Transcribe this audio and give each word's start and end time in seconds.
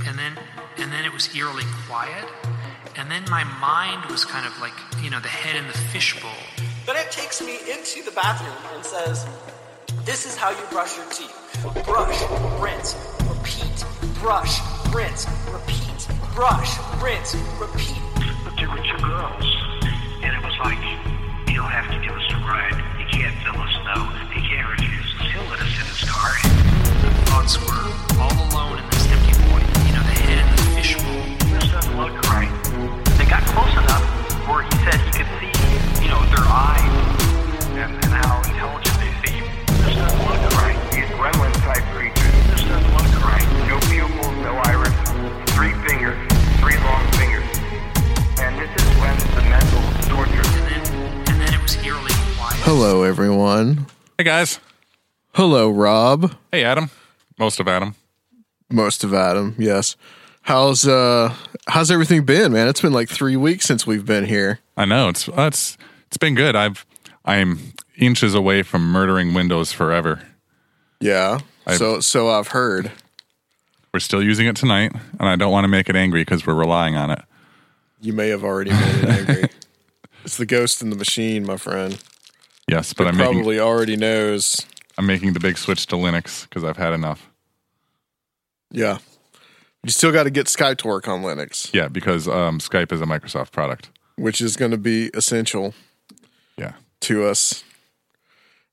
And 0.00 0.18
then 0.18 0.38
and 0.78 0.92
then 0.92 1.04
it 1.04 1.12
was 1.12 1.34
eerily 1.36 1.64
quiet 1.86 2.24
and 2.96 3.10
then 3.10 3.22
my 3.30 3.44
mind 3.60 4.04
was 4.10 4.24
kind 4.24 4.46
of 4.46 4.58
like 4.60 4.72
you 5.02 5.10
know 5.10 5.20
the 5.20 5.28
head 5.28 5.56
in 5.56 5.66
the 5.66 5.78
fishbowl 5.92 6.30
Then 6.86 6.96
it 6.96 7.12
takes 7.12 7.40
me 7.40 7.58
into 7.70 8.02
the 8.02 8.10
bathroom 8.10 8.58
and 8.74 8.84
says, 8.84 9.24
This 10.04 10.26
is 10.26 10.36
how 10.36 10.50
you 10.50 10.64
brush 10.70 10.96
your 10.96 11.06
teeth. 11.10 11.30
Brush, 11.86 12.18
rinse, 12.58 12.96
repeat. 13.22 13.84
Brush, 14.18 14.58
rinse, 14.92 15.26
repeat. 15.46 16.08
Brush, 16.34 16.74
rinse, 17.00 17.36
repeat. 17.62 18.02
But 18.44 18.56
there 18.58 18.68
were 18.68 18.82
two 18.82 18.98
girls, 18.98 19.46
and 20.26 20.34
it 20.34 20.42
was 20.42 20.56
like, 20.58 20.82
you 21.48 21.54
don't 21.54 21.70
have 21.70 21.86
to 21.94 21.98
give 22.02 22.16
us 22.18 22.26
a 22.34 22.38
ride. 22.42 22.74
You 22.98 23.06
can't 23.14 23.36
fill 23.46 23.62
us 23.62 23.74
no. 23.86 24.10
You 24.34 24.42
can't 24.42 24.68
refuse 24.74 25.06
us. 25.20 25.30
He'll 25.30 25.46
let 25.46 25.60
us 25.62 25.74
in 25.78 25.86
his 25.86 26.02
car. 26.10 26.34
the 26.98 27.10
thoughts 27.30 27.54
were 27.62 27.86
all 28.18 28.34
alone 28.50 28.78
in 28.82 28.86
this 28.90 28.91
in 30.38 30.46
the 30.56 30.62
fishbowl 30.76 31.22
This 31.52 31.68
doesn't 31.70 31.96
look 31.96 32.14
right. 32.30 32.52
They 33.18 33.26
got 33.26 33.42
close 33.52 33.72
enough 33.72 34.04
where 34.48 34.62
he 34.62 34.74
said 34.84 34.98
he 35.00 35.10
could 35.12 35.30
see, 35.38 35.52
you 36.02 36.08
know, 36.08 36.20
their 36.32 36.44
eyes 36.46 36.94
and, 37.78 37.92
and 37.92 38.12
how 38.12 38.38
intelligent 38.42 38.96
they 39.00 39.12
seem. 39.24 39.44
This 39.84 39.96
doesn't 39.96 40.24
look 40.28 40.42
right. 40.60 40.78
These 40.92 41.08
gremlin 41.16 41.52
type 41.64 41.84
creatures. 41.94 42.34
This 42.50 42.64
doesn't 42.64 42.92
look 42.92 43.12
right. 43.24 43.46
No 43.68 43.76
pupils, 43.88 44.36
no 44.42 44.52
iris, 44.68 44.96
three 45.54 45.72
fingers, 45.86 46.18
three 46.60 46.78
long 46.82 47.04
fingers. 47.16 47.46
And 48.40 48.58
this 48.58 48.72
is 48.76 48.88
when 49.00 49.16
the 49.36 49.42
mental 49.48 49.82
torture 50.08 50.44
and 50.44 50.64
then 50.68 50.82
and 51.30 51.36
then 51.40 51.54
it 51.54 51.62
was 51.62 51.76
eerily 51.84 52.12
quiet 52.36 52.58
Hello, 52.64 53.02
everyone. 53.02 53.86
Hey 54.18 54.24
guys. 54.24 54.58
Hello, 55.34 55.70
Rob. 55.70 56.34
Hey 56.50 56.64
Adam. 56.64 56.90
Most 57.38 57.60
of 57.60 57.68
Adam. 57.68 57.94
Most 58.70 59.04
of 59.04 59.12
Adam, 59.14 59.54
yes. 59.58 59.96
How's 60.42 60.86
uh 60.86 61.34
how's 61.68 61.90
everything 61.90 62.24
been, 62.24 62.52
man? 62.52 62.68
It's 62.68 62.80
been 62.80 62.92
like 62.92 63.08
three 63.08 63.36
weeks 63.36 63.64
since 63.64 63.86
we've 63.86 64.04
been 64.04 64.24
here. 64.24 64.58
I 64.76 64.84
know 64.84 65.08
it's 65.08 65.28
uh, 65.28 65.42
it's 65.48 65.78
it's 66.08 66.16
been 66.16 66.34
good. 66.34 66.56
I've 66.56 66.84
I'm 67.24 67.58
inches 67.96 68.34
away 68.34 68.62
from 68.62 68.82
murdering 68.90 69.34
Windows 69.34 69.72
forever. 69.72 70.20
Yeah. 71.00 71.38
I've- 71.66 71.76
so 71.78 72.00
so 72.00 72.28
I've 72.28 72.48
heard. 72.48 72.90
We're 73.94 74.00
still 74.00 74.22
using 74.22 74.46
it 74.46 74.56
tonight, 74.56 74.92
and 75.20 75.28
I 75.28 75.36
don't 75.36 75.52
want 75.52 75.64
to 75.64 75.68
make 75.68 75.90
it 75.90 75.96
angry 75.96 76.22
because 76.22 76.46
we're 76.46 76.54
relying 76.54 76.96
on 76.96 77.10
it. 77.10 77.20
You 78.00 78.14
may 78.14 78.30
have 78.30 78.42
already 78.42 78.70
made 78.70 78.94
it 79.04 79.08
angry. 79.10 79.48
it's 80.24 80.38
the 80.38 80.46
ghost 80.46 80.80
in 80.80 80.88
the 80.88 80.96
machine, 80.96 81.44
my 81.44 81.58
friend. 81.58 82.02
Yes, 82.66 82.94
but 82.94 83.04
It 83.04 83.08
I'm 83.10 83.16
making 83.18 83.34
probably 83.34 83.60
already 83.60 83.98
knows. 83.98 84.56
I'm 84.96 85.04
making 85.04 85.34
the 85.34 85.40
big 85.40 85.58
switch 85.58 85.86
to 85.88 85.96
Linux 85.96 86.44
because 86.48 86.64
I've 86.64 86.78
had 86.78 86.94
enough. 86.94 87.28
Yeah. 88.70 88.96
You 89.84 89.90
still 89.90 90.12
got 90.12 90.24
to 90.24 90.30
get 90.30 90.46
Skype 90.46 90.78
to 90.78 90.86
work 90.88 91.08
on 91.08 91.22
Linux, 91.22 91.72
Yeah, 91.74 91.88
because 91.88 92.28
um, 92.28 92.58
Skype 92.60 92.92
is 92.92 93.00
a 93.00 93.04
Microsoft 93.04 93.50
product. 93.50 93.88
which 94.16 94.40
is 94.40 94.56
going 94.56 94.70
to 94.70 94.76
be 94.78 95.10
essential 95.14 95.74
Yeah. 96.56 96.74
to 97.00 97.24
us. 97.24 97.64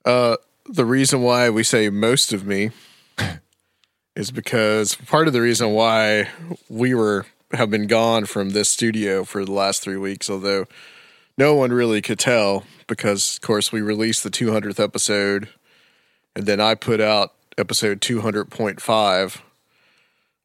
Uh, 0.06 0.38
the 0.68 0.86
reason 0.86 1.22
why 1.24 1.50
we 1.50 1.64
say 1.64 1.90
most 1.90 2.32
of 2.34 2.46
me 2.46 2.70
is 4.16 4.30
because 4.32 4.96
part 4.96 5.28
of 5.28 5.34
the 5.34 5.42
reason 5.42 5.72
why 5.74 6.30
we 6.70 6.94
were 6.94 7.26
have 7.54 7.72
been 7.72 7.88
gone 7.88 8.26
from 8.26 8.52
this 8.52 8.70
studio 8.70 9.24
for 9.24 9.44
the 9.44 9.52
last 9.52 9.82
three 9.82 9.98
weeks, 9.98 10.30
although 10.30 10.66
no 11.40 11.56
one 11.56 11.74
really 11.74 12.00
could 12.04 12.20
tell, 12.20 12.64
because 12.86 13.38
of 13.38 13.42
course 13.42 13.72
we 13.72 13.82
released 13.82 14.24
the 14.24 14.30
200th 14.30 14.80
episode, 14.80 15.50
and 16.36 16.46
then 16.46 16.60
I 16.62 16.76
put 16.76 17.02
out 17.02 17.34
episode 17.58 18.02
200.5, 18.02 19.42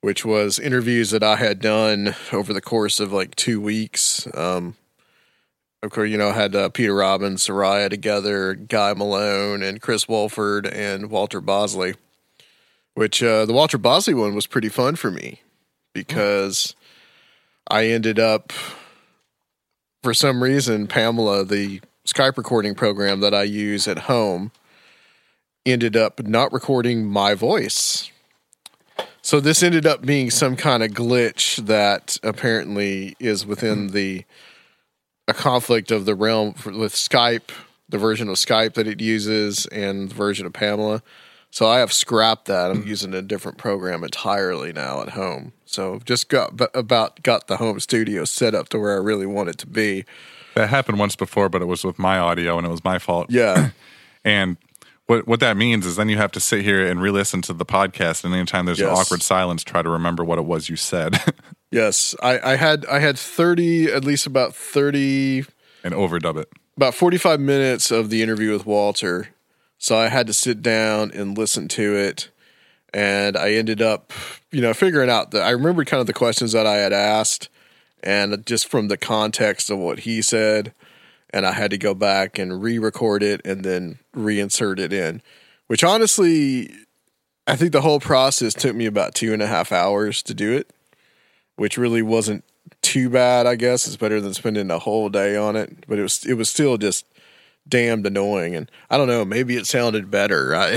which 0.04 0.22
was 0.22 0.58
interviews 0.58 1.12
that 1.12 1.22
I 1.22 1.36
had 1.36 1.60
done 1.60 2.14
over 2.30 2.52
the 2.52 2.60
course 2.60 3.00
of 3.00 3.10
like 3.10 3.34
two 3.36 3.58
weeks. 3.58 4.28
Um, 4.34 4.76
of 5.82 5.92
course, 5.92 6.10
you 6.10 6.18
know, 6.18 6.28
I 6.28 6.34
had 6.34 6.54
uh, 6.54 6.68
Peter 6.68 6.94
Robbins, 6.94 7.46
Soraya 7.46 7.88
together, 7.88 8.52
Guy 8.52 8.92
Malone, 8.92 9.62
and 9.62 9.80
Chris 9.80 10.06
Wolford, 10.06 10.66
and 10.66 11.08
Walter 11.08 11.40
Bosley. 11.40 11.94
Which 12.92 13.22
uh, 13.22 13.46
the 13.46 13.54
Walter 13.54 13.78
Bosley 13.78 14.12
one 14.12 14.34
was 14.34 14.46
pretty 14.46 14.68
fun 14.68 14.96
for 14.96 15.10
me 15.10 15.40
because 15.94 16.74
I 17.70 17.86
ended 17.86 18.18
up, 18.18 18.52
for 20.02 20.12
some 20.12 20.42
reason, 20.42 20.86
Pamela, 20.86 21.46
the 21.46 21.80
Skype 22.06 22.36
recording 22.36 22.74
program 22.74 23.20
that 23.20 23.32
I 23.32 23.44
use 23.44 23.88
at 23.88 24.00
home, 24.00 24.52
ended 25.64 25.96
up 25.96 26.22
not 26.26 26.52
recording 26.52 27.06
my 27.06 27.32
voice. 27.32 28.10
So 29.24 29.40
this 29.40 29.62
ended 29.62 29.86
up 29.86 30.02
being 30.02 30.30
some 30.30 30.54
kind 30.54 30.82
of 30.82 30.90
glitch 30.90 31.56
that 31.64 32.18
apparently 32.22 33.16
is 33.18 33.46
within 33.46 33.86
mm-hmm. 33.86 33.94
the 33.94 34.24
a 35.26 35.32
conflict 35.32 35.90
of 35.90 36.04
the 36.04 36.14
realm 36.14 36.54
with 36.66 36.92
Skype, 36.92 37.48
the 37.88 37.96
version 37.96 38.28
of 38.28 38.34
Skype 38.34 38.74
that 38.74 38.86
it 38.86 39.00
uses, 39.00 39.64
and 39.68 40.10
the 40.10 40.14
version 40.14 40.44
of 40.44 40.52
Pamela. 40.52 41.02
So 41.50 41.66
I 41.66 41.78
have 41.78 41.90
scrapped 41.90 42.44
that. 42.48 42.70
I'm 42.70 42.80
mm-hmm. 42.80 42.88
using 42.88 43.14
a 43.14 43.22
different 43.22 43.56
program 43.56 44.04
entirely 44.04 44.74
now 44.74 45.00
at 45.00 45.08
home. 45.08 45.54
So 45.64 45.94
I've 45.94 46.04
just 46.04 46.28
got 46.28 46.58
b- 46.58 46.66
about 46.74 47.22
got 47.22 47.46
the 47.46 47.56
home 47.56 47.80
studio 47.80 48.26
set 48.26 48.54
up 48.54 48.68
to 48.68 48.78
where 48.78 48.92
I 48.92 49.02
really 49.02 49.26
want 49.26 49.48
it 49.48 49.56
to 49.56 49.66
be. 49.66 50.04
That 50.54 50.68
happened 50.68 50.98
once 50.98 51.16
before, 51.16 51.48
but 51.48 51.62
it 51.62 51.66
was 51.66 51.82
with 51.82 51.98
my 51.98 52.18
audio 52.18 52.58
and 52.58 52.66
it 52.66 52.70
was 52.70 52.84
my 52.84 52.98
fault. 52.98 53.30
Yeah, 53.30 53.70
And 54.24 54.58
what 55.06 55.26
what 55.26 55.40
that 55.40 55.56
means 55.56 55.84
is 55.86 55.96
then 55.96 56.08
you 56.08 56.16
have 56.16 56.32
to 56.32 56.40
sit 56.40 56.62
here 56.64 56.86
and 56.86 57.00
re-listen 57.00 57.42
to 57.42 57.52
the 57.52 57.66
podcast, 57.66 58.24
and 58.24 58.34
anytime 58.34 58.66
there's 58.66 58.80
an 58.80 58.88
awkward 58.88 59.22
silence, 59.22 59.62
try 59.64 59.82
to 59.82 59.88
remember 59.90 60.24
what 60.24 60.38
it 60.38 60.44
was 60.44 60.68
you 60.68 60.76
said 60.76 61.16
yes. 61.70 62.14
I, 62.22 62.52
I 62.52 62.56
had 62.56 62.86
I 62.86 63.00
had 63.00 63.18
thirty 63.18 63.86
at 63.86 64.04
least 64.04 64.26
about 64.26 64.54
thirty 64.54 65.44
and 65.82 65.92
overdub 65.94 66.38
it. 66.38 66.48
about 66.76 66.94
45 66.94 67.38
minutes 67.40 67.90
of 67.90 68.08
the 68.08 68.22
interview 68.22 68.52
with 68.52 68.64
Walter. 68.64 69.28
So 69.76 69.98
I 69.98 70.08
had 70.08 70.26
to 70.28 70.32
sit 70.32 70.62
down 70.62 71.10
and 71.12 71.36
listen 71.36 71.68
to 71.68 71.94
it. 71.94 72.30
And 72.94 73.36
I 73.36 73.50
ended 73.52 73.82
up, 73.82 74.12
you 74.50 74.62
know, 74.62 74.72
figuring 74.72 75.10
out 75.10 75.32
that 75.32 75.42
I 75.42 75.50
remembered 75.50 75.86
kind 75.88 76.00
of 76.00 76.06
the 76.06 76.14
questions 76.14 76.52
that 76.52 76.66
I 76.66 76.76
had 76.76 76.94
asked 76.94 77.50
and 78.02 78.46
just 78.46 78.68
from 78.68 78.88
the 78.88 78.96
context 78.96 79.68
of 79.68 79.78
what 79.78 80.00
he 80.00 80.22
said. 80.22 80.72
And 81.34 81.44
I 81.46 81.52
had 81.52 81.70
to 81.72 81.78
go 81.78 81.94
back 81.94 82.38
and 82.38 82.62
re 82.62 82.78
record 82.78 83.22
it 83.22 83.40
and 83.44 83.64
then 83.64 83.98
reinsert 84.16 84.78
it 84.78 84.92
in, 84.92 85.20
which 85.66 85.82
honestly, 85.84 86.70
I 87.46 87.56
think 87.56 87.72
the 87.72 87.82
whole 87.82 88.00
process 88.00 88.54
took 88.54 88.74
me 88.76 88.86
about 88.86 89.14
two 89.14 89.32
and 89.34 89.42
a 89.42 89.46
half 89.46 89.72
hours 89.72 90.22
to 90.22 90.32
do 90.34 90.52
it. 90.56 90.70
which 91.56 91.76
really 91.78 92.02
wasn't 92.02 92.44
too 92.82 93.08
bad. 93.10 93.46
I 93.46 93.54
guess 93.56 93.86
it's 93.86 93.96
better 93.96 94.20
than 94.20 94.34
spending 94.34 94.70
a 94.70 94.78
whole 94.78 95.08
day 95.08 95.36
on 95.36 95.56
it, 95.56 95.86
but 95.88 95.98
it 95.98 96.02
was 96.02 96.24
it 96.24 96.34
was 96.34 96.48
still 96.48 96.78
just 96.78 97.04
damned 97.68 98.06
annoying. 98.06 98.54
And 98.54 98.70
I 98.90 98.96
don't 98.98 99.06
know, 99.08 99.24
maybe 99.24 99.56
it 99.56 99.66
sounded 99.66 100.10
better. 100.10 100.54
I, 100.56 100.72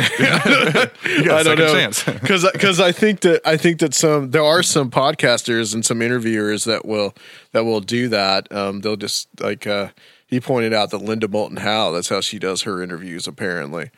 You 1.06 1.24
got 1.26 1.48
a 1.48 1.52
I 1.52 1.56
don't 1.56 1.58
know 1.60 2.14
because 2.20 2.50
because 2.54 2.80
I 2.80 2.92
think 2.92 3.22
that 3.22 3.42
I 3.46 3.58
think 3.58 3.80
that 3.80 3.94
some 3.94 4.32
there 4.32 4.44
are 4.44 4.64
some 4.64 4.90
podcasters 4.92 5.74
and 5.74 5.86
some 5.86 6.02
interviewers 6.02 6.64
that 6.66 6.86
will 6.86 7.14
that 7.54 7.64
will 7.66 7.82
do 7.82 8.08
that. 8.10 8.52
Um, 8.52 8.82
they'll 8.82 8.96
just 8.98 9.28
like 9.40 9.66
uh, 9.68 9.90
he 10.28 10.40
pointed 10.40 10.74
out 10.74 10.92
that 10.92 11.00
Linda 11.00 11.28
Moulton 11.28 11.58
Howe. 11.58 11.92
That's 11.92 12.10
how 12.10 12.22
she 12.22 12.38
does 12.40 12.64
her 12.64 12.82
interviews. 12.84 13.28
Apparently, 13.28 13.90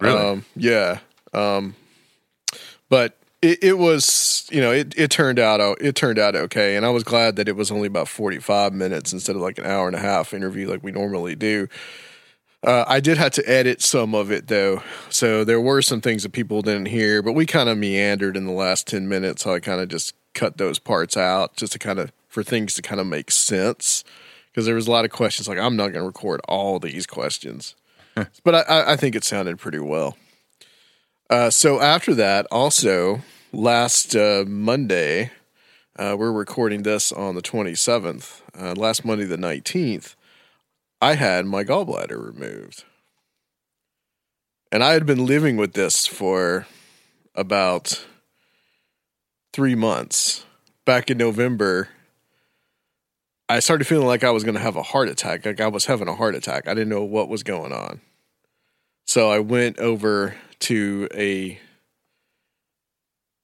Really? 0.00 0.18
um, 0.18 0.44
yeah. 0.54 1.00
Um, 1.32 1.74
but 2.88 3.16
it, 3.42 3.62
it 3.62 3.78
was 3.78 4.46
you 4.50 4.60
know 4.60 4.70
it 4.72 4.94
it 4.96 5.10
turned 5.10 5.38
out 5.38 5.60
it 5.80 5.94
turned 5.94 6.18
out 6.18 6.34
okay, 6.36 6.76
and 6.76 6.86
I 6.86 6.90
was 6.90 7.04
glad 7.04 7.36
that 7.36 7.48
it 7.48 7.56
was 7.56 7.70
only 7.70 7.86
about 7.86 8.08
forty 8.08 8.38
five 8.38 8.72
minutes 8.72 9.12
instead 9.12 9.36
of 9.36 9.42
like 9.42 9.58
an 9.58 9.66
hour 9.66 9.86
and 9.86 9.96
a 9.96 10.00
half 10.00 10.32
interview 10.34 10.68
like 10.68 10.82
we 10.82 10.92
normally 10.92 11.34
do. 11.34 11.68
Uh, 12.62 12.84
I 12.88 13.00
did 13.00 13.16
have 13.18 13.32
to 13.32 13.48
edit 13.48 13.80
some 13.82 14.14
of 14.14 14.32
it 14.32 14.48
though, 14.48 14.82
so 15.08 15.44
there 15.44 15.60
were 15.60 15.82
some 15.82 16.00
things 16.00 16.22
that 16.22 16.32
people 16.32 16.62
didn't 16.62 16.86
hear, 16.86 17.22
but 17.22 17.32
we 17.32 17.46
kind 17.46 17.68
of 17.68 17.78
meandered 17.78 18.36
in 18.36 18.46
the 18.46 18.52
last 18.52 18.86
ten 18.86 19.08
minutes. 19.08 19.44
So 19.44 19.54
I 19.54 19.60
kind 19.60 19.80
of 19.80 19.88
just 19.88 20.14
cut 20.34 20.56
those 20.58 20.78
parts 20.78 21.16
out 21.16 21.56
just 21.56 21.72
to 21.72 21.78
kind 21.78 21.98
of 21.98 22.12
for 22.28 22.42
things 22.42 22.74
to 22.74 22.82
kind 22.82 23.00
of 23.00 23.06
make 23.06 23.30
sense 23.30 24.04
because 24.56 24.64
there 24.64 24.74
was 24.74 24.86
a 24.86 24.90
lot 24.90 25.04
of 25.04 25.10
questions. 25.10 25.46
Like 25.46 25.58
I'm 25.58 25.76
not 25.76 25.88
going 25.88 26.00
to 26.00 26.06
record 26.06 26.40
all 26.48 26.78
these 26.78 27.06
questions, 27.06 27.74
but 28.42 28.54
I- 28.54 28.92
I, 28.92 28.96
think 28.96 29.14
it 29.14 29.22
sounded 29.22 29.58
pretty 29.58 29.78
well. 29.78 30.16
Uh, 31.28 31.50
so 31.50 31.78
after 31.78 32.14
that, 32.14 32.46
also 32.50 33.20
last 33.52 34.16
uh, 34.16 34.46
Monday, 34.48 35.30
uh, 35.98 36.16
we're 36.18 36.32
recording 36.32 36.84
this 36.84 37.12
on 37.12 37.34
the 37.34 37.42
27th. 37.42 38.40
Uh, 38.58 38.72
last 38.74 39.04
Monday, 39.04 39.24
the 39.24 39.36
19th, 39.36 40.14
I 41.02 41.16
had 41.16 41.44
my 41.44 41.62
gallbladder 41.62 42.24
removed. 42.24 42.84
And 44.72 44.82
I 44.82 44.94
had 44.94 45.04
been 45.04 45.26
living 45.26 45.58
with 45.58 45.74
this 45.74 46.06
for 46.06 46.66
about 47.34 48.06
three 49.52 49.74
months. 49.74 50.46
Back 50.86 51.10
in 51.10 51.18
November, 51.18 51.90
I 53.48 53.60
started 53.60 53.86
feeling 53.86 54.06
like 54.06 54.24
I 54.24 54.30
was 54.30 54.42
going 54.44 54.54
to 54.56 54.60
have 54.60 54.76
a 54.76 54.82
heart 54.82 55.08
attack. 55.08 55.46
Like 55.46 55.60
I 55.60 55.68
was 55.68 55.86
having 55.86 56.08
a 56.08 56.14
heart 56.16 56.34
attack. 56.34 56.66
I 56.66 56.74
didn't 56.74 56.88
know 56.88 57.04
what 57.04 57.28
was 57.28 57.42
going 57.42 57.72
on. 57.72 58.00
So 59.06 59.30
I 59.30 59.38
went 59.38 59.78
over 59.78 60.34
to 60.60 61.08
a 61.14 61.60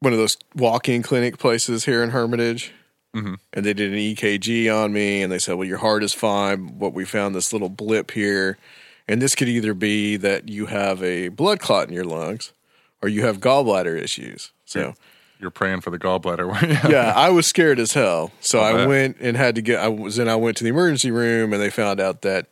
one 0.00 0.12
of 0.12 0.18
those 0.18 0.36
walk-in 0.56 1.02
clinic 1.04 1.38
places 1.38 1.84
here 1.84 2.02
in 2.02 2.10
Hermitage, 2.10 2.72
Mhm. 3.14 3.36
and 3.52 3.64
they 3.64 3.72
did 3.72 3.92
an 3.92 3.98
EKG 3.98 4.68
on 4.68 4.92
me, 4.92 5.22
and 5.22 5.30
they 5.30 5.38
said, 5.38 5.54
"Well, 5.54 5.68
your 5.68 5.78
heart 5.78 6.02
is 6.02 6.12
fine. 6.12 6.78
What 6.80 6.92
we 6.92 7.04
found 7.04 7.36
this 7.36 7.52
little 7.52 7.68
blip 7.68 8.10
here, 8.10 8.58
and 9.06 9.22
this 9.22 9.36
could 9.36 9.48
either 9.48 9.74
be 9.74 10.16
that 10.16 10.48
you 10.48 10.66
have 10.66 11.00
a 11.04 11.28
blood 11.28 11.60
clot 11.60 11.86
in 11.86 11.94
your 11.94 12.04
lungs, 12.04 12.52
or 13.00 13.08
you 13.08 13.22
have 13.24 13.38
gallbladder 13.38 13.96
issues." 13.96 14.50
So 14.64 14.94
You're 15.42 15.50
praying 15.50 15.80
for 15.80 15.90
the 15.90 15.98
gallbladder. 15.98 16.48
weren't 16.48 16.84
you? 16.84 16.90
yeah, 16.90 17.12
I 17.16 17.30
was 17.30 17.48
scared 17.48 17.80
as 17.80 17.92
hell. 17.92 18.30
So 18.40 18.60
I 18.60 18.82
I 18.82 18.86
went 18.86 19.16
and 19.20 19.36
had 19.36 19.56
to 19.56 19.62
get. 19.62 19.80
I 19.80 19.88
was 19.88 20.14
then 20.14 20.28
I 20.28 20.36
went 20.36 20.56
to 20.58 20.64
the 20.64 20.70
emergency 20.70 21.10
room 21.10 21.52
and 21.52 21.60
they 21.60 21.68
found 21.68 21.98
out 21.98 22.22
that 22.22 22.46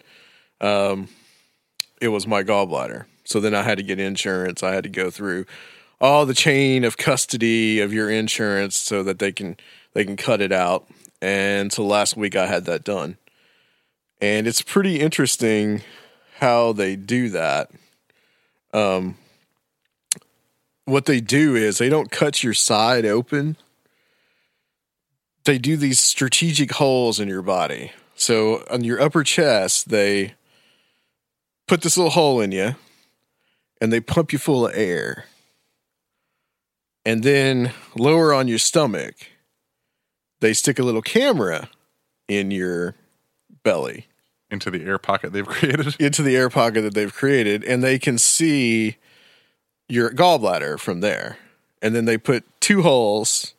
um, 0.60 1.08
it 2.00 2.08
was 2.08 2.26
my 2.26 2.42
gallbladder. 2.42 3.04
So 3.24 3.38
then 3.38 3.54
I 3.54 3.62
had 3.62 3.78
to 3.78 3.84
get 3.84 4.00
insurance. 4.00 4.64
I 4.64 4.74
had 4.74 4.82
to 4.82 4.90
go 4.90 5.08
through 5.08 5.46
all 6.00 6.26
the 6.26 6.34
chain 6.34 6.82
of 6.82 6.96
custody 6.96 7.78
of 7.78 7.92
your 7.92 8.10
insurance 8.10 8.76
so 8.76 9.04
that 9.04 9.20
they 9.20 9.30
can 9.30 9.56
they 9.92 10.04
can 10.04 10.16
cut 10.16 10.40
it 10.40 10.50
out. 10.50 10.88
And 11.22 11.72
so 11.72 11.86
last 11.86 12.16
week 12.16 12.34
I 12.34 12.46
had 12.46 12.64
that 12.64 12.82
done, 12.82 13.18
and 14.20 14.48
it's 14.48 14.62
pretty 14.62 14.98
interesting 14.98 15.82
how 16.40 16.72
they 16.72 16.96
do 16.96 17.28
that. 17.28 17.70
Um, 18.72 19.16
what 20.90 21.06
they 21.06 21.20
do 21.20 21.56
is 21.56 21.78
they 21.78 21.88
don't 21.88 22.10
cut 22.10 22.42
your 22.42 22.54
side 22.54 23.06
open 23.06 23.56
they 25.44 25.58
do 25.58 25.76
these 25.76 26.00
strategic 26.00 26.72
holes 26.72 27.18
in 27.18 27.28
your 27.28 27.42
body. 27.42 27.92
So 28.14 28.64
on 28.70 28.84
your 28.84 29.00
upper 29.00 29.24
chest, 29.24 29.88
they 29.88 30.34
put 31.66 31.82
this 31.82 31.96
little 31.96 32.10
hole 32.10 32.40
in 32.40 32.52
you 32.52 32.76
and 33.80 33.92
they 33.92 34.00
pump 34.00 34.32
you 34.32 34.38
full 34.38 34.66
of 34.66 34.74
air. 34.74 35.24
And 37.06 37.22
then 37.24 37.72
lower 37.96 38.34
on 38.34 38.46
your 38.46 38.58
stomach, 38.58 39.14
they 40.40 40.52
stick 40.52 40.78
a 40.78 40.82
little 40.82 41.02
camera 41.02 41.70
in 42.28 42.50
your 42.50 42.94
belly 43.64 44.06
Into 44.50 44.70
the 44.70 44.84
air 44.84 44.98
pocket 44.98 45.32
they've 45.32 45.46
created. 45.46 45.96
into 45.98 46.22
the 46.22 46.36
air 46.36 46.50
pocket 46.50 46.82
that 46.82 46.94
they've 46.94 47.12
created 47.12 47.64
and 47.64 47.82
they 47.82 47.98
can 47.98 48.18
see 48.18 48.96
your 49.90 50.10
gallbladder 50.10 50.78
from 50.78 51.00
there. 51.00 51.38
And 51.82 51.94
then 51.94 52.04
they 52.04 52.18
put 52.18 52.44
two 52.60 52.82
holes 52.82 53.54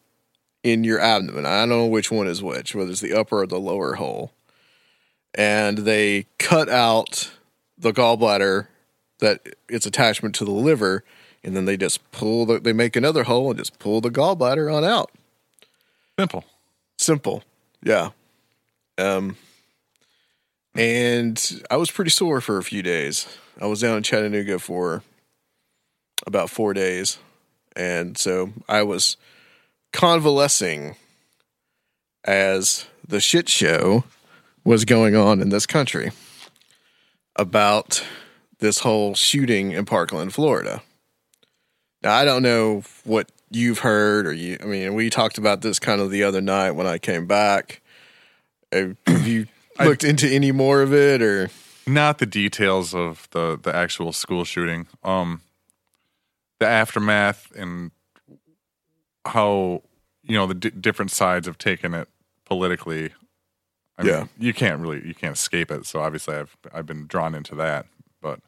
in 0.63 0.83
your 0.83 0.99
abdomen. 0.99 1.45
I 1.45 1.59
don't 1.61 1.69
know 1.69 1.85
which 1.87 2.11
one 2.11 2.27
is 2.27 2.43
which, 2.43 2.75
whether 2.75 2.91
it's 2.91 3.01
the 3.01 3.13
upper 3.13 3.41
or 3.41 3.47
the 3.47 3.59
lower 3.59 3.95
hole. 3.95 4.31
And 5.33 5.79
they 5.79 6.27
cut 6.37 6.69
out 6.69 7.31
the 7.77 7.91
gallbladder 7.91 8.67
that 9.19 9.47
its 9.69 9.85
attachment 9.85 10.35
to 10.35 10.45
the 10.45 10.51
liver 10.51 11.03
and 11.43 11.55
then 11.55 11.65
they 11.65 11.77
just 11.77 12.11
pull 12.11 12.45
the 12.45 12.59
they 12.59 12.73
make 12.73 12.95
another 12.95 13.23
hole 13.23 13.49
and 13.49 13.57
just 13.57 13.79
pull 13.79 14.01
the 14.01 14.09
gallbladder 14.09 14.73
on 14.73 14.83
out. 14.83 15.11
Simple. 16.19 16.43
Simple. 16.97 17.43
Yeah. 17.81 18.09
Um 18.97 19.37
and 20.75 21.63
I 21.69 21.77
was 21.77 21.91
pretty 21.91 22.11
sore 22.11 22.41
for 22.41 22.57
a 22.57 22.63
few 22.63 22.81
days. 22.81 23.27
I 23.59 23.65
was 23.65 23.81
down 23.81 23.97
in 23.97 24.03
Chattanooga 24.03 24.59
for 24.59 25.03
about 26.25 26.50
4 26.50 26.73
days. 26.73 27.18
And 27.75 28.18
so 28.18 28.51
I 28.68 28.83
was 28.83 29.18
convalescing 29.94 30.95
as 32.23 32.85
the 33.07 33.19
shit 33.19 33.50
show 33.50 34.03
was 34.63 34.85
going 34.85 35.15
on 35.15 35.41
in 35.41 35.50
this 35.50 35.65
country 35.65 36.12
about 37.35 38.03
this 38.59 38.79
whole 38.79 39.15
shooting 39.15 39.71
in 39.71 39.85
Parkland, 39.85 40.33
Florida. 40.33 40.81
Now, 42.03 42.13
I 42.13 42.25
don't 42.25 42.44
know 42.44 42.83
what 43.03 43.31
you've 43.50 43.79
heard 43.79 44.25
or 44.25 44.33
you, 44.33 44.57
I 44.62 44.65
mean, 44.65 44.94
we 44.94 45.09
talked 45.09 45.38
about 45.38 45.62
this 45.62 45.79
kind 45.79 46.01
of 46.01 46.09
the 46.09 46.24
other 46.24 46.41
night 46.41 46.71
when 46.71 46.88
I 46.88 46.97
came 46.97 47.27
back. 47.27 47.81
Have 48.72 48.95
have 49.05 49.27
you 49.27 49.48
looked 49.79 50.03
into 50.03 50.27
any 50.27 50.51
more 50.51 50.81
of 50.81 50.93
it 50.93 51.22
or? 51.22 51.50
Not 51.88 52.19
the 52.19 52.25
details 52.25 52.93
of 52.93 53.27
the 53.31 53.60
the 53.62 53.75
actual 53.75 54.13
school 54.13 54.45
shooting. 54.45 54.88
Um, 55.03 55.41
the 56.62 56.68
aftermath 56.68 57.51
and 57.56 57.89
how 59.25 59.82
you 60.24 60.36
know 60.38 60.46
the 60.46 60.53
di 60.53 60.70
different 60.70 61.10
sides 61.12 61.48
have 61.48 61.58
taken 61.58 61.94
it 61.96 62.08
politically. 62.46 63.10
I 63.98 64.06
Yeah. 64.06 64.20
mean, 64.20 64.30
you 64.38 64.53
can't 64.53 64.80
really 64.80 65.06
you 65.06 65.15
can't 65.15 65.36
escape 65.36 65.72
it. 65.72 65.86
So 65.88 66.00
obviously, 66.01 66.36
I've 66.36 66.56
I've 66.72 66.86
been 66.86 67.08
drawn 67.08 67.34
into 67.36 67.56
that. 67.56 67.88
But 68.22 68.39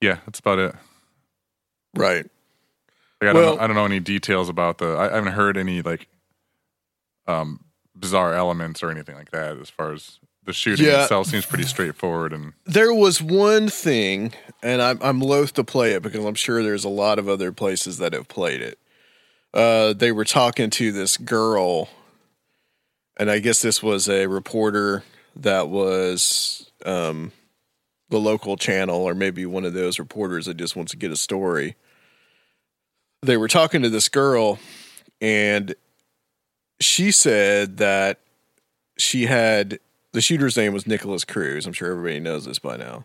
yeah, 0.00 0.18
that's 0.26 0.40
about 0.40 0.58
it. 0.58 0.74
Right. 1.94 2.28
Like, 3.22 3.30
I, 3.30 3.32
Well- 3.32 3.42
don't 3.42 3.56
know, 3.56 3.62
I 3.62 3.66
don't 3.68 3.76
know 3.76 3.84
any 3.86 4.00
details 4.00 4.48
about 4.48 4.78
the. 4.78 4.88
I, 4.88 5.10
I 5.10 5.14
haven't 5.14 5.32
heard 5.32 5.56
any 5.56 5.80
like 5.80 6.08
um 7.28 7.60
bizarre 7.94 8.34
elements 8.34 8.82
or 8.82 8.90
anything 8.90 9.14
like 9.14 9.30
that. 9.30 9.56
As 9.58 9.70
far 9.70 9.92
as 9.92 10.18
the 10.46 10.52
shooting 10.52 10.86
Yeah. 10.86 11.02
itself 11.02 11.26
seems 11.26 11.44
pretty 11.44 11.64
straightforward 11.64 12.32
and 12.32 12.52
There 12.64 12.94
was 12.94 13.20
one 13.20 13.68
thing, 13.68 14.32
and 14.62 14.80
I'm, 14.80 14.98
I'm 15.02 15.20
loath 15.20 15.52
to 15.54 15.64
play 15.64 15.92
it 15.92 16.02
because 16.02 16.24
I'm 16.24 16.34
sure 16.34 16.62
there's 16.62 16.84
a 16.84 16.88
lot 16.88 17.18
of 17.18 17.28
other 17.28 17.52
places 17.52 17.98
that 17.98 18.12
have 18.12 18.28
played 18.28 18.62
it. 18.62 18.78
Uh, 19.52 19.92
they 19.92 20.12
were 20.12 20.24
talking 20.24 20.70
to 20.70 20.92
this 20.92 21.16
girl, 21.16 21.88
and 23.16 23.30
I 23.30 23.38
guess 23.40 23.60
this 23.62 23.82
was 23.82 24.08
a 24.08 24.26
reporter 24.26 25.02
that 25.34 25.68
was 25.68 26.70
um, 26.84 27.32
the 28.10 28.18
local 28.18 28.56
channel, 28.56 29.02
or 29.02 29.14
maybe 29.14 29.46
one 29.46 29.64
of 29.64 29.72
those 29.74 29.98
reporters 29.98 30.46
that 30.46 30.56
just 30.56 30.76
wants 30.76 30.92
to 30.92 30.96
get 30.98 31.10
a 31.10 31.16
story. 31.16 31.74
They 33.22 33.36
were 33.36 33.48
talking 33.48 33.82
to 33.82 33.88
this 33.90 34.08
girl, 34.08 34.58
and 35.20 35.74
she 36.80 37.10
said 37.10 37.78
that 37.78 38.20
she 38.98 39.26
had 39.26 39.78
the 40.12 40.20
shooter's 40.20 40.56
name 40.56 40.72
was 40.72 40.86
Nikolas 40.86 41.24
Cruz. 41.24 41.66
I'm 41.66 41.72
sure 41.72 41.90
everybody 41.90 42.20
knows 42.20 42.44
this 42.46 42.58
by 42.58 42.76
now. 42.76 43.04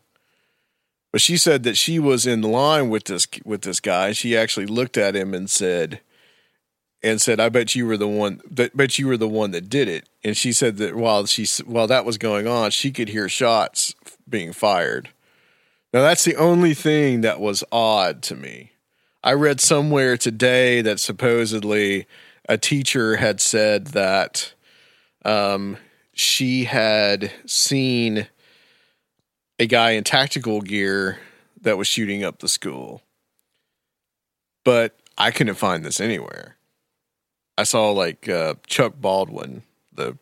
But 1.12 1.22
she 1.22 1.38
said 1.38 1.64
that 1.64 1.78
she 1.78 2.00
was 2.00 2.26
in 2.26 2.42
line 2.42 2.90
with 2.90 3.06
this 3.06 3.28
with 3.44 3.62
this 3.62 3.80
guy. 3.80 4.14
She 4.14 4.38
actually 4.38 4.66
looked 4.66 4.98
at 4.98 5.16
him 5.16 5.34
and 5.34 5.50
said, 5.50 6.00
and 7.04 7.22
said, 7.22 7.40
"I 7.40 7.50
bet 7.50 7.76
you 7.76 7.86
were 7.86 7.98
the 7.98 8.08
one. 8.08 8.42
That 8.50 8.78
bet 8.78 8.98
you 8.98 9.08
were 9.08 9.18
the 9.18 9.28
one 9.28 9.52
that 9.52 9.70
did 9.70 9.90
it." 9.90 10.08
And 10.24 10.38
she 10.38 10.54
said 10.54 10.78
that 10.78 10.96
while 10.96 11.26
she 11.26 11.46
while 11.66 11.88
that 11.88 12.06
was 12.06 12.18
going 12.18 12.48
on, 12.48 12.72
she 12.72 12.92
could 12.92 13.10
hear 13.10 13.28
shots 13.28 13.94
being 14.30 14.54
fired. 14.54 15.10
Now 15.94 16.02
that's 16.02 16.24
the 16.24 16.38
only 16.38 16.74
thing 16.74 17.22
that 17.22 17.42
was 17.42 17.64
odd 17.72 18.22
to 18.24 18.36
me. 18.36 18.72
I 19.24 19.34
read 19.34 19.60
somewhere 19.60 20.18
today 20.18 20.82
that 20.82 21.00
supposedly 21.00 22.08
a 22.48 22.58
teacher 22.58 23.18
had 23.18 23.40
said 23.40 23.88
that 23.88 24.54
um, 25.24 25.78
she 26.14 26.66
had 26.66 27.32
seen 27.46 28.28
a 29.60 29.66
guy 29.66 29.92
in 29.92 30.04
tactical 30.04 30.62
gear 30.62 31.20
that 31.62 31.78
was 31.78 31.88
shooting 31.88 32.24
up 32.24 32.40
the 32.40 32.50
school. 32.50 33.02
But 34.64 34.96
I 35.18 35.32
couldn't 35.32 35.56
find 35.56 35.86
this 35.86 36.00
anywhere. 36.00 36.58
I 37.58 37.64
saw 37.64 37.92
like 37.92 38.28
uh, 38.28 38.56
Chuck 38.66 38.94
Baldwin, 39.00 39.64
the 39.94 40.18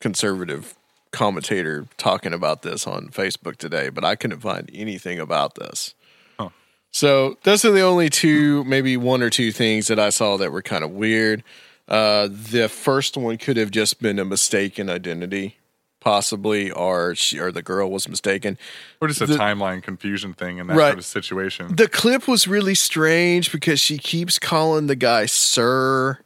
conservative 0.00 0.76
commentator, 1.10 1.86
talking 1.96 2.32
about 2.32 2.62
this 2.62 2.86
on 2.86 3.08
Facebook 3.08 3.56
today, 3.56 3.88
but 3.88 4.04
I 4.04 4.14
couldn't 4.14 4.40
find 4.40 4.70
anything 4.72 5.18
about 5.18 5.56
this. 5.56 5.94
Huh. 6.38 6.50
So 6.92 7.38
those 7.42 7.64
are 7.64 7.72
the 7.72 7.80
only 7.80 8.08
two, 8.08 8.62
maybe 8.64 8.96
one 8.96 9.22
or 9.22 9.30
two 9.30 9.50
things 9.50 9.88
that 9.88 9.98
I 9.98 10.10
saw 10.10 10.36
that 10.36 10.52
were 10.52 10.62
kind 10.62 10.84
of 10.84 10.90
weird. 10.90 11.42
Uh, 11.90 12.28
the 12.30 12.68
first 12.68 13.16
one 13.16 13.36
could 13.36 13.56
have 13.56 13.70
just 13.72 14.00
been 14.00 14.18
a 14.20 14.24
mistaken 14.24 14.88
identity, 14.88 15.56
possibly, 16.00 16.70
or 16.70 17.14
she 17.16 17.38
or 17.40 17.50
the 17.50 17.62
girl 17.62 17.90
was 17.90 18.08
mistaken. 18.08 18.56
Or 19.00 19.08
just 19.08 19.20
a 19.20 19.26
The- 19.26 19.34
timeline 19.36 19.82
confusion 19.82 20.32
thing 20.32 20.58
in 20.58 20.68
that 20.68 20.76
Right. 20.76 20.88
sort 20.90 20.98
of 20.98 21.04
situation. 21.04 21.74
The 21.74 21.88
clip 21.88 22.28
was 22.28 22.46
really 22.46 22.76
strange 22.76 23.50
because 23.50 23.80
she 23.80 23.98
keeps 23.98 24.38
calling 24.38 24.86
the 24.86 24.94
guy 24.96 25.26
sir. 25.26 26.18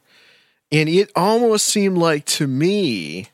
And 0.71 0.87
it 0.87 1.11
almost 1.15 1.65
seemed 1.67 1.97
like 1.97 2.25
to 2.25 2.47
me, 2.47 3.29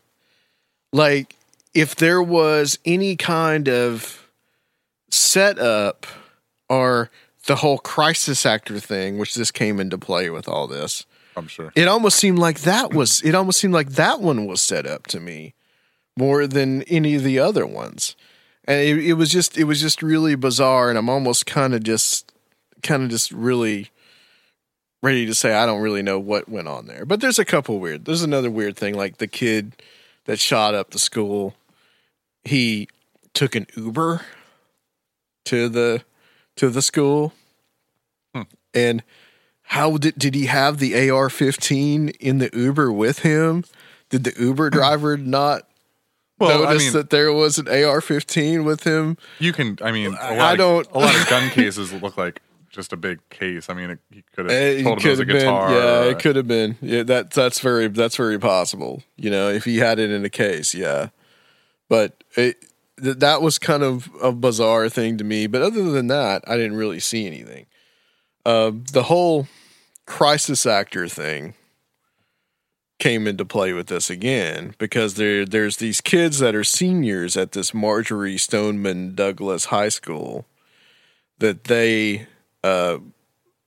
like 0.93 1.35
if 1.73 1.95
there 1.95 2.21
was 2.21 2.79
any 2.85 3.15
kind 3.17 3.67
of 3.67 4.25
setup 5.09 6.05
or 6.69 7.09
the 7.47 7.57
whole 7.57 7.77
crisis 7.79 8.45
actor 8.45 8.79
thing, 8.79 9.17
which 9.17 9.35
this 9.35 9.51
came 9.51 9.79
into 9.79 9.97
play 9.97 10.29
with 10.29 10.47
all 10.47 10.67
this, 10.67 11.05
I'm 11.41 11.48
sure. 11.48 11.71
it 11.75 11.88
almost 11.88 12.17
seemed 12.17 12.39
like 12.39 12.62
that 12.62 12.93
was 12.93 13.21
it 13.24 13.33
almost 13.36 13.60
seemed 13.60 13.74
like 13.74 13.91
that 13.91 14.21
one 14.21 14.45
was 14.45 14.62
set 14.62 14.86
up 14.86 15.07
to 15.07 15.19
me 15.19 15.53
more 16.15 16.45
than 16.45 16.83
any 16.83 17.15
of 17.15 17.24
the 17.24 17.39
other 17.39 17.65
ones. 17.65 18.15
And 18.65 18.79
it, 18.79 19.05
it 19.05 19.13
was 19.13 19.31
just 19.31 19.57
it 19.57 19.63
was 19.63 19.81
just 19.81 20.03
really 20.03 20.36
bizarre 20.36 20.89
and 20.89 20.98
i'm 20.98 21.10
almost 21.10 21.45
kind 21.45 21.74
of 21.74 21.83
just 21.83 22.31
kind 22.83 23.03
of 23.03 23.10
just 23.10 23.31
really 23.31 23.89
ready 25.01 25.25
to 25.25 25.33
say 25.33 25.53
i 25.53 25.65
don't 25.65 25.81
really 25.81 26.03
know 26.03 26.19
what 26.19 26.48
went 26.48 26.67
on 26.67 26.86
there. 26.86 27.05
But 27.05 27.21
there's 27.21 27.39
a 27.39 27.45
couple 27.45 27.79
weird 27.79 28.05
there's 28.05 28.24
another 28.24 28.51
weird 28.51 28.77
thing 28.77 28.93
like 28.93 29.17
the 29.17 29.27
kid 29.27 29.74
that 30.25 30.39
shot 30.39 30.75
up 30.75 30.91
the 30.91 31.00
school 31.00 31.55
he 32.43 32.88
took 33.33 33.55
an 33.55 33.67
uber 33.75 34.21
to 35.45 35.69
the 35.69 36.03
to 36.55 36.69
the 36.69 36.81
school. 36.81 37.33
Hmm. 38.33 38.43
And 38.74 39.03
how 39.72 39.98
did 39.98 40.16
did 40.18 40.36
he 40.36 40.48
have 40.48 40.80
the 40.80 41.10
AR-15 41.10 42.16
in 42.20 42.40
the 42.40 42.50
Uber 42.54 42.92
with 42.92 43.20
him? 43.20 43.63
Did 44.10 44.24
the 44.25 44.34
Uber 44.38 44.70
driver 44.78 45.16
not 45.18 45.63
Well, 46.40 46.63
I 46.63 46.66
notice 46.74 46.84
mean, 46.86 46.94
that 46.94 47.10
there 47.10 47.32
was 47.32 47.58
an 47.58 47.68
AR-15 47.70 48.66
with 48.66 48.84
him? 48.84 49.18
you 49.40 49.54
can. 49.54 49.78
I 49.82 49.92
mean, 49.92 50.13
a 50.13 50.18
I 50.18 50.38
lot 50.38 50.58
don't- 50.58 50.88
Of, 50.88 50.96
a 50.96 51.00
lot 51.00 51.16
of 51.16 51.30
gun 51.30 51.50
cases 51.51 51.94
look 51.94 52.18
like 52.18 52.42
just 52.70 52.92
a 52.92 52.98
big 52.98 53.20
case. 53.30 53.70
I 53.70 53.74
mean, 53.74 53.92
it, 53.92 54.00
he 54.12 54.24
could 54.36 54.46
have 54.50 54.54
Eh, 54.54 54.84
told 54.84 55.00
him 55.01 55.08
it 55.08 55.10
was 55.12 55.20
a 55.20 55.25
been, 55.25 55.38
guitar. 55.38 55.72
yeah, 55.72 56.00
or 56.04 56.12
it 56.12 56.20
could 56.20 56.36
have 56.36 56.48
been. 56.48 56.78
Yeah, 56.82 57.04
that 57.04 57.32
that's 57.32 57.60
very 57.60 57.88
that's 57.88 58.16
very 58.18 58.40
possible. 58.40 59.04
You 59.16 59.30
know, 59.30 59.50
if 59.50 59.63
he 59.66 59.78
had 59.78 60.00
it 60.00 60.10
in 60.12 60.25
a 60.25 60.30
case, 60.30 60.74
yeah. 60.74 61.10
But 61.90 62.24
it 62.36 62.66
th- 63.01 63.18
that 63.20 63.42
was 63.42 63.58
kind 63.60 63.84
of 63.84 64.10
a 64.22 64.32
bizarre 64.34 64.90
thing 64.90 65.18
to 65.18 65.24
me. 65.24 65.48
But 65.48 65.62
other 65.62 65.92
than 65.92 66.08
that, 66.08 66.44
I 66.48 66.56
didn't 66.58 66.75
really 66.78 67.00
see 67.00 67.25
anything. 67.25 67.66
Uh, 68.46 68.72
the 68.92 69.04
whole 69.04 69.48
crisis 70.12 70.65
actor 70.65 71.08
thing 71.08 71.53
came 73.00 73.25
into 73.27 73.46
play 73.46 73.72
with 73.72 73.88
this 73.88 74.10
again 74.10 74.75
because 74.77 75.13
there 75.13 75.46
there's 75.46 75.77
these 75.77 76.01
kids 76.01 76.39
that 76.39 76.53
are 76.53 76.65
seniors 76.65 77.38
at 77.38 77.53
this 77.53 77.74
Marjory 77.74 78.38
Stoneman 78.38 79.15
Douglas 79.15 79.65
High 79.65 79.88
School 79.88 80.46
that 81.39 81.63
they 81.63 82.27
uh, 82.62 82.98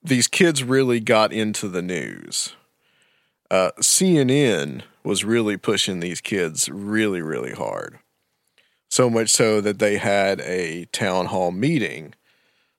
these 0.02 0.28
kids 0.28 0.62
really 0.62 1.00
got 1.00 1.32
into 1.32 1.66
the 1.66 1.80
news. 1.80 2.54
Uh, 3.50 3.70
CNN 3.80 4.82
was 5.02 5.24
really 5.24 5.56
pushing 5.56 6.00
these 6.00 6.20
kids 6.20 6.68
really, 6.68 7.22
really 7.22 7.52
hard. 7.52 7.98
So 8.90 9.08
much 9.08 9.30
so 9.30 9.62
that 9.62 9.78
they 9.78 9.96
had 9.96 10.42
a 10.42 10.84
town 10.92 11.26
hall 11.26 11.52
meeting 11.52 12.14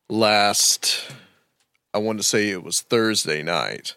last, 0.08 1.12
I 1.96 1.98
want 1.98 2.20
to 2.20 2.24
say 2.24 2.50
it 2.50 2.62
was 2.62 2.82
Thursday 2.82 3.42
night, 3.42 3.96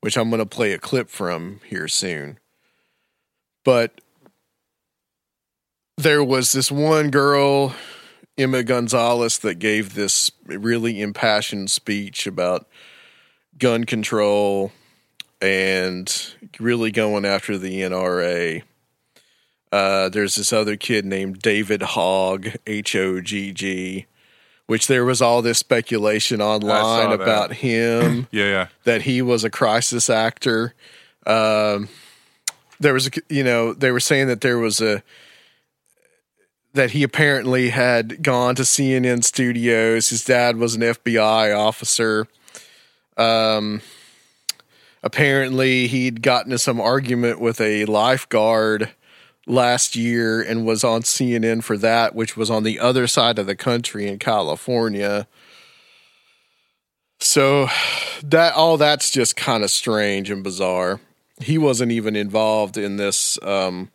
which 0.00 0.18
I'm 0.18 0.30
going 0.30 0.40
to 0.40 0.46
play 0.46 0.72
a 0.72 0.78
clip 0.78 1.08
from 1.08 1.60
here 1.64 1.86
soon. 1.86 2.40
But 3.64 4.00
there 5.96 6.24
was 6.24 6.50
this 6.50 6.72
one 6.72 7.12
girl 7.12 7.72
Emma 8.36 8.64
Gonzalez 8.64 9.38
that 9.38 9.60
gave 9.60 9.94
this 9.94 10.32
really 10.44 11.00
impassioned 11.00 11.70
speech 11.70 12.26
about 12.26 12.66
gun 13.58 13.84
control 13.84 14.72
and 15.40 16.34
really 16.58 16.90
going 16.90 17.24
after 17.24 17.56
the 17.56 17.82
NRA. 17.82 18.64
Uh, 19.70 20.08
there's 20.08 20.34
this 20.34 20.52
other 20.52 20.76
kid 20.76 21.04
named 21.04 21.38
David 21.38 21.80
Hogg, 21.80 22.56
H 22.66 22.96
O 22.96 23.20
G 23.20 23.52
G, 23.52 24.06
which 24.66 24.86
there 24.86 25.04
was 25.04 25.20
all 25.20 25.42
this 25.42 25.58
speculation 25.58 26.40
online 26.40 27.12
about 27.12 27.52
him 27.52 28.26
Yeah, 28.32 28.44
yeah. 28.44 28.66
that 28.84 29.02
he 29.02 29.22
was 29.22 29.44
a 29.44 29.50
crisis 29.50 30.08
actor. 30.08 30.74
Um, 31.26 31.88
there 32.80 32.94
was, 32.94 33.08
a, 33.08 33.10
you 33.28 33.44
know, 33.44 33.72
they 33.72 33.90
were 33.90 34.00
saying 34.00 34.28
that 34.28 34.40
there 34.40 34.58
was 34.58 34.80
a 34.80 35.02
that 36.74 36.90
he 36.90 37.04
apparently 37.04 37.70
had 37.70 38.20
gone 38.20 38.56
to 38.56 38.62
CNN 38.62 39.22
studios. 39.22 40.08
His 40.08 40.24
dad 40.24 40.56
was 40.56 40.74
an 40.74 40.82
FBI 40.82 41.56
officer. 41.56 42.26
Um, 43.16 43.80
apparently, 45.00 45.86
he'd 45.86 46.20
gotten 46.20 46.50
into 46.50 46.58
some 46.58 46.80
argument 46.80 47.40
with 47.40 47.60
a 47.60 47.84
lifeguard 47.84 48.90
last 49.46 49.96
year 49.96 50.40
and 50.40 50.66
was 50.66 50.84
on 50.84 51.02
CNN 51.02 51.62
for 51.62 51.76
that, 51.78 52.14
which 52.14 52.36
was 52.36 52.50
on 52.50 52.62
the 52.62 52.78
other 52.78 53.06
side 53.06 53.38
of 53.38 53.46
the 53.46 53.56
country 53.56 54.06
in 54.06 54.18
California. 54.18 55.26
So 57.20 57.68
that 58.22 58.54
all 58.54 58.76
that's 58.76 59.10
just 59.10 59.36
kind 59.36 59.64
of 59.64 59.70
strange 59.70 60.30
and 60.30 60.42
bizarre. 60.42 61.00
He 61.40 61.58
wasn't 61.58 61.92
even 61.92 62.16
involved 62.16 62.76
in 62.76 62.96
this 62.96 63.38
um, 63.42 63.90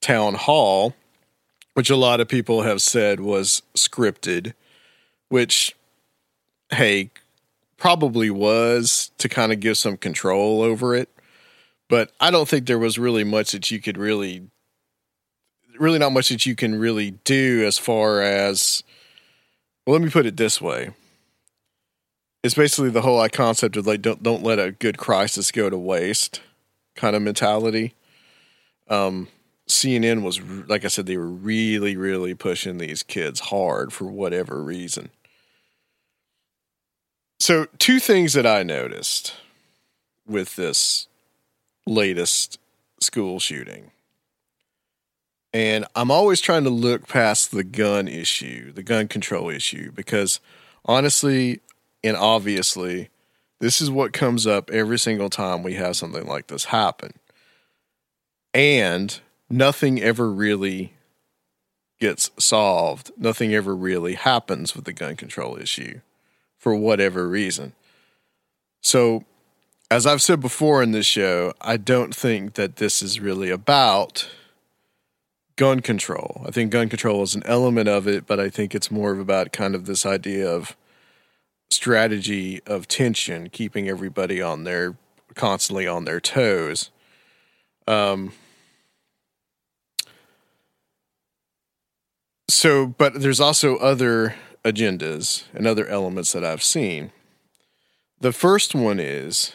town 0.00 0.34
hall, 0.34 0.94
which 1.74 1.90
a 1.90 1.96
lot 1.96 2.20
of 2.20 2.28
people 2.28 2.62
have 2.62 2.80
said 2.80 3.20
was 3.20 3.62
scripted, 3.76 4.54
which 5.28 5.74
hey, 6.70 7.10
probably 7.76 8.30
was 8.30 9.10
to 9.18 9.28
kind 9.28 9.52
of 9.52 9.60
give 9.60 9.78
some 9.78 9.96
control 9.96 10.62
over 10.62 10.94
it. 10.94 11.08
But 11.88 12.12
I 12.20 12.30
don't 12.30 12.48
think 12.48 12.66
there 12.66 12.78
was 12.78 12.98
really 12.98 13.24
much 13.24 13.52
that 13.52 13.70
you 13.70 13.80
could 13.80 13.98
really 13.98 14.48
really 15.78 15.98
not 15.98 16.12
much 16.12 16.28
that 16.28 16.44
you 16.44 16.56
can 16.56 16.76
really 16.78 17.12
do 17.22 17.64
as 17.64 17.78
far 17.78 18.20
as 18.20 18.82
well, 19.86 19.94
let 19.94 20.02
me 20.02 20.10
put 20.10 20.26
it 20.26 20.36
this 20.36 20.60
way 20.60 20.90
it's 22.42 22.54
basically 22.54 22.90
the 22.90 23.02
whole 23.02 23.26
concept 23.28 23.76
of 23.76 23.86
like 23.86 24.02
don't 24.02 24.22
don't 24.22 24.42
let 24.42 24.58
a 24.58 24.72
good 24.72 24.98
crisis 24.98 25.50
go 25.50 25.68
to 25.68 25.78
waste 25.78 26.40
kind 26.94 27.14
of 27.14 27.22
mentality. 27.22 27.94
Um, 28.88 29.28
CNN 29.68 30.22
was 30.22 30.40
like 30.40 30.84
I 30.84 30.88
said, 30.88 31.06
they 31.06 31.16
were 31.16 31.28
really 31.28 31.96
really 31.96 32.34
pushing 32.34 32.78
these 32.78 33.02
kids 33.02 33.40
hard 33.40 33.92
for 33.92 34.04
whatever 34.04 34.62
reason. 34.62 35.10
So 37.40 37.66
two 37.78 38.00
things 38.00 38.32
that 38.32 38.46
I 38.46 38.62
noticed 38.62 39.34
with 40.26 40.56
this 40.56 41.06
latest 41.88 42.58
school 43.00 43.40
shooting. 43.40 43.90
And 45.52 45.86
I'm 45.94 46.10
always 46.10 46.40
trying 46.40 46.64
to 46.64 46.70
look 46.70 47.08
past 47.08 47.50
the 47.50 47.64
gun 47.64 48.06
issue, 48.06 48.70
the 48.72 48.82
gun 48.82 49.08
control 49.08 49.48
issue, 49.48 49.90
because 49.92 50.40
honestly, 50.84 51.60
and 52.04 52.16
obviously, 52.16 53.08
this 53.60 53.80
is 53.80 53.90
what 53.90 54.12
comes 54.12 54.46
up 54.46 54.70
every 54.70 54.98
single 54.98 55.30
time 55.30 55.62
we 55.62 55.74
have 55.74 55.96
something 55.96 56.26
like 56.26 56.48
this 56.48 56.66
happen. 56.66 57.14
And 58.52 59.18
nothing 59.48 60.00
ever 60.00 60.30
really 60.30 60.92
gets 61.98 62.30
solved. 62.38 63.10
Nothing 63.16 63.54
ever 63.54 63.74
really 63.74 64.14
happens 64.14 64.76
with 64.76 64.84
the 64.84 64.92
gun 64.92 65.16
control 65.16 65.58
issue 65.58 66.00
for 66.58 66.74
whatever 66.74 67.26
reason. 67.26 67.72
So, 68.80 69.24
as 69.90 70.06
I've 70.06 70.22
said 70.22 70.40
before 70.40 70.82
in 70.82 70.92
this 70.92 71.06
show, 71.06 71.54
I 71.60 71.76
don't 71.76 72.14
think 72.14 72.54
that 72.54 72.76
this 72.76 73.02
is 73.02 73.20
really 73.20 73.50
about 73.50 74.28
gun 75.56 75.80
control. 75.80 76.42
I 76.46 76.50
think 76.50 76.70
gun 76.70 76.88
control 76.88 77.22
is 77.22 77.34
an 77.34 77.42
element 77.46 77.88
of 77.88 78.06
it, 78.06 78.26
but 78.26 78.38
I 78.38 78.50
think 78.50 78.74
it's 78.74 78.90
more 78.90 79.12
of 79.12 79.18
about 79.18 79.52
kind 79.52 79.74
of 79.74 79.86
this 79.86 80.04
idea 80.04 80.48
of 80.48 80.76
strategy 81.70 82.60
of 82.66 82.86
tension, 82.86 83.48
keeping 83.48 83.88
everybody 83.88 84.42
on 84.42 84.64
their 84.64 84.96
constantly 85.34 85.86
on 85.86 86.04
their 86.04 86.20
toes. 86.20 86.90
Um, 87.86 88.32
so, 92.48 92.86
but 92.86 93.20
there's 93.20 93.40
also 93.40 93.76
other 93.76 94.34
agendas 94.64 95.44
and 95.54 95.66
other 95.66 95.86
elements 95.86 96.32
that 96.32 96.44
I've 96.44 96.62
seen. 96.62 97.10
The 98.20 98.32
first 98.32 98.74
one 98.74 99.00
is 99.00 99.52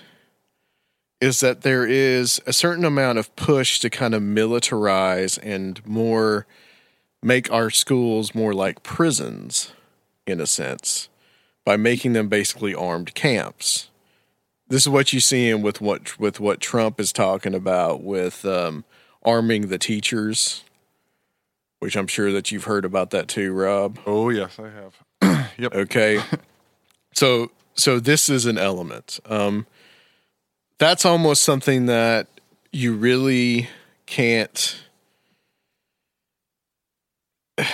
is 1.23 1.39
that 1.39 1.61
there 1.61 1.85
is 1.85 2.41
a 2.45 2.51
certain 2.51 2.83
amount 2.83 3.17
of 3.17 3.33
push 3.37 3.79
to 3.79 3.89
kind 3.89 4.13
of 4.13 4.21
militarize 4.21 5.39
and 5.41 5.85
more 5.87 6.45
make 7.21 7.49
our 7.49 7.69
schools 7.69 8.35
more 8.35 8.53
like 8.53 8.83
prisons 8.83 9.71
in 10.27 10.41
a 10.41 10.45
sense 10.45 11.07
by 11.63 11.77
making 11.77 12.11
them 12.11 12.27
basically 12.27 12.75
armed 12.75 13.15
camps. 13.15 13.89
This 14.67 14.81
is 14.81 14.89
what 14.89 15.13
you 15.13 15.21
see 15.21 15.47
in 15.47 15.61
with 15.61 15.79
what 15.79 16.19
with 16.19 16.41
what 16.41 16.59
Trump 16.59 16.99
is 16.99 17.13
talking 17.13 17.55
about 17.55 18.03
with 18.03 18.43
um, 18.43 18.83
arming 19.23 19.69
the 19.69 19.77
teachers, 19.77 20.65
which 21.79 21.95
I'm 21.95 22.07
sure 22.07 22.33
that 22.33 22.51
you've 22.51 22.65
heard 22.65 22.83
about 22.83 23.11
that 23.11 23.29
too, 23.29 23.53
Rob. 23.53 23.97
Oh 24.05 24.27
yes, 24.27 24.59
I 24.59 24.69
have. 24.69 25.51
yep. 25.57 25.73
Okay. 25.73 26.21
so 27.13 27.49
so 27.75 28.01
this 28.01 28.27
is 28.27 28.45
an 28.45 28.57
element. 28.57 29.21
Um, 29.25 29.67
that's 30.77 31.05
almost 31.05 31.43
something 31.43 31.85
that 31.87 32.27
you 32.71 32.93
really 32.93 33.69
can't. 34.05 34.83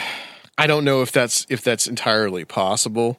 I 0.57 0.67
don't 0.67 0.83
know 0.83 1.01
if 1.01 1.11
that's 1.13 1.45
if 1.49 1.61
that's 1.61 1.87
entirely 1.87 2.43
possible. 2.43 3.17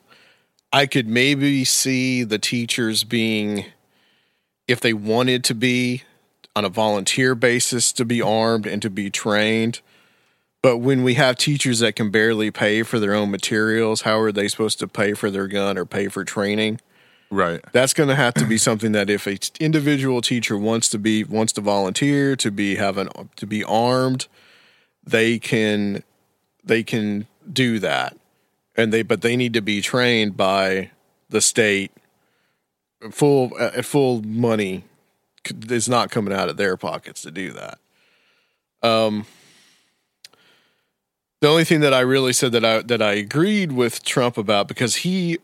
I 0.72 0.87
could 0.87 1.08
maybe 1.08 1.64
see 1.64 2.22
the 2.22 2.38
teachers 2.38 3.02
being, 3.02 3.64
if 4.68 4.80
they 4.80 4.92
wanted 4.92 5.42
to 5.44 5.54
be, 5.54 6.04
on 6.54 6.64
a 6.64 6.68
volunteer 6.68 7.34
basis 7.34 7.92
to 7.92 8.04
be 8.04 8.20
armed 8.20 8.66
and 8.66 8.82
to 8.82 8.90
be 8.90 9.10
trained. 9.10 9.80
But 10.62 10.78
when 10.78 11.02
we 11.02 11.14
have 11.14 11.37
teachers 11.37 11.78
that 11.78 11.96
can 11.96 12.10
barely 12.10 12.50
pay 12.50 12.82
for 12.82 12.99
their 12.99 13.14
own 13.14 13.30
materials, 13.30 14.02
how 14.02 14.20
are 14.20 14.30
they 14.30 14.46
supposed 14.46 14.78
to 14.80 14.88
pay 14.88 15.14
for 15.14 15.30
their 15.30 15.49
gun 15.49 15.78
or 15.78 15.87
pay 15.87 16.08
for 16.08 16.25
training? 16.25 16.80
Right. 17.30 17.60
That's 17.72 17.94
going 17.94 18.08
to 18.08 18.16
have 18.16 18.34
to 18.34 18.44
be 18.44 18.58
something 18.58 18.90
that 18.92 19.08
if 19.08 19.26
a 19.26 19.37
t- 19.37 19.52
individual 19.64 20.20
teacher 20.20 20.58
wants 20.58 20.88
to 20.88 20.99
be 20.99 21.22
wants 21.22 21.52
to 21.54 21.60
volunteer 21.60 22.34
to 22.37 22.50
be 22.50 22.75
having 22.75 23.08
to 23.37 23.46
be 23.46 23.62
armed, 23.62 24.26
they 25.04 25.38
can 25.38 26.02
they 26.64 26.82
can 26.82 27.28
do 27.50 27.78
that, 27.78 28.16
and 28.76 28.92
they 28.92 29.02
but 29.02 29.22
they 29.22 29.37
need 29.37 29.54
to 29.54 29.62
be 29.62 29.80
trained 29.80 30.37
by 30.37 30.90
the 31.28 31.40
state. 31.40 31.92
Full 33.12 33.52
uh, 33.58 33.80
full 33.82 34.22
money 34.22 34.84
is 35.68 35.88
not 35.88 36.10
coming 36.10 36.34
out 36.34 36.49
of 36.49 36.56
their 36.56 36.76
pockets 36.76 37.22
to 37.22 37.30
do 37.30 37.52
that. 37.52 37.78
Um, 38.82 39.25
the 41.40 41.49
only 41.49 41.64
thing 41.64 41.80
that 41.80 41.94
I 41.94 42.00
really 42.00 42.32
said 42.32 42.50
that 42.52 42.64
I 42.64 42.82
that 42.82 43.00
I 43.00 43.12
agreed 43.12 43.70
with 43.70 44.04
Trump 44.04 44.37
about 44.37 44.66
because 44.66 44.96
he 44.96 45.38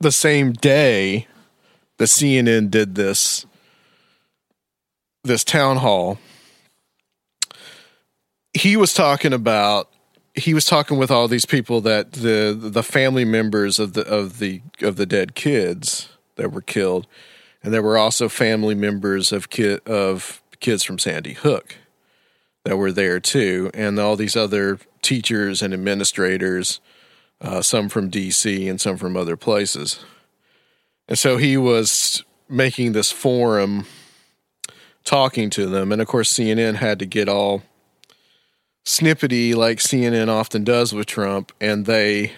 the 0.00 0.12
same 0.12 0.52
day 0.52 1.26
the 1.98 2.06
CNN 2.06 2.70
did 2.70 2.94
this 2.94 3.46
this 5.22 5.44
town 5.44 5.76
hall 5.78 6.18
he 8.54 8.76
was 8.76 8.92
talking 8.92 9.32
about 9.32 9.88
he 10.34 10.54
was 10.54 10.64
talking 10.64 10.98
with 10.98 11.10
all 11.10 11.28
these 11.28 11.46
people 11.46 11.80
that 11.82 12.12
the 12.12 12.56
the 12.58 12.82
family 12.82 13.24
members 13.24 13.78
of 13.78 13.92
the 13.94 14.06
of 14.06 14.38
the 14.38 14.62
of 14.80 14.96
the 14.96 15.06
dead 15.06 15.34
kids 15.34 16.08
that 16.36 16.52
were 16.52 16.62
killed. 16.62 17.06
And 17.62 17.74
there 17.74 17.82
were 17.82 17.98
also 17.98 18.28
family 18.28 18.74
members 18.74 19.32
of 19.32 19.50
kid 19.50 19.86
of 19.86 20.42
kids 20.60 20.82
from 20.82 20.98
Sandy 20.98 21.34
Hook 21.34 21.76
that 22.64 22.76
were 22.76 22.92
there 22.92 23.20
too. 23.20 23.70
And 23.74 23.98
all 23.98 24.16
these 24.16 24.36
other 24.36 24.78
teachers 25.02 25.62
and 25.62 25.74
administrators 25.74 26.80
uh, 27.40 27.62
some 27.62 27.88
from 27.88 28.10
DC 28.10 28.68
and 28.68 28.80
some 28.80 28.96
from 28.96 29.16
other 29.16 29.36
places. 29.36 30.04
And 31.08 31.18
so 31.18 31.36
he 31.36 31.56
was 31.56 32.24
making 32.48 32.92
this 32.92 33.10
forum 33.10 33.86
talking 35.04 35.50
to 35.50 35.66
them. 35.66 35.92
And 35.92 36.00
of 36.00 36.08
course, 36.08 36.32
CNN 36.32 36.76
had 36.76 36.98
to 36.98 37.06
get 37.06 37.28
all 37.28 37.62
snippety 38.84 39.54
like 39.54 39.78
CNN 39.78 40.28
often 40.28 40.64
does 40.64 40.92
with 40.92 41.06
Trump. 41.06 41.52
And 41.60 41.86
they, 41.86 42.32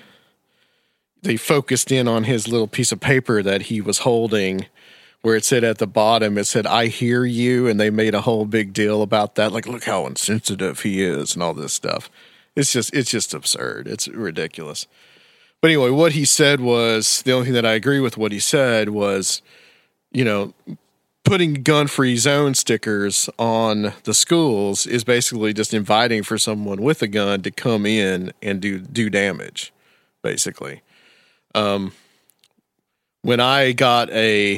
they 1.23 1.37
focused 1.37 1.91
in 1.91 2.09
on 2.09 2.25
his 2.25 2.49
little 2.49 2.69
piece 2.69 2.93
of 2.93 3.01
paper 3.01 3.43
that 3.43 3.63
he 3.63 3.81
was 3.81 3.99
holding 3.99 4.67
where 5.23 5.37
it 5.37 5.45
said 5.45 5.63
at 5.63 5.79
the 5.79 5.87
bottom, 5.87 6.37
it 6.37 6.45
said, 6.45 6.67
I 6.67 6.89
hear 6.89 7.25
you. 7.25 7.69
And 7.69 7.79
they 7.79 7.91
made 7.91 8.15
a 8.15 8.23
whole 8.23 8.45
big 8.45 8.73
deal 8.73 9.03
about 9.03 9.37
that. 9.37 9.53
Like, 9.53 9.67
look 9.67 9.85
how 9.85 10.07
insensitive 10.07 10.81
he 10.81 11.03
is 11.03 11.35
and 11.35 11.43
all 11.43 11.55
this 11.55 11.73
stuff. 11.73 12.11
It's 12.55 12.73
just 12.73 12.95
it's 12.95 13.11
just 13.11 13.35
absurd. 13.35 13.89
It's 13.89 14.09
ridiculous. 14.09 14.87
But 15.61 15.69
anyway, 15.69 15.91
what 15.91 16.13
he 16.13 16.25
said 16.25 16.61
was 16.61 17.23
the 17.23 17.33
only 17.33 17.47
thing 17.47 17.55
that 17.55 17.67
I 17.67 17.73
agree 17.73 18.01
with 18.01 18.17
what 18.17 18.33
he 18.33 18.41
said 18.41 18.89
was, 18.89 19.43
you 20.11 20.25
know, 20.25 20.55
putting 21.25 21.63
gun 21.63 21.87
free 21.87 22.17
zone 22.17 22.55
stickers 22.55 23.31
on 23.39 23.93
the 24.05 24.13
schools 24.13 24.87
is 24.87 25.05
basically 25.05 25.53
just 25.53 25.73
inviting 25.73 26.25
for 26.25 26.37
someone 26.37 26.83
with 26.83 27.01
a 27.01 27.07
gun 27.07 27.43
to 27.43 27.51
come 27.51 27.87
in 27.87 28.33
and 28.43 28.61
do 28.61 28.81
do 28.81 29.09
damage, 29.09 29.73
basically. 30.23 30.83
Um 31.55 31.93
when 33.23 33.39
I 33.41 33.73
got 33.73 34.11
a 34.11 34.57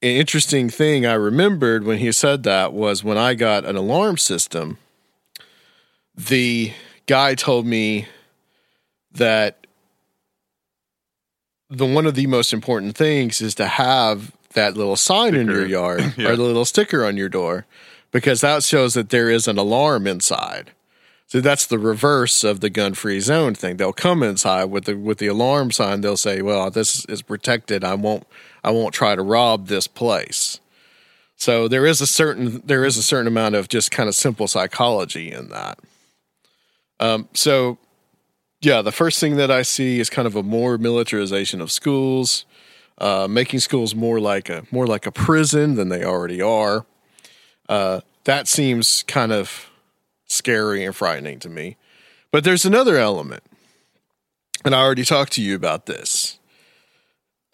an 0.00 0.10
interesting 0.10 0.68
thing 0.68 1.06
I 1.06 1.14
remembered 1.14 1.84
when 1.84 1.98
he 1.98 2.10
said 2.12 2.42
that 2.42 2.72
was 2.72 3.02
when 3.04 3.16
I 3.16 3.34
got 3.34 3.64
an 3.64 3.76
alarm 3.76 4.16
system 4.16 4.78
the 6.18 6.72
guy 7.06 7.34
told 7.34 7.64
me 7.64 8.06
that 9.12 9.66
the 11.70 11.86
one 11.86 12.06
of 12.06 12.14
the 12.14 12.26
most 12.26 12.52
important 12.52 12.96
things 12.96 13.40
is 13.40 13.54
to 13.54 13.66
have 13.66 14.32
that 14.54 14.76
little 14.76 14.96
sign 14.96 15.34
in 15.34 15.46
your 15.46 15.66
yard 15.66 16.14
Yeah. 16.16 16.30
or 16.30 16.36
the 16.36 16.42
little 16.42 16.64
sticker 16.64 17.04
on 17.04 17.16
your 17.16 17.28
door 17.28 17.66
because 18.10 18.40
that 18.40 18.62
shows 18.62 18.94
that 18.94 19.10
there 19.10 19.30
is 19.30 19.46
an 19.46 19.58
alarm 19.58 20.06
inside. 20.06 20.72
So 21.26 21.42
that's 21.42 21.66
the 21.66 21.78
reverse 21.78 22.42
of 22.42 22.60
the 22.60 22.70
gun 22.70 22.94
free 22.94 23.20
zone 23.20 23.54
thing. 23.54 23.76
They'll 23.76 23.92
come 23.92 24.22
inside 24.22 24.64
with 24.64 24.86
the 24.86 24.94
with 24.96 25.18
the 25.18 25.26
alarm 25.26 25.70
sign. 25.70 26.00
They'll 26.00 26.16
say, 26.16 26.40
"Well, 26.40 26.70
this 26.70 27.04
is 27.04 27.20
protected. 27.20 27.84
I 27.84 27.94
won't 27.94 28.26
I 28.64 28.70
won't 28.70 28.94
try 28.94 29.14
to 29.14 29.20
rob 29.22 29.66
this 29.66 29.86
place." 29.86 30.58
So 31.36 31.68
there 31.68 31.84
is 31.84 32.00
a 32.00 32.06
certain 32.06 32.62
there 32.64 32.82
is 32.82 32.96
a 32.96 33.02
certain 33.02 33.26
amount 33.26 33.56
of 33.56 33.68
just 33.68 33.90
kind 33.90 34.08
of 34.08 34.14
simple 34.14 34.48
psychology 34.48 35.30
in 35.30 35.50
that. 35.50 35.78
Um, 37.00 37.28
so 37.34 37.78
yeah, 38.60 38.82
the 38.82 38.92
first 38.92 39.20
thing 39.20 39.36
that 39.36 39.50
I 39.50 39.62
see 39.62 40.00
is 40.00 40.10
kind 40.10 40.26
of 40.26 40.34
a 40.34 40.42
more 40.42 40.78
militarization 40.78 41.60
of 41.60 41.70
schools, 41.70 42.44
uh, 42.98 43.28
making 43.30 43.60
schools 43.60 43.94
more 43.94 44.18
like 44.20 44.48
a 44.48 44.64
more 44.70 44.86
like 44.86 45.06
a 45.06 45.12
prison 45.12 45.76
than 45.76 45.88
they 45.88 46.04
already 46.04 46.42
are. 46.42 46.84
Uh, 47.68 48.00
that 48.24 48.48
seems 48.48 49.04
kind 49.04 49.32
of 49.32 49.70
scary 50.26 50.84
and 50.84 50.94
frightening 50.94 51.38
to 51.40 51.48
me. 51.48 51.76
But 52.30 52.44
there's 52.44 52.64
another 52.64 52.96
element, 52.96 53.42
and 54.64 54.74
I 54.74 54.80
already 54.80 55.04
talked 55.04 55.32
to 55.34 55.42
you 55.42 55.54
about 55.54 55.86
this. 55.86 56.38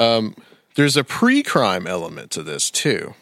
Um, 0.00 0.34
there's 0.74 0.96
a 0.96 1.04
pre-crime 1.04 1.86
element 1.86 2.30
to 2.32 2.42
this 2.42 2.70
too. 2.70 3.14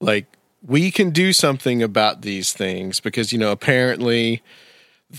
Like 0.00 0.26
we 0.64 0.90
can 0.90 1.10
do 1.10 1.32
something 1.32 1.82
about 1.82 2.22
these 2.22 2.52
things 2.52 3.00
because 3.00 3.32
you 3.32 3.38
know 3.38 3.50
apparently 3.50 4.42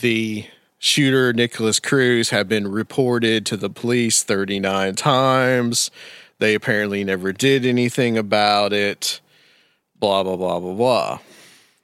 the 0.02 0.46
shooter 0.80 1.32
Nikolas 1.32 1.80
Cruz 1.80 2.32
had 2.32 2.50
been 2.50 2.68
reported 2.68 3.46
to 3.46 3.58
the 3.58 3.70
police 3.70 4.24
39 4.24 4.96
times. 4.96 5.92
They 6.40 6.56
apparently 6.56 7.04
never 7.04 7.32
did 7.32 7.66
anything 7.66 8.18
about 8.18 8.74
it. 8.74 9.22
Blah 9.98 10.24
blah 10.24 10.36
blah 10.36 10.60
blah 10.60 10.74
blah. 10.74 11.20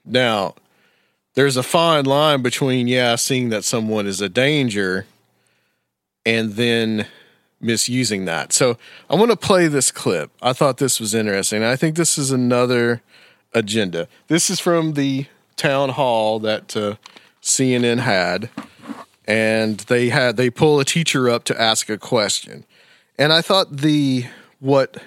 Now, 0.03 0.55
there's 1.35 1.55
a 1.55 1.63
fine 1.63 2.05
line 2.05 2.41
between 2.41 2.87
yeah, 2.87 3.15
seeing 3.15 3.49
that 3.49 3.63
someone 3.63 4.07
is 4.07 4.19
a 4.19 4.27
danger 4.27 5.05
and 6.25 6.53
then 6.53 7.07
misusing 7.61 8.25
that. 8.25 8.51
So, 8.51 8.77
I 9.09 9.15
want 9.15 9.31
to 9.31 9.37
play 9.37 9.67
this 9.67 9.91
clip. 9.91 10.31
I 10.41 10.51
thought 10.51 10.77
this 10.77 10.99
was 10.99 11.13
interesting. 11.13 11.63
I 11.63 11.77
think 11.77 11.95
this 11.95 12.17
is 12.17 12.31
another 12.31 13.01
agenda. 13.53 14.09
This 14.27 14.49
is 14.49 14.59
from 14.59 14.93
the 14.93 15.27
town 15.55 15.89
hall 15.89 16.39
that 16.39 16.75
uh, 16.75 16.95
CNN 17.49 17.99
had, 17.99 18.49
and 19.25 19.79
they 19.81 20.09
had 20.09 20.37
they 20.37 20.49
pull 20.49 20.79
a 20.79 20.85
teacher 20.85 21.29
up 21.29 21.43
to 21.45 21.59
ask 21.59 21.89
a 21.89 21.97
question, 21.97 22.65
and 23.17 23.33
I 23.33 23.41
thought 23.41 23.77
the 23.77 24.25
what 24.59 24.97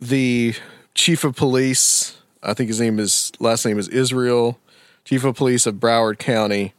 the 0.00 0.54
chief 0.94 1.24
of 1.24 1.36
police, 1.36 2.16
I 2.42 2.54
think 2.54 2.68
his 2.68 2.80
name 2.80 2.98
is 2.98 3.32
last 3.38 3.64
name 3.64 3.78
is 3.78 3.88
Israel, 3.88 4.58
chief 5.04 5.24
of 5.24 5.36
police 5.36 5.66
of 5.66 5.76
Broward 5.76 6.18
County. 6.18 6.74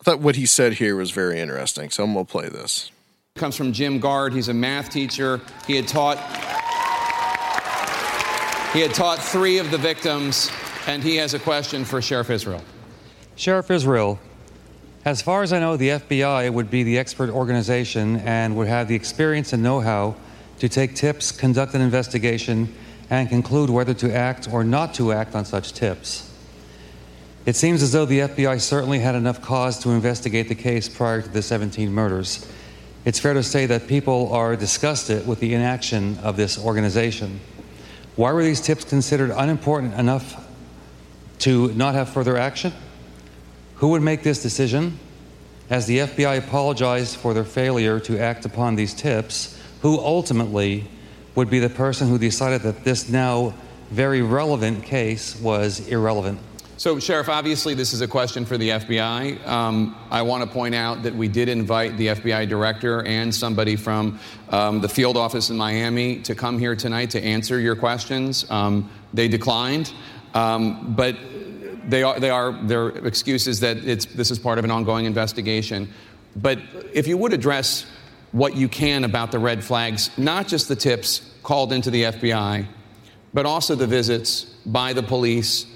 I 0.00 0.04
thought 0.04 0.20
what 0.20 0.36
he 0.36 0.46
said 0.46 0.74
here 0.74 0.96
was 0.96 1.10
very 1.10 1.38
interesting, 1.38 1.90
so 1.90 2.04
I'm 2.04 2.14
gonna 2.14 2.24
play 2.24 2.48
this. 2.48 2.90
comes 3.36 3.54
from 3.56 3.72
Jim 3.72 3.98
Gard. 4.00 4.32
He's 4.32 4.48
a 4.48 4.54
math 4.54 4.90
teacher. 4.90 5.40
He 5.66 5.76
had 5.76 5.86
taught 5.86 6.18
He 8.72 8.80
had 8.80 8.94
taught 8.94 9.18
three 9.18 9.58
of 9.58 9.70
the 9.72 9.78
victims, 9.78 10.48
and 10.86 11.02
he 11.02 11.16
has 11.16 11.34
a 11.34 11.40
question 11.40 11.84
for 11.84 12.00
Sheriff 12.00 12.30
Israel. 12.30 12.62
Sheriff 13.40 13.70
Israel, 13.70 14.18
as 15.06 15.22
far 15.22 15.42
as 15.42 15.50
I 15.54 15.60
know, 15.60 15.78
the 15.78 15.88
FBI 15.88 16.52
would 16.52 16.70
be 16.70 16.82
the 16.82 16.98
expert 16.98 17.30
organization 17.30 18.16
and 18.16 18.54
would 18.54 18.68
have 18.68 18.86
the 18.86 18.94
experience 18.94 19.54
and 19.54 19.62
know 19.62 19.80
how 19.80 20.16
to 20.58 20.68
take 20.68 20.94
tips, 20.94 21.32
conduct 21.32 21.72
an 21.72 21.80
investigation, 21.80 22.70
and 23.08 23.30
conclude 23.30 23.70
whether 23.70 23.94
to 23.94 24.14
act 24.14 24.52
or 24.52 24.62
not 24.62 24.92
to 24.96 25.12
act 25.12 25.34
on 25.34 25.46
such 25.46 25.72
tips. 25.72 26.30
It 27.46 27.56
seems 27.56 27.82
as 27.82 27.92
though 27.92 28.04
the 28.04 28.18
FBI 28.18 28.60
certainly 28.60 28.98
had 28.98 29.14
enough 29.14 29.40
cause 29.40 29.78
to 29.84 29.88
investigate 29.88 30.50
the 30.50 30.54
case 30.54 30.86
prior 30.86 31.22
to 31.22 31.28
the 31.30 31.40
17 31.40 31.90
murders. 31.90 32.46
It's 33.06 33.18
fair 33.18 33.32
to 33.32 33.42
say 33.42 33.64
that 33.64 33.88
people 33.88 34.30
are 34.34 34.54
disgusted 34.54 35.26
with 35.26 35.40
the 35.40 35.54
inaction 35.54 36.18
of 36.18 36.36
this 36.36 36.62
organization. 36.62 37.40
Why 38.16 38.32
were 38.32 38.44
these 38.44 38.60
tips 38.60 38.84
considered 38.84 39.30
unimportant 39.34 39.94
enough 39.94 40.46
to 41.38 41.72
not 41.72 41.94
have 41.94 42.10
further 42.10 42.36
action? 42.36 42.74
Who 43.80 43.88
would 43.88 44.02
make 44.02 44.22
this 44.22 44.42
decision? 44.42 44.98
As 45.70 45.86
the 45.86 46.00
FBI 46.00 46.36
apologized 46.36 47.16
for 47.16 47.32
their 47.32 47.44
failure 47.44 47.98
to 48.00 48.18
act 48.18 48.44
upon 48.44 48.76
these 48.76 48.92
tips, 48.92 49.58
who 49.80 49.98
ultimately 49.98 50.84
would 51.34 51.48
be 51.48 51.60
the 51.60 51.70
person 51.70 52.06
who 52.06 52.18
decided 52.18 52.60
that 52.62 52.84
this 52.84 53.08
now 53.08 53.54
very 53.90 54.20
relevant 54.20 54.84
case 54.84 55.40
was 55.40 55.88
irrelevant? 55.88 56.38
So, 56.76 56.98
Sheriff, 56.98 57.30
obviously, 57.30 57.72
this 57.72 57.94
is 57.94 58.02
a 58.02 58.08
question 58.08 58.44
for 58.44 58.58
the 58.58 58.68
FBI. 58.68 59.46
Um, 59.46 59.96
I 60.10 60.20
want 60.20 60.44
to 60.44 60.50
point 60.50 60.74
out 60.74 61.02
that 61.02 61.14
we 61.14 61.28
did 61.28 61.48
invite 61.48 61.96
the 61.96 62.08
FBI 62.08 62.50
director 62.50 63.02
and 63.06 63.34
somebody 63.34 63.76
from 63.76 64.20
um, 64.50 64.82
the 64.82 64.88
field 64.90 65.16
office 65.16 65.48
in 65.48 65.56
Miami 65.56 66.20
to 66.20 66.34
come 66.34 66.58
here 66.58 66.76
tonight 66.76 67.08
to 67.10 67.24
answer 67.24 67.58
your 67.58 67.76
questions. 67.76 68.50
Um, 68.50 68.90
they 69.14 69.26
declined, 69.26 69.94
um, 70.34 70.94
but 70.94 71.16
they 71.88 72.02
are, 72.02 72.18
they 72.18 72.30
are 72.30 72.52
their 72.52 72.88
excuses 72.88 73.60
that 73.60 73.78
it's, 73.78 74.06
this 74.06 74.30
is 74.30 74.38
part 74.38 74.58
of 74.58 74.64
an 74.64 74.70
ongoing 74.70 75.06
investigation. 75.06 75.88
But 76.36 76.58
if 76.92 77.06
you 77.06 77.16
would 77.16 77.32
address 77.32 77.86
what 78.32 78.56
you 78.56 78.68
can 78.68 79.04
about 79.04 79.32
the 79.32 79.38
red 79.38 79.64
flags, 79.64 80.16
not 80.16 80.46
just 80.46 80.68
the 80.68 80.76
tips 80.76 81.34
called 81.42 81.72
into 81.72 81.90
the 81.90 82.04
FBI, 82.04 82.66
but 83.34 83.46
also 83.46 83.74
the 83.74 83.86
visits 83.86 84.44
by 84.66 84.92
the 84.92 85.02
police 85.02 85.66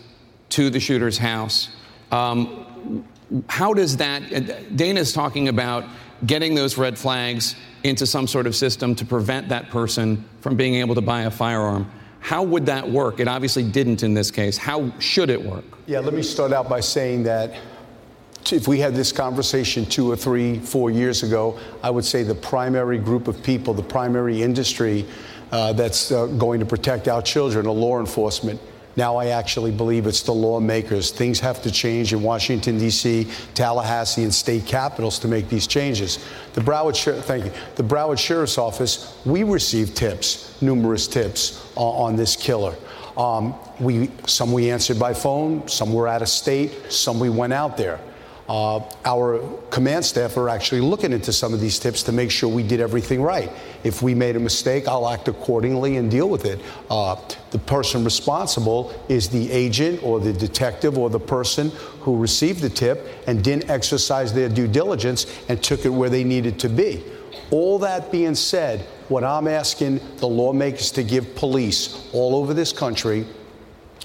to 0.51 0.71
the 0.71 0.81
shooter's 0.81 1.19
house. 1.19 1.69
Um, 2.13 3.05
how 3.49 3.75
does 3.75 3.97
that, 3.97 4.77
Dana 4.77 5.01
is 5.01 5.13
talking 5.13 5.49
about 5.49 5.85
getting 6.27 6.55
those 6.55 6.79
red 6.79 6.99
flags 6.99 7.57
into 7.83 8.07
some 8.07 8.27
sort 8.27 8.47
of 8.47 8.57
system 8.57 8.95
to 8.95 9.05
prevent 9.05 9.49
that 9.49 9.69
person 9.71 10.25
from 10.41 10.57
being 10.57 10.75
able 10.77 10.95
to 10.95 11.01
buy 11.01 11.23
a 11.23 11.31
firearm. 11.31 11.91
How 12.25 12.43
would 12.43 12.65
that 12.67 12.91
work? 12.91 13.21
It 13.21 13.29
obviously 13.29 13.63
didn't 13.65 14.03
in 14.03 14.15
this 14.15 14.31
case. 14.31 14.57
How 14.57 14.91
should 14.99 15.29
it 15.29 15.45
work? 15.45 15.63
Yeah, 15.85 15.99
let 15.99 16.15
me 16.15 16.23
start 16.23 16.55
out 16.55 16.71
by 16.71 16.81
saying 16.81 17.25
that 17.25 17.55
if 18.51 18.67
we 18.67 18.79
had 18.79 18.95
this 18.95 19.13
conversation 19.13 19.85
two 19.85 20.11
or 20.11 20.17
three, 20.17 20.59
four 20.59 20.91
years 20.91 21.23
ago, 21.23 21.59
I 21.83 21.91
would 21.91 22.07
say 22.07 22.23
the 22.23 22.35
primary 22.35 22.97
group 22.97 23.29
of 23.29 23.43
people, 23.43 23.75
the 23.75 23.83
primary 23.83 24.41
industry 24.41 25.05
uh, 25.53 25.75
that's 25.75 26.13
uh, 26.13 26.25
going 26.29 26.61
to 26.61 26.67
protect 26.67 27.09
our 27.09 27.21
children 27.21 27.67
are 27.67 27.75
law 27.75 28.01
enforcement. 28.01 28.59
Now 28.97 29.17
I 29.17 29.27
actually 29.27 29.71
believe 29.71 30.07
it's 30.07 30.23
the 30.23 30.33
lawmakers. 30.33 31.11
Things 31.11 31.41
have 31.41 31.63
to 31.63 31.71
change 31.71 32.13
in 32.13 32.23
Washington, 32.23 32.79
D.C., 32.79 33.27
Tallahassee, 33.55 34.23
and 34.23 34.33
state 34.33 34.67
capitals 34.67 35.19
to 35.21 35.29
make 35.29 35.49
these 35.49 35.67
changes. 35.67 36.25
The 36.55 36.61
Broward, 36.61 36.97
thank 37.23 37.47
you. 37.47 37.53
The 37.75 37.83
Broward 37.83 38.19
Sheriff's 38.19 38.59
Office, 38.59 39.19
we 39.25 39.43
received 39.43 39.97
tips, 39.97 40.61
numerous 40.63 41.09
tips 41.09 41.67
uh, 41.77 41.81
on 41.81 42.17
this 42.17 42.37
killer. 42.37 42.75
Um, 43.17 43.55
we, 43.81 44.11
some 44.27 44.53
we 44.53 44.71
answered 44.71 44.99
by 44.99 45.15
phone, 45.15 45.67
some 45.69 45.93
were 45.93 46.09
out 46.09 46.23
of 46.23 46.29
state, 46.29 46.93
some 46.93 47.21
we 47.21 47.31
went 47.31 47.53
out 47.53 47.77
there. 47.77 48.01
Uh, 48.49 48.79
our 49.07 49.41
command 49.71 50.05
staff 50.05 50.37
are 50.37 50.51
actually 50.51 50.81
looking 50.81 51.13
into 51.13 51.33
some 51.33 51.55
of 51.55 51.61
these 51.61 51.79
tips 51.79 52.03
to 52.03 52.13
make 52.13 52.31
sure 52.31 52.49
we 52.49 52.63
did 52.63 52.79
everything 52.79 53.23
right. 53.23 53.51
If 53.85 54.03
we 54.03 54.15
made 54.15 54.37
a 54.37 54.41
mistake, 54.41 54.87
I'll 54.87 55.09
act 55.09 55.29
accordingly 55.29 55.97
and 55.97 56.11
deal 56.11 56.29
with 56.29 56.45
it. 56.45 56.61
Uh, 56.91 57.17
the 57.53 57.59
person 57.59 58.05
responsible 58.05 58.95
is 59.09 59.31
the 59.31 59.51
agent 59.51 60.03
or 60.03 60.21
the 60.21 60.33
detective 60.33 60.99
or 60.99 61.09
the 61.09 61.21
person 61.21 61.71
who 62.01 62.19
received 62.19 62.61
the 62.61 62.69
tip 62.69 63.07
and 63.27 63.43
didn't 63.43 63.71
exercise 63.71 64.35
their 64.35 64.51
due 64.51 64.69
diligence 64.69 65.27
and 65.49 65.63
took 65.63 65.87
it 65.87 65.91
where 65.91 66.11
they 66.11 66.25
needed 66.25 66.59
to 66.61 66.69
be. 66.69 67.03
All 67.51 67.79
that 67.79 68.13
being 68.13 68.35
said, 68.35 68.81
what 69.09 69.25
I'm 69.25 69.49
asking 69.49 70.01
the 70.19 70.29
lawmakers 70.29 70.91
to 70.93 71.03
give 71.03 71.35
police 71.35 72.09
all 72.13 72.37
over 72.37 72.53
this 72.53 72.73
country 72.73 73.27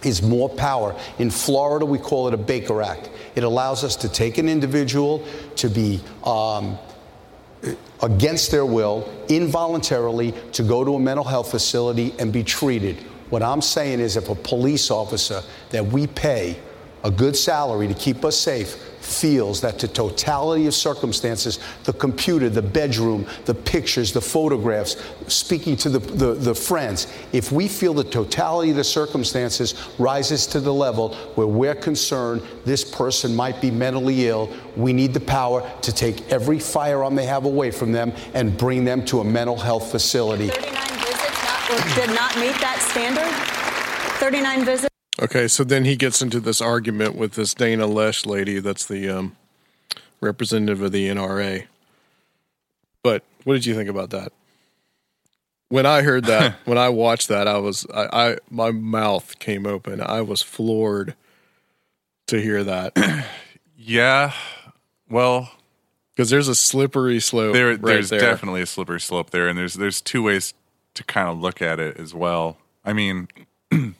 is 0.03 0.21
more 0.21 0.49
power. 0.49 0.95
In 1.19 1.29
Florida, 1.29 1.85
we 1.85 1.97
call 1.97 2.27
it 2.27 2.33
a 2.33 2.37
Baker 2.37 2.81
Act. 2.81 3.09
It 3.39 3.45
allows 3.45 3.85
us 3.85 3.95
to 3.95 4.09
take 4.09 4.37
an 4.37 4.49
individual 4.49 5.25
to 5.55 5.69
be 5.69 6.01
um, 6.25 6.77
against 8.03 8.51
their 8.51 8.65
will, 8.65 9.09
involuntarily, 9.29 10.33
to 10.51 10.61
go 10.61 10.83
to 10.83 10.95
a 10.95 10.99
mental 10.99 11.23
health 11.23 11.49
facility 11.49 12.13
and 12.19 12.33
be 12.33 12.43
treated. 12.43 12.97
What 13.29 13.41
I'm 13.41 13.61
saying 13.61 14.01
is 14.01 14.17
if 14.17 14.27
a 14.27 14.35
police 14.35 14.91
officer 14.91 15.41
that 15.69 15.85
we 15.85 16.05
pay 16.05 16.59
a 17.05 17.09
good 17.09 17.33
salary 17.33 17.87
to 17.87 17.93
keep 17.93 18.25
us 18.25 18.37
safe 18.37 18.75
feels 19.01 19.61
that 19.61 19.79
the 19.79 19.87
totality 19.87 20.67
of 20.67 20.73
circumstances, 20.73 21.59
the 21.83 21.93
computer, 21.93 22.49
the 22.49 22.61
bedroom, 22.61 23.25
the 23.45 23.53
pictures, 23.53 24.11
the 24.11 24.21
photographs, 24.21 24.97
speaking 25.27 25.75
to 25.77 25.89
the, 25.89 25.99
the, 25.99 26.33
the, 26.33 26.55
friends, 26.55 27.07
if 27.31 27.51
we 27.51 27.67
feel 27.67 27.93
the 27.93 28.03
totality 28.03 28.71
of 28.71 28.75
the 28.75 28.83
circumstances 28.83 29.89
rises 29.97 30.45
to 30.47 30.59
the 30.59 30.73
level 30.73 31.15
where 31.35 31.47
we're 31.47 31.75
concerned 31.75 32.41
this 32.65 32.83
person 32.83 33.35
might 33.35 33.61
be 33.61 33.71
mentally 33.71 34.27
ill, 34.27 34.51
we 34.75 34.93
need 34.93 35.13
the 35.13 35.19
power 35.19 35.69
to 35.81 35.93
take 35.93 36.29
every 36.31 36.59
firearm 36.59 37.15
they 37.15 37.25
have 37.25 37.45
away 37.45 37.71
from 37.71 37.91
them 37.91 38.11
and 38.33 38.57
bring 38.57 38.83
them 38.83 39.03
to 39.05 39.21
a 39.21 39.23
mental 39.23 39.57
health 39.57 39.91
facility. 39.91 40.49
39 40.49 40.87
visits 40.99 41.43
not, 41.43 41.95
did 41.95 42.09
not 42.15 42.35
meet 42.37 42.59
that 42.61 42.85
standard? 42.89 43.29
39 44.19 44.65
visits? 44.65 44.88
Okay, 45.21 45.49
so 45.49 45.63
then 45.65 45.83
he 45.83 45.95
gets 45.95 46.21
into 46.21 46.39
this 46.39 46.61
argument 46.61 47.15
with 47.15 47.33
this 47.33 47.53
Dana 47.53 47.87
Loesch 47.87 48.25
lady 48.25 48.59
that's 48.59 48.85
the 48.85 49.09
um, 49.09 49.35
representative 50.21 50.81
of 50.81 50.93
the 50.93 51.09
NRA. 51.09 51.65
But 53.03 53.23
what 53.43 53.55
did 53.55 53.65
you 53.65 53.75
think 53.75 53.89
about 53.89 54.11
that? 54.11 54.31
When 55.67 55.85
I 55.85 56.03
heard 56.03 56.25
that, 56.25 56.55
when 56.65 56.77
I 56.77 56.89
watched 56.89 57.27
that, 57.27 57.47
I 57.47 57.57
was 57.57 57.85
I, 57.93 58.29
I 58.29 58.37
my 58.49 58.71
mouth 58.71 59.37
came 59.39 59.65
open. 59.65 60.01
I 60.01 60.21
was 60.21 60.41
floored 60.41 61.15
to 62.27 62.41
hear 62.41 62.63
that. 62.63 62.93
yeah, 63.77 64.33
well, 65.09 65.51
because 66.15 66.29
there's 66.29 66.47
a 66.47 66.55
slippery 66.55 67.19
slope. 67.19 67.53
There, 67.53 67.69
right 67.69 67.81
there's 67.81 68.09
there. 68.09 68.19
definitely 68.19 68.61
a 68.61 68.65
slippery 68.65 69.01
slope 69.01 69.31
there, 69.31 69.49
and 69.49 69.57
there's 69.57 69.73
there's 69.73 69.99
two 69.99 70.23
ways 70.23 70.53
to 70.93 71.03
kind 71.03 71.27
of 71.27 71.39
look 71.39 71.61
at 71.61 71.79
it 71.79 71.97
as 71.97 72.13
well. 72.13 72.57
I 72.85 72.93
mean, 72.93 73.27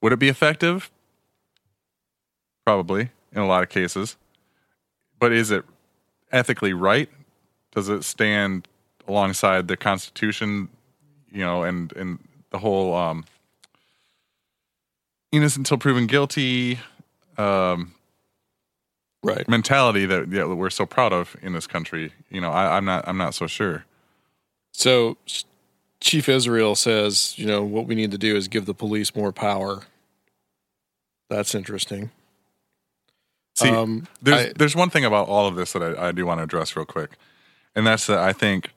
would 0.00 0.12
it 0.12 0.18
be 0.18 0.28
effective? 0.28 0.90
Probably 2.64 3.10
in 3.32 3.40
a 3.40 3.46
lot 3.46 3.62
of 3.62 3.68
cases. 3.68 4.16
But 5.18 5.32
is 5.32 5.50
it 5.50 5.64
ethically 6.32 6.72
right? 6.72 7.08
Does 7.72 7.88
it 7.88 8.04
stand 8.04 8.66
alongside 9.06 9.68
the 9.68 9.76
Constitution, 9.76 10.68
you 11.30 11.44
know, 11.44 11.62
and 11.62 11.92
and 11.92 12.18
the 12.50 12.58
whole 12.58 12.94
um, 12.94 13.24
innocent 15.32 15.66
until 15.66 15.78
proven 15.78 16.06
guilty 16.06 16.80
um, 17.38 17.94
right 19.22 19.48
mentality 19.48 20.06
that 20.06 20.28
yeah, 20.28 20.44
we're 20.44 20.70
so 20.70 20.86
proud 20.86 21.12
of 21.12 21.36
in 21.42 21.52
this 21.52 21.66
country? 21.66 22.12
You 22.30 22.40
know, 22.40 22.50
I, 22.50 22.76
I'm 22.76 22.84
not 22.84 23.06
I'm 23.06 23.18
not 23.18 23.34
so 23.34 23.46
sure. 23.46 23.84
So 24.72 25.16
Chief 26.00 26.28
Israel 26.28 26.74
says, 26.74 27.34
you 27.36 27.46
know, 27.46 27.62
what 27.62 27.86
we 27.86 27.94
need 27.94 28.10
to 28.12 28.18
do 28.18 28.34
is 28.34 28.48
give 28.48 28.66
the 28.66 28.74
police 28.74 29.14
more 29.14 29.32
power. 29.32 29.82
That's 31.30 31.54
interesting. 31.54 32.10
See, 33.54 33.68
Um, 33.70 34.06
there's 34.20 34.48
I- 34.48 34.52
there's 34.56 34.76
one 34.76 34.90
thing 34.90 35.04
about 35.04 35.28
all 35.28 35.46
of 35.46 35.54
this 35.54 35.72
that 35.72 35.82
I, 35.82 36.08
I 36.08 36.12
do 36.12 36.26
want 36.26 36.38
to 36.40 36.44
address 36.44 36.76
real 36.76 36.84
quick, 36.84 37.12
and 37.74 37.86
that's 37.86 38.06
that 38.08 38.18
I 38.18 38.32
think 38.34 38.72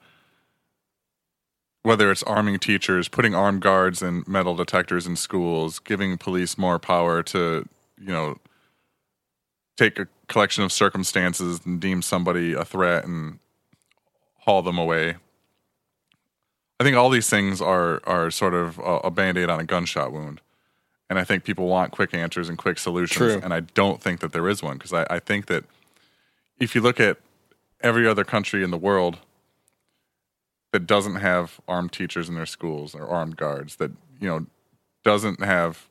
whether 1.82 2.10
it's 2.10 2.22
arming 2.22 2.58
teachers, 2.58 3.08
putting 3.08 3.34
armed 3.34 3.60
guards 3.60 4.00
and 4.02 4.26
metal 4.26 4.54
detectors 4.54 5.06
in 5.06 5.16
schools, 5.16 5.78
giving 5.78 6.16
police 6.16 6.56
more 6.56 6.78
power 6.78 7.22
to 7.24 7.68
you 7.98 8.08
know 8.12 8.38
take 9.76 9.98
a 9.98 10.06
collection 10.28 10.62
of 10.64 10.72
circumstances 10.72 11.60
and 11.66 11.80
deem 11.80 12.00
somebody 12.02 12.52
a 12.54 12.64
threat 12.64 13.04
and 13.04 13.40
haul 14.40 14.62
them 14.62 14.78
away. 14.78 15.16
I 16.78 16.84
think 16.84 16.96
all 16.96 17.10
these 17.10 17.28
things 17.28 17.60
are 17.60 18.00
are 18.04 18.30
sort 18.30 18.54
of 18.54 18.78
a, 18.78 18.98
a 19.08 19.10
band 19.10 19.38
aid 19.38 19.50
on 19.50 19.58
a 19.60 19.64
gunshot 19.64 20.12
wound. 20.12 20.40
And 21.14 21.20
I 21.20 21.22
think 21.22 21.44
people 21.44 21.68
want 21.68 21.92
quick 21.92 22.12
answers 22.12 22.48
and 22.48 22.58
quick 22.58 22.76
solutions. 22.76 23.34
True. 23.34 23.40
And 23.40 23.54
I 23.54 23.60
don't 23.60 24.02
think 24.02 24.18
that 24.18 24.32
there 24.32 24.48
is 24.48 24.64
one 24.64 24.78
because 24.78 24.92
I, 24.92 25.06
I 25.08 25.20
think 25.20 25.46
that 25.46 25.62
if 26.58 26.74
you 26.74 26.80
look 26.80 26.98
at 26.98 27.18
every 27.82 28.04
other 28.04 28.24
country 28.24 28.64
in 28.64 28.72
the 28.72 28.76
world 28.76 29.18
that 30.72 30.88
doesn't 30.88 31.14
have 31.14 31.60
armed 31.68 31.92
teachers 31.92 32.28
in 32.28 32.34
their 32.34 32.46
schools 32.46 32.96
or 32.96 33.06
armed 33.06 33.36
guards, 33.36 33.76
that, 33.76 33.92
you 34.18 34.26
know, 34.26 34.46
doesn't 35.04 35.40
have 35.40 35.88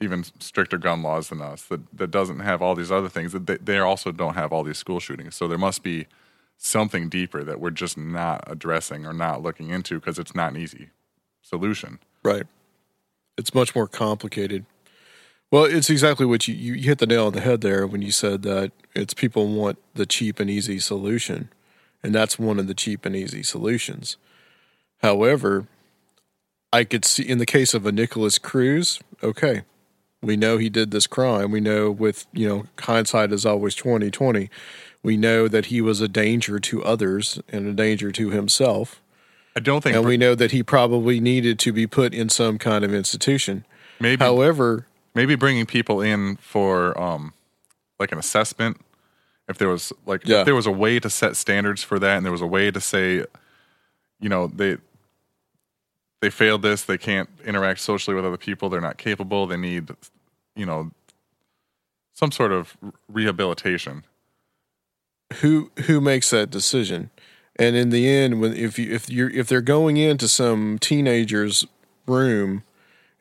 even 0.00 0.24
stricter 0.40 0.78
gun 0.78 1.00
laws 1.00 1.28
than 1.28 1.40
us, 1.40 1.62
that 1.66 1.82
that 1.96 2.10
doesn't 2.10 2.40
have 2.40 2.60
all 2.60 2.74
these 2.74 2.90
other 2.90 3.08
things, 3.08 3.30
that 3.30 3.46
they, 3.46 3.58
they 3.58 3.78
also 3.78 4.10
don't 4.10 4.34
have 4.34 4.52
all 4.52 4.64
these 4.64 4.78
school 4.78 4.98
shootings. 4.98 5.36
So 5.36 5.46
there 5.46 5.58
must 5.58 5.84
be 5.84 6.08
something 6.56 7.08
deeper 7.08 7.44
that 7.44 7.60
we're 7.60 7.70
just 7.70 7.96
not 7.96 8.42
addressing 8.48 9.06
or 9.06 9.12
not 9.12 9.42
looking 9.42 9.70
into 9.70 10.00
because 10.00 10.18
it's 10.18 10.34
not 10.34 10.54
an 10.54 10.60
easy 10.60 10.90
solution. 11.40 12.00
Right. 12.24 12.48
It's 13.38 13.54
much 13.54 13.74
more 13.74 13.86
complicated. 13.86 14.64
Well, 15.50 15.64
it's 15.64 15.90
exactly 15.90 16.26
what 16.26 16.48
you, 16.48 16.54
you 16.54 16.82
hit 16.82 16.98
the 16.98 17.06
nail 17.06 17.26
on 17.26 17.32
the 17.32 17.40
head 17.40 17.60
there 17.60 17.86
when 17.86 18.02
you 18.02 18.10
said 18.10 18.42
that 18.42 18.72
it's 18.94 19.14
people 19.14 19.46
want 19.46 19.78
the 19.94 20.06
cheap 20.06 20.40
and 20.40 20.50
easy 20.50 20.78
solution. 20.78 21.50
And 22.02 22.14
that's 22.14 22.38
one 22.38 22.58
of 22.58 22.66
the 22.66 22.74
cheap 22.74 23.06
and 23.06 23.14
easy 23.14 23.42
solutions. 23.42 24.16
However, 25.02 25.66
I 26.72 26.84
could 26.84 27.04
see 27.04 27.22
in 27.22 27.38
the 27.38 27.46
case 27.46 27.74
of 27.74 27.86
a 27.86 27.92
Nikolas 27.92 28.38
Cruz, 28.38 29.00
okay, 29.22 29.62
we 30.22 30.36
know 30.36 30.58
he 30.58 30.68
did 30.68 30.90
this 30.90 31.06
crime. 31.06 31.50
We 31.50 31.60
know 31.60 31.90
with, 31.90 32.26
you 32.32 32.48
know, 32.48 32.64
hindsight 32.80 33.32
is 33.32 33.46
always 33.46 33.74
2020. 33.74 34.50
We 35.02 35.16
know 35.16 35.46
that 35.46 35.66
he 35.66 35.80
was 35.80 36.00
a 36.00 36.08
danger 36.08 36.58
to 36.58 36.84
others 36.84 37.40
and 37.48 37.68
a 37.68 37.72
danger 37.72 38.10
to 38.12 38.30
himself. 38.30 39.00
I 39.56 39.60
don't 39.60 39.82
think 39.82 39.96
and 39.96 40.04
we 40.04 40.18
know 40.18 40.34
that 40.34 40.52
he 40.52 40.62
probably 40.62 41.18
needed 41.18 41.58
to 41.60 41.72
be 41.72 41.86
put 41.86 42.12
in 42.12 42.28
some 42.28 42.58
kind 42.58 42.84
of 42.84 42.92
institution. 42.92 43.64
Maybe 43.98 44.22
However, 44.22 44.86
maybe 45.14 45.34
bringing 45.34 45.64
people 45.64 46.02
in 46.02 46.36
for 46.36 46.98
um 47.00 47.32
like 47.98 48.12
an 48.12 48.18
assessment 48.18 48.78
if 49.48 49.56
there 49.56 49.68
was 49.68 49.92
like 50.04 50.26
Yeah. 50.26 50.40
if 50.40 50.44
there 50.44 50.54
was 50.54 50.66
a 50.66 50.72
way 50.72 51.00
to 51.00 51.08
set 51.08 51.36
standards 51.36 51.82
for 51.82 51.98
that 51.98 52.18
and 52.18 52.24
there 52.26 52.32
was 52.32 52.42
a 52.42 52.46
way 52.46 52.70
to 52.70 52.80
say 52.80 53.24
you 54.20 54.28
know 54.28 54.48
they 54.48 54.76
they 56.20 56.28
failed 56.28 56.60
this 56.62 56.82
they 56.82 56.98
can't 56.98 57.30
interact 57.44 57.80
socially 57.80 58.14
with 58.14 58.26
other 58.26 58.36
people 58.36 58.68
they're 58.68 58.80
not 58.82 58.98
capable 58.98 59.46
they 59.46 59.56
need 59.56 59.88
you 60.54 60.66
know 60.66 60.90
some 62.12 62.30
sort 62.30 62.52
of 62.52 62.76
rehabilitation 63.08 64.04
who 65.40 65.70
who 65.86 66.00
makes 66.00 66.30
that 66.30 66.50
decision? 66.50 67.10
And 67.58 67.74
in 67.74 67.88
the 67.88 68.08
end, 68.08 68.40
when 68.40 68.54
if 68.54 68.78
you 68.78 68.92
if 68.92 69.08
you're 69.08 69.30
if 69.30 69.48
they're 69.48 69.62
going 69.62 69.96
into 69.96 70.28
some 70.28 70.78
teenager's 70.78 71.66
room 72.06 72.62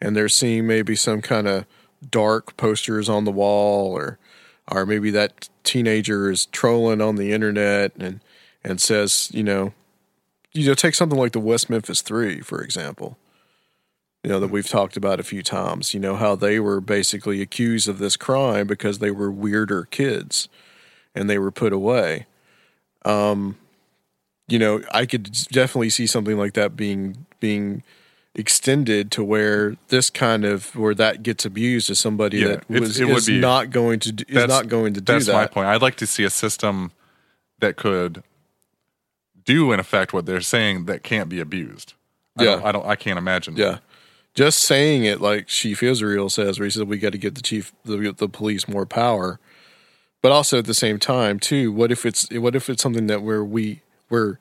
and 0.01 0.15
they're 0.15 0.29
seeing 0.29 0.67
maybe 0.67 0.95
some 0.95 1.21
kind 1.21 1.47
of 1.47 1.65
dark 2.11 2.55
posters 2.57 3.07
on 3.07 3.23
the 3.23 3.31
wall 3.31 3.93
or 3.93 4.19
or 4.69 4.85
maybe 4.85 5.09
that 5.11 5.49
teenager 5.63 6.29
is 6.29 6.47
trolling 6.47 7.01
on 7.01 7.15
the 7.15 7.31
internet 7.31 7.93
and 7.97 8.19
and 8.63 8.81
says, 8.81 9.31
you 9.33 9.43
know, 9.43 9.73
you 10.51 10.67
know, 10.67 10.73
take 10.73 10.95
something 10.95 11.19
like 11.19 11.31
the 11.31 11.39
West 11.39 11.69
Memphis 11.69 12.01
Three, 12.01 12.41
for 12.41 12.61
example. 12.61 13.17
You 14.23 14.31
know, 14.31 14.39
that 14.39 14.49
we've 14.49 14.67
talked 14.67 14.97
about 14.97 15.19
a 15.19 15.23
few 15.23 15.43
times, 15.43 15.93
you 15.93 15.99
know, 15.99 16.15
how 16.15 16.35
they 16.35 16.59
were 16.59 16.81
basically 16.81 17.41
accused 17.41 17.87
of 17.87 17.99
this 17.99 18.17
crime 18.17 18.65
because 18.65 18.97
they 18.97 19.11
were 19.11 19.29
weirder 19.29 19.83
kids 19.85 20.49
and 21.13 21.29
they 21.29 21.37
were 21.37 21.51
put 21.51 21.71
away. 21.71 22.25
Um, 23.03 23.57
you 24.47 24.59
know, 24.59 24.81
I 24.91 25.05
could 25.05 25.31
definitely 25.51 25.89
see 25.89 26.07
something 26.07 26.37
like 26.37 26.53
that 26.53 26.75
being 26.75 27.25
being 27.39 27.83
extended 28.37 29.11
to 29.11 29.23
where 29.23 29.77
this 29.87 30.09
kind 30.09 30.43
of 30.43 30.75
where 30.75 30.93
that 30.93 31.23
gets 31.23 31.45
abused 31.45 31.89
as 31.89 31.99
somebody 31.99 32.39
Yeah, 32.39 32.47
that 32.47 32.69
was 32.69 32.99
it 32.99 33.07
would 33.07 33.17
is 33.17 33.27
be- 33.27 33.39
not 33.39 33.69
going 33.71 33.99
to 34.01 34.11
do, 34.11 34.25
is 34.27 34.47
not 34.47 34.67
going 34.67 34.93
to 34.93 34.99
do 35.01 35.13
that's 35.13 35.27
that. 35.27 35.33
my 35.33 35.47
point 35.47 35.67
i'd 35.67 35.81
like 35.81 35.95
to 35.95 36.05
see 36.05 36.25
a 36.25 36.29
system 36.29 36.91
that 37.59 37.77
could 37.77 38.23
do 39.45 39.71
in 39.71 39.79
effect 39.79 40.11
what 40.11 40.25
they're 40.25 40.41
saying 40.41 40.83
that 40.85 41.01
can't 41.01 41.29
be 41.29 41.39
abused 41.39 41.93
I 42.37 42.43
Yeah. 42.43 42.51
don't, 42.55 42.65
I 42.65 42.71
don't 42.73 42.85
i 42.87 42.95
can't 42.97 43.17
imagine 43.17 43.55
Yeah. 43.55 43.77
Just 44.33 44.59
saying 44.59 45.05
it 45.05 45.21
like 45.21 45.47
Chief 45.47 45.81
Israel 45.81 46.29
says, 46.29 46.59
where 46.59 46.65
he 46.65 46.69
said 46.69 46.89
we 46.89 46.97
got 46.97 47.13
to 47.13 47.17
get 47.17 47.35
the 47.35 47.41
chief, 47.41 47.71
the, 47.85 48.11
the 48.11 48.27
police 48.27 48.67
more 48.67 48.85
power, 48.85 49.39
but 50.21 50.33
also 50.33 50.57
at 50.59 50.65
the 50.65 50.73
same 50.73 50.99
time 50.99 51.39
too. 51.39 51.71
What 51.71 51.89
if 51.89 52.05
it's 52.05 52.27
what 52.31 52.53
if 52.53 52.69
it's 52.69 52.83
something 52.83 53.07
that 53.07 53.21
where 53.21 53.45
we 53.45 53.79
where 54.09 54.39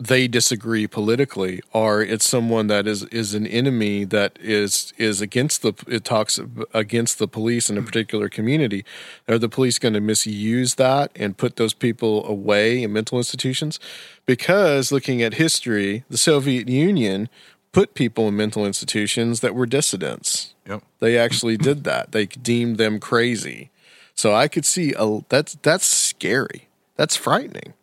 they 0.00 0.28
disagree 0.28 0.86
politically, 0.86 1.60
or 1.72 2.02
it's 2.02 2.24
someone 2.24 2.68
that 2.68 2.86
is 2.86 3.02
is 3.04 3.34
an 3.34 3.46
enemy 3.46 4.04
that 4.04 4.38
is 4.40 4.92
is 4.96 5.20
against 5.20 5.62
the 5.62 5.72
it 5.88 6.04
talks 6.04 6.38
against 6.72 7.18
the 7.18 7.26
police 7.26 7.68
in 7.68 7.76
a 7.76 7.82
particular 7.82 8.28
community. 8.28 8.84
Are 9.26 9.38
the 9.38 9.48
police 9.48 9.78
going 9.80 9.94
to 9.94 10.00
misuse 10.00 10.76
that 10.76 11.10
and 11.16 11.36
put 11.36 11.56
those 11.56 11.74
people 11.74 12.24
away 12.26 12.82
in 12.82 12.92
mental 12.92 13.18
institutions? 13.18 13.80
Because 14.24 14.92
looking 14.92 15.20
at 15.20 15.34
history, 15.34 16.04
the 16.08 16.18
Soviet 16.18 16.68
Union 16.68 17.28
put 17.72 17.94
people 17.94 18.28
in 18.28 18.36
mental 18.36 18.64
institutions 18.64 19.40
that 19.40 19.54
were 19.54 19.66
dissidents. 19.66 20.54
Yep. 20.66 20.84
They 21.00 21.18
actually 21.18 21.56
did 21.56 21.82
that. 21.84 22.12
They 22.12 22.26
deemed 22.26 22.78
them 22.78 23.00
crazy. 23.00 23.70
So 24.14 24.32
I 24.32 24.46
could 24.46 24.64
see 24.64 24.94
a, 24.96 25.20
that's 25.28 25.54
that's 25.62 25.86
scary. 25.86 26.68
That's 26.94 27.16
frightening. 27.16 27.74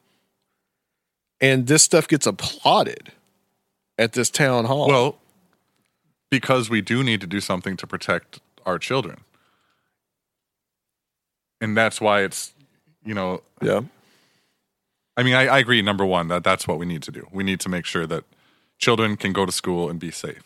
And 1.46 1.68
this 1.68 1.84
stuff 1.84 2.08
gets 2.08 2.26
applauded 2.26 3.12
at 4.00 4.14
this 4.14 4.32
town 4.32 4.66
hall. 4.66 4.88
Well, 4.88 5.18
because 6.32 6.72
we 6.72 6.82
do 6.82 7.04
need 7.04 7.22
to 7.22 7.28
do 7.28 7.40
something 7.40 7.78
to 7.78 7.86
protect 7.86 8.40
our 8.66 8.80
children. 8.80 9.22
And 11.62 11.78
that's 11.78 12.02
why 12.02 12.24
it's, 12.24 12.54
you 13.06 13.14
know, 13.14 13.44
yeah. 13.62 13.82
I 15.16 15.22
mean, 15.22 15.36
I, 15.36 15.46
I 15.46 15.60
agree. 15.60 15.84
Number 15.84 16.04
one, 16.04 16.30
that 16.30 16.44
that's 16.44 16.68
what 16.68 16.80
we 16.80 16.86
need 16.88 17.04
to 17.04 17.12
do. 17.12 17.28
We 17.32 17.44
need 17.44 17.60
to 17.60 17.70
make 17.70 17.86
sure 17.86 18.08
that 18.08 18.24
children 18.80 19.16
can 19.16 19.32
go 19.32 19.46
to 19.46 19.52
school 19.52 19.88
and 19.88 20.00
be 20.00 20.10
safe. 20.10 20.42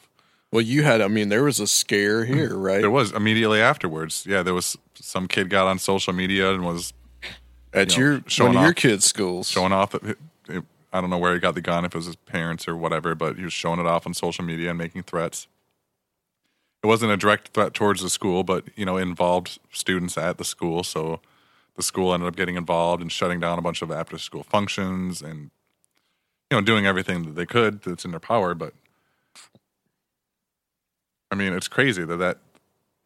Well, 0.52 0.62
you 0.62 0.84
had, 0.84 1.00
I 1.00 1.08
mean, 1.08 1.30
there 1.30 1.44
was 1.44 1.62
a 1.62 1.68
scare 1.68 2.26
mm. 2.26 2.36
here, 2.36 2.58
right? 2.58 2.82
There 2.82 2.92
was 2.92 3.14
immediately 3.14 3.62
afterwards. 3.62 4.26
Yeah, 4.28 4.44
there 4.44 4.54
was 4.54 4.78
some 4.96 5.30
kid 5.30 5.50
got 5.50 5.66
on 5.66 5.80
social 5.80 6.12
media 6.12 6.54
and 6.54 6.66
was 6.66 6.94
At 7.74 7.96
you 7.96 8.04
know, 8.04 8.10
your 8.10 8.24
showing 8.28 8.54
one 8.54 8.58
of 8.58 8.68
your 8.68 8.74
kids' 8.74 9.06
schools. 9.06 9.50
showing 9.50 9.72
off. 9.72 9.96
I 10.92 11.02
don't 11.02 11.10
know 11.10 11.18
where 11.18 11.34
he 11.34 11.40
got 11.40 11.56
the 11.56 11.62
gun, 11.62 11.86
if 11.86 11.94
it 11.94 11.98
was 11.98 12.08
his 12.08 12.16
parents 12.16 12.68
or 12.68 12.76
whatever, 12.76 13.14
but 13.16 13.38
he 13.38 13.44
was 13.44 13.54
showing 13.54 13.80
it 13.80 13.86
off 13.86 14.08
on 14.08 14.14
social 14.14 14.44
media 14.44 14.70
and 14.70 14.78
making 14.78 15.04
threats. 15.04 15.48
It 16.84 16.88
wasn't 16.88 17.12
a 17.12 17.18
direct 17.18 17.50
threat 17.50 17.74
towards 17.74 18.02
the 18.02 18.10
school, 18.10 18.44
but 18.44 18.66
you 18.76 18.86
know, 18.86 18.98
involved 18.98 19.60
students 19.72 20.18
at 20.18 20.38
the 20.38 20.46
school. 20.46 20.84
So 20.84 21.20
the 21.76 21.84
school 21.84 22.14
ended 22.14 22.28
up 22.28 22.36
getting 22.36 22.56
involved 22.56 23.02
and 23.02 23.12
shutting 23.12 23.40
down 23.40 23.60
a 23.60 23.62
bunch 23.62 23.82
of 23.82 23.92
after-school 23.92 24.44
functions 24.44 25.22
and 25.22 25.52
you 26.50 26.58
know 26.58 26.62
doing 26.62 26.86
everything 26.86 27.24
that 27.24 27.36
they 27.36 27.46
could 27.46 27.82
that's 27.84 28.06
in 28.06 28.12
their 28.12 28.20
power. 28.20 28.54
But 28.54 28.74
I 31.32 31.36
mean, 31.36 31.54
it's 31.54 31.68
crazy 31.68 32.04
that 32.06 32.18
that 32.18 32.40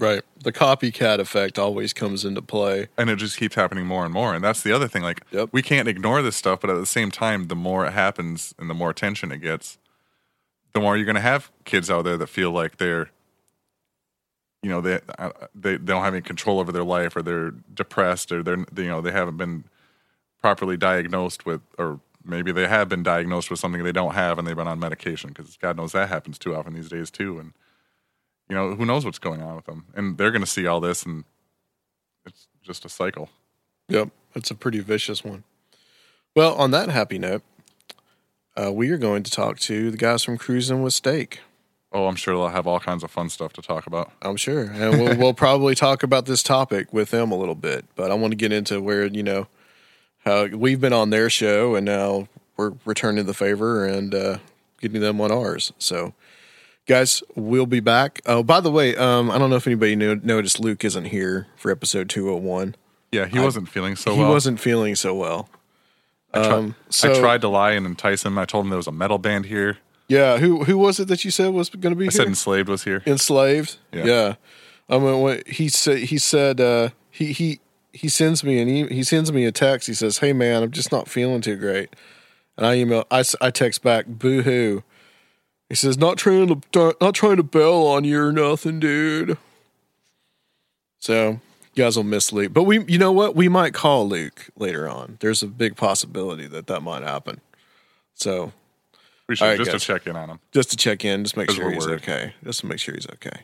Right. 0.03 0.21
The 0.43 0.51
copycat 0.51 1.19
effect 1.19 1.57
always 1.57 1.93
comes 1.93 2.25
into 2.25 2.41
play. 2.41 2.89
and 2.97 3.09
it 3.09 3.15
just 3.15 3.37
keeps 3.37 3.55
happening 3.55 3.85
more 3.85 4.03
and 4.03 4.13
more 4.13 4.35
and 4.35 4.43
that's 4.43 4.61
the 4.61 4.73
other 4.73 4.89
thing 4.89 5.01
like 5.01 5.21
we 5.53 5.61
can't 5.61 5.87
ignore 5.87 6.21
this 6.21 6.35
stuff 6.35 6.59
but 6.59 6.69
at 6.69 6.75
the 6.75 6.85
same 6.85 7.09
time 7.09 7.47
the 7.47 7.55
more 7.55 7.85
it 7.85 7.93
happens 7.93 8.53
and 8.59 8.69
the 8.69 8.73
more 8.73 8.89
attention 8.89 9.31
it 9.31 9.37
gets 9.37 9.77
the 10.73 10.81
more 10.81 10.97
you're 10.97 11.05
going 11.05 11.15
to 11.15 11.21
have 11.21 11.51
kids 11.63 11.89
out 11.89 12.03
there 12.03 12.17
that 12.17 12.27
feel 12.27 12.51
like 12.51 12.77
they're 12.77 13.11
you 14.61 14.69
know 14.69 14.81
they, 14.81 14.99
uh, 15.17 15.29
they 15.55 15.77
they 15.77 15.93
don't 15.93 16.03
have 16.03 16.13
any 16.13 16.21
control 16.21 16.59
over 16.59 16.73
their 16.73 16.83
life 16.83 17.15
or 17.15 17.21
they're 17.21 17.51
depressed 17.51 18.31
or 18.31 18.43
they're 18.43 18.65
you 18.75 18.87
know 18.87 18.99
they 18.99 19.11
haven't 19.11 19.37
been 19.37 19.63
properly 20.41 20.75
diagnosed 20.75 21.45
with 21.45 21.61
or 21.77 22.01
maybe 22.25 22.51
they 22.51 22.67
have 22.67 22.89
been 22.89 23.03
diagnosed 23.03 23.49
with 23.49 23.59
something 23.59 23.83
they 23.83 23.91
don't 23.93 24.15
have 24.15 24.37
and 24.37 24.45
they've 24.45 24.55
been 24.57 24.67
on 24.67 24.79
medication 24.79 25.29
because 25.29 25.57
god 25.61 25.77
knows 25.77 25.93
that 25.93 26.09
happens 26.09 26.37
too 26.37 26.53
often 26.53 26.73
these 26.73 26.89
days 26.89 27.09
too 27.09 27.39
and 27.39 27.53
you 28.49 28.55
know 28.55 28.75
who 28.75 28.85
knows 28.85 29.05
what's 29.05 29.19
going 29.19 29.41
on 29.41 29.55
with 29.55 29.65
them 29.65 29.85
and 29.95 30.17
they're 30.17 30.31
going 30.31 30.43
to 30.43 30.49
see 30.49 30.67
all 30.67 30.79
this 30.79 31.03
and 31.03 31.23
it's 32.25 32.47
just 32.63 32.85
a 32.85 32.89
cycle 32.89 33.29
Yep. 33.89 34.09
It's 34.35 34.51
a 34.51 34.55
pretty 34.55 34.79
vicious 34.79 35.23
one. 35.23 35.43
Well, 36.35 36.55
on 36.55 36.71
that 36.71 36.89
happy 36.89 37.19
note, 37.19 37.43
uh, 38.55 38.71
we 38.71 38.89
are 38.89 38.97
going 38.97 39.23
to 39.23 39.31
talk 39.31 39.59
to 39.59 39.91
the 39.91 39.97
guys 39.97 40.23
from 40.23 40.37
Cruising 40.37 40.81
with 40.81 40.93
Steak. 40.93 41.39
Oh, 41.91 42.07
I'm 42.07 42.15
sure 42.15 42.33
they'll 42.33 42.47
have 42.47 42.65
all 42.65 42.79
kinds 42.79 43.03
of 43.03 43.11
fun 43.11 43.29
stuff 43.29 43.53
to 43.53 43.61
talk 43.61 43.85
about. 43.85 44.11
I'm 44.23 44.37
sure. 44.37 44.63
And 44.63 44.99
we'll, 44.99 45.17
we'll 45.19 45.33
probably 45.33 45.75
talk 45.75 46.01
about 46.01 46.25
this 46.25 46.41
topic 46.41 46.91
with 46.91 47.11
them 47.11 47.31
a 47.31 47.37
little 47.37 47.55
bit, 47.55 47.85
but 47.95 48.09
I 48.09 48.15
want 48.15 48.31
to 48.31 48.35
get 48.37 48.51
into 48.51 48.81
where, 48.81 49.05
you 49.05 49.21
know, 49.21 49.47
how 50.25 50.47
we've 50.47 50.81
been 50.81 50.93
on 50.93 51.11
their 51.11 51.29
show 51.29 51.75
and 51.75 51.85
now 51.85 52.27
we're 52.57 52.73
returning 52.85 53.25
the 53.25 53.33
favor 53.33 53.85
and 53.85 54.15
uh, 54.15 54.37
getting 54.81 55.01
them 55.01 55.21
on 55.21 55.31
ours. 55.31 55.71
So, 55.77 56.13
guys, 56.85 57.23
we'll 57.35 57.65
be 57.65 57.79
back. 57.79 58.21
Oh, 58.25 58.43
by 58.43 58.59
the 58.59 58.71
way, 58.71 58.95
um, 58.95 59.31
I 59.31 59.37
don't 59.37 59.49
know 59.49 59.55
if 59.55 59.67
anybody 59.67 59.95
knew, 59.95 60.15
noticed 60.23 60.59
Luke 60.59 60.83
isn't 60.83 61.05
here 61.05 61.47
for 61.55 61.71
episode 61.71 62.09
201. 62.09 62.75
Yeah, 63.11 63.25
he 63.27 63.39
I- 63.39 63.43
wasn't 63.43 63.69
feeling 63.69 63.95
so 63.95 64.11
well. 64.11 64.15
he 64.17 64.23
well. 64.23 64.33
wasn't 64.33 64.59
feeling 64.59 64.95
so 64.95 65.13
well. 65.13 65.49
I, 66.33 66.39
tri- 66.43 66.51
Um, 66.57 66.75
so 66.89 67.11
I 67.11 67.19
tried 67.19 67.41
to 67.41 67.47
lie 67.47 67.71
and 67.73 67.85
entice 67.85 68.25
him. 68.25 68.37
I 68.39 68.45
told 68.45 68.65
him 68.65 68.69
there 68.71 68.77
was 68.77 68.87
a 68.87 68.91
metal 68.91 69.19
band 69.19 69.45
here. 69.45 69.77
Yeah, 70.07 70.37
who 70.39 70.63
who 70.65 70.77
was 70.77 70.99
it 70.99 71.07
that 71.07 71.23
you 71.23 71.31
said 71.31 71.49
was 71.53 71.69
going 71.69 71.93
to 71.93 71.95
be 71.95 72.05
I 72.05 72.05
here? 72.05 72.11
said 72.11 72.27
enslaved 72.27 72.67
was 72.69 72.83
here. 72.83 73.03
enslaved. 73.05 73.77
Yeah. 73.91 74.03
Yeah. 74.05 74.35
I 74.89 74.97
mean, 74.97 75.21
what 75.21 75.47
he 75.47 75.69
said. 75.69 75.99
He 75.99 76.17
said 76.17 76.59
uh, 76.59 76.89
he 77.09 77.31
he 77.33 77.59
he 77.93 78.09
sends 78.09 78.43
me 78.43 78.59
an 78.59 78.67
e- 78.67 78.93
he 78.93 79.03
sends 79.03 79.31
me 79.31 79.45
a 79.45 79.51
text. 79.51 79.87
He 79.87 79.93
says, 79.93 80.17
"Hey 80.17 80.33
man, 80.33 80.61
I'm 80.63 80.71
just 80.71 80.91
not 80.91 81.07
feeling 81.07 81.39
too 81.41 81.55
great." 81.55 81.95
And 82.57 82.65
I 82.65 82.75
email 82.75 83.05
i, 83.11 83.23
I 83.39 83.49
text 83.51 83.81
back, 83.83 84.05
"Boo 84.07 84.41
hoo." 84.41 84.83
He 85.69 85.75
says, 85.75 85.97
"Not 85.97 86.17
trying 86.17 86.61
to 86.73 86.95
not 87.01 87.15
trying 87.15 87.37
to 87.37 87.43
bail 87.43 87.73
on 87.87 88.03
you 88.03 88.21
or 88.21 88.31
nothing, 88.31 88.79
dude." 88.79 89.37
So 90.99 91.39
you 91.73 91.83
guys 91.83 91.97
will 91.97 92.03
miss 92.03 92.31
Luke, 92.31 92.53
but 92.53 92.63
we, 92.63 92.83
you 92.85 92.97
know 92.97 93.11
what? 93.11 93.35
We 93.35 93.49
might 93.49 93.73
call 93.73 94.07
Luke 94.07 94.49
later 94.57 94.87
on. 94.87 95.17
There's 95.19 95.41
a 95.43 95.47
big 95.47 95.75
possibility 95.75 96.47
that 96.47 96.67
that 96.67 96.81
might 96.81 97.03
happen. 97.03 97.41
So 98.13 98.53
We 99.27 99.35
should 99.35 99.45
All 99.45 99.49
right, 99.51 99.57
just 99.57 99.71
guys. 99.71 99.81
to 99.81 99.87
check 99.87 100.07
in 100.07 100.15
on 100.15 100.29
him. 100.29 100.39
just 100.51 100.69
to 100.71 100.77
check 100.77 101.03
in, 101.03 101.23
just 101.23 101.35
make 101.35 101.49
sure 101.51 101.71
he's 101.71 101.85
worried. 101.87 102.01
okay. 102.03 102.33
Just 102.43 102.59
to 102.61 102.67
make 102.67 102.79
sure 102.79 102.93
he's 102.93 103.07
okay. 103.13 103.41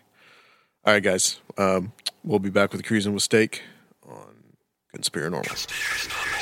All 0.86 0.94
right, 0.94 1.04
guys. 1.04 1.40
Um, 1.58 1.92
we'll 2.24 2.40
be 2.40 2.50
back 2.50 2.72
with 2.72 2.86
cruising 2.86 3.14
with 3.14 3.24
steak 3.24 3.64
on 4.08 4.36
Conspiranormal. 4.96 6.36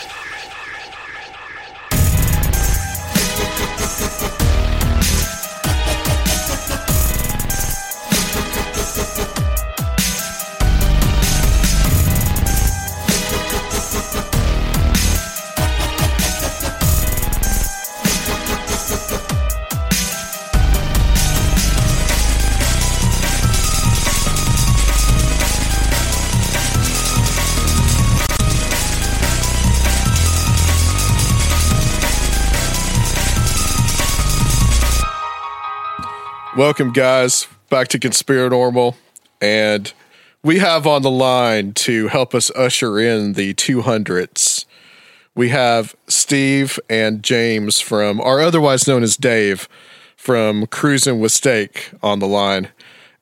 Welcome, 36.57 36.91
guys, 36.91 37.47
back 37.69 37.87
to 37.89 37.99
Conspiranormal. 37.99 38.95
And 39.39 39.93
we 40.41 40.57
have 40.57 40.87
on 40.87 41.03
the 41.03 41.11
line 41.11 41.73
to 41.73 42.07
help 42.07 42.33
us 42.33 42.49
usher 42.55 42.97
in 42.97 43.33
the 43.33 43.53
200s. 43.53 44.65
We 45.35 45.49
have 45.49 45.95
Steve 46.07 46.79
and 46.89 47.21
James 47.21 47.79
from, 47.79 48.19
or 48.19 48.41
otherwise 48.41 48.87
known 48.87 49.03
as 49.03 49.17
Dave, 49.17 49.69
from 50.15 50.65
Cruising 50.65 51.19
with 51.19 51.31
Steak 51.31 51.91
on 52.01 52.17
the 52.17 52.27
line. 52.27 52.69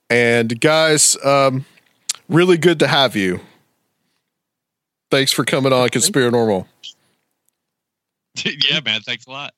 And 0.10 0.62
guys, 0.62 1.18
um, 1.22 1.66
really 2.30 2.58
good 2.58 2.80
to 2.80 2.88
have 2.88 3.18
you. 3.18 3.42
Thanks 5.12 5.34
for 5.34 5.44
coming 5.44 5.74
on 5.74 5.90
Conspiranormal. 5.90 6.68
yeah, 8.46 8.80
man. 8.80 9.02
Thanks 9.02 9.28
a 9.28 9.30
lot. 9.30 9.54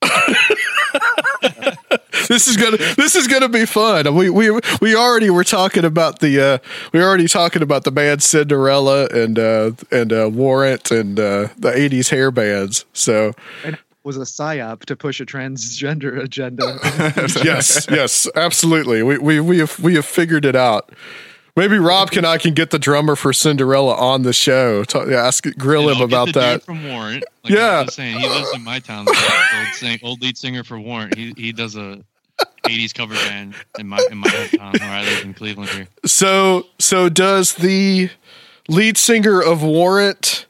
this 2.27 2.47
is 2.47 2.57
gonna 2.57 2.77
this 2.95 3.15
is 3.15 3.27
gonna 3.27 3.49
be 3.49 3.65
fun. 3.65 4.13
We 4.15 4.29
we 4.29 4.59
we 4.81 4.95
already 4.95 5.29
were 5.29 5.43
talking 5.43 5.85
about 5.85 6.19
the 6.19 6.39
uh 6.39 6.57
we 6.91 7.01
already 7.01 7.27
talking 7.27 7.61
about 7.61 7.83
the 7.83 7.91
band 7.91 8.23
Cinderella 8.23 9.07
and 9.07 9.39
uh 9.39 9.71
and 9.91 10.11
uh 10.11 10.29
Warrant 10.31 10.91
and 10.91 11.19
uh 11.19 11.47
the 11.57 11.71
eighties 11.73 12.09
hair 12.09 12.31
bands. 12.31 12.85
So 12.93 13.33
And 13.63 13.75
it 13.75 13.81
was 14.03 14.17
a 14.17 14.21
psyop 14.21 14.85
to 14.85 14.95
push 14.95 15.19
a 15.19 15.25
transgender 15.25 16.21
agenda. 16.21 16.79
yes, 17.43 17.87
yes, 17.89 18.27
absolutely. 18.35 19.03
We 19.03 19.17
we 19.17 19.39
we 19.39 19.59
have 19.59 19.79
we 19.79 19.95
have 19.95 20.05
figured 20.05 20.45
it 20.45 20.55
out. 20.55 20.91
Maybe 21.57 21.79
Rob 21.79 22.11
can 22.11 22.23
I 22.23 22.37
can 22.37 22.53
get 22.53 22.69
the 22.69 22.77
drummer 22.77 23.15
for 23.15 23.33
Cinderella 23.33 23.95
on 23.95 24.21
the 24.21 24.31
show. 24.31 24.83
Talk, 24.83 25.09
ask 25.09 25.43
grill 25.57 25.89
him 25.89 26.01
about 26.01 26.31
that. 26.35 26.61
from 26.63 26.87
Warrant. 26.87 27.25
Like 27.43 27.51
Yeah. 27.51 27.87
Saying, 27.87 28.19
he 28.19 28.29
lives 28.29 28.53
in 28.53 28.63
my 28.63 28.77
town. 28.77 29.05
The 29.05 29.11
old, 29.57 29.67
sing, 29.73 29.99
old 30.03 30.21
lead 30.21 30.37
singer 30.37 30.63
for 30.63 30.79
Warrant. 30.79 31.15
He 31.15 31.33
he 31.35 31.51
does 31.51 31.75
a 31.75 32.03
'80s 32.63 32.93
cover 32.93 33.15
band 33.15 33.55
in 33.79 33.87
my 33.87 33.97
in 34.11 34.19
my 34.19 34.27
hometown 34.29 34.79
where 34.79 34.91
I 34.91 35.03
live 35.03 35.25
in 35.25 35.33
Cleveland 35.33 35.71
here. 35.71 35.87
So 36.05 36.67
so 36.77 37.09
does 37.09 37.55
the 37.55 38.11
lead 38.69 38.95
singer 38.95 39.41
of 39.41 39.63
Warrant 39.63 40.45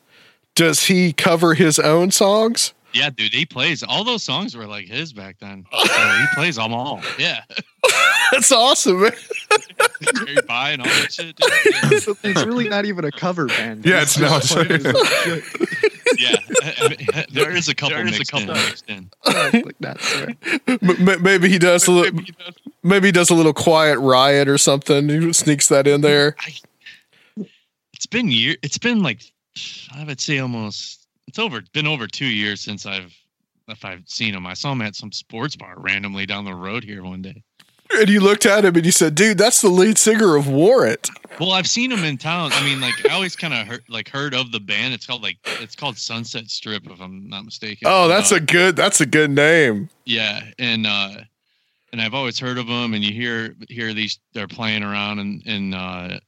does 0.55 0.87
he 0.87 1.13
cover 1.13 1.53
his 1.53 1.79
own 1.79 2.11
songs? 2.11 2.73
Yeah, 2.93 3.09
dude, 3.09 3.33
he 3.33 3.45
plays 3.45 3.83
all 3.83 4.03
those 4.03 4.23
songs 4.23 4.55
were 4.55 4.65
like 4.65 4.87
his 4.87 5.13
back 5.13 5.37
then. 5.39 5.65
So 5.77 5.83
he 6.19 6.25
plays 6.35 6.55
them 6.55 6.73
all. 6.73 7.01
Yeah, 7.19 7.41
That's 8.31 8.51
awesome, 8.51 9.01
man. 9.03 9.11
Cherry 10.15 10.35
Pie 10.47 10.71
and 10.71 10.81
all 10.81 10.87
that 10.87 11.11
shit. 11.13 11.35
Dude. 11.35 11.49
Yeah. 11.65 12.29
It's 12.31 12.45
really 12.45 12.67
not 12.69 12.85
even 12.85 13.05
a 13.05 13.11
cover 13.11 13.47
band. 13.47 13.85
Yeah, 13.85 13.99
He's 14.01 14.17
it's 14.17 14.19
not. 14.19 14.41
just 14.41 14.53
playing 14.53 14.83
his 14.83 15.43
shit. 15.43 16.19
yeah, 16.19 17.23
there 17.31 17.51
is 17.55 17.67
a 17.69 17.75
couple. 17.75 17.95
There 17.97 18.07
is 18.07 18.19
a 18.19 18.25
couple 18.25 18.49
in. 18.49 18.55
mixed 18.55 18.89
in. 18.89 19.09
like 19.25 19.77
that. 19.79 20.01
Sir. 20.01 20.27
M- 20.67 21.09
m- 21.09 21.23
maybe 21.23 21.49
he 21.49 21.57
does 21.57 21.87
a 21.87 21.91
little. 21.91 22.19
Maybe 22.83 23.07
he 23.09 23.11
does 23.11 23.29
a 23.29 23.35
little 23.35 23.53
quiet 23.53 23.97
riot 23.99 24.47
or 24.47 24.57
something. 24.57 25.07
He 25.09 25.31
sneaks 25.33 25.67
that 25.69 25.87
in 25.87 26.01
there. 26.01 26.35
It's 27.93 28.05
been 28.07 28.29
year. 28.29 28.55
It's 28.61 28.77
been 28.77 29.01
like 29.01 29.21
I 29.95 30.03
would 30.03 30.19
say 30.19 30.39
almost. 30.39 31.06
It's 31.27 31.39
over. 31.39 31.61
Been 31.73 31.87
over 31.87 32.07
two 32.07 32.25
years 32.25 32.61
since 32.61 32.85
I've 32.85 33.13
if 33.67 33.83
I've 33.83 34.03
seen 34.07 34.33
him. 34.33 34.47
I 34.47 34.53
saw 34.53 34.71
him 34.71 34.81
at 34.81 34.95
some 34.95 35.11
sports 35.11 35.55
bar 35.55 35.75
randomly 35.77 36.25
down 36.25 36.45
the 36.45 36.53
road 36.55 36.83
here 36.83 37.03
one 37.03 37.21
day. 37.21 37.43
And 37.99 38.09
you 38.09 38.19
looked 38.19 38.45
at 38.45 38.65
him 38.65 38.75
and 38.75 38.85
you 38.85 38.91
said, 38.91 39.15
"Dude, 39.15 39.37
that's 39.37 39.61
the 39.61 39.69
lead 39.69 39.97
singer 39.97 40.35
of 40.35 40.47
Warrant." 40.47 41.09
Well, 41.39 41.51
I've 41.51 41.67
seen 41.67 41.91
him 41.91 42.03
in 42.03 42.17
town. 42.17 42.51
I 42.53 42.63
mean, 42.65 42.81
like 42.81 42.93
I 43.09 43.13
always 43.13 43.35
kind 43.35 43.53
of 43.53 43.65
heard 43.67 43.83
like 43.87 44.09
heard 44.09 44.33
of 44.33 44.51
the 44.51 44.59
band. 44.59 44.93
It's 44.93 45.05
called 45.05 45.21
like 45.23 45.37
it's 45.61 45.75
called 45.75 45.97
Sunset 45.97 46.49
Strip, 46.49 46.85
if 46.89 46.99
I'm 47.01 47.29
not 47.29 47.45
mistaken. 47.45 47.87
Oh, 47.89 48.07
that's 48.09 48.31
Uh, 48.31 48.35
a 48.35 48.39
good. 48.41 48.75
That's 48.75 48.99
a 49.01 49.05
good 49.05 49.31
name. 49.31 49.89
yeah, 50.05 50.41
and 50.59 50.85
uh, 50.85 51.15
and 51.93 52.01
I've 52.01 52.13
always 52.13 52.37
heard 52.39 52.57
of 52.57 52.67
them. 52.67 52.93
And 52.93 53.03
you 53.03 53.13
hear 53.13 53.55
hear 53.69 53.93
these 53.93 54.19
they're 54.33 54.47
playing 54.49 54.83
around, 54.83 55.19
and 55.19 55.41
and 55.45 55.73
uh, 55.75 56.19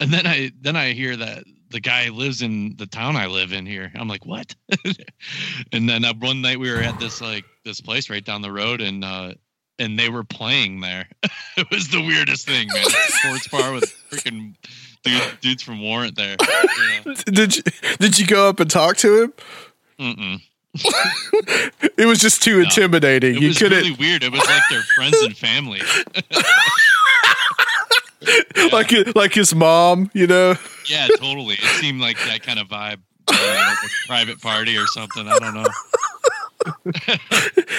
and 0.00 0.10
then 0.12 0.26
I 0.26 0.50
then 0.60 0.76
I 0.76 0.92
hear 0.92 1.16
that 1.16 1.44
the 1.70 1.80
guy 1.80 2.08
lives 2.08 2.42
in 2.42 2.76
the 2.76 2.86
town 2.86 3.16
I 3.16 3.26
live 3.26 3.52
in 3.52 3.66
here. 3.66 3.90
I'm 3.94 4.08
like, 4.08 4.24
what? 4.24 4.54
and 5.72 5.88
then 5.88 6.04
uh, 6.04 6.14
one 6.18 6.42
night 6.42 6.58
we 6.58 6.70
were 6.70 6.80
at 6.80 6.98
this 7.00 7.20
like 7.20 7.44
this 7.64 7.80
place 7.80 8.08
right 8.10 8.24
down 8.24 8.42
the 8.42 8.52
road, 8.52 8.80
and 8.80 9.04
uh, 9.04 9.34
and 9.78 9.98
they 9.98 10.08
were 10.08 10.24
playing 10.24 10.80
there. 10.80 11.08
it 11.56 11.70
was 11.70 11.88
the 11.88 12.00
weirdest 12.00 12.46
thing, 12.46 12.68
man. 12.72 12.84
Sports 12.84 13.48
bar 13.48 13.72
with 13.72 13.84
freaking 14.10 14.54
dude, 15.02 15.40
dudes 15.40 15.62
from 15.62 15.80
Warrant 15.80 16.16
there. 16.16 16.36
You 16.40 17.04
know? 17.04 17.14
Did 17.26 17.56
you 17.56 17.62
Did 17.98 18.18
you 18.18 18.26
go 18.26 18.48
up 18.48 18.60
and 18.60 18.70
talk 18.70 18.96
to 18.98 19.22
him? 19.22 19.32
Mm-mm. 19.98 20.40
It 21.96 22.06
was 22.06 22.18
just 22.18 22.42
too 22.42 22.60
intimidating. 22.60 23.36
It 23.36 23.42
you 23.42 23.48
was 23.48 23.58
couldn't 23.58 23.78
really 23.78 23.96
weird. 23.96 24.22
It 24.22 24.30
was 24.30 24.46
like 24.46 24.62
their 24.68 24.82
friends 24.94 25.16
and 25.22 25.34
family. 25.34 25.80
like 28.72 28.92
like 29.14 29.34
his 29.34 29.54
mom. 29.54 30.10
You 30.14 30.26
know. 30.26 30.54
Yeah, 30.86 31.08
totally. 31.18 31.54
It 31.54 31.80
seemed 31.80 32.00
like 32.00 32.18
that 32.26 32.42
kind 32.42 32.58
of 32.58 32.68
vibe. 32.68 33.00
you 33.30 33.36
know, 33.36 33.42
like 33.82 33.90
a 33.90 34.06
private 34.06 34.40
party 34.40 34.76
or 34.76 34.86
something. 34.86 35.26
I 35.26 35.38
don't 35.38 35.54
know. 35.54 35.64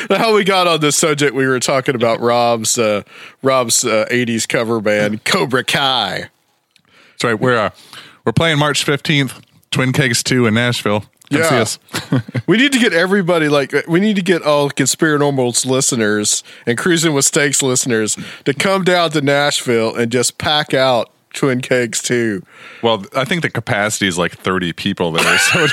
How 0.17 0.33
we 0.33 0.43
got 0.43 0.67
on 0.67 0.79
this 0.79 0.97
subject? 0.97 1.35
We 1.35 1.47
were 1.47 1.59
talking 1.59 1.95
about 1.95 2.19
Rob's 2.19 2.77
uh, 2.77 3.03
Rob's 3.41 3.83
uh, 3.83 4.05
'80s 4.09 4.47
cover 4.47 4.79
band 4.81 5.23
Cobra 5.25 5.63
Kai. 5.63 6.29
That's 7.11 7.23
right. 7.23 7.39
We're 7.39 7.57
uh, 7.57 7.69
we're 8.25 8.33
playing 8.33 8.59
March 8.59 8.83
fifteenth, 8.83 9.41
Twin 9.71 9.93
Kegs 9.93 10.23
two 10.23 10.45
in 10.45 10.53
Nashville. 10.53 11.05
Come 11.31 11.43
see 11.43 11.55
Yeah. 11.55 11.61
us. 11.61 11.79
We 12.47 12.55
need 12.57 12.71
to 12.71 12.79
get 12.79 12.93
everybody 12.93 13.49
like 13.49 13.73
uh, 13.73 13.81
we 13.89 13.99
need 13.99 14.15
to 14.15 14.21
get 14.21 14.41
all 14.41 14.69
Conspiranormals 14.69 15.65
listeners 15.65 16.43
and 16.65 16.77
Cruising 16.77 17.13
with 17.13 17.25
Steaks 17.25 17.61
listeners 17.61 18.17
to 18.45 18.53
come 18.53 18.83
down 18.85 19.11
to 19.11 19.19
Nashville 19.21 19.93
and 19.95 20.09
just 20.11 20.37
pack 20.37 20.73
out 20.73 21.11
Twin 21.33 21.59
Kegs 21.59 22.01
too. 22.01 22.43
Well, 22.81 23.05
I 23.15 23.25
think 23.25 23.41
the 23.41 23.49
capacity 23.49 24.07
is 24.07 24.17
like 24.17 24.37
thirty 24.37 24.71
people 24.71 25.11
there. 25.11 25.37
So 25.39 25.65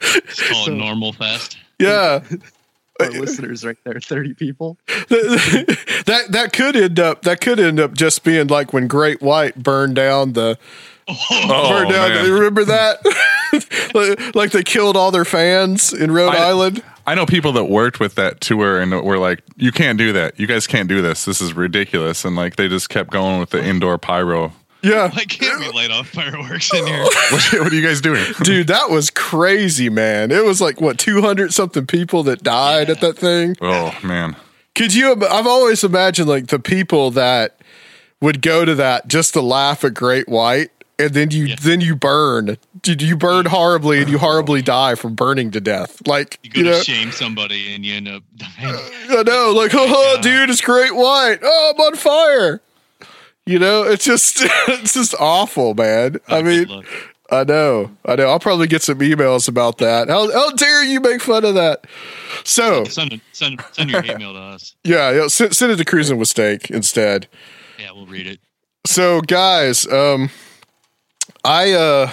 It's 0.00 0.48
called 0.50 0.72
Normal 0.72 1.12
Fest. 1.12 1.58
Yeah. 1.78 2.20
Our 3.00 3.10
listeners 3.10 3.64
right 3.64 3.76
there, 3.84 3.98
30 4.00 4.34
people. 4.34 4.76
that 4.86 6.26
that 6.30 6.52
could 6.52 6.76
end 6.76 7.00
up 7.00 7.22
that 7.22 7.40
could 7.40 7.58
end 7.58 7.80
up 7.80 7.94
just 7.94 8.22
being 8.22 8.46
like 8.46 8.72
when 8.72 8.86
Great 8.86 9.20
White 9.20 9.60
burned 9.62 9.96
down 9.96 10.34
the 10.34 10.58
Oh, 11.08 11.68
burned 11.70 11.90
down. 11.90 12.10
man. 12.10 12.26
You 12.26 12.34
remember 12.34 12.64
that? 12.64 13.00
like, 13.94 14.34
like 14.34 14.50
they 14.52 14.62
killed 14.62 14.96
all 14.96 15.10
their 15.10 15.24
fans 15.24 15.92
in 15.92 16.10
Rhode 16.10 16.34
I- 16.34 16.48
Island. 16.48 16.82
I 17.04 17.16
know 17.16 17.26
people 17.26 17.50
that 17.54 17.64
worked 17.64 17.98
with 17.98 18.14
that 18.14 18.40
tour 18.40 18.80
and 18.80 18.92
were 19.04 19.18
like, 19.18 19.42
"You 19.56 19.72
can't 19.72 19.98
do 19.98 20.12
that. 20.12 20.38
You 20.38 20.46
guys 20.46 20.68
can't 20.68 20.88
do 20.88 21.02
this. 21.02 21.24
This 21.24 21.40
is 21.40 21.52
ridiculous." 21.52 22.24
And 22.24 22.36
like 22.36 22.54
they 22.54 22.68
just 22.68 22.88
kept 22.90 23.10
going 23.10 23.40
with 23.40 23.50
the 23.50 23.60
indoor 23.64 23.98
pyro. 23.98 24.52
Yeah, 24.84 25.10
Why 25.10 25.24
can't 25.24 25.58
we 25.60 25.68
light 25.72 25.90
off 25.90 26.08
fireworks 26.08 26.72
in 26.72 26.86
here? 26.86 27.02
what, 27.30 27.52
what 27.54 27.72
are 27.72 27.74
you 27.74 27.82
guys 27.86 28.00
doing? 28.00 28.24
dude, 28.44 28.68
that 28.68 28.88
was 28.90 29.10
crazy, 29.10 29.88
man. 29.90 30.30
It 30.30 30.44
was 30.44 30.60
like 30.60 30.80
what 30.80 30.98
two 30.98 31.20
hundred 31.22 31.52
something 31.52 31.86
people 31.86 32.22
that 32.24 32.44
died 32.44 32.88
at 32.88 33.00
that 33.00 33.18
thing. 33.18 33.56
Oh 33.60 33.96
man, 34.04 34.36
Could 34.76 34.94
you? 34.94 35.12
I've 35.12 35.46
always 35.48 35.82
imagined 35.82 36.28
like 36.28 36.48
the 36.48 36.60
people 36.60 37.10
that 37.12 37.60
would 38.20 38.42
go 38.42 38.64
to 38.64 38.76
that 38.76 39.08
just 39.08 39.34
to 39.34 39.40
laugh 39.40 39.82
at 39.84 39.94
Great 39.94 40.28
White 40.28 40.70
and 41.04 41.14
then 41.14 41.30
you 41.30 41.56
then 41.56 41.80
you 41.80 41.96
burn. 41.96 42.58
You, 42.84 42.96
you 42.98 43.16
burn 43.16 43.46
horribly, 43.46 44.00
and 44.00 44.10
you 44.10 44.18
horribly 44.18 44.62
die 44.62 44.94
from 44.94 45.14
burning 45.14 45.50
to 45.52 45.60
death. 45.60 46.06
Like 46.06 46.38
You 46.42 46.50
go 46.50 46.58
you 46.58 46.64
know, 46.66 46.78
to 46.78 46.84
shame 46.84 47.12
somebody 47.12 47.74
and 47.74 47.84
you 47.84 47.94
end 47.94 48.08
up 48.08 48.22
dying. 48.36 48.76
I 49.10 49.22
know, 49.22 49.52
like, 49.56 49.72
oh, 49.74 50.18
dude, 50.20 50.50
it's 50.50 50.60
great 50.60 50.94
white. 50.94 51.38
Oh, 51.42 51.72
I'm 51.74 51.80
on 51.80 51.96
fire. 51.96 52.60
You 53.46 53.58
know, 53.58 53.84
it's 53.84 54.04
just, 54.04 54.38
it's 54.68 54.94
just 54.94 55.14
awful, 55.18 55.74
man. 55.74 56.18
I 56.28 56.42
mean, 56.42 56.84
I 57.30 57.44
know, 57.44 57.90
I 58.04 58.16
know. 58.16 58.28
I'll 58.28 58.38
probably 58.38 58.66
get 58.66 58.82
some 58.82 58.98
emails 58.98 59.48
about 59.48 59.78
that. 59.78 60.08
How, 60.08 60.30
how 60.30 60.50
dare 60.50 60.84
you 60.84 61.00
make 61.00 61.20
fun 61.20 61.44
of 61.44 61.54
that? 61.54 61.86
So, 62.44 62.84
Send, 62.84 63.20
send, 63.32 63.64
send 63.72 63.90
your 63.90 64.04
email 64.04 64.32
to 64.34 64.38
us. 64.38 64.74
yeah, 64.84 65.10
yeah 65.10 65.28
send, 65.28 65.54
send 65.54 65.72
it 65.72 65.76
to 65.76 65.84
Cruising 65.84 66.18
with 66.18 66.28
Steak 66.28 66.70
instead. 66.70 67.28
Yeah, 67.78 67.92
we'll 67.92 68.06
read 68.06 68.26
it. 68.26 68.40
So, 68.86 69.20
guys, 69.20 69.86
um, 69.86 70.30
I, 71.44 71.72
uh, 71.72 72.10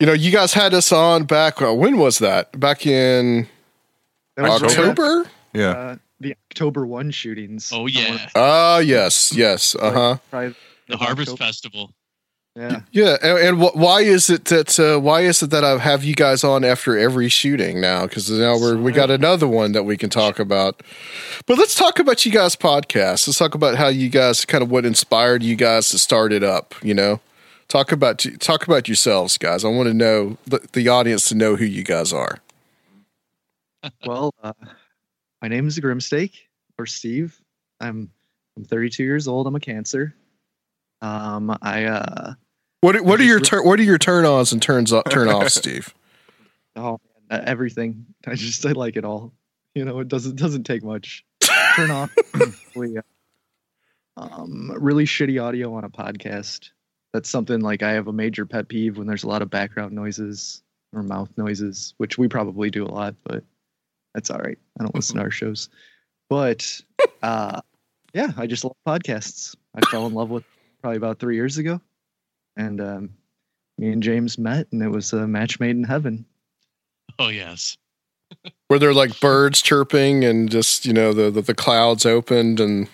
you 0.00 0.06
know, 0.06 0.12
you 0.12 0.30
guys 0.30 0.52
had 0.52 0.74
us 0.74 0.92
on 0.92 1.24
back. 1.24 1.60
Uh, 1.62 1.74
when 1.74 1.98
was 1.98 2.18
that? 2.18 2.58
Back 2.58 2.86
in 2.86 3.46
That 4.36 4.42
was 4.48 4.62
right 4.62 4.70
October. 4.78 5.24
Yeah. 5.52 5.70
Uh, 5.70 5.96
the 6.20 6.36
October 6.50 6.86
one 6.86 7.10
shootings. 7.10 7.70
Oh 7.72 7.86
yeah, 7.86 8.28
Ah, 8.34 8.78
yes, 8.78 9.32
yes. 9.34 9.74
Uh 9.74 9.92
huh. 9.92 10.16
Probably 10.30 10.54
the 10.88 10.96
Harvest 10.96 11.36
Festival. 11.38 11.92
Yeah. 12.56 12.82
Yeah, 12.92 13.16
and, 13.20 13.38
and 13.38 13.58
wh- 13.60 13.74
why 13.76 14.02
is 14.02 14.30
it 14.30 14.44
that 14.44 14.78
uh, 14.78 15.00
why 15.00 15.22
is 15.22 15.42
it 15.42 15.50
that 15.50 15.64
I 15.64 15.76
have 15.78 16.04
you 16.04 16.14
guys 16.14 16.44
on 16.44 16.64
after 16.64 16.96
every 16.96 17.28
shooting 17.28 17.80
now? 17.80 18.06
Because 18.06 18.30
now 18.30 18.56
we're 18.56 18.76
we 18.76 18.92
got 18.92 19.10
another 19.10 19.48
one 19.48 19.72
that 19.72 19.82
we 19.82 19.96
can 19.96 20.08
talk 20.08 20.38
about. 20.38 20.82
But 21.46 21.58
let's 21.58 21.74
talk 21.74 21.98
about 21.98 22.24
you 22.24 22.30
guys' 22.30 22.54
podcast. 22.54 23.26
Let's 23.26 23.38
talk 23.38 23.56
about 23.56 23.74
how 23.74 23.88
you 23.88 24.08
guys 24.08 24.44
kind 24.44 24.62
of 24.62 24.70
what 24.70 24.84
inspired 24.86 25.42
you 25.42 25.56
guys 25.56 25.88
to 25.90 25.98
start 25.98 26.32
it 26.32 26.44
up. 26.44 26.76
You 26.80 26.94
know, 26.94 27.20
talk 27.68 27.92
about 27.92 28.24
talk 28.40 28.66
about 28.66 28.88
yourselves, 28.88 29.38
guys. 29.38 29.64
I 29.64 29.68
want 29.68 29.88
to 29.88 29.94
know 29.94 30.36
the, 30.46 30.66
the 30.72 30.88
audience 30.88 31.28
to 31.28 31.34
know 31.34 31.56
who 31.56 31.64
you 31.64 31.82
guys 31.82 32.12
are. 32.12 32.38
well, 34.06 34.34
uh, 34.42 34.52
my 35.42 35.48
name 35.48 35.66
is 35.66 35.78
Grimsteak 35.78 36.32
or 36.78 36.86
Steve. 36.86 37.40
I'm 37.80 38.10
I'm 38.56 38.64
32 38.64 39.02
years 39.02 39.26
old. 39.28 39.46
I'm 39.46 39.56
a 39.56 39.60
cancer. 39.60 40.14
Um, 41.02 41.56
I 41.60 41.84
uh, 41.84 42.34
What 42.80 42.96
are- 42.96 43.02
what 43.02 43.20
are 43.20 43.24
your 43.24 43.40
tur- 43.40 43.62
what 43.64 43.78
are 43.78 43.82
your 43.84 43.98
turn 43.98 44.24
ons 44.24 44.52
and 44.52 44.62
turns 44.62 44.92
off 44.92 45.04
turn 45.10 45.28
offs, 45.28 45.54
Steve? 45.56 45.92
oh 46.76 46.98
man, 47.30 47.42
everything. 47.46 48.06
I 48.26 48.34
just 48.36 48.64
I 48.64 48.72
like 48.72 48.96
it 48.96 49.04
all. 49.04 49.32
You 49.74 49.84
know, 49.84 49.98
it 50.00 50.08
doesn't 50.08 50.36
doesn't 50.36 50.64
take 50.64 50.82
much. 50.84 51.24
Turn 51.74 51.90
off. 51.90 52.14
we, 52.76 52.96
uh, 52.96 53.02
um, 54.16 54.70
really 54.78 55.04
shitty 55.04 55.42
audio 55.42 55.74
on 55.74 55.82
a 55.82 55.90
podcast. 55.90 56.70
That's 57.14 57.30
something 57.30 57.60
like 57.60 57.84
I 57.84 57.92
have 57.92 58.08
a 58.08 58.12
major 58.12 58.44
pet 58.44 58.66
peeve 58.66 58.98
when 58.98 59.06
there's 59.06 59.22
a 59.22 59.28
lot 59.28 59.40
of 59.40 59.48
background 59.48 59.92
noises 59.92 60.62
or 60.92 61.04
mouth 61.04 61.30
noises, 61.36 61.94
which 61.96 62.18
we 62.18 62.26
probably 62.26 62.70
do 62.70 62.84
a 62.84 62.90
lot, 62.90 63.14
but 63.22 63.44
that's 64.14 64.30
all 64.30 64.40
right. 64.40 64.58
I 64.78 64.82
don't 64.82 64.94
listen 64.96 65.16
to 65.16 65.22
our 65.22 65.30
shows. 65.30 65.68
But 66.28 66.80
uh, 67.22 67.60
yeah, 68.14 68.32
I 68.36 68.48
just 68.48 68.64
love 68.64 68.76
podcasts. 68.86 69.54
I 69.76 69.80
fell 69.92 70.06
in 70.06 70.12
love 70.12 70.28
with 70.28 70.42
probably 70.82 70.96
about 70.96 71.20
three 71.20 71.36
years 71.36 71.56
ago, 71.56 71.80
and 72.56 72.80
um, 72.80 73.10
me 73.78 73.90
and 73.92 74.02
James 74.02 74.36
met, 74.36 74.66
and 74.72 74.82
it 74.82 74.88
was 74.88 75.12
a 75.12 75.26
match 75.26 75.60
made 75.60 75.76
in 75.76 75.84
heaven. 75.84 76.26
Oh 77.20 77.28
yes. 77.28 77.76
Were 78.68 78.80
there 78.80 78.92
like 78.92 79.20
birds 79.20 79.62
chirping 79.62 80.24
and 80.24 80.50
just 80.50 80.84
you 80.84 80.92
know 80.92 81.12
the 81.12 81.30
the, 81.30 81.42
the 81.42 81.54
clouds 81.54 82.04
opened 82.04 82.58
and 82.58 82.88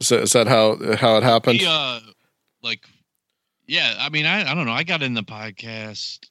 is 0.00 0.08
that, 0.08 0.22
is 0.22 0.32
that 0.32 0.48
how 0.48 0.76
how 0.96 1.16
it 1.18 1.22
happened? 1.22 1.60
We, 1.60 1.66
uh, 1.68 2.00
like, 2.62 2.88
yeah. 3.66 3.96
I 3.98 4.08
mean, 4.08 4.26
I 4.26 4.50
I 4.50 4.54
don't 4.54 4.66
know. 4.66 4.72
I 4.72 4.84
got 4.84 5.02
in 5.02 5.14
the 5.14 5.22
podcast. 5.22 6.28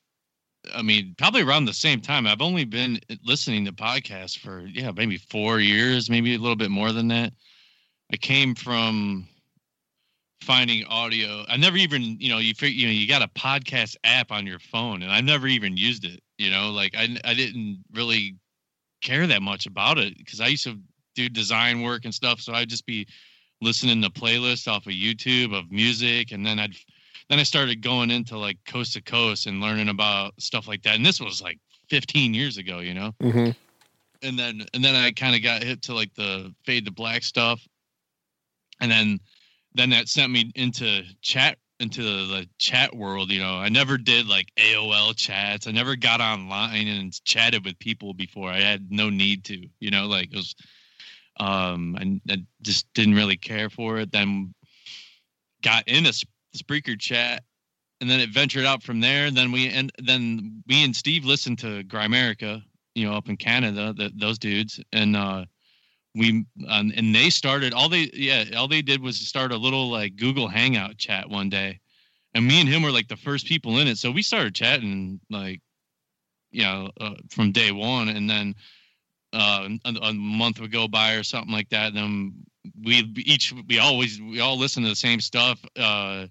I 0.75 0.81
mean, 0.81 1.15
probably 1.17 1.41
around 1.41 1.65
the 1.65 1.73
same 1.73 2.01
time. 2.01 2.27
I've 2.27 2.41
only 2.41 2.65
been 2.65 2.99
eh, 3.09 3.15
listening 3.23 3.65
to 3.65 3.71
podcasts 3.71 4.37
for 4.37 4.61
yeah, 4.61 4.91
maybe 4.91 5.17
four 5.17 5.59
years, 5.59 6.09
maybe 6.09 6.35
a 6.35 6.39
little 6.39 6.55
bit 6.55 6.71
more 6.71 6.91
than 6.91 7.07
that. 7.09 7.33
I 8.13 8.17
came 8.17 8.55
from 8.55 9.27
finding 10.41 10.83
audio. 10.85 11.45
I 11.47 11.57
never 11.57 11.77
even, 11.77 12.17
you 12.19 12.29
know, 12.29 12.39
you 12.39 12.53
you 12.61 12.87
know, 12.87 12.91
you 12.91 13.07
got 13.07 13.21
a 13.21 13.27
podcast 13.27 13.95
app 14.03 14.31
on 14.31 14.45
your 14.45 14.59
phone, 14.59 15.03
and 15.03 15.11
I 15.11 15.21
never 15.21 15.47
even 15.47 15.77
used 15.77 16.05
it. 16.05 16.21
You 16.37 16.51
know, 16.51 16.71
like 16.71 16.95
I 16.95 17.17
I 17.23 17.33
didn't 17.33 17.83
really 17.93 18.35
care 19.01 19.27
that 19.27 19.41
much 19.41 19.65
about 19.65 19.97
it 19.97 20.17
because 20.17 20.41
I 20.41 20.47
used 20.47 20.63
to 20.65 20.77
do 21.15 21.29
design 21.29 21.81
work 21.81 22.05
and 22.05 22.13
stuff. 22.13 22.39
So 22.39 22.53
I'd 22.53 22.69
just 22.69 22.85
be 22.85 23.07
listening 23.61 24.01
to 24.01 24.09
playlists 24.09 24.67
off 24.67 24.87
of 24.87 24.93
YouTube 24.93 25.57
of 25.57 25.71
music, 25.71 26.31
and 26.31 26.45
then 26.45 26.59
I'd 26.59 26.75
then 27.31 27.39
I 27.39 27.43
started 27.43 27.81
going 27.81 28.11
into 28.11 28.37
like 28.37 28.57
coast 28.65 28.93
to 28.93 29.01
coast 29.01 29.47
and 29.47 29.61
learning 29.61 29.87
about 29.87 30.33
stuff 30.37 30.67
like 30.67 30.83
that. 30.83 30.95
And 30.95 31.05
this 31.05 31.21
was 31.21 31.41
like 31.41 31.59
15 31.89 32.33
years 32.33 32.57
ago, 32.57 32.79
you 32.79 32.93
know. 32.93 33.13
Mm-hmm. 33.23 33.51
And 34.21 34.37
then 34.37 34.65
and 34.73 34.83
then 34.83 34.95
I 34.95 35.11
kind 35.11 35.33
of 35.33 35.41
got 35.41 35.63
hit 35.63 35.81
to 35.83 35.93
like 35.93 36.13
the 36.13 36.53
fade 36.65 36.85
to 36.85 36.91
black 36.91 37.23
stuff, 37.23 37.65
and 38.81 38.91
then 38.91 39.19
then 39.73 39.89
that 39.91 40.09
sent 40.09 40.31
me 40.31 40.51
into 40.55 41.03
chat 41.21 41.57
into 41.79 42.03
the, 42.03 42.25
the 42.27 42.49
chat 42.59 42.95
world. 42.95 43.31
You 43.31 43.39
know, 43.39 43.55
I 43.55 43.69
never 43.69 43.97
did 43.97 44.27
like 44.27 44.51
AOL 44.57 45.15
chats. 45.15 45.65
I 45.65 45.71
never 45.71 45.95
got 45.95 46.21
online 46.21 46.87
and 46.87 47.23
chatted 47.23 47.65
with 47.65 47.79
people 47.79 48.13
before. 48.13 48.51
I 48.51 48.59
had 48.59 48.91
no 48.91 49.09
need 49.09 49.45
to. 49.45 49.65
You 49.79 49.89
know, 49.89 50.05
like 50.05 50.33
it 50.33 50.35
was 50.35 50.53
um 51.39 51.97
and 51.99 52.21
I 52.29 52.43
just 52.61 52.93
didn't 52.93 53.15
really 53.15 53.37
care 53.37 53.69
for 53.69 53.99
it 53.99 54.11
then 54.11 54.53
got 55.61 55.87
in 55.87 56.05
a 56.05 56.13
Sp- 56.13 56.30
Spreaker 56.55 56.99
chat 56.99 57.43
and 58.01 58.09
then 58.09 58.19
it 58.19 58.29
ventured 58.29 58.65
out 58.65 58.83
from 58.83 58.99
there. 58.99 59.27
And 59.27 59.37
then 59.37 59.51
we 59.51 59.69
and 59.69 59.91
then 59.99 60.63
me 60.67 60.83
and 60.83 60.95
Steve 60.95 61.23
listened 61.23 61.59
to 61.59 61.83
Grimerica 61.83 62.61
you 62.95 63.07
know 63.07 63.13
up 63.13 63.29
in 63.29 63.37
Canada 63.37 63.93
th 63.97 64.11
those 64.15 64.39
dudes. 64.39 64.79
And 64.91 65.15
uh 65.15 65.45
we 66.15 66.45
um, 66.67 66.91
and 66.95 67.15
they 67.15 67.29
started 67.29 67.73
all 67.73 67.87
they 67.87 68.09
yeah 68.13 68.45
all 68.57 68.67
they 68.67 68.81
did 68.81 69.01
was 69.01 69.17
start 69.19 69.51
a 69.51 69.57
little 69.57 69.89
like 69.89 70.17
Google 70.17 70.47
Hangout 70.47 70.97
chat 70.97 71.29
one 71.29 71.49
day. 71.49 71.79
And 72.33 72.47
me 72.47 72.59
and 72.59 72.69
him 72.69 72.81
were 72.81 72.91
like 72.91 73.07
the 73.07 73.17
first 73.17 73.45
people 73.45 73.77
in 73.79 73.87
it. 73.87 73.97
So 73.97 74.11
we 74.11 74.23
started 74.23 74.55
chatting 74.55 75.19
like 75.29 75.61
you 76.51 76.63
know 76.63 76.89
uh, 76.99 77.15
from 77.29 77.51
day 77.51 77.71
one. 77.71 78.09
And 78.09 78.29
then 78.29 78.55
uh, 79.33 79.67
a, 79.85 79.89
a 79.89 80.13
month 80.13 80.59
would 80.59 80.71
go 80.71 80.87
by 80.87 81.13
or 81.13 81.23
something 81.23 81.53
like 81.53 81.69
that. 81.69 81.87
And 81.87 81.97
then 81.97 82.33
we 82.83 83.11
each 83.17 83.53
we 83.67 83.79
always 83.79 84.19
we 84.21 84.39
all 84.39 84.57
listen 84.57 84.83
to 84.83 84.89
the 84.89 84.95
same 84.95 85.19
stuff. 85.19 85.59
Uh, 85.77 86.27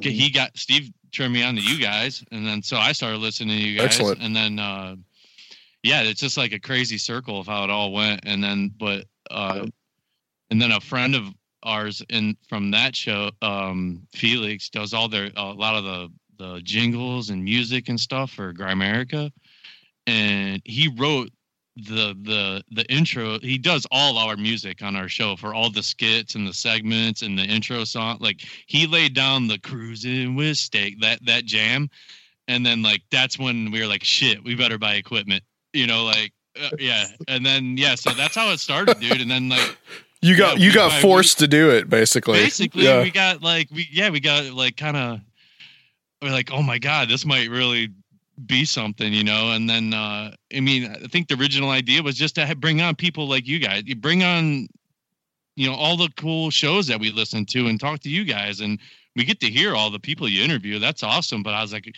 He 0.00 0.30
got 0.30 0.56
Steve 0.56 0.90
turned 1.12 1.32
me 1.32 1.42
on 1.42 1.54
to 1.56 1.60
you 1.62 1.78
guys, 1.80 2.24
and 2.32 2.46
then 2.46 2.62
so 2.62 2.76
I 2.76 2.92
started 2.92 3.18
listening 3.18 3.56
to 3.58 3.64
you 3.64 3.76
guys, 3.78 3.86
Excellent. 3.86 4.20
and 4.22 4.34
then 4.34 4.58
uh, 4.58 4.96
yeah, 5.82 6.02
it's 6.02 6.20
just 6.20 6.36
like 6.36 6.52
a 6.52 6.58
crazy 6.60 6.98
circle 6.98 7.38
of 7.40 7.46
how 7.46 7.64
it 7.64 7.70
all 7.70 7.92
went. 7.92 8.20
And 8.24 8.42
then 8.42 8.72
but 8.78 9.04
uh, 9.30 9.66
and 10.50 10.60
then 10.60 10.72
a 10.72 10.80
friend 10.80 11.14
of 11.14 11.24
ours 11.62 12.02
in 12.08 12.36
from 12.48 12.70
that 12.72 12.94
show, 12.96 13.30
um, 13.42 14.06
Felix, 14.14 14.68
does 14.70 14.94
all 14.94 15.08
their 15.08 15.30
a 15.36 15.44
lot 15.52 15.74
of 15.76 15.84
the 15.84 16.08
the 16.38 16.60
jingles 16.62 17.30
and 17.30 17.42
music 17.42 17.88
and 17.88 17.98
stuff 17.98 18.30
for 18.30 18.52
Grimerica, 18.52 19.30
and 20.06 20.60
he 20.64 20.88
wrote 20.88 21.30
the 21.76 22.16
the 22.22 22.64
the 22.70 22.84
intro 22.90 23.38
he 23.40 23.58
does 23.58 23.86
all 23.90 24.16
our 24.16 24.36
music 24.36 24.82
on 24.82 24.96
our 24.96 25.08
show 25.08 25.36
for 25.36 25.52
all 25.52 25.68
the 25.70 25.82
skits 25.82 26.34
and 26.34 26.48
the 26.48 26.52
segments 26.54 27.20
and 27.20 27.38
the 27.38 27.42
intro 27.44 27.84
song 27.84 28.16
like 28.18 28.40
he 28.66 28.86
laid 28.86 29.12
down 29.14 29.46
the 29.46 29.58
cruising 29.58 30.34
with 30.34 30.56
steak 30.56 30.98
that 31.02 31.18
that 31.26 31.44
jam 31.44 31.90
and 32.48 32.64
then 32.64 32.82
like 32.82 33.02
that's 33.10 33.38
when 33.38 33.70
we 33.70 33.78
were 33.80 33.86
like 33.86 34.02
shit 34.02 34.42
we 34.42 34.54
better 34.54 34.78
buy 34.78 34.94
equipment 34.94 35.42
you 35.74 35.86
know 35.86 36.04
like 36.04 36.32
uh, 36.62 36.70
yeah 36.78 37.04
and 37.28 37.44
then 37.44 37.76
yeah 37.76 37.94
so 37.94 38.10
that's 38.12 38.34
how 38.34 38.50
it 38.50 38.58
started 38.58 38.98
dude 38.98 39.20
and 39.20 39.30
then 39.30 39.50
like 39.50 39.76
You 40.22 40.34
got 40.34 40.58
Yeah, 40.58 40.64
you 40.64 40.72
got 40.72 40.92
I- 40.92 40.96
we- 40.96 41.02
forced 41.02 41.38
to 41.40 41.46
do 41.46 41.70
it 41.70 41.90
basically. 41.90 42.38
basically 42.38 42.84
yeah. 42.84 43.02
we 43.02 43.10
got 43.10 43.42
like 43.42 43.68
we 43.70 43.86
yeah 43.92 44.08
we 44.08 44.20
got 44.20 44.44
like 44.54 44.78
kind 44.78 44.96
of 44.96 45.20
we're 46.22 46.30
like 46.32 46.50
oh 46.50 46.62
my 46.62 46.78
god 46.78 47.10
this 47.10 47.26
might 47.26 47.50
really 47.50 47.90
be 48.46 48.64
something 48.64 49.12
you 49.12 49.24
know? 49.24 49.52
And 49.52 49.68
then 49.68 49.94
uh 49.94 50.32
i 50.54 50.60
mean 50.60 50.90
i 50.90 51.06
think 51.06 51.28
the 51.28 51.34
original 51.34 51.70
idea 51.70 52.02
was 52.02 52.16
just 52.16 52.34
to 52.36 52.54
bring 52.56 52.80
on 52.80 52.94
people 52.94 53.28
like 53.28 53.46
you 53.46 53.58
guys. 53.58 53.84
You 53.86 53.96
bring 53.96 54.22
on 54.22 54.68
you 55.56 55.68
know 55.68 55.74
all 55.74 55.96
the 55.96 56.10
cool 56.16 56.50
shows 56.50 56.86
that 56.88 57.00
we 57.00 57.10
listen 57.10 57.46
to 57.46 57.66
and 57.66 57.80
talk 57.80 58.00
to 58.00 58.10
you 58.10 58.24
guys 58.24 58.60
and 58.60 58.78
we 59.14 59.24
get 59.24 59.40
to 59.40 59.50
hear 59.50 59.74
all 59.74 59.90
the 59.90 59.98
people 59.98 60.28
you 60.28 60.42
interview. 60.44 60.78
That's 60.78 61.02
awesome. 61.02 61.42
But 61.42 61.54
i 61.54 61.62
was 61.62 61.72
like 61.72 61.94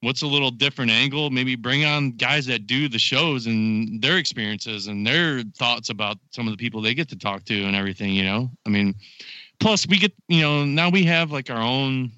what's 0.00 0.22
a 0.22 0.26
little 0.26 0.50
different 0.50 0.90
angle? 0.90 1.30
Maybe 1.30 1.54
bring 1.54 1.84
on 1.84 2.10
guys 2.12 2.46
that 2.46 2.66
do 2.66 2.88
the 2.88 2.98
shows 2.98 3.46
and 3.46 4.02
their 4.02 4.18
experiences 4.18 4.88
and 4.88 5.06
their 5.06 5.42
thoughts 5.56 5.90
about 5.90 6.18
some 6.30 6.48
of 6.48 6.52
the 6.52 6.56
people 6.56 6.80
they 6.80 6.92
get 6.92 7.08
to 7.10 7.16
talk 7.16 7.44
to 7.44 7.64
and 7.64 7.76
everything 7.76 8.12
you 8.12 8.24
know? 8.24 8.50
I 8.66 8.70
mean 8.70 8.94
plus 9.60 9.86
we 9.86 9.96
get 9.96 10.12
you 10.28 10.42
know 10.42 10.64
now 10.64 10.90
we 10.90 11.04
have 11.04 11.30
like 11.30 11.48
our 11.50 11.62
own 11.62 12.10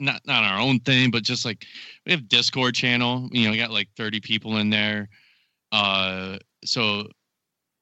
not 0.00 0.20
not 0.26 0.44
our 0.44 0.60
own 0.60 0.78
thing 0.80 1.10
but 1.10 1.22
just 1.22 1.44
like 1.44 1.64
we 2.06 2.12
have 2.12 2.28
discord 2.28 2.74
channel 2.74 3.28
you 3.32 3.44
know 3.44 3.50
we 3.50 3.56
got 3.56 3.70
like 3.70 3.88
30 3.96 4.20
people 4.20 4.56
in 4.58 4.70
there 4.70 5.08
uh 5.72 6.38
so 6.64 7.06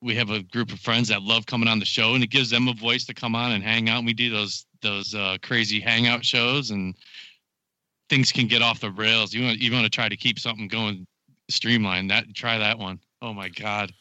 we 0.03 0.15
have 0.15 0.31
a 0.31 0.43
group 0.43 0.73
of 0.73 0.81
friends 0.81 1.09
that 1.09 1.23
love 1.23 1.47
coming 1.47 1.69
on 1.69 1.79
the 1.79 1.85
show, 1.85 2.15
and 2.15 2.23
it 2.23 2.31
gives 2.31 2.51
them 2.51 2.69
a 2.69 2.75
voice 2.75 3.05
to 3.07 3.15
come 3.15 3.35
on 3.35 3.53
and 3.53 3.65
hang 3.65 3.89
out. 3.89 3.99
And 3.99 4.07
we 4.07 4.15
do 4.15 4.31
those 4.31 4.67
those 4.83 5.15
uh, 5.15 5.37
crazy 5.43 5.81
hangout 5.81 6.25
shows, 6.25 6.71
and 6.71 6.95
things 8.09 8.31
can 8.31 8.47
get 8.47 8.63
off 8.63 8.81
the 8.81 8.91
rails. 8.91 9.33
You 9.33 9.45
want 9.45 9.59
you 9.59 9.73
want 9.73 9.85
to 9.85 9.91
try 9.91 10.09
to 10.09 10.17
keep 10.17 10.39
something 10.39 10.69
going 10.69 11.07
streamlined. 11.49 12.11
That 12.11 12.27
try 12.35 12.59
that 12.59 12.79
one. 12.79 13.01
Oh 13.23 13.33
my 13.33 13.49
god. 13.49 13.93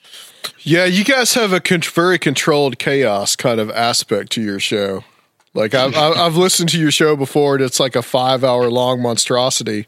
Yeah, 0.60 0.86
you 0.86 1.04
guys 1.04 1.34
have 1.36 1.54
a 1.54 1.60
con- 1.60 1.82
very 1.82 2.20
controlled 2.20 2.78
chaos 2.78 3.36
kind 3.36 3.60
of 3.60 3.72
aspect 3.72 4.32
to 4.34 4.42
your 4.42 4.60
show. 4.60 5.04
Like 5.56 5.74
I've 5.74 5.96
I've 5.96 6.18
I've 6.18 6.36
listened 6.36 6.70
to 6.70 6.80
your 6.80 6.92
show 6.92 7.16
before, 7.16 7.56
and 7.56 7.64
it's 7.64 7.80
like 7.80 7.96
a 7.96 8.02
five 8.04 8.44
hour 8.44 8.70
long 8.70 9.02
monstrosity, 9.02 9.88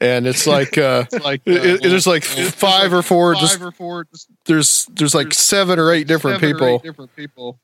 and 0.00 0.26
it's 0.28 0.46
like 0.46 0.78
uh, 0.78 1.04
like, 1.24 1.42
it- 1.44 1.60
uh, 1.60 1.74
it- 1.86 1.90
there's 1.90 2.06
like 2.06 2.22
it's 2.38 2.52
five 2.52 2.92
like 2.92 3.00
or 3.00 3.02
four. 3.02 3.34
five 3.34 3.40
just 3.42 3.60
or 3.60 3.72
four, 3.72 4.04
just 4.04 4.28
there's 4.46 4.86
there's 4.94 5.14
like 5.14 5.34
seven 5.34 5.78
or 5.80 5.90
eight 5.92 6.06
different 6.06 6.40
people. 6.40 6.66
eight 6.76 6.82
different 6.82 7.14
people. 7.16 7.58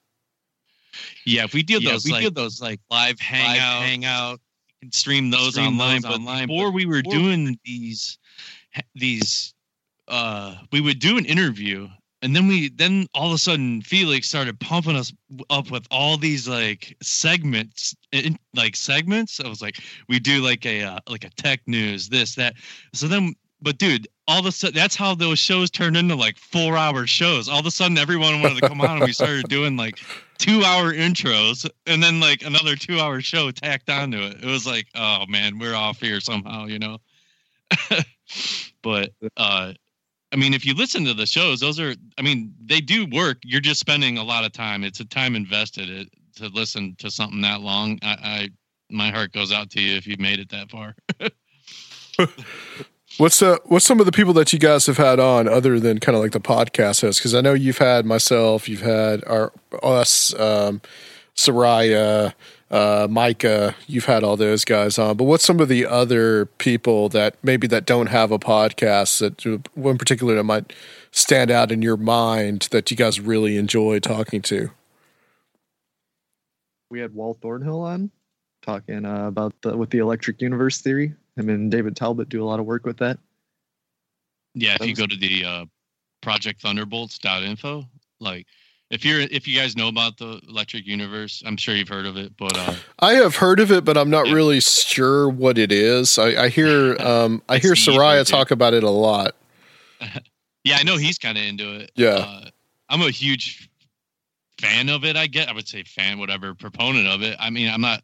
Yeah, 1.24 1.44
if 1.44 1.54
we 1.54 1.62
did 1.62 1.82
Yeah, 1.82 1.92
those, 1.92 2.04
we 2.06 2.12
like, 2.12 2.24
did 2.24 2.34
those 2.34 2.60
like 2.60 2.80
live 2.90 3.20
hangout, 3.20 3.82
hangout, 3.82 4.40
you 4.80 4.86
can 4.88 4.92
stream 4.92 5.30
those 5.30 5.52
Stream 5.52 5.68
online. 5.68 6.00
those 6.02 6.10
but 6.10 6.14
online, 6.18 6.46
before 6.48 6.66
but 6.70 6.74
we 6.74 6.86
were 6.86 7.02
before- 7.02 7.18
doing 7.20 7.58
these, 7.64 8.18
these, 8.96 9.54
uh, 10.08 10.56
we 10.72 10.80
would 10.80 10.98
do 10.98 11.16
an 11.18 11.24
interview, 11.24 11.86
and 12.22 12.34
then 12.34 12.48
we, 12.48 12.68
then 12.70 13.06
all 13.14 13.28
of 13.28 13.34
a 13.34 13.38
sudden, 13.38 13.82
Felix 13.82 14.28
started 14.28 14.58
pumping 14.58 14.96
us 14.96 15.12
up 15.50 15.70
with 15.70 15.86
all 15.90 16.16
these 16.16 16.48
like 16.48 16.96
segments, 17.02 17.94
in, 18.12 18.38
like 18.54 18.76
segments. 18.76 19.40
I 19.40 19.48
was 19.48 19.62
like, 19.62 19.80
we 20.08 20.18
do 20.18 20.42
like 20.42 20.66
a 20.66 20.82
uh, 20.82 20.98
like 21.08 21.24
a 21.24 21.30
tech 21.30 21.60
news, 21.66 22.08
this 22.08 22.34
that. 22.34 22.54
So 22.92 23.06
then, 23.06 23.34
but 23.62 23.78
dude, 23.78 24.08
all 24.26 24.40
of 24.40 24.46
a 24.46 24.52
sudden, 24.52 24.74
that's 24.74 24.96
how 24.96 25.14
those 25.14 25.38
shows 25.38 25.70
turned 25.70 25.96
into 25.96 26.16
like 26.16 26.38
four 26.38 26.76
hour 26.76 27.06
shows. 27.06 27.48
All 27.48 27.60
of 27.60 27.66
a 27.66 27.70
sudden, 27.70 27.98
everyone 27.98 28.42
wanted 28.42 28.60
to 28.60 28.68
come 28.68 28.80
on, 28.80 28.98
and 28.98 29.04
we 29.04 29.12
started 29.12 29.48
doing 29.48 29.76
like 29.76 29.98
two 30.38 30.62
hour 30.64 30.92
intros 30.92 31.68
and 31.86 32.02
then 32.02 32.20
like 32.20 32.42
another 32.42 32.76
two 32.76 32.98
hour 33.00 33.20
show 33.20 33.50
tacked 33.50 33.90
onto 33.90 34.18
it. 34.18 34.42
It 34.42 34.46
was 34.46 34.66
like, 34.66 34.86
oh 34.94 35.24
man, 35.28 35.58
we're 35.58 35.74
off 35.74 36.00
here 36.00 36.20
somehow, 36.20 36.66
you 36.66 36.78
know. 36.78 36.98
but 38.82 39.10
uh 39.36 39.74
I 40.32 40.36
mean, 40.36 40.52
if 40.52 40.66
you 40.66 40.74
listen 40.74 41.04
to 41.06 41.14
the 41.14 41.26
shows, 41.26 41.60
those 41.60 41.80
are 41.80 41.94
I 42.18 42.22
mean, 42.22 42.54
they 42.64 42.80
do 42.80 43.06
work. 43.12 43.38
You're 43.44 43.60
just 43.60 43.80
spending 43.80 44.18
a 44.18 44.24
lot 44.24 44.44
of 44.44 44.52
time. 44.52 44.84
It's 44.84 45.00
a 45.00 45.04
time 45.04 45.34
invested 45.34 46.10
to 46.36 46.48
listen 46.48 46.94
to 46.98 47.10
something 47.10 47.40
that 47.42 47.60
long. 47.60 47.98
I, 48.02 48.16
I 48.22 48.48
my 48.90 49.10
heart 49.10 49.32
goes 49.32 49.52
out 49.52 49.70
to 49.70 49.80
you 49.80 49.96
if 49.96 50.06
you've 50.06 50.20
made 50.20 50.38
it 50.38 50.50
that 50.50 50.70
far. 50.70 50.94
What's 53.16 53.42
uh 53.42 53.56
what's 53.64 53.86
some 53.86 54.00
of 54.00 54.06
the 54.06 54.12
people 54.12 54.32
that 54.34 54.52
you 54.52 54.58
guys 54.58 54.86
have 54.86 54.98
had 54.98 55.18
on 55.18 55.48
other 55.48 55.80
than 55.80 55.98
kind 55.98 56.14
of 56.14 56.22
like 56.22 56.32
the 56.32 56.40
podcast 56.40 57.00
hosts? 57.00 57.20
Because 57.20 57.34
I 57.34 57.40
know 57.40 57.54
you've 57.54 57.78
had 57.78 58.04
myself, 58.04 58.68
you've 58.68 58.82
had 58.82 59.24
our 59.24 59.52
us, 59.82 60.38
um, 60.38 60.82
Soraya, 61.34 62.34
uh, 62.70 63.06
Micah, 63.10 63.74
you've 63.86 64.04
had 64.04 64.22
all 64.22 64.36
those 64.36 64.64
guys 64.64 64.98
on. 64.98 65.16
But 65.16 65.24
what's 65.24 65.44
some 65.44 65.60
of 65.60 65.68
the 65.68 65.86
other 65.86 66.46
people 66.46 67.08
that 67.10 67.36
maybe 67.42 67.66
that 67.68 67.86
don't 67.86 68.08
have 68.08 68.30
a 68.30 68.38
podcast 68.38 69.20
that 69.20 69.68
one 69.74 69.96
particular 69.98 70.34
that 70.34 70.44
might 70.44 70.72
stand 71.10 71.50
out 71.50 71.72
in 71.72 71.82
your 71.82 71.96
mind 71.96 72.68
that 72.70 72.90
you 72.90 72.96
guys 72.96 73.20
really 73.20 73.56
enjoy 73.56 74.00
talking 74.00 74.42
to? 74.42 74.70
We 76.90 77.00
had 77.00 77.14
Walt 77.14 77.38
Thornhill 77.40 77.82
on 77.82 78.10
talking 78.62 79.04
uh, 79.04 79.26
about 79.26 79.54
the 79.62 79.76
with 79.76 79.90
the 79.90 79.98
electric 79.98 80.40
universe 80.42 80.80
theory. 80.80 81.14
Him 81.36 81.48
and 81.48 81.70
David 81.70 81.96
Talbot 81.96 82.28
do 82.28 82.42
a 82.42 82.46
lot 82.46 82.60
of 82.60 82.66
work 82.66 82.84
with 82.84 82.98
that. 82.98 83.18
Yeah, 84.54 84.76
if 84.80 84.86
you 84.86 84.94
go 84.94 85.06
to 85.06 85.16
the 85.16 85.44
uh, 85.44 85.64
projectthunderbolts.info, 86.22 87.84
like 88.20 88.46
if 88.90 89.04
you're 89.04 89.20
if 89.20 89.46
you 89.46 89.58
guys 89.58 89.76
know 89.76 89.88
about 89.88 90.16
the 90.16 90.40
electric 90.48 90.86
universe, 90.86 91.42
I'm 91.44 91.56
sure 91.56 91.74
you've 91.74 91.88
heard 91.88 92.06
of 92.06 92.16
it, 92.16 92.36
but 92.38 92.56
uh, 92.56 92.74
I 92.98 93.14
have 93.14 93.36
heard 93.36 93.60
of 93.60 93.70
it, 93.70 93.84
but 93.84 93.96
I'm 93.96 94.10
not 94.10 94.26
really 94.26 94.60
sure 94.60 95.28
what 95.28 95.58
it 95.58 95.70
is. 95.70 96.18
I, 96.18 96.44
I 96.44 96.48
hear 96.48 96.96
um, 97.00 97.42
I 97.48 97.58
hear 97.58 97.72
Soraya 97.72 98.26
talk 98.26 98.50
about 98.50 98.74
it 98.74 98.82
a 98.82 98.90
lot. 98.90 99.34
yeah, 100.64 100.76
I 100.78 100.84
know 100.84 100.96
he's 100.96 101.18
kind 101.18 101.36
of 101.36 101.44
into 101.44 101.80
it. 101.80 101.92
Yeah. 101.94 102.08
Uh, 102.08 102.44
I'm 102.88 103.02
a 103.02 103.10
huge 103.10 103.68
fan 104.58 104.88
of 104.88 105.04
it. 105.04 105.16
I 105.16 105.26
get, 105.26 105.48
I 105.48 105.52
would 105.52 105.68
say 105.68 105.84
fan, 105.84 106.18
whatever, 106.18 106.54
proponent 106.54 107.06
of 107.06 107.22
it. 107.22 107.36
I 107.38 107.50
mean, 107.50 107.70
I'm 107.70 107.80
not. 107.80 108.02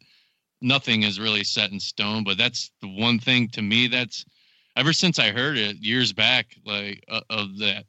Nothing 0.61 1.03
is 1.03 1.21
really 1.21 1.45
set 1.45 1.73
in 1.73 1.81
stone, 1.81 2.25
but 2.25 2.39
that's 2.39 2.71
the 2.81 2.89
one 2.89 3.19
thing 3.19 3.49
to 3.49 3.61
me 3.61 3.87
that's 3.87 4.25
ever 4.77 4.93
since 4.95 5.19
I 5.19 5.31
heard 5.31 5.59
it 5.59 5.77
years 5.77 6.13
back, 6.13 6.57
like 6.65 7.05
uh, 7.09 7.21
of 7.29 7.59
that. 7.59 7.85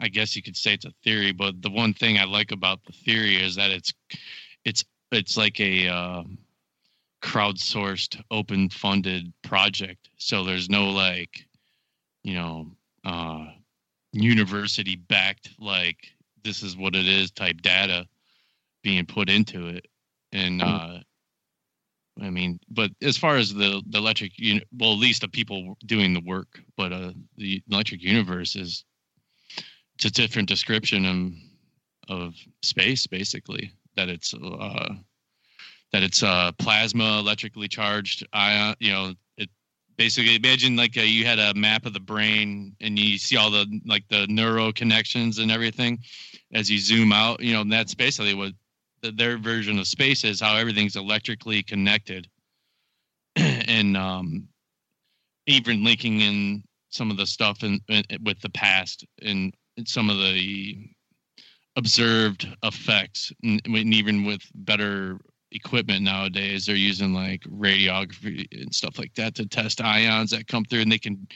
I 0.00 0.08
guess 0.08 0.36
you 0.36 0.42
could 0.42 0.56
say 0.56 0.74
it's 0.74 0.84
a 0.84 0.92
theory, 1.02 1.32
but 1.32 1.62
the 1.62 1.70
one 1.70 1.94
thing 1.94 2.18
I 2.18 2.24
like 2.24 2.52
about 2.52 2.84
the 2.84 2.92
theory 2.92 3.36
is 3.36 3.56
that 3.56 3.70
it's 3.70 3.92
it's 4.64 4.84
it's 5.12 5.36
like 5.36 5.60
a 5.60 5.88
uh, 5.88 6.22
crowdsourced, 7.22 8.22
open 8.30 8.68
funded 8.68 9.32
project. 9.42 10.08
So 10.18 10.44
there's 10.44 10.68
no 10.68 10.90
like, 10.90 11.46
you 12.22 12.34
know, 12.34 12.66
uh, 13.04 13.46
university 14.12 14.96
backed 14.96 15.50
like 15.58 15.98
this 16.44 16.62
is 16.62 16.76
what 16.76 16.94
it 16.94 17.06
is 17.06 17.30
type 17.30 17.62
data 17.62 18.06
being 18.82 19.06
put 19.06 19.28
into 19.30 19.68
it, 19.68 19.86
and 20.32 20.62
uh, 20.62 20.98
I 22.20 22.30
mean, 22.30 22.60
but 22.70 22.90
as 23.02 23.16
far 23.16 23.36
as 23.36 23.52
the 23.52 23.82
the 23.88 23.98
electric, 23.98 24.38
uni- 24.38 24.64
well, 24.78 24.92
at 24.92 24.98
least 24.98 25.22
the 25.22 25.28
people 25.28 25.76
doing 25.86 26.14
the 26.14 26.20
work, 26.20 26.60
but 26.76 26.92
uh, 26.92 27.12
the 27.36 27.62
electric 27.70 28.02
universe 28.02 28.56
is 28.56 28.84
it's 29.96 30.04
a 30.04 30.10
different 30.10 30.48
description 30.48 31.40
of, 32.08 32.16
of 32.16 32.34
space, 32.62 33.06
basically. 33.06 33.72
That 33.96 34.10
it's 34.10 34.34
uh, 34.34 34.94
that 35.92 36.02
it's 36.02 36.22
uh, 36.22 36.52
plasma 36.58 37.18
electrically 37.18 37.66
charged 37.66 38.26
ion. 38.32 38.76
You 38.78 38.92
know, 38.92 39.14
it 39.38 39.48
basically 39.96 40.36
imagine 40.36 40.76
like 40.76 40.96
a, 40.98 41.06
you 41.06 41.24
had 41.24 41.38
a 41.38 41.54
map 41.54 41.86
of 41.86 41.94
the 41.94 42.00
brain 42.00 42.76
and 42.82 42.98
you 42.98 43.16
see 43.16 43.38
all 43.38 43.50
the 43.50 43.80
like 43.86 44.06
the 44.08 44.26
neuro 44.28 44.70
connections 44.70 45.38
and 45.38 45.50
everything 45.50 45.98
as 46.52 46.70
you 46.70 46.78
zoom 46.78 47.10
out. 47.10 47.40
You 47.40 47.54
know, 47.54 47.64
that's 47.64 47.94
basically 47.94 48.34
what 48.34 48.52
the, 49.00 49.12
their 49.12 49.38
version 49.38 49.78
of 49.78 49.86
space 49.86 50.22
is. 50.24 50.38
How 50.38 50.56
everything's 50.56 50.96
electrically 50.96 51.62
connected, 51.62 52.28
and 53.36 53.96
um, 53.96 54.46
even 55.46 55.82
linking 55.82 56.20
in 56.20 56.64
some 56.90 57.10
of 57.10 57.16
the 57.16 57.26
stuff 57.26 57.62
in, 57.62 57.80
in 57.88 58.04
with 58.22 58.40
the 58.42 58.50
past 58.50 59.06
and 59.22 59.54
some 59.84 60.10
of 60.10 60.18
the 60.18 60.78
observed 61.76 62.48
effects 62.62 63.32
and 63.42 63.60
even 63.66 64.24
with 64.24 64.40
better 64.54 65.18
equipment 65.52 66.02
nowadays 66.02 66.66
they're 66.66 66.74
using 66.74 67.12
like 67.12 67.42
radiography 67.42 68.46
and 68.60 68.74
stuff 68.74 68.98
like 68.98 69.14
that 69.14 69.34
to 69.34 69.46
test 69.46 69.80
ions 69.80 70.30
that 70.30 70.48
come 70.48 70.64
through 70.64 70.80
and 70.80 70.90
they 70.90 70.98
can 70.98 71.26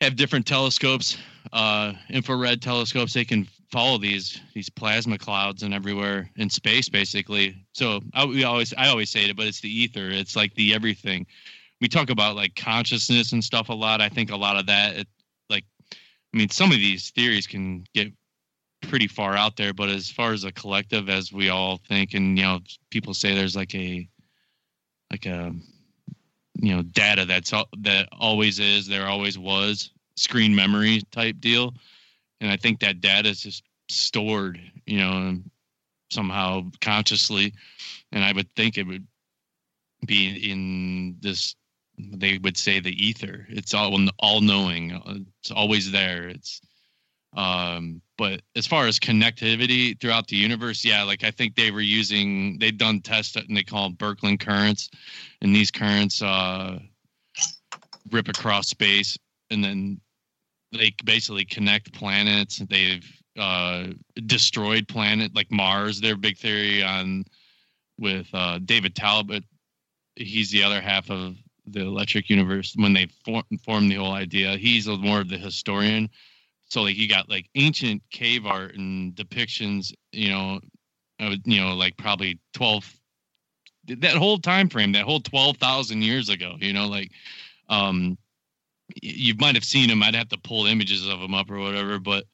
have 0.00 0.16
different 0.16 0.46
telescopes 0.46 1.16
uh 1.52 1.92
infrared 2.10 2.60
telescopes. 2.62 3.12
They 3.12 3.24
can 3.24 3.48
follow 3.70 3.98
these 3.98 4.40
these 4.54 4.68
plasma 4.68 5.18
clouds 5.18 5.62
and 5.62 5.74
everywhere 5.74 6.30
in 6.36 6.50
space 6.50 6.88
basically. 6.88 7.64
So 7.72 8.00
I, 8.14 8.24
we 8.24 8.44
always 8.44 8.74
i 8.74 8.88
always 8.88 9.10
say 9.10 9.24
it 9.24 9.36
but 9.36 9.46
it's 9.46 9.60
the 9.60 9.70
ether. 9.70 10.08
It's 10.10 10.36
like 10.36 10.54
the 10.54 10.74
everything. 10.74 11.26
We 11.80 11.88
talk 11.88 12.10
about 12.10 12.36
like 12.36 12.54
consciousness 12.56 13.32
and 13.32 13.42
stuff 13.42 13.68
a 13.68 13.74
lot. 13.74 14.00
I 14.00 14.08
think 14.08 14.30
a 14.30 14.36
lot 14.36 14.56
of 14.56 14.66
that 14.66 14.96
it, 14.96 15.08
i 16.34 16.36
mean 16.36 16.48
some 16.48 16.70
of 16.70 16.78
these 16.78 17.10
theories 17.10 17.46
can 17.46 17.84
get 17.94 18.12
pretty 18.82 19.08
far 19.08 19.34
out 19.34 19.56
there 19.56 19.74
but 19.74 19.88
as 19.88 20.10
far 20.10 20.32
as 20.32 20.44
a 20.44 20.52
collective 20.52 21.08
as 21.08 21.32
we 21.32 21.48
all 21.48 21.80
think 21.88 22.14
and 22.14 22.38
you 22.38 22.44
know 22.44 22.60
people 22.90 23.12
say 23.12 23.34
there's 23.34 23.56
like 23.56 23.74
a 23.74 24.08
like 25.10 25.26
a 25.26 25.52
you 26.60 26.74
know 26.74 26.82
data 26.82 27.24
that's 27.24 27.50
that 27.78 28.08
always 28.18 28.58
is 28.58 28.86
there 28.86 29.06
always 29.06 29.38
was 29.38 29.90
screen 30.16 30.54
memory 30.54 31.02
type 31.12 31.36
deal. 31.40 31.74
And 32.40 32.50
i 32.50 32.56
think 32.56 32.80
that 32.80 33.00
data 33.00 33.28
is 33.30 33.40
just 33.40 33.62
stored 33.88 34.60
you 34.86 34.98
know 34.98 35.38
somehow 36.10 36.70
consciously. 36.80 37.54
And 38.12 38.24
i 38.24 38.32
would 38.32 38.54
think 38.54 38.76
it 38.76 38.86
would 38.86 39.06
be 40.04 40.50
in 40.50 41.16
this 41.20 41.54
they 41.98 42.38
would 42.38 42.56
say 42.56 42.80
the 42.80 42.92
ether. 42.92 43.46
It's 43.48 43.74
all 43.74 43.98
all 44.18 44.40
knowing. 44.40 45.26
It's 45.40 45.50
always 45.50 45.90
there. 45.90 46.28
It's 46.28 46.60
um 47.36 48.00
but 48.16 48.40
as 48.56 48.66
far 48.66 48.86
as 48.86 48.98
connectivity 48.98 50.00
throughout 50.00 50.26
the 50.28 50.36
universe 50.36 50.82
yeah 50.82 51.02
like 51.02 51.24
i 51.24 51.30
think 51.30 51.54
they 51.54 51.70
were 51.70 51.82
using 51.82 52.58
they've 52.58 52.78
done 52.78 53.02
tests 53.02 53.36
and 53.36 53.54
they 53.54 53.62
call 53.62 53.90
them 53.90 53.98
Birkeland 53.98 54.40
currents 54.40 54.88
and 55.42 55.54
these 55.54 55.70
currents 55.70 56.22
uh 56.22 56.78
rip 58.10 58.28
across 58.28 58.68
space 58.68 59.18
and 59.50 59.62
then 59.62 60.00
they 60.72 60.94
basically 61.04 61.44
connect 61.44 61.92
planets. 61.92 62.58
They've 62.58 63.04
uh 63.38 63.88
destroyed 64.26 64.88
planet 64.88 65.34
like 65.34 65.50
mars 65.50 66.00
their 66.00 66.16
big 66.16 66.36
theory 66.38 66.82
on 66.82 67.24
with 67.98 68.26
uh 68.32 68.58
david 68.64 68.96
talbot. 68.96 69.44
He's 70.16 70.50
the 70.50 70.64
other 70.64 70.80
half 70.80 71.10
of 71.10 71.36
the 71.72 71.80
electric 71.80 72.28
universe 72.30 72.74
when 72.76 72.92
they 72.92 73.06
form, 73.24 73.44
formed 73.64 73.90
the 73.90 73.96
whole 73.96 74.12
idea 74.12 74.56
he's 74.56 74.86
a, 74.86 74.96
more 74.96 75.20
of 75.20 75.28
the 75.28 75.38
historian 75.38 76.08
so 76.68 76.82
like 76.82 76.96
you 76.96 77.08
got 77.08 77.28
like 77.28 77.48
ancient 77.54 78.02
cave 78.10 78.46
art 78.46 78.74
and 78.76 79.14
depictions, 79.14 79.92
you 80.12 80.30
know, 80.30 80.60
you 81.18 81.60
know, 81.60 81.74
like 81.74 81.96
probably 81.96 82.38
twelve 82.52 82.94
that 83.86 84.16
whole 84.16 84.38
time 84.38 84.68
frame, 84.68 84.92
that 84.92 85.04
whole 85.04 85.20
twelve 85.20 85.56
thousand 85.56 86.02
years 86.02 86.28
ago, 86.28 86.56
you 86.60 86.72
know, 86.72 86.86
like 86.86 87.10
um 87.68 88.18
you 89.02 89.34
might 89.38 89.54
have 89.54 89.64
seen 89.64 89.90
him. 89.90 90.02
I'd 90.02 90.14
have 90.14 90.28
to 90.28 90.38
pull 90.38 90.66
images 90.66 91.06
of 91.06 91.20
him 91.20 91.34
up 91.34 91.50
or 91.50 91.58
whatever, 91.58 91.98
but 91.98 92.24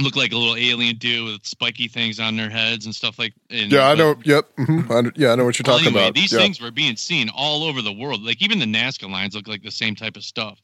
look 0.00 0.16
like 0.16 0.32
a 0.32 0.36
little 0.36 0.56
alien 0.56 0.96
dude 0.96 1.24
with 1.32 1.46
spiky 1.46 1.88
things 1.88 2.18
on 2.18 2.36
their 2.36 2.50
heads 2.50 2.84
and 2.86 2.94
stuff 2.94 3.18
like. 3.18 3.32
And, 3.50 3.70
Yeah, 3.70 3.88
I 3.88 3.94
know. 3.94 4.16
Yep. 4.24 4.56
mhm, 4.56 4.90
I 4.90 5.12
yeah, 5.16 5.32
I 5.32 5.34
know 5.36 5.44
what 5.44 5.58
you're 5.58 5.64
well, 5.66 5.78
talking 5.78 5.88
anyway, 5.88 6.04
about. 6.06 6.14
These 6.14 6.32
Yeah. 6.32 6.40
things 6.40 6.60
were 6.60 6.70
being 6.70 6.96
seen 6.96 7.28
all 7.28 7.64
over 7.64 7.80
the 7.82 7.92
world. 7.92 8.22
Like 8.22 8.42
even 8.42 8.58
the 8.58 8.66
Nazca 8.66 9.08
lines 9.10 9.34
look 9.34 9.46
like 9.48 9.62
the 9.62 9.70
same 9.70 9.94
type 9.94 10.16
of 10.16 10.24
stuff, 10.24 10.60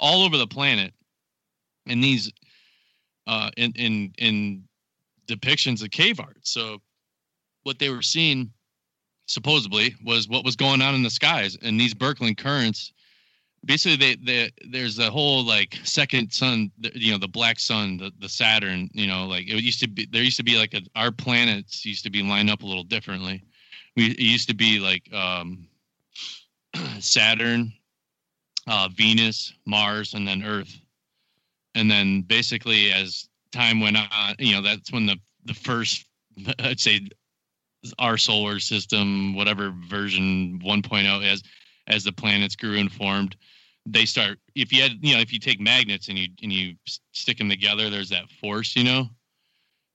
all 0.00 0.24
over 0.24 0.36
the 0.36 0.46
planet. 0.46 0.92
And 1.86 2.02
these, 2.02 2.32
uh, 3.26 3.50
in 3.56 3.72
in 3.76 4.12
in 4.18 4.64
depictions 5.28 5.82
of 5.82 5.90
cave 5.90 6.18
art. 6.20 6.38
So, 6.42 6.78
what 7.62 7.78
they 7.78 7.90
were 7.90 8.02
seeing, 8.02 8.50
supposedly, 9.26 9.94
was 10.04 10.28
what 10.28 10.44
was 10.44 10.56
going 10.56 10.82
on 10.82 10.94
in 10.94 11.02
the 11.02 11.10
skies. 11.10 11.56
And 11.62 11.78
these 11.78 11.94
Birkeland 11.94 12.38
currents, 12.38 12.92
basically, 13.64 13.96
they, 13.96 14.16
they 14.16 14.50
there's 14.70 14.98
a 14.98 15.10
whole 15.10 15.44
like 15.44 15.78
second 15.84 16.32
sun, 16.32 16.70
you 16.94 17.12
know, 17.12 17.18
the 17.18 17.28
black 17.28 17.58
sun, 17.58 17.96
the 17.96 18.12
the 18.20 18.28
Saturn. 18.28 18.90
You 18.92 19.06
know, 19.06 19.26
like 19.26 19.48
it 19.48 19.62
used 19.62 19.80
to 19.80 19.88
be. 19.88 20.06
There 20.10 20.22
used 20.22 20.38
to 20.38 20.44
be 20.44 20.56
like 20.58 20.74
a, 20.74 20.82
our 20.96 21.10
planets 21.10 21.84
used 21.84 22.04
to 22.04 22.10
be 22.10 22.22
lined 22.22 22.50
up 22.50 22.62
a 22.62 22.66
little 22.66 22.84
differently 22.84 23.44
we 23.98 24.12
it 24.12 24.20
used 24.20 24.48
to 24.48 24.54
be 24.54 24.78
like 24.78 25.12
um 25.12 25.66
Saturn, 27.00 27.72
uh 28.66 28.88
Venus, 28.94 29.52
Mars, 29.66 30.14
and 30.14 30.26
then 30.26 30.42
Earth. 30.42 30.74
And 31.74 31.90
then 31.90 32.22
basically 32.22 32.92
as 32.92 33.28
time 33.52 33.80
went 33.80 33.96
on, 33.96 34.34
you 34.38 34.54
know, 34.54 34.62
that's 34.62 34.92
when 34.92 35.06
the 35.06 35.16
the 35.44 35.54
first 35.54 36.06
I'd 36.60 36.80
say 36.80 37.08
our 37.98 38.16
solar 38.16 38.58
system, 38.60 39.34
whatever 39.34 39.72
version 39.88 40.60
1.0 40.64 41.24
as 41.24 41.42
as 41.88 42.04
the 42.04 42.12
planets 42.12 42.54
grew 42.54 42.78
and 42.78 42.92
formed, 42.92 43.36
they 43.86 44.04
start 44.04 44.38
if 44.54 44.72
you 44.72 44.82
had 44.82 44.92
you 45.00 45.14
know, 45.14 45.20
if 45.20 45.32
you 45.32 45.38
take 45.38 45.60
magnets 45.60 46.08
and 46.08 46.18
you 46.18 46.28
and 46.42 46.52
you 46.52 46.74
stick 47.12 47.38
them 47.38 47.48
together, 47.48 47.90
there's 47.90 48.10
that 48.10 48.30
force, 48.40 48.76
you 48.76 48.84
know. 48.84 49.08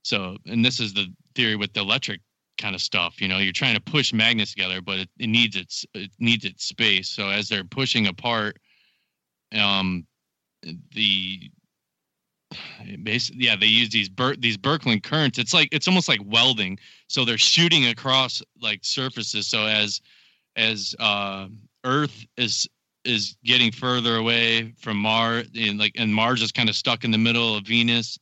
So, 0.03 0.37
and 0.47 0.65
this 0.65 0.79
is 0.79 0.93
the 0.93 1.07
theory 1.35 1.55
with 1.55 1.73
the 1.73 1.79
electric 1.79 2.19
kind 2.57 2.75
of 2.75 2.81
stuff. 2.81 3.21
You 3.21 3.27
know, 3.27 3.37
you're 3.37 3.53
trying 3.53 3.75
to 3.75 3.81
push 3.81 4.13
magnets 4.13 4.53
together, 4.53 4.81
but 4.81 4.99
it, 4.99 5.09
it 5.19 5.27
needs 5.27 5.55
its 5.55 5.85
it 5.93 6.11
needs 6.19 6.45
its 6.45 6.65
space. 6.65 7.09
So 7.09 7.29
as 7.29 7.47
they're 7.47 7.63
pushing 7.63 8.07
apart, 8.07 8.57
um, 9.53 10.05
the 10.93 11.51
basically 13.03 13.45
yeah 13.45 13.55
they 13.55 13.65
use 13.65 13.89
these 13.89 14.09
Ber- 14.09 14.35
these 14.35 14.57
Birkeland 14.57 15.03
currents. 15.03 15.37
It's 15.37 15.53
like 15.53 15.69
it's 15.71 15.87
almost 15.87 16.09
like 16.09 16.21
welding. 16.25 16.79
So 17.07 17.25
they're 17.25 17.37
shooting 17.37 17.87
across 17.87 18.41
like 18.61 18.79
surfaces. 18.83 19.47
So 19.47 19.65
as 19.65 20.01
as 20.55 20.95
uh, 20.99 21.47
Earth 21.83 22.25
is 22.37 22.67
is 23.05 23.35
getting 23.43 23.71
further 23.71 24.15
away 24.15 24.73
from 24.79 24.97
Mars, 24.97 25.47
and 25.55 25.77
like 25.77 25.93
and 25.97 26.13
Mars 26.13 26.41
is 26.41 26.51
kind 26.51 26.69
of 26.69 26.75
stuck 26.75 27.03
in 27.03 27.11
the 27.11 27.17
middle 27.17 27.55
of 27.57 27.65
Venus, 27.65 28.17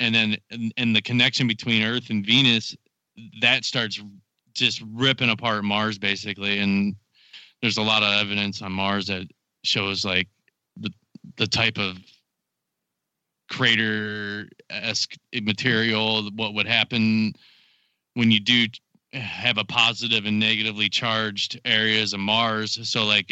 and 0.00 0.14
then 0.14 0.36
and, 0.50 0.72
and 0.76 0.96
the 0.96 1.02
connection 1.02 1.46
between 1.46 1.82
Earth 1.82 2.10
and 2.10 2.24
Venus 2.24 2.76
that 3.40 3.64
starts 3.64 4.00
just 4.54 4.82
ripping 4.92 5.30
apart 5.30 5.64
Mars 5.64 5.98
basically, 5.98 6.58
and 6.58 6.96
there's 7.62 7.78
a 7.78 7.82
lot 7.82 8.02
of 8.02 8.20
evidence 8.20 8.62
on 8.62 8.72
Mars 8.72 9.06
that 9.06 9.26
shows 9.62 10.04
like 10.04 10.28
the 10.76 10.90
the 11.36 11.46
type 11.46 11.78
of 11.78 11.98
crater 13.50 14.48
esque 14.70 15.14
material, 15.42 16.30
what 16.36 16.54
would 16.54 16.66
happen 16.66 17.32
when 18.14 18.30
you 18.30 18.40
do 18.40 18.66
have 19.12 19.58
a 19.58 19.64
positive 19.64 20.24
and 20.24 20.38
negatively 20.38 20.88
charged 20.88 21.60
areas 21.64 22.12
of 22.12 22.20
Mars. 22.20 22.78
So 22.88 23.04
like 23.04 23.30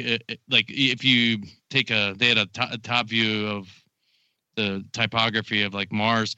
like 0.49 0.66
if 0.68 1.05
you 1.05 1.43
take 1.70 1.91
a 1.91 2.14
they 2.16 2.29
had 2.29 2.39
a 2.39 2.47
to- 2.47 2.72
a 2.72 2.79
top 2.79 3.09
view 3.09 3.47
of 3.47 3.68
the 4.57 4.85
typography 4.93 5.62
of 5.62 5.74
like 5.74 5.93
Mars 5.93 6.35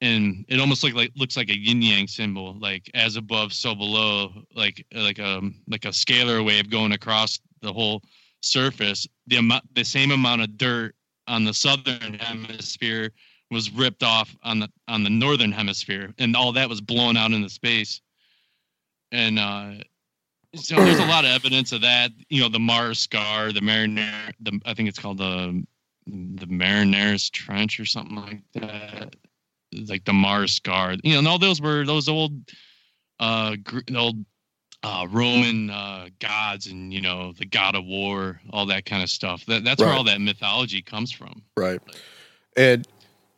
and 0.00 0.44
it 0.48 0.60
almost 0.60 0.82
looked 0.82 0.96
like 0.96 1.12
looks 1.16 1.36
like 1.36 1.50
a 1.50 1.58
yin 1.58 1.82
yang 1.82 2.08
symbol 2.08 2.58
like 2.58 2.90
as 2.94 3.16
above 3.16 3.52
so 3.52 3.74
below 3.74 4.32
like 4.54 4.84
like 4.94 5.18
a 5.18 5.40
like 5.68 5.84
a 5.84 5.88
scalar 5.88 6.44
wave 6.44 6.70
going 6.70 6.92
across 6.92 7.38
the 7.60 7.72
whole 7.72 8.02
surface 8.42 9.06
the 9.26 9.36
amount 9.36 9.62
the 9.74 9.84
same 9.84 10.10
amount 10.10 10.40
of 10.40 10.56
dirt 10.56 10.94
on 11.26 11.44
the 11.44 11.54
southern 11.54 12.14
hemisphere 12.14 13.12
was 13.50 13.70
ripped 13.70 14.02
off 14.02 14.34
on 14.42 14.58
the 14.58 14.68
on 14.88 15.04
the 15.04 15.10
northern 15.10 15.52
hemisphere 15.52 16.12
and 16.18 16.34
all 16.34 16.52
that 16.52 16.68
was 16.68 16.80
blown 16.80 17.16
out 17.16 17.32
into 17.32 17.50
space 17.50 18.00
and 19.12 19.38
uh 19.38 19.72
so 20.54 20.74
there's 20.76 20.98
a 20.98 21.06
lot 21.06 21.24
of 21.24 21.30
evidence 21.30 21.72
of 21.72 21.80
that 21.82 22.10
you 22.28 22.40
know 22.40 22.48
the 22.48 22.58
mars 22.58 22.98
scar 22.98 23.52
the 23.52 23.60
mariner 23.60 24.30
the 24.40 24.58
i 24.66 24.74
think 24.74 24.88
it's 24.88 24.98
called 24.98 25.18
the 25.18 25.64
the 26.06 26.46
mariner's 26.46 27.30
trench 27.30 27.78
or 27.78 27.84
something 27.84 28.16
like 28.16 28.40
that. 28.54 29.14
Like 29.72 30.04
the 30.04 30.12
mars 30.12 30.52
scar 30.52 30.96
you 31.04 31.12
know 31.12 31.18
and 31.20 31.28
all 31.28 31.38
those 31.38 31.60
were 31.60 31.84
those 31.84 32.08
old 32.08 32.32
uh 33.20 33.54
Gr- 33.62 33.80
old 33.94 34.24
uh 34.82 35.06
roman 35.10 35.70
uh 35.70 36.08
gods 36.18 36.66
and 36.66 36.92
you 36.92 37.00
know 37.00 37.32
the 37.38 37.46
god 37.46 37.76
of 37.76 37.84
war 37.84 38.40
all 38.50 38.66
that 38.66 38.86
kind 38.86 39.02
of 39.02 39.10
stuff. 39.10 39.44
That, 39.46 39.62
that's 39.62 39.80
where 39.80 39.92
all 39.92 40.04
that 40.04 40.20
mythology 40.20 40.82
comes 40.82 41.12
from. 41.12 41.42
Right. 41.56 41.80
And 42.56 42.88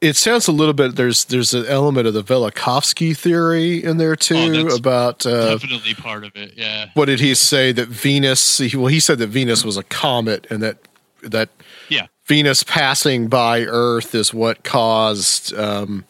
it 0.03 0.17
sounds 0.17 0.49
a 0.49 0.53
little 0.53 0.75
bit 0.75 0.97
there's 0.97 1.25
there's 1.27 1.55
an 1.55 1.65
element 1.67 2.07
of 2.07 2.13
the 2.13 2.25
Velikovsky 2.25 3.17
theory 3.17 3.83
in 3.83 3.97
there 3.97 4.17
too 4.17 4.35
Oh, 4.37 4.65
that's 4.65 4.79
about 4.79 5.25
uh, 5.25 5.57
definitely 5.57 5.95
part 5.95 6.25
of 6.25 6.33
it 6.35 6.55
yeah. 6.57 6.91
what 6.95 7.07
did 7.07 7.21
he 7.21 7.35
say 7.35 7.73
that 7.73 7.89
Venus 7.89 8.59
he, 8.59 8.77
well 8.77 8.89
he 8.89 9.01
said 9.01 9.19
that 9.19 9.29
Venus 9.29 9.65
was 9.65 9.77
a 9.77 9.85
comet 9.85 10.47
and 10.51 10.63
that 10.63 10.79
that 11.23 11.49
yeah. 11.89 12.09
Venus 12.27 12.63
passing 12.65 13.29
by 13.29 13.63
Earth 13.63 14.15
is 14.15 14.35
what 14.35 14.65
caused 14.65 15.55
um, 15.55 16.05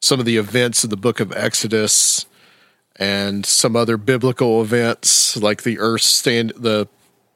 some 0.00 0.18
of 0.18 0.26
the 0.26 0.36
events 0.36 0.84
of 0.84 0.90
the 0.90 0.96
book 0.96 1.20
of 1.20 1.32
Exodus 1.32 2.26
and 2.96 3.46
some 3.46 3.76
other 3.76 3.96
biblical 3.96 4.60
events 4.60 5.36
like 5.36 5.62
the 5.62 5.78
earth 5.78 6.02
stand 6.02 6.52
the 6.56 6.88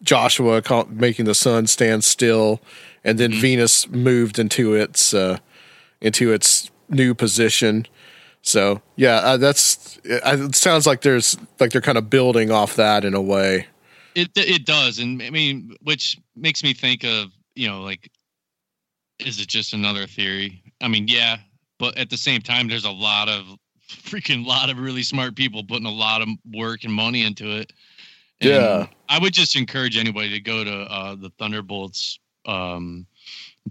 Joshua 0.03 0.63
making 0.89 1.25
the 1.25 1.35
sun 1.35 1.67
stand 1.67 2.05
still 2.05 2.61
and 3.05 3.19
then 3.19 3.33
Venus 3.33 3.89
moved 3.89 4.39
into 4.39 4.75
its 4.75 5.15
uh, 5.15 5.39
into 6.01 6.33
its 6.33 6.71
new 6.89 7.15
position. 7.15 7.87
So 8.43 8.81
yeah, 8.97 9.17
uh, 9.17 9.37
that's 9.37 9.99
it, 10.05 10.23
it 10.25 10.55
sounds 10.55 10.87
like 10.87 11.03
there's 11.03 11.37
like 11.61 11.73
they're 11.73 11.81
kind 11.81 11.99
of 11.99 12.09
building 12.09 12.51
off 12.51 12.77
that 12.77 13.05
in 13.05 13.15
a 13.15 13.23
way. 13.23 13.67
It 14.15 14.31
it 14.37 14.65
does, 14.65 14.99
and 14.99 15.23
I 15.23 15.31
mean, 15.31 15.77
which 15.83 16.19
makes 16.37 16.63
me 16.63 16.73
think 16.73 17.05
of 17.05 17.29
you 17.55 17.69
know, 17.69 17.83
like, 17.83 18.11
is 19.19 19.41
it 19.41 19.49
just 19.49 19.73
another 19.73 20.07
theory? 20.07 20.63
I 20.81 20.89
mean, 20.89 21.09
yeah, 21.09 21.39
but 21.79 21.99
at 21.99 22.09
the 22.09 22.17
same 22.17 22.41
time, 22.41 22.69
there's 22.69 22.85
a 22.85 22.91
lot 22.91 23.29
of 23.29 23.45
freaking 23.89 24.47
lot 24.47 24.71
of 24.71 24.79
really 24.79 25.03
smart 25.03 25.35
people 25.35 25.65
putting 25.65 25.87
a 25.87 25.93
lot 25.93 26.23
of 26.23 26.29
work 26.53 26.85
and 26.85 26.93
money 26.93 27.25
into 27.25 27.51
it. 27.51 27.73
And 28.41 28.51
Yeah. 28.51 28.87
I 29.09 29.19
would 29.19 29.33
just 29.33 29.57
encourage 29.57 29.97
anybody 29.97 30.31
to 30.31 30.41
go 30.41 30.63
to 30.63 30.73
uh, 30.73 31.15
the 31.17 31.31
Thunderbolts 31.39 32.19
um, 32.47 33.07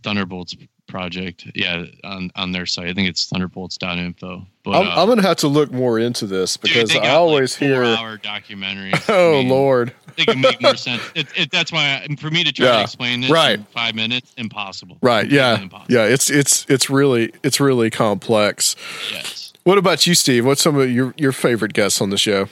Thunderbolts 0.04 0.56
project. 0.88 1.46
Yeah, 1.54 1.86
on 2.04 2.32
on 2.36 2.52
their 2.52 2.66
site. 2.66 2.88
I 2.88 2.94
think 2.94 3.08
it's 3.10 3.26
thunderbolts.info. 3.28 4.46
But 4.64 4.72
I'm, 4.72 4.88
uh, 4.88 5.02
I'm 5.02 5.08
gonna 5.08 5.22
have 5.22 5.38
to 5.38 5.48
look 5.48 5.72
more 5.72 6.00
into 6.00 6.26
this 6.26 6.58
because 6.58 6.90
they 6.90 7.00
I 7.00 7.10
always 7.16 7.60
like, 7.62 7.70
hear 7.70 7.84
four-hour 7.84 8.18
documentaries. 8.18 9.02
Oh 9.10 9.36
I 9.40 9.42
mean, 9.44 9.50
Lord, 9.50 9.94
They 10.18 10.26
can 10.26 10.42
make 10.42 10.62
more 10.62 10.76
sense. 10.76 11.02
It, 11.16 11.28
it, 11.36 11.52
that's 11.52 11.72
why 11.72 12.06
I, 12.10 12.16
for 12.16 12.30
me 12.32 12.44
to 12.44 12.52
try 12.52 12.66
Yeah, 12.68 12.76
to 12.78 12.82
explain 12.84 13.22
this 13.22 13.30
right. 13.32 13.60
in 13.60 13.64
five 13.66 13.96
minutes, 13.96 14.34
impossible. 14.38 14.98
right? 15.02 15.30
Yeah, 15.30 15.60
impossible. 15.62 15.94
yeah. 15.94 16.06
It's 16.06 16.30
it's 16.30 16.66
it's 16.70 16.90
really 16.90 17.32
it's 17.44 17.60
really 17.60 17.90
complex. 17.90 18.76
Yes. 19.12 19.54
What 19.64 19.78
about 19.78 20.08
you, 20.08 20.16
Steve? 20.16 20.46
What's 20.46 20.62
some 20.62 20.78
of 20.78 20.90
your 20.90 21.14
your 21.18 21.32
favorite 21.34 21.74
guests 21.74 22.02
on 22.02 22.10
the 22.10 22.18
show? 22.18 22.48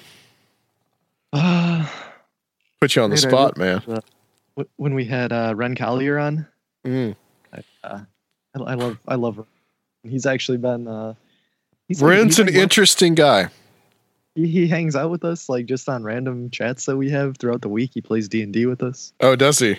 Uh, 1.34 1.88
Put 2.80 2.96
you 2.96 3.02
on 3.02 3.10
the 3.10 3.18
spot, 3.18 3.58
man. 3.58 3.82
uh, 3.88 4.64
when 4.78 4.94
we 4.94 5.06
had 5.06 5.32
uh, 5.32 5.54
Ren 5.56 5.76
Collier 5.76 6.18
on, 6.20 6.48
Mm. 6.86 7.16
I, 7.54 7.60
uh, 7.84 8.00
I, 8.56 8.60
I 8.60 8.74
love 8.76 8.97
I 9.08 9.16
love 9.16 9.38
Ren. 9.38 9.47
He's 10.03 10.26
actually 10.26 10.58
been 10.58 10.88
uh, 10.88 11.14
he's 11.88 12.01
Ren's 12.01 12.38
he's 12.38 12.39
an 12.39 12.45
been 12.47 12.56
well- 12.56 12.64
interesting 12.64 13.16
guy. 13.16 13.49
He, 14.36 14.47
he 14.47 14.68
hangs 14.68 14.95
out 14.97 15.12
with 15.12 15.24
us 15.24 15.47
like 15.47 15.66
just 15.66 15.88
on 15.88 16.03
random 16.03 16.49
chats 16.49 16.86
that 16.88 16.97
we 16.97 17.10
have 17.10 17.38
throughout 17.38 17.62
the 17.62 17.70
week. 17.70 17.91
He 17.93 18.01
plays 18.01 18.28
D 18.28 18.41
and 18.43 18.51
D 18.51 18.66
with 18.66 18.84
us. 18.84 19.14
Oh, 19.22 19.36
does 19.38 19.60
he? 19.60 19.78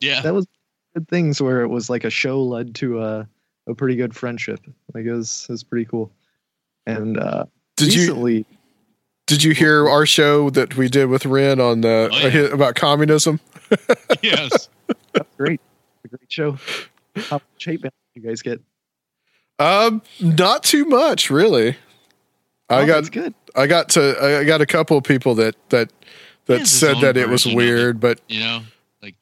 Yeah. 0.00 0.20
That 0.20 0.34
was 0.34 0.46
good 0.94 1.08
things 1.08 1.40
where 1.40 1.62
it 1.62 1.68
was 1.68 1.88
like 1.88 2.04
a 2.04 2.10
show 2.10 2.42
led 2.42 2.74
to 2.76 3.02
a 3.02 3.28
a 3.66 3.74
pretty 3.74 3.96
good 3.96 4.14
friendship. 4.14 4.60
Like 4.94 5.06
it 5.06 5.12
was 5.12 5.46
it 5.48 5.52
was 5.52 5.64
pretty 5.64 5.86
cool. 5.86 6.10
And 6.86 7.18
uh, 7.18 7.44
Did 7.76 7.94
you- 7.94 8.44
Did 9.26 9.42
you 9.42 9.52
hear 9.52 9.88
our 9.88 10.06
show 10.06 10.48
that 10.50 10.76
we 10.76 10.88
did 10.88 11.06
with 11.06 11.24
Ren 11.26 11.60
on 11.60 11.80
the 11.82 12.08
Oh, 12.12 12.26
yeah. 12.28 12.40
about 12.52 12.74
communism? 12.76 13.40
yes. 14.22 14.68
that's 15.12 15.28
great, 15.36 15.60
a 16.04 16.08
great 16.08 16.30
show. 16.32 16.56
How 17.18 17.36
much 17.36 17.64
hate 17.64 17.82
mail 17.82 17.92
did 18.14 18.22
you 18.22 18.28
guys 18.28 18.42
get? 18.42 18.60
Um, 19.58 20.02
not 20.20 20.62
too 20.62 20.84
much, 20.84 21.30
really. 21.30 21.76
I 22.70 22.82
Oh, 22.82 22.86
got 22.86 22.94
that's 22.96 23.08
good. 23.10 23.34
I 23.56 23.66
got 23.66 23.88
to 23.90 24.40
I 24.40 24.44
got 24.44 24.60
a 24.60 24.66
couple 24.66 24.96
of 24.96 25.04
people 25.04 25.34
that 25.36 25.56
that 25.70 25.90
that 26.46 26.66
said 26.66 27.00
that 27.00 27.16
it 27.16 27.28
was 27.28 27.42
version 27.44 27.52
it. 27.52 27.56
weird, 27.56 28.00
but 28.00 28.20
You 28.28 28.40
know, 28.40 28.60
like 29.02 29.16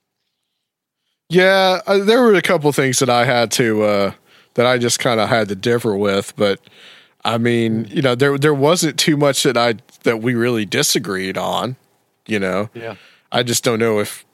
yeah, 1.29 1.81
uh, 1.87 1.99
there 1.99 2.23
were 2.23 2.35
a 2.35 2.43
couple 2.43 2.71
things 2.73 2.99
that 2.99 3.09
I 3.09 3.25
had 3.25 3.51
to 3.53 3.83
uh 3.83 4.13
that 4.55 4.67
I 4.67 4.79
just 4.79 4.99
kind 4.99 5.21
of 5.21 5.29
had 5.29 5.49
to 5.49 5.55
differ 5.55 5.97
with, 5.97 6.35
but 6.37 6.61
I 7.25 7.39
mean, 7.39 7.87
you 7.91 8.03
know, 8.03 8.15
there 8.15 8.37
there 8.37 8.55
wasn't 8.55 8.99
too 8.99 9.17
much 9.17 9.43
that 9.45 9.57
I 9.57 9.77
that 10.03 10.19
we 10.23 10.35
really 10.35 10.67
disagreed 10.67 11.39
on, 11.39 11.77
you 12.27 12.39
know. 12.39 12.69
Yeah. 12.75 12.97
I 13.33 13.43
just 13.43 13.65
don't 13.65 13.79
know 13.79 14.01
if 14.01 14.25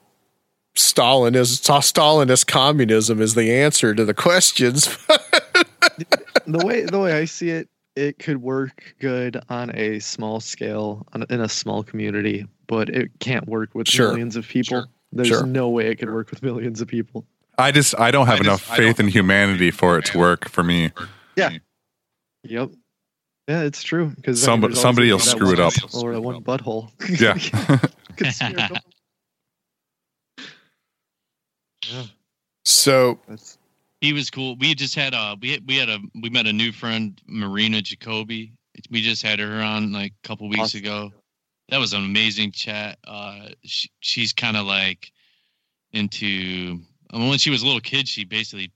Stalin 0.75 1.35
is 1.35 1.59
Stalinist 1.61 2.47
communism 2.47 3.21
is 3.21 3.35
the 3.35 3.53
answer 3.53 3.93
to 3.93 4.05
the 4.05 4.13
questions. 4.13 4.85
the 6.47 6.65
way 6.65 6.83
the 6.85 6.99
way 6.99 7.13
I 7.13 7.25
see 7.25 7.49
it, 7.51 7.69
it 7.95 8.17
could 8.19 8.41
work 8.41 8.95
good 8.99 9.39
on 9.49 9.75
a 9.75 9.99
small 9.99 10.39
scale 10.39 11.05
on, 11.13 11.25
in 11.29 11.41
a 11.41 11.49
small 11.49 11.83
community, 11.83 12.45
but 12.67 12.89
it 12.89 13.11
can't 13.19 13.47
work 13.47 13.75
with 13.75 13.87
Sure. 13.87 14.09
millions 14.09 14.35
of 14.35 14.47
people. 14.47 14.85
There's 15.11 15.27
Sure. 15.27 15.45
no 15.45 15.69
way 15.69 15.87
it 15.91 15.99
could 15.99 16.11
work 16.11 16.31
with 16.31 16.41
millions 16.41 16.81
of 16.81 16.87
people. 16.87 17.25
I 17.59 17.71
just 17.71 17.93
I 17.99 18.09
don't 18.09 18.25
have 18.25 18.41
enough 18.41 18.61
faith 18.61 18.99
in 18.99 19.07
humanity 19.07 19.69
for 19.69 19.99
it 19.99 20.05
to 20.05 20.17
work 20.17 20.49
for 20.49 20.63
me. 20.63 20.91
Yeah. 21.35 21.51
Yep. 22.45 22.71
Yeah, 23.47 23.61
it's 23.61 23.83
true. 23.83 24.07
Because 24.15 24.41
Somebody- 24.41 24.73
somebody 24.75 25.11
will 25.11 25.19
screw 25.19 25.53
it 25.53 25.59
up. 25.59 25.73
or 25.93 26.13
that 26.13 26.21
one 26.21 26.41
butthole. 26.43 26.89
Yeah. 27.19 27.37
Could 28.17 28.33
smear 28.33 28.53
it 28.57 28.71
on. 28.71 28.79
So 32.83 33.19
he 34.01 34.13
was 34.13 34.29
cool. 34.29 34.55
We 34.59 34.75
just 34.75 34.95
had 34.95 35.13
a 35.13 35.37
we 35.41 35.51
had, 35.51 35.61
we 35.67 35.77
had 35.77 35.89
a 35.89 35.99
we 36.21 36.29
met 36.29 36.45
a 36.47 36.53
new 36.53 36.71
friend, 36.71 37.19
Marina 37.27 37.81
Jacoby. 37.81 38.53
We 38.89 39.01
just 39.01 39.21
had 39.21 39.39
her 39.39 39.61
on 39.61 39.91
like 39.91 40.13
a 40.23 40.27
couple 40.27 40.49
weeks 40.49 40.61
Awesome. 40.61 40.79
ago. 40.79 41.11
That 41.69 41.77
was 41.79 41.93
an 41.93 42.03
amazing 42.03 42.51
chat. 42.51 42.97
Uh, 43.07 43.49
she, 43.63 43.89
she's 44.01 44.33
kind 44.33 44.57
of 44.57 44.65
like 44.65 45.11
into. 45.93 46.79
I 47.11 47.17
mean, 47.17 47.29
when 47.29 47.37
she 47.37 47.49
was 47.51 47.61
a 47.61 47.65
little 47.65 47.79
kid, 47.81 48.07
she 48.07 48.25
basically 48.25 48.71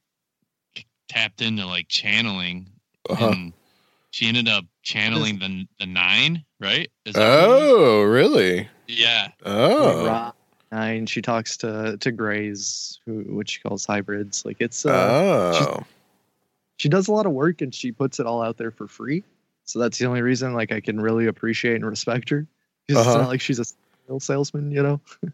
tapped 1.09 1.41
into 1.41 1.65
like 1.65 1.87
channeling, 1.89 2.69
Uh-huh. 3.09 3.29
and 3.29 3.53
she 4.11 4.27
ended 4.27 4.47
up 4.47 4.65
channeling 4.83 5.39
the 5.39 5.67
the 5.79 5.85
nine. 5.85 6.45
Right? 6.59 6.89
Is 7.05 7.15
that 7.15 7.47
what 7.47 7.57
it 7.61 7.63
is? 7.65 7.71
oh, 7.71 8.03
really? 8.03 8.69
Yeah. 8.87 9.27
Oh. 9.45 10.31
Ra- 10.71 10.77
Nine. 10.79 11.05
She 11.05 11.21
talks 11.21 11.57
to 11.57 11.97
to 11.97 12.11
grays, 12.11 12.99
who 13.05 13.21
which 13.27 13.51
she 13.51 13.59
calls 13.61 13.85
hybrids. 13.85 14.45
Like 14.45 14.57
it's 14.59 14.85
uh, 14.85 15.51
Oh. 15.59 15.83
she 16.77 16.89
does 16.89 17.07
a 17.07 17.11
lot 17.11 17.25
of 17.25 17.31
work 17.31 17.61
and 17.61 17.73
she 17.73 17.91
puts 17.91 18.19
it 18.19 18.25
all 18.25 18.41
out 18.41 18.57
there 18.57 18.71
for 18.71 18.87
free. 18.87 19.23
So 19.65 19.79
that's 19.79 19.97
the 19.97 20.05
only 20.05 20.21
reason 20.21 20.53
like 20.53 20.71
I 20.71 20.79
can 20.79 20.99
really 21.01 21.27
appreciate 21.27 21.75
and 21.75 21.85
respect 21.85 22.29
her. 22.29 22.41
'Cause 22.87 22.97
It's 22.97 23.07
Uh-huh. 23.07 23.17
not 23.21 23.27
like 23.29 23.41
she's 23.41 23.59
a 23.59 23.65
real 24.07 24.19
salesman, 24.19 24.71
you 24.71 24.83
know. 24.83 25.01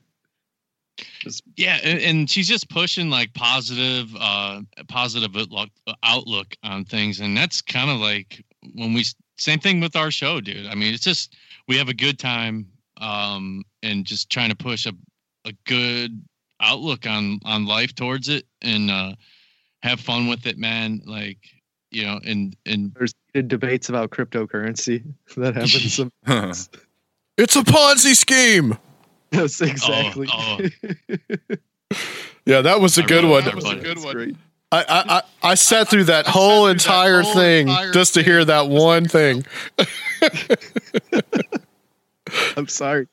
yeah 1.58 1.80
and, 1.84 2.00
and 2.02 2.30
she's 2.30 2.48
just 2.48 2.70
pushing 2.70 3.10
like 3.10 3.34
positive 3.34 4.16
uh 4.20 4.62
positive 4.88 5.36
outlook 5.36 5.70
outlook 6.04 6.56
on 6.64 6.86
things 6.86 7.20
and 7.20 7.36
that's 7.36 7.62
kind 7.64 7.90
of 7.90 7.98
like 7.98 8.44
when 8.76 8.94
we 8.94 9.04
same 9.38 9.58
thing 9.58 9.80
with 9.80 9.96
our 9.96 10.12
show 10.12 10.40
dude 10.40 10.68
i 10.68 10.76
mean 10.76 10.94
it's 10.94 11.04
just 11.04 11.36
we 11.68 11.76
have 11.78 11.90
a 11.90 11.94
good 11.96 12.20
time 12.20 12.68
um 12.98 13.64
and 13.82 14.06
just 14.06 14.30
trying 14.30 14.50
to 14.50 14.56
push 14.56 14.86
a, 14.86 14.92
a 15.46 15.54
good 15.66 16.24
outlook 16.60 17.06
on 17.08 17.40
on 17.46 17.66
life 17.66 17.94
towards 17.94 18.30
it 18.30 18.46
and 18.62 18.90
uh 18.90 19.14
have 19.82 20.00
fun 20.00 20.28
with 20.28 20.46
it 20.48 20.58
man 20.58 21.02
like 21.06 21.38
you 21.92 22.06
know 22.06 22.20
and 22.26 22.56
and 22.66 22.94
There's 22.94 23.14
heated 23.34 23.48
debates 23.50 23.90
about 23.90 24.12
cryptocurrency 24.12 25.04
that 25.38 25.56
happens. 25.56 25.94
some 25.94 26.12
It's 27.38 27.56
a 27.56 27.64
Ponzi 27.64 28.16
scheme. 28.16 28.78
Yes, 29.32 29.62
exactly. 29.62 30.28
oh. 30.32 30.60
Yeah, 32.46 32.62
that 32.62 32.82
was 32.82 32.98
a 32.98 33.04
I 33.04 33.06
good 33.06 33.26
one. 33.26 33.46
that 33.46 33.56
was 33.56 33.66
a 33.66 33.76
good 33.76 34.04
one. 34.04 34.38
I, 34.72 34.80
I, 34.82 34.84
I, 34.90 35.22
I 35.52 35.56
sat 35.56 35.88
through 35.88 36.06
that 36.06 36.28
whole 36.28 36.68
entire 36.68 37.24
thing 37.24 37.68
just 37.94 38.16
to 38.16 38.24
hear 38.24 38.44
that 38.44 38.68
one 38.68 39.06
thing. 39.06 39.46
I'm 42.58 42.68
sorry. 42.68 43.08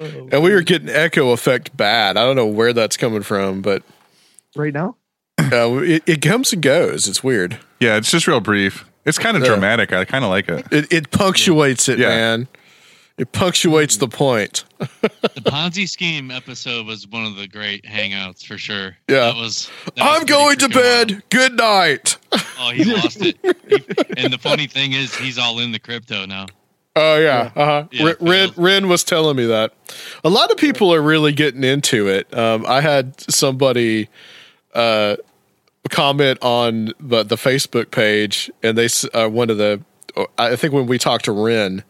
And 0.00 0.42
we 0.42 0.52
were 0.52 0.62
getting 0.62 0.88
echo 0.88 1.30
effect 1.30 1.76
bad. 1.76 2.16
I 2.16 2.24
don't 2.24 2.36
know 2.36 2.46
where 2.46 2.72
that's 2.72 2.96
coming 2.96 3.22
from, 3.22 3.62
but 3.62 3.82
Right 4.54 4.72
now? 4.72 4.96
uh, 5.38 5.72
it, 5.82 6.02
it 6.06 6.22
comes 6.22 6.52
and 6.52 6.62
goes. 6.62 7.06
It's 7.08 7.22
weird. 7.22 7.58
Yeah, 7.80 7.96
it's 7.96 8.10
just 8.10 8.26
real 8.26 8.40
brief. 8.40 8.84
It's 9.04 9.18
kind 9.18 9.36
of 9.36 9.42
Yeah. 9.42 9.50
dramatic. 9.50 9.92
I 9.92 10.04
kind 10.04 10.24
of 10.24 10.30
like 10.30 10.48
it. 10.48 10.66
It, 10.72 10.92
it 10.92 11.10
punctuates 11.10 11.88
it, 11.88 11.98
Yeah. 11.98 12.08
man. 12.08 12.48
It 13.18 13.32
punctuates 13.32 13.96
the 13.96 14.08
point. 14.08 14.64
the 14.78 14.86
ponzi 15.44 15.88
scheme 15.88 16.30
episode 16.30 16.86
was 16.86 17.06
one 17.08 17.24
of 17.24 17.36
the 17.36 17.48
great 17.48 17.82
hangouts 17.84 18.44
for 18.44 18.58
sure 18.58 18.96
Yeah. 19.08 19.20
that 19.32 19.36
was 19.36 19.70
that 19.94 20.02
I'm 20.04 20.26
pretty 20.26 20.32
going 20.32 20.56
to 20.58 20.66
freaking 20.68 20.74
wild. 20.74 21.08
bed. 21.08 21.22
Good 21.30 21.56
night. 21.56 22.16
Oh, 22.58 22.70
he 22.72 22.84
lost 22.84 23.22
it. 23.22 23.38
He- 23.68 24.22
and 24.22 24.32
the 24.32 24.38
funny 24.38 24.66
thing 24.66 24.92
is, 24.92 25.14
he's 25.14 25.38
all 25.38 25.58
in 25.60 25.72
the 25.72 25.78
crypto 25.78 26.26
now. 26.26 26.46
Oh 26.98 27.18
yeah, 27.18 27.50
uh-huh. 27.54 27.88
Yeah, 27.92 28.04
Ren, 28.04 28.16
Ren, 28.20 28.50
Ren 28.56 28.88
was 28.88 29.04
telling 29.04 29.36
me 29.36 29.44
that. 29.46 29.72
A 30.24 30.30
lot 30.30 30.50
of 30.50 30.56
people 30.56 30.92
are 30.94 31.02
really 31.02 31.32
getting 31.32 31.62
into 31.62 32.08
it. 32.08 32.32
Um, 32.36 32.64
I 32.66 32.80
had 32.80 33.20
somebody 33.30 34.08
uh, 34.74 35.16
comment 35.90 36.38
on 36.42 36.94
the, 36.98 37.22
the 37.22 37.36
Facebook 37.36 37.90
page, 37.90 38.50
and 38.62 38.78
they 38.78 38.86
s- 38.86 39.06
uh, 39.12 39.28
one 39.28 39.50
of 39.50 39.58
the 39.58 39.82
I 40.38 40.56
think 40.56 40.72
when 40.72 40.86
we 40.86 40.96
talked 40.96 41.26
to 41.26 41.32
Ren, 41.32 41.84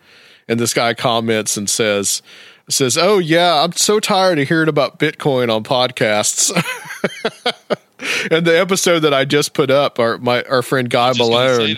and 0.48 0.58
this 0.58 0.74
guy 0.74 0.92
comments 0.94 1.56
and 1.56 1.70
says 1.70 2.20
says, 2.68 2.98
"Oh 2.98 3.18
yeah, 3.18 3.62
I'm 3.62 3.72
so 3.72 4.00
tired 4.00 4.40
of 4.40 4.48
hearing 4.48 4.68
about 4.68 4.98
Bitcoin 4.98 5.54
on 5.54 5.62
podcasts." 5.62 6.50
and 8.30 8.44
the 8.44 8.58
episode 8.58 9.00
that 9.00 9.14
I 9.14 9.24
just 9.24 9.54
put 9.54 9.70
up, 9.70 9.98
our 10.00 10.18
my 10.18 10.42
our 10.44 10.62
friend 10.62 10.90
Guy 10.90 11.12
just 11.12 11.20
say 11.20 11.24
Malone. 11.32 11.76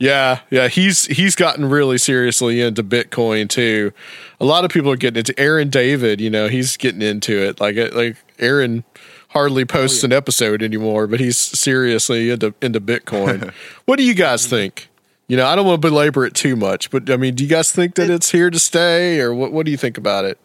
Yeah, 0.00 0.40
yeah, 0.50 0.68
he's 0.68 1.04
he's 1.04 1.36
gotten 1.36 1.68
really 1.68 1.98
seriously 1.98 2.62
into 2.62 2.82
Bitcoin 2.82 3.50
too. 3.50 3.92
A 4.40 4.46
lot 4.46 4.64
of 4.64 4.70
people 4.70 4.90
are 4.90 4.96
getting 4.96 5.18
into 5.18 5.38
Aaron 5.38 5.68
David, 5.68 6.22
you 6.22 6.30
know, 6.30 6.48
he's 6.48 6.78
getting 6.78 7.02
into 7.02 7.38
it. 7.38 7.60
Like 7.60 7.76
uh, 7.76 7.90
like 7.92 8.16
Aaron 8.38 8.82
hardly 9.28 9.62
oh, 9.64 9.66
posts 9.66 10.02
an 10.02 10.10
episode 10.10 10.62
anymore, 10.62 11.06
but 11.06 11.20
he's 11.20 11.36
seriously 11.36 12.30
into 12.30 12.54
into 12.62 12.80
Bitcoin. 12.80 13.52
what 13.84 13.98
do 13.98 14.02
you 14.02 14.14
guys 14.14 14.46
think? 14.46 14.88
You 15.28 15.36
know, 15.36 15.46
I 15.46 15.54
don't 15.54 15.66
want 15.66 15.82
to 15.82 15.88
belabor 15.88 16.24
it 16.24 16.32
too 16.32 16.56
much, 16.56 16.90
but 16.90 17.10
I 17.10 17.18
mean, 17.18 17.34
do 17.34 17.44
you 17.44 17.50
guys 17.50 17.70
think 17.70 17.96
that 17.96 18.08
it's 18.08 18.30
here 18.30 18.48
to 18.48 18.58
stay 18.58 19.20
or 19.20 19.34
what 19.34 19.52
what 19.52 19.66
do 19.66 19.70
you 19.70 19.76
think 19.76 19.98
about 19.98 20.24
it? 20.24 20.38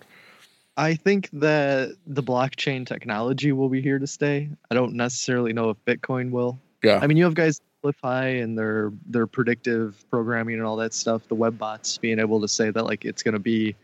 I 0.76 0.95
think 0.95 1.30
that 1.32 1.95
the 2.06 2.22
blockchain 2.22 2.86
technology 2.86 3.53
will 3.53 3.70
be 3.70 3.82
here 3.82 3.99
to 3.99 4.08
stay. 4.08 4.49
I 4.70 4.76
don't 4.76 4.95
necessarily 4.95 5.53
know 5.53 5.70
if 5.70 5.78
Bitcoin 5.86 6.32
will. 6.32 6.60
Yeah. 6.84 6.99
I 7.01 7.08
mean, 7.08 7.16
you 7.16 7.24
have 7.24 7.36
guys 7.36 7.62
like 7.86 7.96
Clif 7.96 8.12
High 8.12 8.28
and 8.28 8.58
their 8.58 8.92
their 9.06 9.28
predictive 9.28 10.04
programming 10.10 10.56
and 10.56 10.64
all 10.64 10.76
that 10.78 10.94
stuff. 10.94 11.28
The 11.28 11.36
web 11.36 11.58
bots 11.58 11.98
being 11.98 12.20
able 12.20 12.42
to 12.42 12.48
say 12.48 12.70
that 12.72 12.84
like 12.84 13.06
it's 13.06 13.24
going 13.24 13.34
to 13.34 13.40
be 13.40 13.76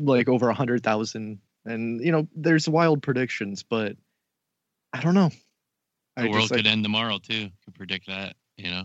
like 0.00 0.28
over 0.28 0.48
a 0.48 0.54
hundred 0.54 0.82
thousand, 0.82 1.38
and 1.64 2.00
you 2.04 2.12
know, 2.12 2.26
there's 2.34 2.68
wild 2.68 3.02
predictions, 3.02 3.62
but 3.62 3.96
I 4.92 5.00
don't 5.00 5.14
know. 5.14 5.30
The 6.16 6.24
I 6.24 6.28
world 6.28 6.40
just, 6.40 6.50
like, 6.50 6.58
could 6.60 6.66
end 6.66 6.84
tomorrow 6.84 7.18
too. 7.18 7.50
Could 7.64 7.74
predict 7.74 8.06
that. 8.06 8.36
You 8.56 8.70
know. 8.70 8.84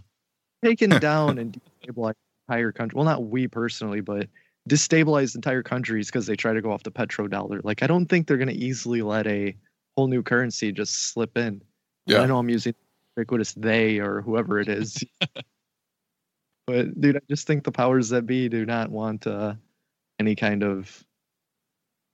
taken 0.63 0.89
down 0.99 1.37
and 1.39 1.59
destabilized 1.83 2.15
entire 2.47 2.71
country. 2.71 2.95
Well, 2.95 3.05
not 3.05 3.25
we 3.25 3.47
personally, 3.47 4.01
but 4.01 4.27
destabilized 4.69 5.35
entire 5.35 5.63
countries 5.63 6.07
because 6.07 6.25
they 6.25 6.35
try 6.35 6.53
to 6.53 6.61
go 6.61 6.71
off 6.71 6.83
the 6.83 6.91
petrodollar. 6.91 7.61
Like, 7.63 7.83
I 7.83 7.87
don't 7.87 8.05
think 8.05 8.27
they're 8.27 8.37
going 8.37 8.49
to 8.49 8.55
easily 8.55 9.01
let 9.01 9.27
a 9.27 9.55
whole 9.97 10.07
new 10.07 10.21
currency 10.21 10.71
just 10.71 11.11
slip 11.11 11.37
in. 11.37 11.61
Yeah. 12.05 12.21
I 12.21 12.25
know 12.25 12.37
I'm 12.37 12.49
using 12.49 12.75
ubiquitous 13.15 13.53
they 13.53 13.99
or 13.99 14.21
whoever 14.21 14.59
it 14.59 14.67
is. 14.67 15.03
but 16.67 16.99
dude, 16.99 17.17
I 17.17 17.21
just 17.29 17.47
think 17.47 17.63
the 17.63 17.71
powers 17.71 18.09
that 18.09 18.25
be 18.25 18.49
do 18.49 18.65
not 18.65 18.89
want 18.89 19.27
uh, 19.27 19.55
any 20.19 20.35
kind 20.35 20.63
of 20.63 21.03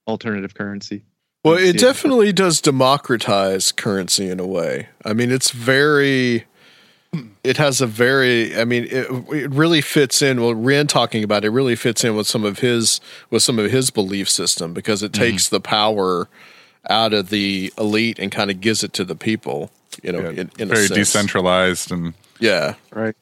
alternative 0.08 0.54
currency. 0.56 1.06
Well, 1.44 1.56
I 1.56 1.60
see 1.60 1.70
it 1.70 1.80
definitely 1.80 2.34
does 2.34 2.60
democratize 2.60 3.72
currency 3.72 4.30
in 4.30 4.40
a 4.40 4.48
way. 4.48 4.90
I 5.06 5.14
mean, 5.14 5.32
it's 5.32 5.52
very. 5.52 6.46
It 7.44 7.58
has 7.58 7.82
a 7.82 7.88
very. 7.88 8.56
I 8.60 8.66
mean, 8.66 8.84
it, 8.86 9.10
it 9.10 9.50
really 9.50 9.82
fits 9.82 10.22
in. 10.22 10.42
Well, 10.42 10.54
Ren 10.54 10.86
talking 10.86 11.24
about 11.24 11.46
it 11.46 11.50
really 11.50 11.76
fits 11.76 12.04
in 12.04 12.16
with 12.16 12.28
some 12.28 12.44
of 12.44 12.60
his 12.60 13.00
with 13.30 13.42
some 13.42 13.58
of 13.58 13.72
his 13.72 13.90
belief 13.90 14.30
system 14.30 14.74
because 14.74 15.02
it 15.02 15.14
takes 15.14 15.48
the 15.48 15.62
power 15.62 16.28
out 16.90 17.14
of 17.14 17.30
the 17.30 17.74
elite 17.78 18.20
and 18.20 18.32
kind 18.32 18.52
of 18.52 18.62
gives 18.62 18.84
it 18.84 18.94
to 18.94 19.04
the 19.04 19.16
people. 19.16 19.72
You 20.04 20.12
know, 20.14 20.30
in, 20.30 20.52
in 20.60 20.72
a 20.72 20.74
Very 20.74 20.88
sense. 20.88 20.98
decentralized 20.98 21.92
and 21.92 22.14
Yeah, 22.40 22.76
right. 22.94 23.16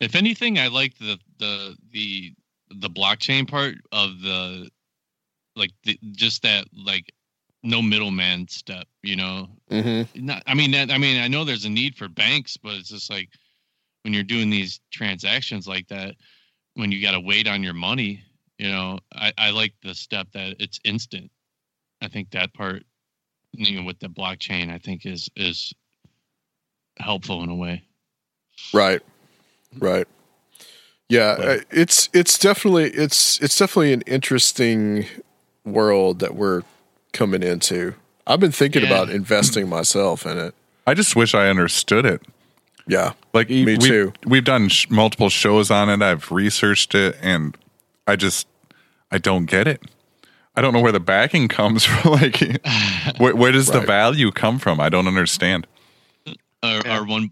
If 0.00 0.14
anything, 0.14 0.58
I 0.58 0.68
like 0.68 0.98
the 0.98 1.18
the 1.38 1.76
the 1.92 2.34
the 2.70 2.90
blockchain 2.90 3.48
part 3.48 3.76
of 3.92 4.20
the 4.20 4.70
like 5.54 5.70
the, 5.84 5.98
just 6.12 6.42
that 6.42 6.66
like 6.76 7.12
no 7.62 7.80
middleman 7.80 8.48
step. 8.48 8.86
You 9.02 9.16
know, 9.16 9.48
Mm-hmm. 9.70 10.24
not, 10.26 10.42
I 10.46 10.54
mean, 10.54 10.70
that, 10.72 10.90
I 10.90 10.98
mean, 10.98 11.20
I 11.20 11.28
know 11.28 11.44
there's 11.44 11.64
a 11.64 11.70
need 11.70 11.96
for 11.96 12.08
banks, 12.08 12.56
but 12.56 12.74
it's 12.74 12.88
just 12.90 13.10
like 13.10 13.28
when 14.02 14.12
you're 14.14 14.22
doing 14.22 14.50
these 14.50 14.80
transactions 14.92 15.66
like 15.66 15.88
that, 15.88 16.14
when 16.74 16.92
you 16.92 17.00
got 17.02 17.12
to 17.12 17.20
wait 17.20 17.46
on 17.48 17.62
your 17.62 17.74
money, 17.74 18.22
you 18.58 18.68
know, 18.70 18.98
I, 19.14 19.32
I 19.38 19.50
like 19.50 19.74
the 19.82 19.94
step 19.94 20.28
that 20.32 20.56
it's 20.60 20.78
instant. 20.84 21.30
I 22.00 22.08
think 22.08 22.30
that 22.30 22.52
part, 22.54 22.84
you 23.56 23.78
know, 23.80 23.86
with 23.86 23.98
the 24.00 24.08
blockchain, 24.08 24.70
I 24.70 24.78
think 24.78 25.06
is 25.06 25.28
is 25.36 25.72
helpful 26.98 27.42
in 27.42 27.50
a 27.50 27.54
way. 27.54 27.82
Right. 28.72 29.02
Right. 29.78 30.06
Yeah, 31.08 31.36
uh, 31.38 31.58
it's 31.70 32.08
it's 32.12 32.38
definitely 32.38 32.90
it's 32.90 33.40
it's 33.40 33.56
definitely 33.58 33.92
an 33.92 34.02
interesting 34.02 35.06
world 35.64 36.18
that 36.18 36.34
we're 36.34 36.62
coming 37.12 37.42
into. 37.44 37.94
I've 38.26 38.40
been 38.40 38.50
thinking 38.52 38.82
Yeah. 38.82 38.88
about 38.88 39.10
investing 39.10 39.68
myself 39.68 40.26
in 40.26 40.36
it. 40.36 40.54
I 40.86 40.94
just 40.94 41.14
wish 41.14 41.32
I 41.34 41.48
understood 41.48 42.06
it. 42.06 42.22
Yeah, 42.88 43.12
like 43.32 43.48
me 43.50 43.64
we've, 43.64 43.78
too. 43.80 44.12
We've 44.24 44.44
done 44.44 44.68
sh- 44.68 44.88
multiple 44.90 45.28
shows 45.28 45.70
on 45.70 45.88
it. 45.90 46.02
I've 46.02 46.30
researched 46.32 46.94
it, 46.94 47.16
and 47.20 47.56
I 48.06 48.16
just 48.16 48.48
I 49.10 49.18
don't 49.18 49.46
get 49.46 49.68
it. 49.68 49.82
I 50.56 50.62
don't 50.62 50.72
know 50.72 50.80
where 50.80 50.92
the 50.92 51.00
backing 51.00 51.48
comes 51.48 51.84
from. 51.86 52.12
like, 52.12 52.40
where, 53.18 53.34
where 53.36 53.52
does 53.52 53.66
the 53.68 53.80
value 53.80 54.30
come 54.30 54.58
from? 54.58 54.80
I 54.80 54.88
don't 54.88 55.06
understand. 55.06 55.66
Our, 56.62 56.86
our 56.86 57.04
one, 57.06 57.30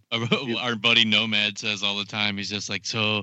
our 0.60 0.76
buddy 0.76 1.04
Nomad 1.04 1.58
says 1.58 1.82
all 1.82 1.96
the 1.96 2.04
time. 2.04 2.36
He's 2.36 2.50
just 2.50 2.68
like, 2.68 2.84
so 2.86 3.22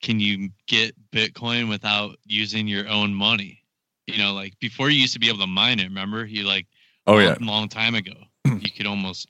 can 0.00 0.20
you 0.20 0.48
get 0.66 0.94
Bitcoin 1.10 1.68
without 1.68 2.16
using 2.24 2.66
your 2.66 2.88
own 2.88 3.12
money? 3.12 3.62
You 4.06 4.18
know, 4.18 4.32
like 4.32 4.58
before 4.60 4.88
you 4.90 5.00
used 5.00 5.12
to 5.14 5.18
be 5.20 5.28
able 5.28 5.40
to 5.40 5.46
mine 5.46 5.78
it. 5.80 5.84
Remember, 5.84 6.24
you 6.24 6.44
like, 6.44 6.66
Oh, 7.06 7.14
long, 7.14 7.22
yeah. 7.22 7.36
long 7.40 7.68
time 7.68 7.94
ago, 7.94 8.12
you 8.44 8.70
could 8.76 8.86
almost 8.86 9.28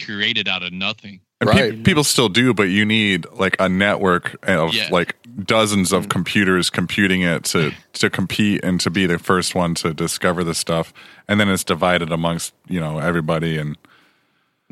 create 0.00 0.38
it 0.38 0.46
out 0.48 0.62
of 0.62 0.72
nothing. 0.72 1.20
And 1.40 1.50
pe- 1.50 1.72
people 1.82 2.02
still 2.02 2.30
do, 2.30 2.54
but 2.54 2.64
you 2.70 2.84
need 2.86 3.26
like 3.32 3.56
a 3.60 3.68
network 3.68 4.36
of 4.48 4.72
Yeah. 4.72 4.88
like 4.90 5.16
dozens 5.44 5.90
Mm. 5.90 5.98
of 5.98 6.08
computers 6.08 6.70
computing 6.70 7.20
it 7.22 7.44
to 7.44 7.72
to 7.94 8.08
compete 8.08 8.64
and 8.64 8.80
to 8.80 8.90
be 8.90 9.04
the 9.06 9.18
first 9.18 9.54
one 9.54 9.74
to 9.76 9.92
discover 9.92 10.42
the 10.44 10.54
stuff, 10.54 10.94
and 11.28 11.38
then 11.38 11.48
it's 11.50 11.64
divided 11.64 12.10
amongst 12.10 12.54
you 12.68 12.80
know 12.80 12.98
everybody. 12.98 13.58
And 13.58 13.76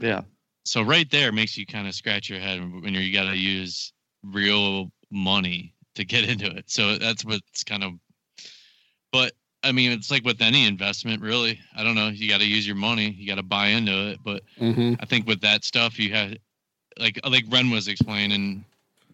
Yeah. 0.01 0.23
So 0.65 0.81
right 0.81 1.11
there 1.11 1.33
makes 1.33 1.59
you 1.59 1.67
kind 1.67 1.87
of 1.87 1.95
scratch 1.95 2.31
your 2.31 2.41
head 2.41 2.61
when 2.83 2.95
you 2.95 3.13
got 3.13 3.25
to 3.31 3.37
use 3.37 3.93
real 4.23 4.91
money 5.11 5.75
to 5.97 6.05
get 6.05 6.25
into 6.27 6.47
it. 6.47 6.71
So 6.71 6.97
that's 6.97 7.25
what's 7.27 7.63
kind 7.63 7.85
of. 7.85 7.93
But 9.13 9.33
I 9.63 9.73
mean, 9.73 9.93
it's 9.93 10.11
like 10.11 10.25
with 10.25 10.41
any 10.41 10.67
investment, 10.67 11.21
really. 11.23 11.61
I 11.77 11.85
don't 11.85 11.95
know. 11.95 12.09
You 12.09 12.29
got 12.29 12.41
to 12.41 12.47
use 12.47 12.67
your 12.67 12.77
money. 12.77 13.11
You 13.11 13.27
got 13.27 13.37
to 13.37 13.43
buy 13.43 13.69
into 13.69 14.09
it. 14.09 14.21
But 14.25 14.43
Mm-hmm. 14.61 14.95
I 15.01 15.05
think 15.07 15.27
with 15.27 15.41
that 15.43 15.65
stuff, 15.65 15.99
you 15.99 16.13
have, 16.13 16.35
like 16.99 17.21
like 17.29 17.45
Ren 17.49 17.71
was 17.71 17.89
explaining, 17.89 18.65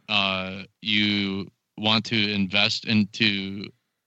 uh, 0.08 0.62
you 0.80 1.50
want 1.76 2.04
to 2.06 2.32
invest 2.32 2.84
into 2.86 3.66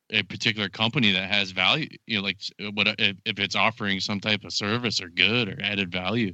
a 0.10 0.24
particular 0.24 0.70
company 0.70 1.12
that 1.12 1.30
has 1.30 1.52
value. 1.52 1.88
You 2.06 2.18
know, 2.18 2.24
like 2.24 2.38
what 2.74 2.88
if, 3.00 3.18
if 3.26 3.40
it's 3.40 3.56
offering 3.56 4.00
some 4.00 4.20
type 4.20 4.44
of 4.44 4.54
service 4.54 5.02
or 5.02 5.10
good 5.10 5.50
or 5.50 5.58
added 5.62 5.92
value, 5.92 6.34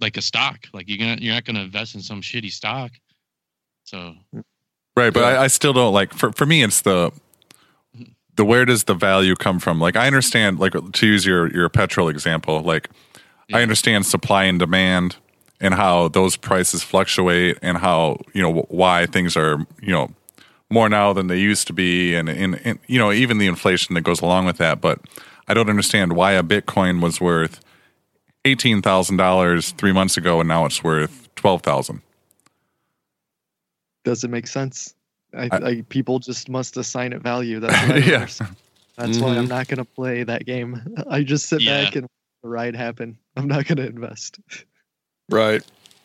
like 0.00 0.16
a 0.16 0.22
stock. 0.22 0.58
Like 0.72 0.88
you're 0.88 0.98
gonna 0.98 1.18
you're 1.20 1.34
not 1.34 1.44
gonna 1.44 1.62
invest 1.62 1.94
in 1.94 2.02
some 2.02 2.20
shitty 2.20 2.50
stock. 2.50 2.92
So 3.84 4.14
right, 4.96 5.12
but 5.12 5.24
I, 5.24 5.44
I 5.44 5.46
still 5.46 5.72
don't 5.72 5.94
like. 5.94 6.12
For 6.12 6.32
for 6.32 6.46
me, 6.46 6.62
it's 6.62 6.82
the 6.82 7.12
the 8.36 8.44
where 8.44 8.64
does 8.64 8.84
the 8.84 8.94
value 8.94 9.34
come 9.34 9.58
from? 9.58 9.80
Like 9.80 9.96
I 9.96 10.06
understand, 10.06 10.58
like 10.58 10.74
to 10.92 11.06
use 11.06 11.24
your 11.24 11.52
your 11.52 11.68
petrol 11.68 12.08
example, 12.08 12.60
like 12.60 12.90
I 13.52 13.62
understand 13.62 14.06
supply 14.06 14.44
and 14.44 14.58
demand 14.58 15.16
and 15.60 15.74
how 15.74 16.08
those 16.08 16.36
prices 16.36 16.82
fluctuate 16.82 17.58
and 17.62 17.78
how 17.78 18.18
you 18.34 18.42
know 18.42 18.62
why 18.68 19.06
things 19.06 19.36
are 19.36 19.58
you 19.80 19.92
know 19.92 20.08
more 20.70 20.88
now 20.88 21.12
than 21.12 21.28
they 21.28 21.38
used 21.38 21.66
to 21.68 21.72
be 21.72 22.14
and, 22.14 22.28
and, 22.28 22.60
and 22.64 22.78
you 22.88 22.98
know 22.98 23.12
even 23.12 23.38
the 23.38 23.46
inflation 23.46 23.94
that 23.94 24.00
goes 24.02 24.20
along 24.20 24.44
with 24.46 24.56
that 24.58 24.80
but 24.80 24.98
i 25.48 25.54
don't 25.54 25.70
understand 25.70 26.12
why 26.14 26.32
a 26.32 26.42
bitcoin 26.42 27.00
was 27.00 27.20
worth 27.20 27.60
$18000 28.44 29.74
three 29.76 29.92
months 29.92 30.16
ago 30.16 30.40
and 30.40 30.48
now 30.48 30.64
it's 30.64 30.82
worth 30.84 31.28
12000 31.36 32.00
Does 34.04 34.24
it 34.24 34.28
make 34.30 34.46
sense? 34.46 34.94
I, 35.34 35.48
I- 35.52 35.66
I, 35.68 35.82
people 35.88 36.18
just 36.18 36.48
must 36.48 36.76
assign 36.76 37.12
it 37.12 37.22
value. 37.22 37.60
That's 37.60 37.80
what 37.82 37.90
I 37.90 38.00
don't 38.00 38.08
Yeah. 38.08 38.14
understand. 38.16 38.56
That's 38.96 39.18
why 39.18 39.36
I'm 39.36 39.44
Mhm. 39.46 39.48
not 39.48 39.68
gonna 39.68 39.84
play 39.84 40.22
that 40.24 40.46
game. 40.46 40.80
I 41.10 41.22
just 41.22 41.46
sit 41.48 41.60
Yeah. 41.62 41.82
back 41.84 41.96
and 41.96 42.02
let 42.04 42.10
the 42.42 42.48
ride 42.48 42.76
happen. 42.76 43.18
I'm 43.36 43.48
not 43.48 43.66
gonna 43.66 43.82
invest. 43.86 44.38
Right. 45.30 45.62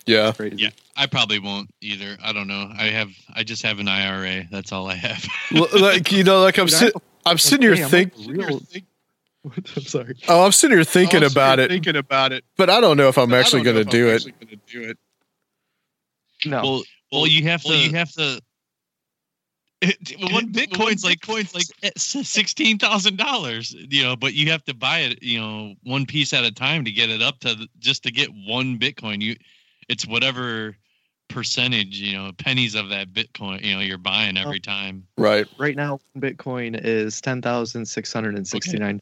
Yeah. 0.08 0.32
Yeah, 0.40 0.70
I 0.98 1.06
probably 1.06 1.38
won't 1.40 1.70
either. 1.82 2.18
I 2.24 2.34
don't 2.34 2.48
know. 2.48 2.72
I 2.78 2.86
have 2.86 3.10
I 3.34 3.44
just 3.44 3.62
have 3.64 3.80
an 3.80 3.88
IRA. 3.88 4.46
That's 4.52 4.72
all 4.72 4.88
I 4.88 4.96
have. 4.96 5.26
Like 5.52 6.12
you 6.12 6.24
know, 6.24 6.42
like 6.42 6.58
I'm 6.58 6.66
Dude, 6.66 6.76
I 6.76 6.78
sit, 6.80 6.94
have 6.94 7.02
I'm 7.26 7.38
sitting 7.38 7.62
here 7.68 7.76
Hey, 7.76 7.84
I'm 7.84 7.90
think. 7.90 8.14
real- 8.28 8.62
I'm 9.76 9.84
sorry. 9.84 10.16
Oh, 10.28 10.46
I'm 10.46 10.52
sitting 10.52 10.76
here 10.78 10.84
thinking 10.84 11.24
about 11.24 11.60
it, 11.60 11.70
Thinking 11.70 11.96
about 11.96 12.32
it. 12.32 12.44
but 12.58 12.70
I 12.70 12.80
don't 12.82 12.98
know 12.98 13.08
if 13.10 13.18
I'm 13.18 13.30
but 13.30 13.40
actually 13.40 13.64
going 13.64 13.76
to 13.78 13.84
do 13.86 14.08
it. 14.10 14.16
actually 14.16 14.34
gonna 14.34 14.62
do 14.68 14.84
it. 14.90 14.98
No. 16.46 16.62
Well, 16.64 16.84
well, 17.12 17.28
you 17.28 17.44
have 17.44 17.62
to. 17.64 17.76
You 17.78 17.92
have 17.96 18.12
to. 18.14 18.42
One 20.20 20.52
Bitcoin's 20.52 21.04
like 21.04 21.22
coins 21.22 21.56
like 21.84 21.94
sixteen 21.98 22.78
thousand 22.78 23.18
dollars, 23.18 23.74
you 23.74 24.04
know, 24.04 24.16
but 24.16 24.34
you 24.34 24.52
have 24.52 24.64
to 24.66 24.76
buy 24.76 25.00
it, 25.00 25.24
you 25.24 25.40
know, 25.40 25.74
one 25.84 26.06
piece 26.06 26.34
at 26.34 26.44
a 26.44 26.52
time 26.52 26.86
to 26.86 26.92
get 26.92 27.10
it 27.10 27.22
up 27.22 27.40
to 27.40 27.56
the, 27.56 27.68
just 27.80 28.04
to 28.04 28.12
get 28.12 28.30
one 28.30 28.78
Bitcoin. 28.78 29.22
You, 29.22 29.36
it's 29.90 30.06
whatever 30.06 30.76
percentage, 31.30 32.00
you 32.00 32.18
know, 32.18 32.32
pennies 32.38 32.76
of 32.76 32.90
that 32.90 33.12
Bitcoin, 33.14 33.64
you 33.64 33.74
know, 33.74 33.82
you're 33.82 33.98
buying 33.98 34.38
every 34.38 34.60
time. 34.60 35.08
Right. 35.18 35.48
Right 35.58 35.76
now, 35.76 36.00
Bitcoin 36.18 36.80
is 36.84 37.20
ten 37.20 37.42
thousand 37.42 37.86
six 37.88 38.14
hundred 38.14 38.36
and 38.36 38.48
sixty 38.48 38.78
nine. 38.78 39.00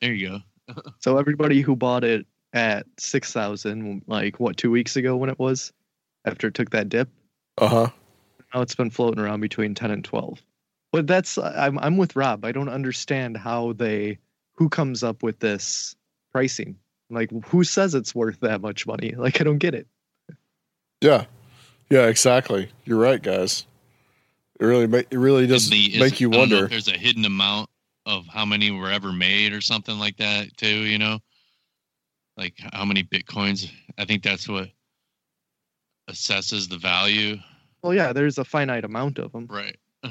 There 0.00 0.12
you 0.12 0.28
go. 0.28 0.38
So 0.98 1.16
everybody 1.16 1.60
who 1.60 1.76
bought 1.76 2.02
it 2.02 2.26
at 2.52 2.86
six 2.98 3.32
thousand, 3.32 4.02
like 4.08 4.40
what 4.40 4.56
two 4.56 4.72
weeks 4.72 4.96
ago 4.96 5.16
when 5.16 5.30
it 5.30 5.38
was, 5.38 5.72
after 6.24 6.48
it 6.48 6.54
took 6.54 6.70
that 6.70 6.88
dip, 6.88 7.08
Uh 7.58 7.68
huh. 7.68 7.88
Now 8.56 8.62
it's 8.62 8.74
been 8.74 8.90
floating 8.90 9.22
around 9.22 9.40
between 9.40 9.74
ten 9.74 9.90
and 9.90 10.02
twelve. 10.04 10.42
But 10.92 11.06
that's 11.06 11.36
I'm 11.36 11.78
I'm 11.78 11.96
with 11.98 12.16
Rob. 12.16 12.44
I 12.44 12.52
don't 12.52 12.70
understand 12.70 13.36
how 13.36 13.74
they 13.74 14.18
who 14.54 14.68
comes 14.70 15.04
up 15.04 15.22
with 15.22 15.38
this 15.40 15.94
pricing. 16.32 16.76
Like 17.10 17.30
who 17.46 17.64
says 17.64 17.94
it's 17.94 18.14
worth 18.14 18.40
that 18.40 18.60
much 18.62 18.86
money? 18.86 19.14
Like 19.18 19.40
I 19.40 19.44
don't 19.44 19.58
get 19.58 19.74
it. 19.74 19.86
Yeah. 21.02 21.26
Yeah. 21.90 22.06
Exactly. 22.06 22.70
You're 22.84 22.98
right, 22.98 23.22
guys. 23.22 23.66
It 24.58 24.64
really, 24.64 24.86
ma- 24.86 24.96
it 25.10 25.12
really 25.18 25.46
does 25.46 25.68
The- 25.68 25.94
is- 25.94 26.00
make 26.00 26.18
you 26.20 26.30
I 26.32 26.34
if 26.34 26.38
wonder. 26.38 26.66
there's 26.66 26.88
a 26.88 26.96
hidden 26.96 27.26
amount 27.26 27.68
of 28.06 28.26
how 28.26 28.46
many 28.46 28.70
were 28.70 28.90
ever 28.90 29.12
made 29.12 29.52
or 29.52 29.60
something 29.60 29.98
like 29.98 30.16
that 30.16 30.56
too. 30.56 30.66
You 30.84 30.98
know, 30.98 31.18
like 32.38 32.54
how 32.72 32.86
many 32.86 33.02
bitcoins. 33.04 33.70
I 33.98 34.06
think 34.06 34.22
that's 34.22 34.48
what 34.48 34.68
assesses 36.10 36.68
the 36.70 36.78
value. 36.78 37.36
Well, 37.82 37.94
yeah, 37.94 38.12
there's 38.12 38.38
a 38.38 38.44
finite 38.44 38.84
amount 38.84 39.18
of 39.18 39.32
them. 39.32 39.46
Right. 39.48 39.76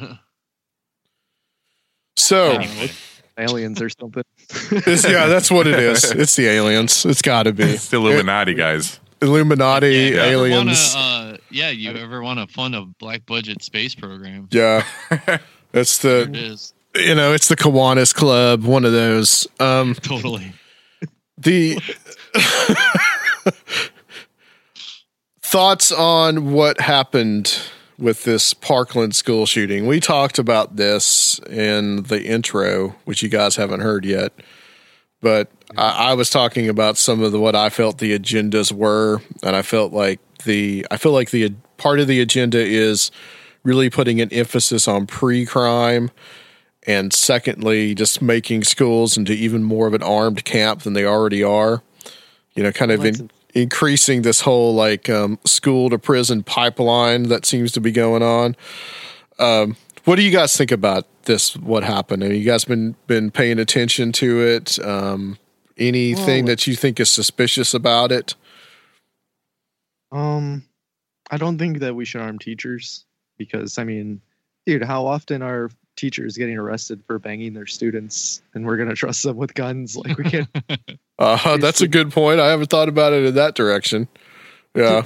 So, 2.17 2.51
Anyway. 2.51 2.91
Aliens 3.37 3.81
or 3.81 3.89
something. 3.89 4.23
it's, 4.71 5.03
yeah, 5.07 5.27
that's 5.27 5.51
what 5.51 5.67
it 5.67 5.77
is. 5.77 6.09
It's 6.11 6.35
the 6.37 6.47
aliens. 6.47 7.05
It's 7.05 7.21
got 7.21 7.43
to 7.43 7.51
be 7.51 7.63
it's 7.63 7.89
the 7.89 7.97
illuminati 7.97 8.53
guys 8.53 9.01
Illuminati 9.21 9.87
Yeah, 9.87 10.25
you 10.29 10.45
aliens. 10.45 10.93
Wanna, 10.95 11.33
uh, 11.33 11.37
yeah, 11.51 11.69
you 11.71 11.91
ever 11.91 12.21
want 12.21 12.39
to 12.39 12.47
fund 12.53 12.73
a 12.73 12.85
black 12.99 13.25
budget 13.25 13.61
space 13.63 13.93
program? 13.95 14.47
yeah, 14.51 14.85
that's 15.73 15.97
the 15.99 16.29
is. 16.33 16.73
you 16.95 17.13
know 17.15 17.33
it's 17.33 17.49
the 17.49 17.57
Kiwanis 17.57 18.15
Club. 18.15 18.63
One 18.63 18.85
of 18.85 18.93
those. 18.93 19.45
Um, 19.59 19.95
Totally. 20.01 20.53
the 21.37 21.77
thoughts 25.55 25.89
on 25.89 26.51
what 26.51 26.81
happened 26.81 27.57
with 27.97 28.25
this 28.25 28.53
Parkland 28.53 29.15
school 29.15 29.45
shooting. 29.45 29.87
We 29.87 30.01
talked 30.01 30.37
about 30.37 30.75
this 30.75 31.39
in 31.49 32.03
the 32.03 32.21
intro, 32.25 32.89
which 33.05 33.23
you 33.23 33.29
guys 33.29 33.55
haven't 33.55 33.79
heard 33.79 34.03
yet. 34.03 34.33
But 35.21 35.49
I, 35.77 36.09
I 36.09 36.13
was 36.15 36.29
talking 36.29 36.67
about 36.67 36.97
some 36.97 37.23
of 37.23 37.31
the 37.31 37.39
what 37.39 37.55
I 37.55 37.69
felt 37.69 37.99
the 37.99 38.19
agendas 38.19 38.73
were, 38.73 39.21
and 39.43 39.55
I 39.55 39.61
felt 39.61 39.93
like 39.93 40.19
the 40.43 40.85
I 40.91 40.97
feel 40.97 41.13
like 41.13 41.31
the 41.31 41.53
part 41.77 42.01
of 42.01 42.07
the 42.07 42.19
agenda 42.19 42.59
is 42.59 43.09
really 43.63 43.89
putting 43.89 44.19
an 44.19 44.33
emphasis 44.33 44.89
on 44.89 45.07
pre-crime 45.07 46.11
and 46.85 47.13
secondly 47.13 47.95
just 47.95 48.21
making 48.21 48.65
schools 48.65 49.15
into 49.15 49.31
even 49.31 49.63
more 49.63 49.87
of 49.87 49.93
an 49.93 50.03
armed 50.03 50.43
camp 50.43 50.81
than 50.81 50.91
they 50.91 51.05
already 51.05 51.41
are 51.41 51.81
you 52.55 52.63
know 52.63 52.71
kind 52.71 52.91
of 52.91 53.03
in, 53.03 53.29
increasing 53.55 54.21
this 54.21 54.41
whole 54.41 54.75
like 54.75 55.09
um, 55.09 55.39
school 55.45 55.89
to 55.89 55.97
prison 55.97 56.43
pipeline 56.43 57.23
that 57.23 57.45
seems 57.45 57.71
to 57.71 57.81
be 57.81 57.91
going 57.91 58.21
on 58.21 58.55
um, 59.39 59.75
what 60.05 60.17
do 60.17 60.21
you 60.21 60.31
guys 60.31 60.55
think 60.55 60.71
about 60.71 61.07
this? 61.23 61.57
What 61.57 61.83
happened? 61.83 62.21
Have 62.21 62.31
you 62.31 62.43
guys 62.43 62.63
been 62.65 62.95
been 63.07 63.31
paying 63.31 63.59
attention 63.59 64.11
to 64.13 64.41
it? 64.41 64.77
Um, 64.85 65.37
anything 65.77 66.45
Well- 66.45 66.55
that 66.55 66.67
you 66.67 66.75
think 66.75 66.99
is 66.99 67.09
suspicious 67.09 67.73
about 67.73 68.11
it? 68.11 68.35
Um, 70.11 70.63
I 71.31 71.37
don't 71.37 71.57
think 71.57 71.79
that 71.79 71.95
we 71.95 72.05
should 72.05 72.21
arm 72.21 72.39
teachers 72.39 73.05
because 73.37 73.77
I 73.77 73.83
mean, 73.83 74.21
dude, 74.65 74.83
how 74.83 75.05
often 75.07 75.41
are 75.41 75.71
teachers 75.97 76.37
getting 76.37 76.57
arrested 76.57 77.01
for 77.07 77.17
banging 77.17 77.53
their 77.53 77.65
students, 77.65 78.41
and 78.53 78.65
we're 78.65 78.77
gonna 78.77 78.95
trust 78.95 79.23
them 79.23 79.37
with 79.37 79.53
guns? 79.55 79.97
Like 79.97 80.17
we 80.17 80.23
can't. 80.25 80.49
Uh, 81.17 81.57
that's 81.57 81.81
a 81.81 81.87
good 81.87 82.11
point. 82.11 82.39
I 82.39 82.49
haven't 82.49 82.69
thought 82.69 82.89
about 82.89 83.13
it 83.13 83.25
in 83.25 83.35
that 83.35 83.55
direction. 83.55 84.07
Yeah. 84.75 85.03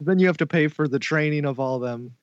then 0.00 0.18
you 0.18 0.26
have 0.26 0.36
to 0.38 0.46
pay 0.46 0.68
for 0.68 0.86
the 0.86 0.98
training 0.98 1.44
of 1.44 1.58
all 1.58 1.78
them. 1.78 2.14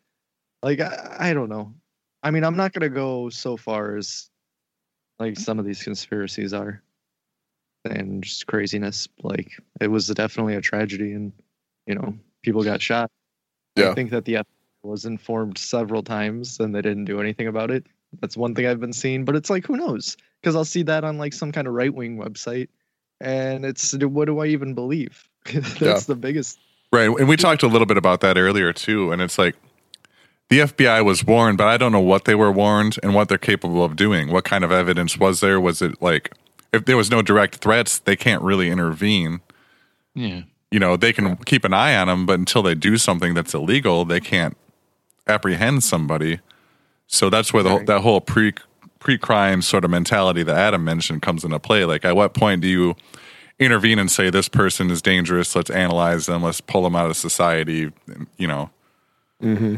Like 0.62 0.80
I, 0.80 1.18
I 1.20 1.34
don't 1.34 1.50
know. 1.50 1.74
I 2.22 2.32
mean, 2.32 2.46
I'm 2.46 2.56
not 2.56 2.72
gonna 2.72 2.90
go 2.90 3.30
so 3.30 3.58
far 3.58 3.98
as 3.98 4.30
like 5.20 5.38
some 5.38 5.60
of 5.60 5.66
these 5.66 5.84
conspiracies 5.84 6.54
are, 6.54 6.82
and 7.84 8.24
just 8.24 8.48
craziness. 8.48 9.08
Like 9.22 9.52
it 9.82 9.88
was 9.88 10.08
definitely 10.08 10.56
a 10.56 10.62
tragedy, 10.62 11.12
and 11.12 11.34
you 11.86 11.96
know, 11.96 12.18
people 12.42 12.64
got 12.64 12.82
shot. 12.82 13.12
Yeah. 13.76 13.92
I 13.92 13.94
think 13.94 14.12
that 14.12 14.24
the 14.24 14.36
FBI 14.36 14.46
was 14.84 15.06
informed 15.06 15.58
several 15.58 16.04
times, 16.04 16.60
and 16.60 16.74
they 16.74 16.82
didn't 16.82 17.06
do 17.06 17.20
anything 17.20 17.48
about 17.48 17.72
it. 17.72 17.86
That's 18.22 18.38
one 18.38 18.56
thing 18.56 18.68
I've 18.68 18.80
been 18.80 18.94
seeing, 18.94 19.26
but 19.26 19.36
it's 19.36 19.50
like 19.50 19.66
who 19.66 19.76
knows? 19.76 20.16
Because 20.42 20.56
I'll 20.56 20.66
see 20.66 20.84
that 20.84 21.04
on 21.04 21.18
like 21.18 21.34
some 21.34 21.52
kind 21.52 21.68
of 21.68 21.74
right 21.74 21.94
wing 21.94 22.18
website, 22.18 22.70
and 23.24 23.66
it's 23.66 23.94
what 23.98 24.26
do 24.26 24.40
I 24.40 24.48
even 24.48 24.74
believe? 24.76 25.28
That's 25.52 25.82
Yeah. 25.82 26.00
the 26.06 26.16
biggest 26.16 26.60
Right. 26.92 27.10
And 27.10 27.28
we 27.28 27.38
talked 27.38 27.64
a 27.64 27.68
little 27.68 27.88
bit 27.88 27.98
about 27.98 28.22
that 28.22 28.38
earlier 28.38 28.72
too. 28.72 29.12
And 29.12 29.20
it's 29.20 29.40
like 29.40 29.56
the 30.50 30.60
FBI 30.60 31.04
was 31.04 31.26
warned, 31.26 31.58
but 31.58 31.68
I 31.68 31.76
don't 31.76 31.92
know 31.92 32.00
what 32.00 32.26
they 32.26 32.36
were 32.36 32.52
warned 32.52 33.00
and 33.02 33.16
what 33.16 33.30
they're 33.30 33.40
capable 33.40 33.84
of 33.84 33.96
doing. 33.96 34.32
What 34.32 34.44
kind 34.44 34.64
of 34.64 34.72
evidence 34.72 35.18
was 35.18 35.40
there? 35.40 35.60
Was 35.60 35.82
it 35.82 36.00
like 36.04 36.32
if 36.72 36.86
there 36.86 36.96
was 36.96 37.10
no 37.10 37.24
direct 37.24 37.56
threats, 37.56 37.98
they 37.98 38.16
can't 38.16 38.44
really 38.44 38.70
intervene. 38.70 39.42
Yeah. 40.14 40.42
You 40.70 40.80
know, 40.80 40.96
they 40.96 41.14
can 41.14 41.36
keep 41.38 41.64
an 41.66 41.74
eye 41.74 41.96
on 41.96 42.08
them, 42.08 42.28
but 42.28 42.38
until 42.38 42.62
they 42.62 42.76
do 42.76 42.98
something 42.98 43.34
that's 43.34 43.56
illegal, 43.56 44.06
they 44.06 44.20
can't 44.20 44.56
apprehend 45.28 45.84
somebody. 45.84 46.42
So 47.08 47.30
that's 47.32 47.52
where 47.54 47.64
the 47.64 47.70
whole, 47.70 47.84
that 47.86 48.02
whole 48.02 48.22
pre 48.22 48.54
pre 49.04 49.18
crime 49.18 49.62
sort 49.62 49.84
of 49.84 49.92
mentality 49.92 50.44
that 50.44 50.56
Adam 50.56 50.86
mentioned 50.86 51.22
comes 51.22 51.44
into 51.44 51.60
play. 51.60 51.84
Like, 51.84 52.06
at 52.06 52.16
what 52.16 52.34
point 52.34 52.62
do 52.62 52.70
you 52.70 52.96
intervene 53.60 54.00
and 54.00 54.10
say 54.10 54.30
this 54.30 54.48
person 54.48 54.90
is 54.90 55.02
dangerous? 55.02 55.56
Let's 55.58 55.70
analyze 55.70 56.26
them. 56.26 56.42
Let's 56.42 56.62
pull 56.62 56.84
them 56.84 56.96
out 56.96 57.10
of 57.10 57.18
society. 57.18 57.92
You 58.38 58.48
know. 58.48 58.70
Mm-hmm. 59.42 59.76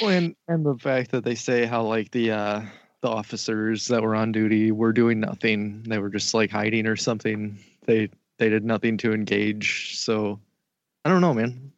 Well, 0.00 0.10
and 0.10 0.36
and 0.46 0.64
the 0.64 0.76
fact 0.76 1.10
that 1.10 1.24
they 1.24 1.34
say 1.34 1.66
how 1.66 1.82
like 1.82 2.12
the 2.12 2.30
uh 2.30 2.62
the 3.00 3.08
officers 3.08 3.88
that 3.88 4.02
were 4.02 4.14
on 4.14 4.30
duty 4.30 4.70
were 4.70 4.92
doing 4.92 5.18
nothing. 5.18 5.82
They 5.82 5.98
were 5.98 6.10
just 6.10 6.34
like 6.34 6.52
hiding 6.52 6.86
or 6.86 6.94
something. 6.94 7.58
They 7.86 8.10
they 8.38 8.48
did 8.48 8.64
nothing 8.64 8.96
to 8.98 9.12
engage. 9.12 9.98
So 9.98 10.38
I 11.04 11.08
don't 11.08 11.20
know, 11.20 11.34
man. 11.34 11.72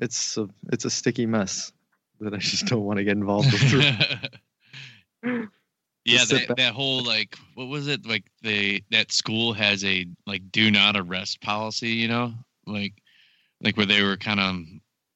It's 0.00 0.36
a 0.36 0.48
it's 0.72 0.84
a 0.84 0.90
sticky 0.90 1.26
mess 1.26 1.72
that 2.20 2.34
I 2.34 2.38
just 2.38 2.66
don't 2.66 2.84
want 2.84 2.98
to 2.98 3.04
get 3.04 3.16
involved 3.16 3.52
with. 3.52 4.30
yeah, 6.06 6.24
that, 6.24 6.56
that 6.56 6.72
whole 6.74 7.02
like 7.04 7.36
what 7.54 7.68
was 7.68 7.88
it 7.88 8.06
like 8.06 8.24
they 8.42 8.82
that 8.90 9.12
school 9.12 9.52
has 9.52 9.84
a 9.84 10.06
like 10.26 10.42
do 10.52 10.70
not 10.70 10.96
arrest 10.96 11.40
policy, 11.40 11.90
you 11.90 12.08
know, 12.08 12.32
like 12.66 12.94
like 13.60 13.76
where 13.76 13.86
they 13.86 14.02
were 14.02 14.16
kind 14.16 14.40
of 14.40 14.62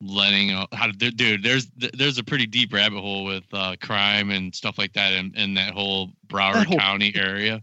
letting 0.03 0.51
out 0.51 0.73
how 0.73 0.87
to 0.87 0.93
dude 0.93 1.43
there's 1.43 1.71
there's 1.77 2.17
a 2.19 2.25
pretty 2.25 2.47
deep 2.47 2.73
rabbit 2.73 3.01
hole 3.01 3.25
with 3.25 3.45
uh 3.53 3.77
crime 3.83 4.31
and 4.31 4.55
stuff 4.55 4.79
like 4.79 4.93
that 4.95 5.13
in, 5.13 5.33
in 5.37 5.55
that 5.55 5.73
whole 5.75 6.11
Broward 6.27 6.55
That 6.55 6.67
whole- 6.69 6.79
County 6.79 7.13
area. 7.15 7.63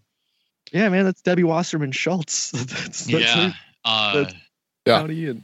yeah, 0.71 0.87
man, 0.89 1.03
that's 1.05 1.21
Debbie 1.21 1.43
Wasserman 1.43 1.91
Schultz. 1.91 2.51
that's, 2.51 3.05
that's 3.05 3.09
yeah. 3.09 3.49
her 3.49 3.53
Uh 3.85 4.13
that's 4.23 4.33
county 4.85 5.25
and 5.27 5.43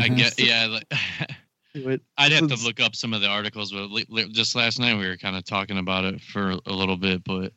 I 0.00 0.08
guess 0.08 0.38
yeah 0.38 0.66
like 0.66 0.90
it. 1.74 2.00
I'd 2.18 2.32
have 2.32 2.48
to 2.48 2.64
look 2.64 2.80
up 2.80 2.94
some 2.94 3.14
of 3.14 3.20
the 3.20 3.28
articles, 3.28 3.72
but 3.72 3.88
just 4.32 4.54
last 4.54 4.78
night 4.78 4.98
we 4.98 5.06
were 5.06 5.16
kind 5.16 5.36
of 5.36 5.44
talking 5.44 5.78
about 5.78 6.04
it 6.04 6.20
for 6.20 6.56
a 6.66 6.72
little 6.72 6.96
bit, 6.96 7.24
but 7.24 7.52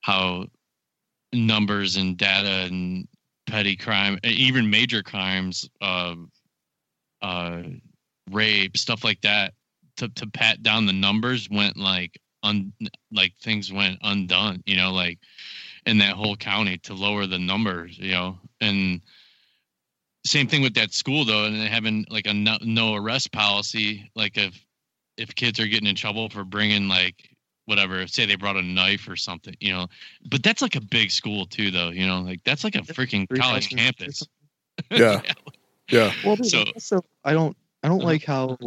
how 0.00 0.46
numbers 1.32 1.96
and 1.96 2.16
data 2.16 2.66
and 2.66 3.06
petty 3.46 3.76
crime, 3.76 4.18
even 4.24 4.70
major 4.70 5.02
crimes, 5.02 5.68
uh, 5.80 6.14
uh, 7.22 7.62
rape, 8.30 8.76
stuff 8.76 9.04
like 9.04 9.20
that, 9.22 9.54
to 9.96 10.08
to 10.08 10.26
pat 10.26 10.62
down 10.62 10.86
the 10.86 10.92
numbers 10.92 11.48
went 11.50 11.76
like 11.76 12.18
un 12.42 12.72
like 13.12 13.34
things 13.42 13.72
went 13.72 13.98
undone, 14.02 14.62
you 14.66 14.76
know, 14.76 14.92
like 14.92 15.18
in 15.86 15.98
that 15.98 16.14
whole 16.14 16.36
county 16.36 16.78
to 16.78 16.94
lower 16.94 17.26
the 17.26 17.38
numbers, 17.38 17.98
you 17.98 18.12
know, 18.12 18.38
and 18.60 19.00
same 20.24 20.48
thing 20.48 20.62
with 20.62 20.74
that 20.74 20.92
school 20.92 21.24
though, 21.24 21.44
and 21.44 21.56
having 21.56 22.06
like 22.10 22.26
a 22.26 22.34
no, 22.34 22.56
no 22.62 22.94
arrest 22.94 23.32
policy. 23.32 24.10
Like 24.14 24.36
if 24.36 24.64
if 25.16 25.34
kids 25.34 25.60
are 25.60 25.66
getting 25.66 25.88
in 25.88 25.94
trouble 25.94 26.28
for 26.28 26.44
bringing 26.44 26.88
like 26.88 27.34
whatever, 27.66 28.06
say 28.06 28.26
they 28.26 28.36
brought 28.36 28.56
a 28.56 28.62
knife 28.62 29.08
or 29.08 29.16
something, 29.16 29.54
you 29.60 29.72
know. 29.72 29.86
But 30.30 30.42
that's 30.42 30.62
like 30.62 30.76
a 30.76 30.80
big 30.80 31.10
school 31.10 31.46
too, 31.46 31.70
though. 31.70 31.90
You 31.90 32.06
know, 32.06 32.20
like 32.20 32.40
that's 32.44 32.64
like 32.64 32.74
a 32.74 32.80
freaking 32.80 33.26
college 33.38 33.70
campus. 33.70 34.22
Yeah. 34.90 35.22
Yeah. 35.88 36.12
Well, 36.24 36.36
So- 36.42 36.64
also, 36.74 37.04
I 37.24 37.32
don't, 37.32 37.56
I 37.84 37.88
don't 37.88 37.98
uh-huh. 37.98 38.06
like 38.08 38.24
how, 38.24 38.58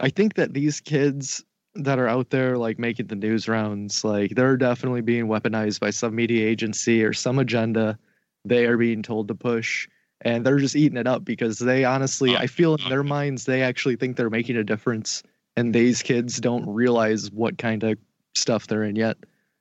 I 0.00 0.08
think 0.08 0.36
that 0.36 0.54
these 0.54 0.80
kids 0.80 1.44
that 1.74 1.98
are 1.98 2.08
out 2.08 2.30
there 2.30 2.56
like 2.56 2.78
making 2.78 3.08
the 3.08 3.14
news 3.14 3.46
rounds, 3.46 4.04
like 4.04 4.30
they're 4.30 4.56
definitely 4.56 5.02
being 5.02 5.26
weaponized 5.26 5.80
by 5.80 5.90
some 5.90 6.14
media 6.14 6.48
agency 6.48 7.04
or 7.04 7.12
some 7.12 7.38
agenda 7.38 7.98
they 8.46 8.64
are 8.64 8.78
being 8.78 9.02
told 9.02 9.28
to 9.28 9.34
push, 9.34 9.86
and 10.22 10.44
they're 10.44 10.58
just 10.58 10.76
eating 10.76 10.98
it 10.98 11.06
up 11.06 11.24
because 11.24 11.58
they 11.58 11.84
honestly, 11.84 12.36
I 12.36 12.46
feel 12.46 12.74
in 12.74 12.88
their 12.88 13.02
minds 13.02 13.44
they 13.44 13.62
actually 13.62 13.96
think 13.96 14.16
they're 14.16 14.30
making 14.30 14.56
a 14.56 14.64
difference, 14.64 15.22
and 15.56 15.74
these 15.74 16.02
kids 16.02 16.38
don't 16.40 16.66
realize 16.68 17.30
what 17.30 17.58
kind 17.58 17.82
of 17.84 17.98
stuff 18.34 18.66
they're 18.66 18.84
in 18.84 18.96
yet. 18.96 19.16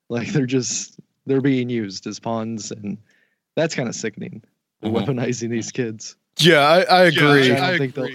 Like 0.10 0.30
they're 0.30 0.46
just 0.46 1.00
they're 1.26 1.42
being 1.42 1.70
used 1.70 2.08
as 2.08 2.20
pawns, 2.20 2.72
and 2.72 2.98
that's 3.56 3.76
kind 3.76 3.90
of 3.90 3.96
sickening. 3.96 4.44
Mm-hmm. 4.84 4.96
Weaponizing 4.96 5.50
these 5.50 5.72
kids. 5.72 6.16
Yeah, 6.40 6.60
I, 6.62 6.82
I 6.84 7.04
agree. 7.06 7.52
I 7.52 7.70
don't 7.72 7.78
think 7.80 7.96
they'll- 7.96 8.10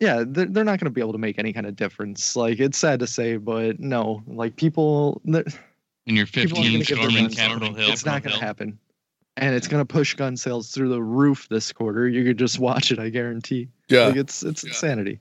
Yeah, 0.00 0.24
they're, 0.26 0.46
they're 0.46 0.64
not 0.64 0.80
going 0.80 0.86
to 0.86 0.90
be 0.90 1.02
able 1.02 1.12
to 1.12 1.18
make 1.18 1.38
any 1.38 1.52
kind 1.52 1.66
of 1.66 1.76
difference. 1.76 2.34
Like 2.34 2.58
it's 2.60 2.78
sad 2.78 3.00
to 3.00 3.06
say, 3.06 3.36
but 3.36 3.78
no, 3.78 4.22
like 4.26 4.56
people, 4.56 5.20
they're- 5.26 5.44
And 6.06 6.16
you're 6.16 6.24
15 6.26 6.54
gonna 6.54 6.70
give 6.78 6.86
their 6.88 6.96
storming 6.96 7.24
guns. 7.24 7.36
Capitol 7.36 7.74
Hill. 7.74 7.90
It's 7.92 8.06
not 8.06 8.22
going 8.22 8.38
to 8.38 8.42
happen, 8.44 8.78
and 9.38 9.54
it's 9.54 9.68
going 9.68 9.80
to 9.80 9.90
push 9.90 10.14
gun 10.14 10.36
sales 10.36 10.70
through 10.70 10.88
the 10.88 11.02
roof 11.02 11.48
this 11.48 11.72
quarter. 11.72 12.08
You 12.08 12.24
could 12.24 12.38
just 12.38 12.58
watch 12.58 12.92
it, 12.92 12.98
I 12.98 13.08
guarantee. 13.08 13.68
Yeah. 13.88 14.06
like 14.06 14.16
it's 14.16 14.42
it's 14.42 14.64
insanity. 14.64 15.20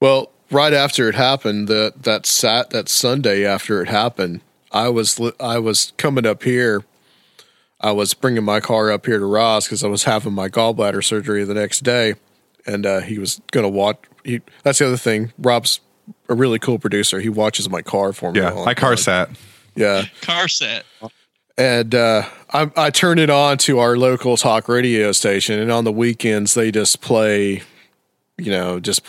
Well, 0.00 0.30
right 0.50 0.72
after 0.72 1.08
it 1.08 1.14
happened, 1.14 1.68
that 1.68 2.02
that 2.02 2.26
sat 2.26 2.70
that 2.70 2.88
Sunday 2.88 3.44
after 3.44 3.80
it 3.82 3.88
happened, 3.88 4.42
I 4.72 4.88
was 4.88 5.20
I 5.40 5.58
was 5.58 5.92
coming 5.96 6.26
up 6.26 6.42
here. 6.42 6.84
I 7.80 7.92
was 7.92 8.14
bringing 8.14 8.44
my 8.44 8.60
car 8.60 8.90
up 8.90 9.06
here 9.06 9.18
to 9.18 9.26
Rob's 9.26 9.66
because 9.66 9.84
I 9.84 9.88
was 9.88 10.04
having 10.04 10.32
my 10.32 10.48
gallbladder 10.48 11.04
surgery 11.04 11.44
the 11.44 11.54
next 11.54 11.80
day, 11.80 12.14
and 12.66 12.86
uh, 12.86 13.00
he 13.00 13.18
was 13.18 13.40
going 13.52 13.64
to 13.64 13.68
watch. 13.68 13.98
He, 14.24 14.40
that's 14.62 14.78
the 14.78 14.86
other 14.86 14.96
thing. 14.96 15.32
Rob's 15.38 15.80
a 16.28 16.34
really 16.34 16.58
cool 16.58 16.78
producer. 16.78 17.20
He 17.20 17.28
watches 17.28 17.68
my 17.68 17.82
car 17.82 18.12
for 18.12 18.32
me. 18.32 18.40
Yeah. 18.40 18.62
My 18.64 18.74
car 18.74 18.96
sat. 18.96 19.30
Yeah. 19.74 20.04
Car 20.22 20.48
set. 20.48 20.84
And 21.58 21.94
uh, 21.94 22.28
I, 22.50 22.70
I 22.76 22.90
turned 22.90 23.20
it 23.20 23.30
on 23.30 23.58
to 23.58 23.78
our 23.78 23.96
local 23.96 24.36
talk 24.36 24.68
radio 24.68 25.12
station, 25.12 25.58
and 25.58 25.72
on 25.72 25.84
the 25.84 25.92
weekends 25.92 26.54
they 26.54 26.70
just 26.70 27.00
play, 27.00 27.62
you 28.36 28.50
know, 28.50 28.78
just 28.78 29.08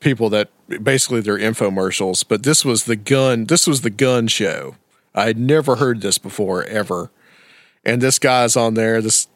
people 0.00 0.30
that 0.30 0.50
basically 0.82 1.20
they're 1.20 1.38
infomercials. 1.38 2.24
But 2.26 2.42
this 2.42 2.64
was 2.64 2.84
the 2.84 2.96
gun. 2.96 3.46
This 3.46 3.66
was 3.66 3.82
the 3.82 3.90
gun 3.90 4.28
show. 4.28 4.76
I 5.14 5.26
had 5.26 5.38
never 5.38 5.76
heard 5.76 6.00
this 6.00 6.18
before 6.18 6.64
ever, 6.64 7.10
and 7.84 8.00
this 8.00 8.18
guy's 8.18 8.56
on 8.56 8.74
there. 8.74 9.00
This. 9.02 9.28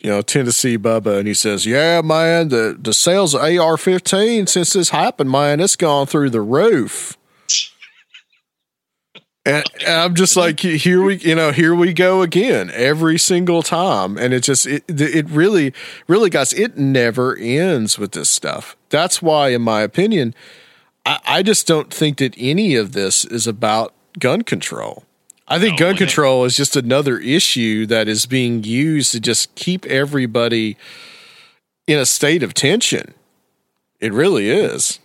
You 0.00 0.10
know 0.10 0.22
Tennessee 0.22 0.78
Bubba, 0.78 1.18
and 1.18 1.26
he 1.26 1.34
says, 1.34 1.66
"Yeah, 1.66 2.02
man, 2.02 2.50
the 2.50 2.78
the 2.80 2.94
sales 2.94 3.34
of 3.34 3.40
AR-15 3.40 4.48
since 4.48 4.72
this 4.72 4.90
happened, 4.90 5.28
man, 5.28 5.58
it's 5.58 5.74
gone 5.74 6.06
through 6.06 6.30
the 6.30 6.40
roof." 6.40 7.17
And, 9.48 9.64
and 9.80 9.98
I'm 9.98 10.14
just 10.14 10.36
like, 10.36 10.60
here 10.60 11.00
we, 11.02 11.16
you 11.16 11.34
know, 11.34 11.52
here 11.52 11.74
we 11.74 11.94
go 11.94 12.20
again 12.20 12.70
every 12.74 13.18
single 13.18 13.62
time, 13.62 14.18
and 14.18 14.34
it 14.34 14.42
just, 14.42 14.66
it, 14.66 14.84
it 14.88 15.26
really, 15.30 15.72
really, 16.06 16.28
guys, 16.28 16.52
it 16.52 16.76
never 16.76 17.34
ends 17.34 17.98
with 17.98 18.12
this 18.12 18.28
stuff. 18.28 18.76
That's 18.90 19.22
why, 19.22 19.48
in 19.48 19.62
my 19.62 19.80
opinion, 19.80 20.34
I, 21.06 21.20
I 21.24 21.42
just 21.42 21.66
don't 21.66 21.90
think 21.90 22.18
that 22.18 22.34
any 22.36 22.74
of 22.74 22.92
this 22.92 23.24
is 23.24 23.46
about 23.46 23.94
gun 24.18 24.42
control. 24.42 25.04
I 25.50 25.58
think 25.58 25.78
gun 25.78 25.96
control 25.96 26.44
is 26.44 26.54
just 26.54 26.76
another 26.76 27.18
issue 27.18 27.86
that 27.86 28.06
is 28.06 28.26
being 28.26 28.64
used 28.64 29.12
to 29.12 29.20
just 29.20 29.54
keep 29.54 29.86
everybody 29.86 30.76
in 31.86 31.98
a 31.98 32.04
state 32.04 32.42
of 32.42 32.52
tension. 32.52 33.14
It 33.98 34.12
really 34.12 34.50
is. 34.50 35.00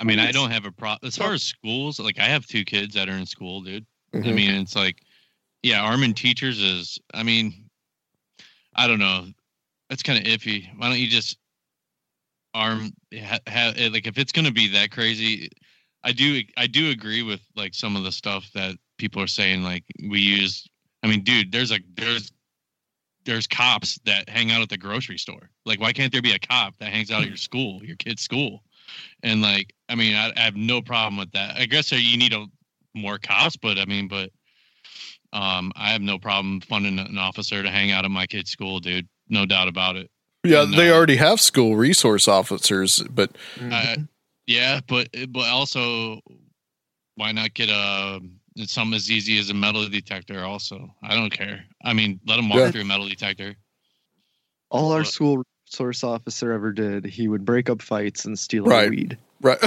I 0.00 0.04
mean, 0.04 0.18
I 0.18 0.32
don't 0.32 0.50
have 0.50 0.64
a 0.64 0.72
problem 0.72 1.06
as 1.06 1.16
far 1.16 1.34
as 1.34 1.42
schools. 1.42 2.00
Like, 2.00 2.18
I 2.18 2.24
have 2.24 2.46
two 2.46 2.64
kids 2.64 2.94
that 2.94 3.08
are 3.08 3.16
in 3.16 3.26
school, 3.26 3.60
dude. 3.60 3.86
I 4.14 4.18
Mhm. 4.18 4.34
mean, 4.34 4.50
it's 4.54 4.74
like, 4.74 5.02
yeah, 5.62 5.82
arming 5.82 6.14
teachers 6.14 6.58
is. 6.58 6.98
I 7.12 7.22
mean, 7.22 7.68
I 8.74 8.86
don't 8.86 8.98
know. 8.98 9.30
That's 9.88 10.02
kind 10.02 10.18
of 10.18 10.24
iffy. 10.24 10.74
Why 10.78 10.88
don't 10.88 10.98
you 10.98 11.08
just 11.08 11.36
arm? 12.54 12.92
Ha, 13.14 13.38
ha, 13.46 13.72
eh, 13.76 13.90
like, 13.92 14.06
if 14.06 14.16
it's 14.16 14.32
gonna 14.32 14.50
be 14.50 14.68
that 14.68 14.90
crazy, 14.90 15.50
I 16.02 16.12
do. 16.12 16.42
I 16.56 16.66
do 16.66 16.90
agree 16.90 17.22
with 17.22 17.42
like 17.54 17.74
some 17.74 17.94
of 17.94 18.02
the 18.04 18.12
stuff 18.12 18.50
that 18.54 18.76
people 18.96 19.20
are 19.20 19.26
saying. 19.26 19.62
Like, 19.62 19.84
we 20.08 20.20
use. 20.20 20.66
I 21.02 21.08
mean, 21.08 21.22
dude, 21.24 21.52
there's 21.52 21.70
like 21.70 21.84
there's 21.94 22.32
there's 23.24 23.46
cops 23.46 23.98
that 24.04 24.28
hang 24.28 24.50
out 24.50 24.62
at 24.62 24.70
the 24.70 24.78
grocery 24.78 25.18
store. 25.18 25.50
Like, 25.66 25.78
why 25.78 25.92
can't 25.92 26.10
there 26.10 26.22
be 26.22 26.32
a 26.32 26.38
cop 26.38 26.78
that 26.78 26.90
hangs 26.90 27.10
out 27.10 27.22
at 27.22 27.28
your 27.28 27.36
school, 27.36 27.84
your 27.84 27.96
kid's 27.96 28.22
school? 28.22 28.64
And 29.22 29.42
like, 29.42 29.74
I 29.90 29.96
mean, 29.96 30.14
I, 30.14 30.32
I 30.36 30.40
have 30.40 30.56
no 30.56 30.80
problem 30.80 31.16
with 31.16 31.32
that. 31.32 31.56
I 31.56 31.66
guess 31.66 31.90
you 31.90 32.16
need 32.16 32.32
a 32.32 32.46
more 32.94 33.18
cops, 33.18 33.56
but 33.56 33.76
I 33.78 33.84
mean, 33.84 34.06
but 34.08 34.30
um, 35.32 35.72
I 35.76 35.90
have 35.90 36.00
no 36.00 36.18
problem 36.18 36.60
funding 36.60 36.98
an 36.98 37.18
officer 37.18 37.62
to 37.62 37.70
hang 37.70 37.90
out 37.90 38.04
at 38.04 38.10
my 38.10 38.26
kid's 38.26 38.50
school, 38.50 38.78
dude. 38.78 39.08
No 39.28 39.46
doubt 39.46 39.68
about 39.68 39.96
it. 39.96 40.10
Yeah, 40.44 40.62
And, 40.62 40.74
they 40.74 40.90
uh, 40.90 40.94
already 40.94 41.16
have 41.16 41.40
school 41.40 41.76
resource 41.76 42.28
officers, 42.28 43.02
but 43.10 43.36
Uh, 43.60 43.96
yeah, 44.46 44.80
but 44.88 45.08
but 45.28 45.48
also, 45.48 46.20
why 47.16 47.32
not 47.32 47.54
get 47.54 47.68
a 47.68 48.20
something 48.64 48.96
as 48.96 49.10
easy 49.10 49.38
as 49.38 49.50
a 49.50 49.54
metal 49.54 49.88
detector? 49.88 50.44
Also, 50.44 50.94
I 51.02 51.14
don't 51.14 51.30
care. 51.32 51.64
I 51.84 51.92
mean, 51.92 52.20
let 52.26 52.36
them 52.36 52.48
walk 52.48 52.58
Yeah. 52.58 52.70
through 52.70 52.82
a 52.82 52.84
metal 52.84 53.08
detector. 53.08 53.54
All 54.70 54.92
our 54.92 55.04
school 55.04 55.42
resource 55.66 56.04
officer 56.04 56.52
ever 56.52 56.72
did, 56.72 57.04
he 57.04 57.28
would 57.28 57.44
break 57.44 57.68
up 57.68 57.82
fights 57.82 58.24
and 58.24 58.38
steal 58.38 58.64
our 58.64 58.70
Right. 58.70 58.90
weed. 58.90 59.18
Right. 59.40 59.58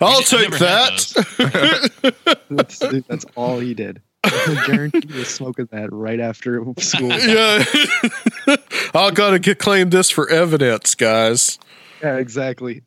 I'll 0.00 0.22
take 0.22 0.50
that. 0.58 2.38
That's, 2.50 2.78
that's 2.78 3.24
all 3.36 3.58
he 3.60 3.74
did. 3.74 4.00
I 4.24 4.64
guarantee 4.66 5.06
he 5.06 5.18
was 5.18 5.28
smoking 5.28 5.68
that 5.70 5.92
right 5.92 6.18
after 6.18 6.64
school. 6.78 7.08
yeah. 7.10 7.64
I 8.94 9.10
gotta 9.12 9.38
get 9.38 9.58
claim 9.58 9.90
this 9.90 10.10
for 10.10 10.28
evidence, 10.28 10.94
guys. 10.94 11.58
Yeah, 12.02 12.16
exactly. 12.16 12.82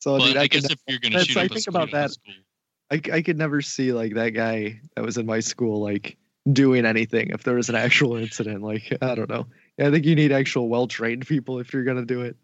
so, 0.00 0.18
But 0.18 0.26
dude, 0.26 0.36
I 0.36 0.42
I, 0.42 0.46
guess 0.48 0.64
ne- 0.68 0.74
if 0.74 0.80
you're 0.86 0.98
gonna 0.98 1.24
shoot 1.24 1.36
I 1.38 1.44
up 1.44 1.50
think 1.50 1.60
school, 1.62 1.76
about 1.76 1.92
that. 1.92 2.10
I, 2.90 3.00
I 3.12 3.22
could 3.22 3.38
never 3.38 3.62
see 3.62 3.92
like 3.92 4.14
that 4.14 4.30
guy 4.30 4.80
that 4.96 5.04
was 5.04 5.16
in 5.16 5.24
my 5.26 5.40
school 5.40 5.80
like 5.80 6.16
doing 6.52 6.84
anything 6.84 7.30
if 7.30 7.42
there 7.44 7.54
was 7.54 7.68
an 7.70 7.74
actual 7.76 8.16
incident. 8.16 8.62
Like 8.62 8.96
I 9.00 9.14
don't 9.14 9.30
know. 9.30 9.46
I 9.78 9.90
think 9.90 10.04
you 10.04 10.14
need 10.14 10.32
actual 10.32 10.68
well 10.68 10.86
trained 10.86 11.26
people 11.26 11.58
if 11.58 11.72
you're 11.72 11.84
gonna 11.84 12.04
do 12.04 12.22
it. 12.22 12.36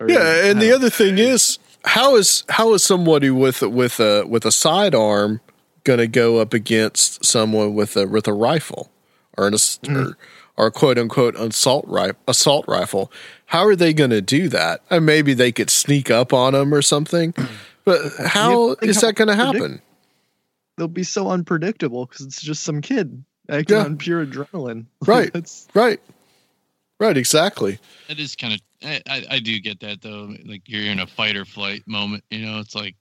Or- 0.00 0.08
Yeah, 0.08 0.44
and 0.46 0.60
the 0.62 0.72
other 0.72 0.90
thing 0.90 1.18
is, 1.18 1.58
how 1.84 2.16
is 2.16 2.44
how 2.48 2.74
is 2.74 2.82
somebody 2.82 3.30
with 3.30 3.62
with 3.62 3.98
a 4.00 4.24
with 4.26 4.44
a 4.44 4.52
sidearm 4.52 5.40
going 5.84 5.98
to 5.98 6.06
go 6.06 6.36
up 6.38 6.52
against 6.52 7.24
someone 7.24 7.74
with 7.74 7.96
a 7.96 8.06
with 8.06 8.28
a 8.28 8.32
rifle 8.32 8.90
or 9.36 9.46
an 9.46 9.54
ass- 9.54 9.78
mm-hmm. 9.82 9.96
or, 9.96 10.18
or 10.56 10.70
quote 10.70 10.98
unquote 10.98 11.34
assault 11.36 11.84
rifle 11.88 12.18
assault 12.28 12.64
rifle? 12.68 13.10
How 13.46 13.64
are 13.66 13.74
they 13.76 13.92
going 13.94 14.10
to 14.10 14.20
do 14.20 14.48
that? 14.50 14.82
And 14.90 15.06
maybe 15.06 15.32
they 15.34 15.50
could 15.50 15.70
sneak 15.70 16.10
up 16.10 16.32
on 16.32 16.52
them 16.52 16.72
or 16.74 16.82
something. 16.82 17.34
But 17.84 18.02
how 18.26 18.74
think 18.74 18.90
is 18.90 19.00
that 19.00 19.14
going 19.14 19.28
to 19.28 19.34
happen? 19.34 19.80
they'll 20.76 20.88
be 20.88 21.04
so 21.04 21.30
unpredictable 21.30 22.04
because 22.04 22.26
it's 22.26 22.42
just 22.42 22.62
some 22.62 22.82
kid 22.82 23.24
acting 23.48 23.76
Yeah. 23.78 23.84
on 23.84 23.96
pure 23.96 24.26
adrenaline. 24.26 24.84
Right, 25.06 25.32
That's 25.32 25.66
right, 25.72 25.98
right. 27.00 27.16
Exactly. 27.16 27.78
It 28.08 28.18
is 28.18 28.36
kind 28.36 28.54
of. 28.54 28.60
I, 28.82 29.02
I 29.08 29.26
I 29.32 29.38
do 29.40 29.58
get 29.60 29.80
that 29.80 30.00
though. 30.00 30.34
Like 30.44 30.62
you're 30.66 30.84
in 30.84 31.00
a 31.00 31.06
fight 31.06 31.36
or 31.36 31.44
flight 31.44 31.82
moment. 31.86 32.24
You 32.30 32.46
know, 32.46 32.60
it's 32.60 32.74
like, 32.74 32.94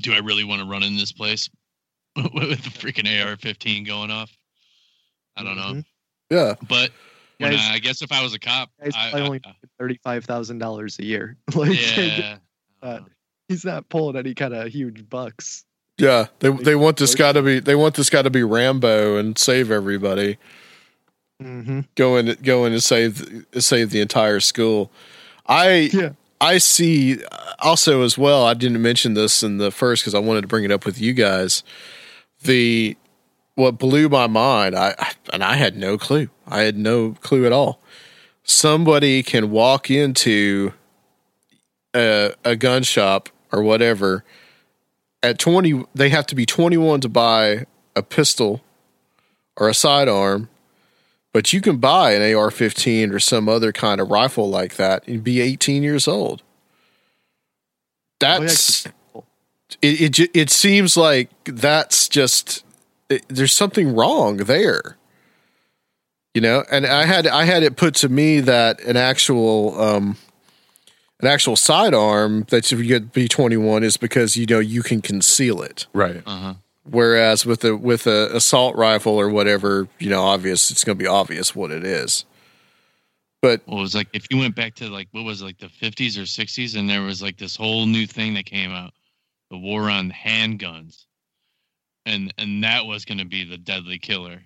do 0.00 0.12
I 0.12 0.18
really 0.18 0.44
want 0.44 0.62
to 0.62 0.68
run 0.68 0.82
in 0.82 0.96
this 0.96 1.12
place 1.12 1.50
with 2.16 2.62
the 2.62 2.70
freaking 2.70 3.06
AR-15 3.06 3.86
going 3.86 4.10
off? 4.10 4.30
I 5.36 5.44
don't 5.44 5.56
know. 5.56 5.82
Yeah. 6.30 6.54
But 6.68 6.90
when 7.38 7.52
Guys- 7.52 7.68
I, 7.70 7.74
I 7.74 7.78
guess 7.78 8.02
if 8.02 8.12
I 8.12 8.22
was 8.22 8.34
a 8.34 8.38
cop, 8.38 8.70
guy's 8.80 8.94
I, 8.94 9.10
probably 9.10 9.22
I, 9.22 9.26
only 9.26 9.40
thirty 9.78 10.00
five 10.02 10.24
thousand 10.24 10.58
dollars 10.58 10.98
a 10.98 11.04
year. 11.04 11.36
like 11.54 11.78
yeah, 11.96 12.38
uh, 12.82 13.00
he's 13.48 13.64
not 13.64 13.88
pulling 13.88 14.16
any 14.16 14.34
kind 14.34 14.54
of 14.54 14.68
huge 14.68 15.08
bucks. 15.08 15.64
Yeah, 15.98 16.26
they 16.40 16.50
they 16.50 16.74
want 16.74 16.96
this 16.96 17.14
guy 17.14 17.32
to 17.32 17.42
be 17.42 17.58
they 17.60 17.74
want 17.74 17.96
this 17.96 18.10
guy 18.10 18.22
to 18.22 18.30
be 18.30 18.42
Rambo 18.42 19.16
and 19.16 19.36
save 19.36 19.70
everybody. 19.70 20.38
Mm-hmm. 21.44 21.80
Go 21.96 22.16
in 22.16 22.36
go 22.42 22.64
in 22.64 22.72
and 22.72 22.82
save 22.82 23.44
save 23.58 23.90
the 23.90 24.00
entire 24.00 24.40
school. 24.40 24.90
I 25.46 25.90
Yeah. 25.92 26.10
I 26.40 26.58
see 26.58 27.18
also 27.60 28.02
as 28.02 28.18
well. 28.18 28.44
I 28.44 28.54
didn't 28.54 28.82
mention 28.82 29.14
this 29.14 29.42
in 29.42 29.58
the 29.58 29.70
first 29.70 30.02
because 30.02 30.14
I 30.14 30.18
wanted 30.18 30.40
to 30.42 30.48
bring 30.48 30.64
it 30.64 30.72
up 30.72 30.84
with 30.84 31.00
you 31.00 31.12
guys. 31.12 31.62
The 32.42 32.96
what 33.54 33.78
blew 33.78 34.08
my 34.08 34.26
mind, 34.26 34.74
I 34.74 34.94
I- 34.98 35.12
and 35.32 35.44
I 35.44 35.54
had 35.54 35.76
no 35.76 35.98
clue. 35.98 36.28
I 36.46 36.62
had 36.62 36.76
no 36.76 37.12
clue 37.20 37.46
at 37.46 37.52
all. 37.52 37.80
Somebody 38.44 39.22
can 39.22 39.50
walk 39.50 39.88
into 39.90 40.72
a, 41.94 42.34
a 42.44 42.56
gun 42.56 42.82
shop 42.82 43.28
or 43.52 43.62
whatever 43.62 44.24
at 45.22 45.38
20 45.38 45.84
they 45.94 46.08
have 46.08 46.26
to 46.26 46.34
be 46.34 46.44
21 46.44 47.00
to 47.02 47.08
buy 47.08 47.66
a 47.94 48.02
pistol 48.02 48.62
or 49.56 49.68
a 49.68 49.74
sidearm 49.74 50.48
but 51.32 51.52
you 51.52 51.60
can 51.60 51.78
buy 51.78 52.12
an 52.12 52.22
AR-15 52.22 53.12
or 53.12 53.18
some 53.18 53.48
other 53.48 53.72
kind 53.72 54.00
of 54.00 54.10
rifle 54.10 54.48
like 54.48 54.76
that 54.76 55.06
and 55.08 55.24
be 55.24 55.40
18 55.40 55.82
years 55.82 56.06
old. 56.06 56.42
That's 58.20 58.86
it 59.80 60.18
it, 60.18 60.36
it 60.36 60.50
seems 60.50 60.96
like 60.96 61.30
that's 61.44 62.08
just 62.08 62.64
it, 63.08 63.24
there's 63.28 63.52
something 63.52 63.94
wrong 63.94 64.38
there. 64.38 64.96
You 66.34 66.40
know 66.40 66.64
and 66.70 66.86
i 66.86 67.04
had 67.04 67.26
i 67.26 67.44
had 67.44 67.62
it 67.62 67.76
put 67.76 67.94
to 67.96 68.08
me 68.08 68.40
that 68.40 68.80
an 68.84 68.96
actual 68.96 69.78
um 69.78 70.16
an 71.20 71.28
actual 71.28 71.56
sidearm 71.56 72.46
that 72.48 72.72
you 72.72 72.82
get 72.84 73.12
b21 73.12 73.82
is 73.82 73.98
because 73.98 74.34
you 74.34 74.46
know 74.46 74.58
you 74.58 74.82
can 74.82 75.02
conceal 75.02 75.60
it. 75.60 75.86
Right. 75.92 76.22
Uh-huh. 76.24 76.54
Whereas 76.84 77.46
with 77.46 77.64
a 77.64 77.76
with 77.76 78.06
a 78.06 78.34
assault 78.34 78.74
rifle 78.76 79.12
or 79.14 79.28
whatever 79.28 79.88
you 79.98 80.10
know 80.10 80.22
obvious 80.22 80.70
it's 80.70 80.84
going 80.84 80.96
to 80.98 81.02
be 81.02 81.08
obvious 81.08 81.54
what 81.54 81.70
it 81.70 81.84
is 81.84 82.24
but 83.40 83.60
Well, 83.66 83.78
it 83.78 83.82
was 83.82 83.94
like 83.94 84.08
if 84.12 84.26
you 84.30 84.38
went 84.38 84.54
back 84.54 84.74
to 84.76 84.88
like 84.88 85.08
what 85.12 85.24
was 85.24 85.42
it, 85.42 85.44
like 85.44 85.58
the 85.58 85.66
50s 85.66 86.16
or 86.16 86.22
60s, 86.22 86.76
and 86.78 86.88
there 86.88 87.02
was 87.02 87.20
like 87.22 87.36
this 87.38 87.56
whole 87.56 87.86
new 87.86 88.06
thing 88.06 88.34
that 88.34 88.46
came 88.46 88.70
out, 88.70 88.92
the 89.50 89.58
war 89.58 89.90
on 89.90 90.10
handguns, 90.12 91.06
and 92.06 92.32
and 92.38 92.62
that 92.62 92.86
was 92.86 93.04
going 93.04 93.18
to 93.18 93.24
be 93.24 93.44
the 93.44 93.58
deadly 93.58 93.98
killer. 93.98 94.40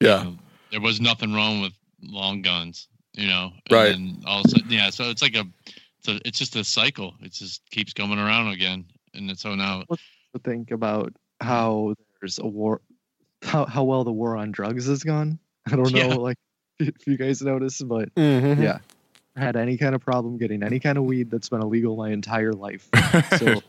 yeah 0.00 0.26
There 0.70 0.80
was 0.80 1.00
nothing 1.00 1.32
wrong 1.32 1.60
with 1.60 1.72
long 2.02 2.42
guns, 2.42 2.88
you 3.14 3.28
know. 3.28 3.52
And 3.66 3.72
Right. 3.72 3.90
then 3.90 4.22
all 4.26 4.40
of 4.40 4.46
a 4.46 4.48
sudden, 4.48 4.70
yeah. 4.70 4.90
So 4.90 5.10
it's 5.10 5.22
like 5.22 5.34
a, 5.36 5.44
it's 5.98 6.08
a, 6.08 6.20
it's 6.24 6.38
just 6.38 6.56
a 6.56 6.64
cycle. 6.64 7.14
It 7.20 7.32
just 7.32 7.68
keeps 7.70 7.92
coming 7.92 8.18
around 8.18 8.48
again, 8.48 8.84
and 9.14 9.36
so 9.38 9.54
now 9.54 9.84
to 9.88 10.38
think 10.44 10.70
about 10.70 11.12
how 11.40 11.94
there's 12.20 12.38
a 12.38 12.46
war, 12.46 12.80
how 13.42 13.64
how 13.66 13.84
well 13.84 14.04
the 14.04 14.12
war 14.12 14.36
on 14.36 14.50
drugs 14.52 14.86
has 14.86 15.02
gone. 15.02 15.38
I 15.66 15.76
don't 15.76 15.92
know, 15.92 15.98
Yeah. 16.08 16.14
like 16.14 16.38
if 16.78 17.06
you 17.06 17.16
guys 17.16 17.42
noticed, 17.42 17.86
but 17.86 18.14
Mhm. 18.14 18.62
yeah, 18.62 18.78
had 19.36 19.56
any 19.56 19.76
kind 19.76 19.94
of 19.94 20.00
problem 20.00 20.38
getting 20.38 20.62
any 20.62 20.80
kind 20.80 20.98
of 20.98 21.04
weed 21.04 21.30
that's 21.30 21.48
been 21.48 21.62
illegal 21.62 21.96
my 21.96 22.10
entire 22.10 22.52
life. 22.52 22.88
So 23.38 23.60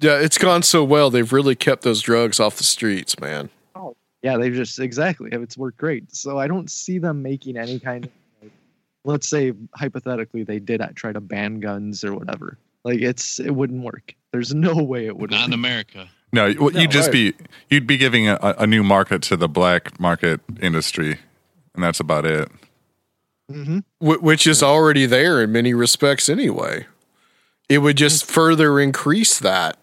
yeah 0.00 0.18
it's 0.18 0.38
gone 0.38 0.62
so 0.62 0.82
well 0.82 1.10
they've 1.10 1.30
really 1.30 1.54
kept 1.54 1.82
those 1.82 2.00
drugs 2.00 2.40
off 2.40 2.56
the 2.56 2.64
streets 2.64 3.18
man 3.20 3.50
yeah, 4.22 4.38
they've 4.38 4.54
just 4.54 4.78
exactly 4.78 5.28
it's 5.32 5.58
worked 5.58 5.76
great. 5.76 6.14
So 6.16 6.38
I 6.38 6.46
don't 6.46 6.70
see 6.70 6.96
them 6.98 7.20
making 7.20 7.58
any 7.58 7.78
kind 7.78 8.06
of 8.06 8.10
like, 8.40 8.52
let's 9.04 9.28
say 9.28 9.52
hypothetically 9.74 10.44
they 10.44 10.58
did 10.58 10.80
try 10.94 11.12
to 11.12 11.20
ban 11.20 11.60
guns 11.60 12.02
or 12.04 12.14
whatever. 12.14 12.56
Like 12.84 13.00
it's 13.02 13.38
it 13.38 13.50
wouldn't 13.50 13.82
work. 13.84 14.14
There's 14.32 14.54
no 14.54 14.76
way 14.82 15.04
it 15.08 15.14
would 15.18 15.30
not 15.30 15.40
work. 15.40 15.48
in 15.48 15.52
America. 15.52 16.08
No, 16.34 16.52
well, 16.58 16.70
No, 16.70 16.80
you'd 16.80 16.90
just 16.90 17.08
right. 17.08 17.36
be 17.38 17.46
you'd 17.70 17.86
be 17.86 17.96
giving 17.96 18.28
a, 18.28 18.38
a 18.58 18.66
new 18.66 18.82
market 18.82 19.22
to 19.22 19.36
the 19.36 19.48
black 19.48 19.98
market 20.00 20.40
industry, 20.60 21.18
and 21.74 21.82
that's 21.82 22.00
about 22.00 22.26
it. 22.26 22.48
Mm-hmm. 23.50 23.78
Wh- 23.98 24.22
which 24.22 24.46
is 24.46 24.62
already 24.62 25.06
there 25.06 25.42
in 25.42 25.52
many 25.52 25.74
respects 25.74 26.28
anyway. 26.28 26.86
It 27.68 27.78
would 27.78 27.96
just 27.96 28.24
further 28.26 28.78
increase 28.80 29.38
that. 29.38 29.78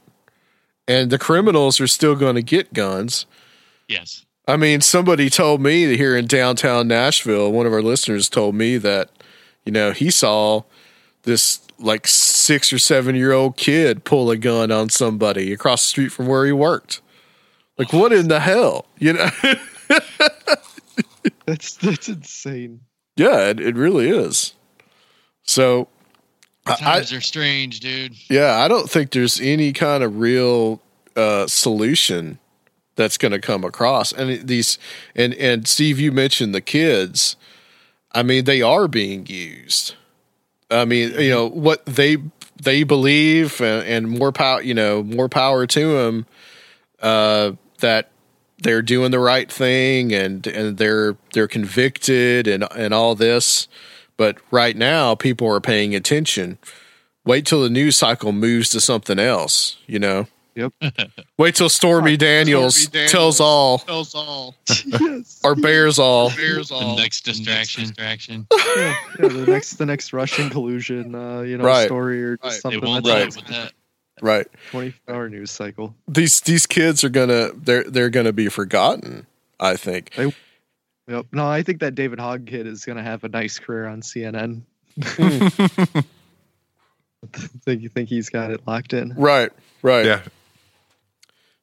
And 0.87 1.09
the 1.11 1.19
criminals 1.19 1.79
are 1.79 1.87
still 1.87 2.15
going 2.15 2.35
to 2.35 2.41
get 2.41 2.73
guns. 2.73 3.25
Yes. 3.87 4.25
I 4.47 4.57
mean, 4.57 4.81
somebody 4.81 5.29
told 5.29 5.61
me 5.61 5.85
that 5.85 5.97
here 5.97 6.17
in 6.17 6.25
downtown 6.25 6.87
Nashville, 6.87 7.51
one 7.51 7.65
of 7.65 7.73
our 7.73 7.81
listeners 7.81 8.29
told 8.29 8.55
me 8.55 8.77
that, 8.77 9.09
you 9.63 9.71
know, 9.71 9.91
he 9.91 10.09
saw 10.09 10.63
this 11.23 11.61
like 11.77 12.07
six 12.41 12.73
or 12.73 12.79
seven 12.79 13.15
year 13.15 13.31
old 13.31 13.55
kid 13.57 14.03
pull 14.03 14.29
a 14.31 14.37
gun 14.37 14.71
on 14.71 14.89
somebody 14.89 15.53
across 15.53 15.83
the 15.83 15.89
street 15.89 16.09
from 16.11 16.27
where 16.27 16.45
he 16.45 16.51
worked. 16.51 17.01
Like, 17.77 17.93
what 17.93 18.11
in 18.11 18.27
the 18.27 18.39
hell? 18.39 18.85
You 18.99 19.13
know? 19.13 19.29
That's 21.45 21.75
that's 21.75 22.07
insane. 22.09 22.81
Yeah, 23.17 23.49
it, 23.49 23.59
it 23.59 23.75
really 23.75 24.09
is. 24.09 24.53
So 25.43 25.87
I- 26.65 26.75
Times 26.75 27.11
are 27.13 27.21
strange, 27.21 27.79
dude. 27.79 28.13
Yeah, 28.29 28.57
I 28.59 28.67
don't 28.67 28.89
think 28.89 29.11
there's 29.11 29.39
any 29.39 29.73
kind 29.73 30.03
of 30.03 30.17
real 30.19 30.81
uh, 31.15 31.47
solution 31.47 32.39
that's 32.95 33.17
going 33.17 33.31
to 33.33 33.39
come 33.39 33.63
across. 33.63 34.11
And 34.13 34.47
these, 34.47 34.77
and 35.15 35.33
and 35.35 35.67
Steve, 35.67 35.99
you 35.99 36.11
mentioned 36.11 36.55
the 36.55 36.61
kids. 36.61 37.35
I 38.13 38.23
mean, 38.23 38.45
they 38.45 38.61
are 38.61 38.87
being 38.87 39.25
used. 39.25 39.95
I 40.71 40.85
mean, 40.85 41.11
you 41.19 41.29
know 41.29 41.47
what 41.47 41.85
they 41.85 42.17
they 42.61 42.83
believe, 42.83 43.59
and, 43.61 43.85
and 43.87 44.19
more 44.19 44.31
power. 44.31 44.61
You 44.61 44.73
know, 44.73 45.03
more 45.03 45.29
power 45.29 45.67
to 45.67 45.97
them. 45.97 46.25
Uh, 47.01 47.53
that 47.79 48.11
they're 48.61 48.83
doing 48.83 49.11
the 49.11 49.19
right 49.19 49.51
thing, 49.51 50.13
and 50.13 50.45
and 50.47 50.77
they're 50.77 51.17
they're 51.33 51.47
convicted, 51.47 52.47
and 52.47 52.65
and 52.75 52.93
all 52.93 53.15
this. 53.15 53.67
But 54.17 54.37
right 54.51 54.75
now, 54.75 55.15
people 55.15 55.47
are 55.47 55.61
paying 55.61 55.95
attention 55.95 56.59
wait 57.25 57.45
till 57.45 57.61
the 57.61 57.69
news 57.69 57.97
cycle 57.97 58.31
moves 58.31 58.69
to 58.69 58.81
something 58.81 59.19
else, 59.19 59.77
you 59.87 59.99
know? 59.99 60.27
Yep. 60.55 60.73
Wait 61.37 61.55
till 61.55 61.69
Stormy 61.69 62.17
Daniels, 62.17 62.87
tells 63.07 63.39
all 63.39 63.79
Tells 63.79 64.13
all. 64.13 64.55
or 65.43 65.55
bears 65.55 65.97
all. 65.97 66.29
Bears 66.31 66.71
all. 66.71 66.95
The 66.95 67.01
next 67.01 67.21
distraction. 67.21 67.83
distraction. 67.85 68.47
yeah, 68.75 68.93
yeah, 69.19 69.27
the 69.29 69.45
next 69.47 69.73
the 69.75 69.85
next 69.85 70.11
Russian 70.13 70.49
collusion, 70.49 71.15
uh, 71.15 71.41
you 71.41 71.57
know, 71.57 71.63
Right. 71.63 71.85
story 71.85 72.21
or 72.23 72.37
just 72.37 72.43
Right. 72.43 72.51
They 72.53 72.59
something 72.59 72.81
won't 72.89 73.05
that's 73.05 73.37
let 73.37 73.47
that. 73.47 73.73
Right. 74.21 74.47
twenty 74.71 74.91
four 74.91 75.15
hour 75.15 75.29
news 75.29 75.51
cycle. 75.51 75.95
These 76.07 76.41
these 76.41 76.65
kids 76.65 77.03
are 77.03 77.09
gonna 77.09 77.51
they're 77.55 77.85
they're 77.85 78.09
gonna 78.09 78.33
be 78.33 78.49
forgotten, 78.49 79.25
I 79.59 79.77
think. 79.77 80.11
Yep. 81.07 81.25
No, 81.31 81.47
I 81.47 81.63
think 81.63 81.79
that 81.79 81.95
David 81.95 82.19
Hogg 82.19 82.45
kid 82.45 82.67
is 82.67 82.83
gonna 82.85 83.03
have 83.03 83.23
a 83.23 83.29
nice 83.29 83.57
career 83.57 83.87
on 83.87 84.01
CNN. 84.01 84.61
think 87.63 87.81
you 87.81 87.89
think 87.89 88.09
he's 88.09 88.29
got 88.29 88.51
it 88.51 88.61
locked 88.67 88.93
in? 88.93 89.13
Right, 89.15 89.51
right. 89.81 90.05
Yeah. 90.05 90.21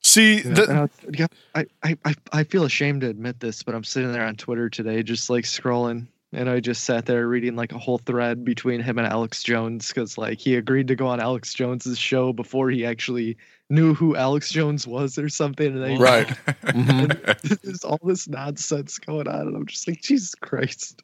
See 0.09 0.37
Yeah, 0.37 0.43
the, 0.55 0.71
and 0.71 0.79
I, 0.79 0.89
yeah, 1.13 1.27
I, 1.55 1.67
I, 1.83 1.97
I- 2.05 2.15
I 2.41 2.45
feel 2.45 2.65
ashamed 2.65 3.03
to 3.03 3.09
admit 3.09 3.41
this, 3.41 3.63
but 3.63 3.75
I'm 3.75 3.85
sitting 3.85 4.13
there 4.13 4.25
on 4.25 4.37
Twitter 4.37 4.71
today, 4.71 5.03
just 5.03 5.29
like 5.31 5.45
scrolling, 5.45 6.07
and 6.33 6.49
I 6.49 6.61
just 6.61 6.85
sat 6.85 7.07
there 7.07 7.27
reading 7.29 7.57
like 7.57 7.73
a 7.73 7.79
whole 7.79 7.99
thread 7.99 8.45
between 8.45 8.81
him 8.81 8.99
and 8.99 9.07
Alex 9.07 9.43
Jones 9.43 9.89
because 9.89 10.17
like 10.19 10.39
he 10.39 10.55
agreed 10.57 10.89
to 10.89 10.97
go 10.97 11.07
on 11.09 11.21
Alex 11.21 11.53
Jones's 11.55 11.99
show 11.99 12.33
before 12.33 12.71
he 12.71 12.85
actually 12.87 13.37
knew 13.71 13.93
who 13.95 14.17
Alex 14.17 14.51
Jones 14.51 14.87
was 14.87 15.19
or 15.19 15.29
something, 15.29 15.67
and 15.75 15.83
they 15.83 15.97
right. 15.97 16.27
Mhm. 16.65 17.61
there's 17.63 17.85
all 17.85 17.99
this 18.03 18.27
nonsense 18.29 18.99
going 18.99 19.29
on, 19.29 19.47
and 19.49 19.57
I'm 19.57 19.67
just 19.67 19.87
like, 19.89 20.01
Jesus 20.01 20.35
Christ, 20.35 21.03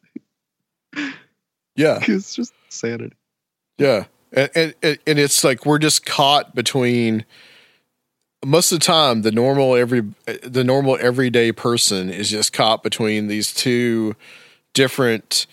Yeah. 1.77 1.99
it's 2.03 2.35
just 2.35 2.53
insanity. 2.67 3.15
Yeah. 3.79 4.05
And, 4.33 4.51
and 4.55 4.75
and 4.83 4.99
and 5.07 5.19
it's 5.19 5.45
like 5.45 5.65
we're 5.67 5.79
just 5.79 6.05
caught 6.07 6.55
between 6.55 7.25
most 8.45 8.73
of 8.73 8.81
the 8.81 8.85
time 8.85 9.23
the 9.23 9.33
normal 9.33 9.75
every 9.77 10.05
the 10.43 10.65
normal 10.65 10.99
everyday 11.01 11.53
person 11.53 12.11
is 12.11 12.31
just 12.31 12.53
caught 12.53 12.83
between 12.83 13.29
these 13.29 13.53
two 13.53 14.15
different 14.73 15.47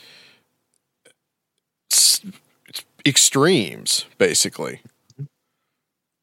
extremes 3.05 4.05
basically. 4.17 4.81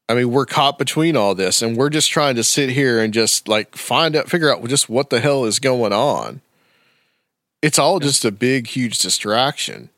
I 0.07 0.15
mean, 0.15 0.31
we're 0.31 0.47
caught 0.47 0.79
between 0.79 1.15
all 1.15 1.35
this 1.35 1.61
and 1.61 1.77
we're 1.77 1.91
just 1.91 2.09
trying 2.09 2.35
to 2.35 2.43
sit 2.43 2.69
here 2.69 2.99
and 2.99 3.13
just 3.13 3.47
like 3.47 3.75
find 3.75 4.15
out 4.15 4.29
figure 4.29 4.51
out 4.51 4.65
just 4.67 4.89
what 4.89 5.09
the 5.09 5.19
hell 5.19 5.45
is 5.45 5.59
going 5.59 5.93
on. 5.93 6.41
It's 7.61 7.77
all 7.77 7.99
just 7.99 8.25
a 8.25 8.31
big 8.31 8.67
huge 8.67 8.97
distraction. 8.99 9.89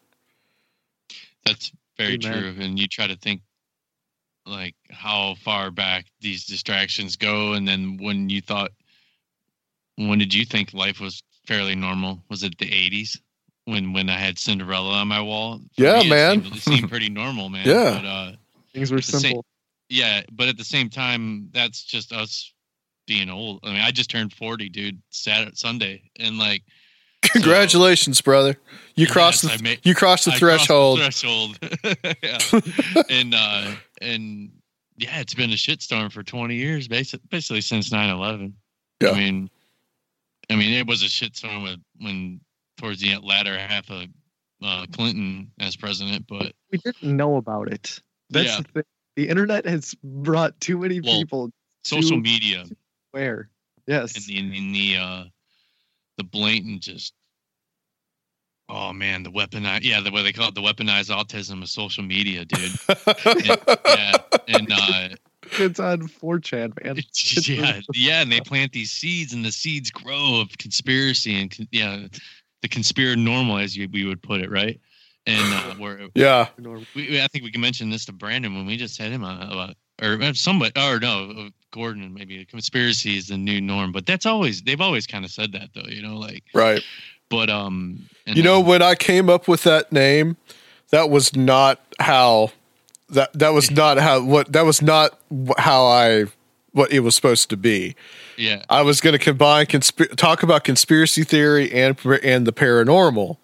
That's 1.46 1.72
very 1.98 2.16
Amen. 2.16 2.34
true. 2.34 2.56
And 2.64 2.80
you 2.80 2.88
try 2.88 3.08
to 3.08 3.16
think 3.16 3.42
like 4.46 4.76
how 4.90 5.36
far 5.44 5.72
back 5.72 6.06
these 6.20 6.46
distractions 6.46 7.16
go, 7.16 7.54
and 7.54 7.68
then 7.68 7.98
when 8.02 8.30
you 8.30 8.42
thought, 8.42 8.72
when 9.98 10.20
did 10.20 10.34
you 10.34 10.46
think 10.46 10.74
life 10.74 11.00
was 11.00 11.22
fairly 11.46 11.76
normal? 11.76 12.24
Was 12.30 12.44
it 12.44 12.58
the 12.58 12.66
'80s 12.70 13.20
when 13.66 13.94
when 13.94 14.10
I 14.10 14.18
had 14.18 14.40
Cinderella 14.40 14.94
on 14.94 15.08
my 15.08 15.22
wall? 15.22 15.60
For 15.78 15.84
Yeah, 15.84 16.00
me, 16.00 16.08
it 16.08 16.10
man. 16.10 16.42
seemed, 16.44 16.56
it 16.56 16.62
seemed 16.62 16.90
pretty 16.96 17.10
normal, 17.10 17.50
man. 17.50 17.68
Yeah. 17.68 18.00
But, 18.02 18.06
uh, 18.08 18.32
Things 18.74 18.90
were 18.92 18.98
At 19.00 19.04
the 19.06 19.12
same- 19.12 19.20
simple. 19.22 19.46
yeah, 19.90 20.22
but 20.32 20.48
at 20.48 20.58
the 20.58 20.64
same 20.64 20.90
time, 20.90 21.50
that's 21.52 21.84
just 21.84 22.14
us 22.14 22.54
being 23.06 23.30
old. 23.30 23.60
I 23.64 23.72
mean, 23.74 23.82
I 23.82 23.92
just 23.92 24.10
turned 24.10 24.32
40, 24.32 24.70
dude, 24.70 25.02
Saturday, 25.10 25.52
Sunday, 25.56 26.04
and 26.20 26.38
like 26.38 26.64
Congratulations, 27.24 28.22
brother. 28.22 28.56
You 28.96 29.08
crossed 29.08 29.44
Yes, 29.44 29.54
I 29.54 29.58
the 29.58 29.64
made- 29.64 29.80
you 29.84 29.94
crossed 29.94 30.26
the 30.26 30.32
I 30.32 30.38
threshold. 30.38 31.00
crossed 31.00 31.22
the 31.22 32.16
threshold. 32.22 32.64
yeah. 32.96 33.04
and 33.10 33.36
uh 33.36 33.72
and 34.02 34.52
yeah, 34.98 35.20
it's 35.20 35.34
been 35.34 35.52
a 35.52 35.56
shitstorm 35.56 36.12
for 36.12 36.24
20 36.24 36.56
years, 36.56 36.88
basically, 36.88 37.28
basically 37.30 37.62
since 37.62 37.90
9/11. 37.90 38.54
Yeah. 39.02 39.10
I 39.12 39.14
mean, 39.18 39.50
I 40.50 40.56
mean, 40.56 40.74
it 40.74 40.86
was 40.88 41.02
a 41.02 41.06
shitstorm 41.08 41.64
with, 41.64 41.80
when 42.00 42.42
towards 42.78 43.00
the 43.02 43.18
latter 43.18 43.58
half 43.58 43.90
of 43.90 44.06
uh, 44.64 44.86
Clinton 44.92 45.52
as 45.60 45.76
president, 45.76 46.26
but 46.28 46.54
We 46.72 46.78
didn't 46.80 47.16
know 47.16 47.38
about 47.38 47.72
it. 47.72 48.00
That's 48.30 48.48
Yeah. 48.50 48.58
the 48.58 48.64
thing. 48.64 48.84
The 49.16 49.28
internet 49.30 49.66
has 49.66 49.94
brought 50.04 50.60
too 50.62 50.78
many 50.78 51.02
Well, 51.02 51.20
people 51.20 51.52
social 51.84 52.18
to 52.18 52.22
media 52.22 52.66
where. 53.12 53.50
Yes. 53.88 54.16
and 54.16 54.24
the, 54.26 54.58
in 54.58 54.72
the 54.72 54.98
uh 54.98 55.24
the 56.18 56.24
blatant 56.24 56.82
just 56.84 57.14
oh 58.72 58.94
man 58.94 59.22
the 59.24 59.30
weaponized 59.32 59.82
yeah 59.84 60.00
the 60.00 60.12
way 60.12 60.24
they 60.24 60.32
call 60.32 60.48
it 60.48 60.56
the 60.56 60.62
weaponized 60.62 61.16
autism 61.16 61.62
of 61.62 61.70
social 61.70 62.04
media 62.04 62.46
dude 62.46 62.72
and, 63.26 63.60
yeah 63.86 64.18
and 64.48 64.72
uh 64.72 65.10
it's 65.60 65.82
on 65.82 66.08
4chan, 66.08 66.82
man. 66.84 66.98
It's 66.98 67.48
yeah 67.50 67.62
really- 67.62 67.86
yeah 67.94 68.22
and 68.22 68.32
they 68.32 68.40
plant 68.40 68.72
these 68.72 68.92
seeds 68.92 69.34
and 69.34 69.44
the 69.44 69.52
seeds 69.52 69.92
grow 69.92 70.40
of 70.40 70.58
conspiracy 70.58 71.40
and 71.40 71.56
con- 71.56 71.68
yeah 71.72 72.08
the 72.62 72.68
conspiracy 72.68 73.20
normal 73.20 73.58
as 73.58 73.76
you, 73.76 73.90
we 73.92 74.06
would 74.06 74.22
put 74.22 74.42
it 74.42 74.50
right 74.50 74.80
and 75.26 75.54
uh 75.54 75.76
where 75.78 76.08
yeah. 76.16 76.48
we, 76.96 77.22
I 77.22 77.28
think 77.28 77.44
we 77.44 77.52
can 77.52 77.62
mention 77.62 77.90
this 77.90 78.06
to 78.06 78.14
Brandon 78.14 78.56
when 78.56 78.66
we 78.66 78.78
just 78.78 78.98
had 78.98 79.12
him 79.12 79.24
on 79.24 79.42
about, 79.42 79.76
or 80.02 80.22
uh, 80.22 80.34
somebody, 80.34 80.72
or 80.80 81.00
no, 81.00 81.32
uh, 81.38 81.50
Gordon. 81.72 82.14
Maybe 82.14 82.44
conspiracy 82.46 83.18
is 83.18 83.28
the 83.28 83.38
new 83.38 83.62
norm, 83.62 83.92
but 83.92 84.06
that's 84.06 84.26
always 84.26 84.62
they've 84.64 84.82
always 84.82 85.06
kind 85.06 85.24
of 85.24 85.32
said 85.32 85.52
that 85.52 85.70
though, 85.76 85.88
you 85.88 86.02
know, 86.02 86.18
like. 86.18 86.44
Right. 86.54 86.84
But 87.32 87.50
um, 87.50 88.08
You 88.28 88.44
know, 88.44 88.60
when 88.60 88.84
I 88.84 88.94
came 88.94 89.30
up 89.30 89.48
with 89.48 89.64
that 89.64 89.92
name, 89.92 90.38
that 90.92 91.10
was 91.10 91.36
not 91.36 91.80
how 92.00 92.52
that 93.10 93.34
that 93.34 93.54
was 93.54 93.72
not 93.72 93.98
how 93.98 94.22
what 94.24 94.52
that 94.52 94.66
was 94.66 94.82
not 94.82 95.18
how 95.58 95.86
I 95.86 96.26
what 96.74 96.92
it 96.92 97.00
was 97.00 97.16
supposed 97.16 97.50
to 97.50 97.58
be. 97.58 97.96
yeah, 98.38 98.64
I 98.70 98.82
was 98.84 99.02
going 99.02 99.14
to 99.14 99.20
combine 99.20 99.66
consp- 99.66 100.16
talk 100.16 100.44
about 100.44 100.64
conspiracy 100.64 101.24
theory 101.24 101.72
and 101.72 101.98
and 102.24 102.46
the 102.46 102.54
paranormal. 102.54 103.38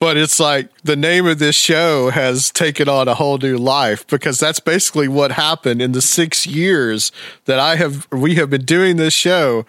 But 0.00 0.16
it's 0.18 0.38
like 0.38 0.68
the 0.82 0.96
name 0.96 1.24
of 1.26 1.38
this 1.38 1.56
show 1.56 2.10
has 2.10 2.50
taken 2.50 2.88
on 2.90 3.08
a 3.08 3.14
whole 3.14 3.38
new 3.38 3.56
life 3.56 4.06
because 4.06 4.38
that's 4.38 4.60
basically 4.60 5.08
what 5.08 5.32
happened 5.32 5.80
in 5.80 5.92
the 5.92 6.02
6 6.02 6.46
years 6.46 7.10
that 7.46 7.58
I 7.58 7.76
have 7.76 8.06
we 8.10 8.34
have 8.34 8.50
been 8.50 8.64
doing 8.66 8.96
this 8.96 9.14
show. 9.14 9.64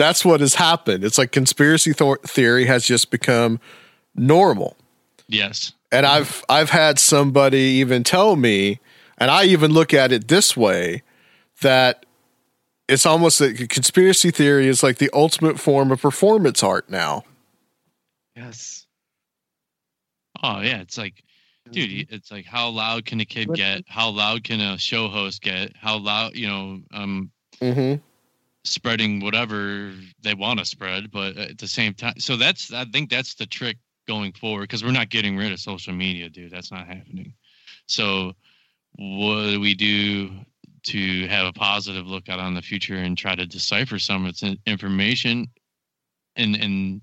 That's 0.00 0.24
what 0.24 0.40
has 0.40 0.54
happened. 0.54 1.04
It's 1.04 1.18
like 1.18 1.30
conspiracy 1.30 1.92
thor- 1.92 2.20
theory 2.24 2.64
has 2.64 2.86
just 2.86 3.10
become 3.10 3.60
normal. 4.14 4.74
yes, 5.28 5.74
And 5.92 6.06
I've 6.06 6.42
I've 6.48 6.70
had 6.70 6.98
somebody 6.98 7.58
even 7.82 8.02
tell 8.02 8.34
me, 8.34 8.80
and 9.18 9.30
I 9.30 9.44
even 9.44 9.72
look 9.72 9.92
at 9.92 10.10
it 10.10 10.28
this 10.28 10.56
way, 10.56 11.02
that 11.60 12.06
it's 12.88 13.04
almost 13.04 13.42
like 13.42 13.68
conspiracy 13.68 14.30
theory 14.30 14.68
is 14.68 14.82
like 14.82 14.96
the 14.96 15.10
ultimate 15.12 15.60
form 15.60 15.92
of 15.92 16.00
performance 16.00 16.62
art 16.62 16.88
now. 16.88 17.24
Yes. 18.34 18.86
oh 20.42 20.60
yeah, 20.60 20.80
it's 20.80 20.96
like, 20.96 21.22
dude, 21.70 21.90
Mm-hmm. 21.90 22.14
it's 22.14 22.30
like 22.32 22.46
how 22.46 22.70
loud 22.70 23.04
can 23.04 23.20
a 23.20 23.26
kid 23.26 23.52
get? 23.54 23.84
How 23.86 24.08
loud 24.08 24.44
can 24.44 24.60
a 24.60 24.78
show 24.78 25.08
host 25.08 25.42
get? 25.42 25.76
How 25.76 25.98
loud, 25.98 26.34
you 26.36 26.48
know, 26.48 26.80
um, 26.92 27.30
Mm-hmm. 27.60 28.00
Spreading 28.64 29.20
whatever 29.20 29.92
they 30.22 30.34
want 30.34 30.58
to 30.58 30.64
spread, 30.64 31.10
but 31.10 31.36
at 31.36 31.58
the 31.58 31.68
same 31.68 31.94
time, 31.94 32.18
so 32.18 32.36
that's 32.36 32.72
I 32.72 32.84
think 32.86 33.10
that's 33.10 33.34
the 33.34 33.46
trick 33.46 33.76
going 34.06 34.32
forward 34.32 34.62
because 34.62 34.84
we're 34.84 34.90
not 34.90 35.10
getting 35.10 35.36
rid 35.36 35.52
of 35.52 35.60
social 35.60 35.92
media, 35.92 36.28
dude. 36.28 36.50
That's 36.50 36.72
not 36.72 36.86
happening. 36.86 37.34
So, 37.86 38.32
what 38.96 39.50
do 39.50 39.60
we 39.60 39.74
do 39.74 40.30
to 40.82 41.26
have 41.28 41.46
a 41.46 41.52
positive 41.52 42.06
look 42.06 42.28
out 42.28 42.40
on 42.40 42.54
the 42.54 42.62
future 42.62 42.96
and 42.96 43.16
try 43.16 43.34
to 43.34 43.46
decipher 43.46 43.98
some 43.98 44.24
of 44.24 44.30
its 44.30 44.42
information? 44.66 45.48
And 46.36 46.56
and 46.56 47.02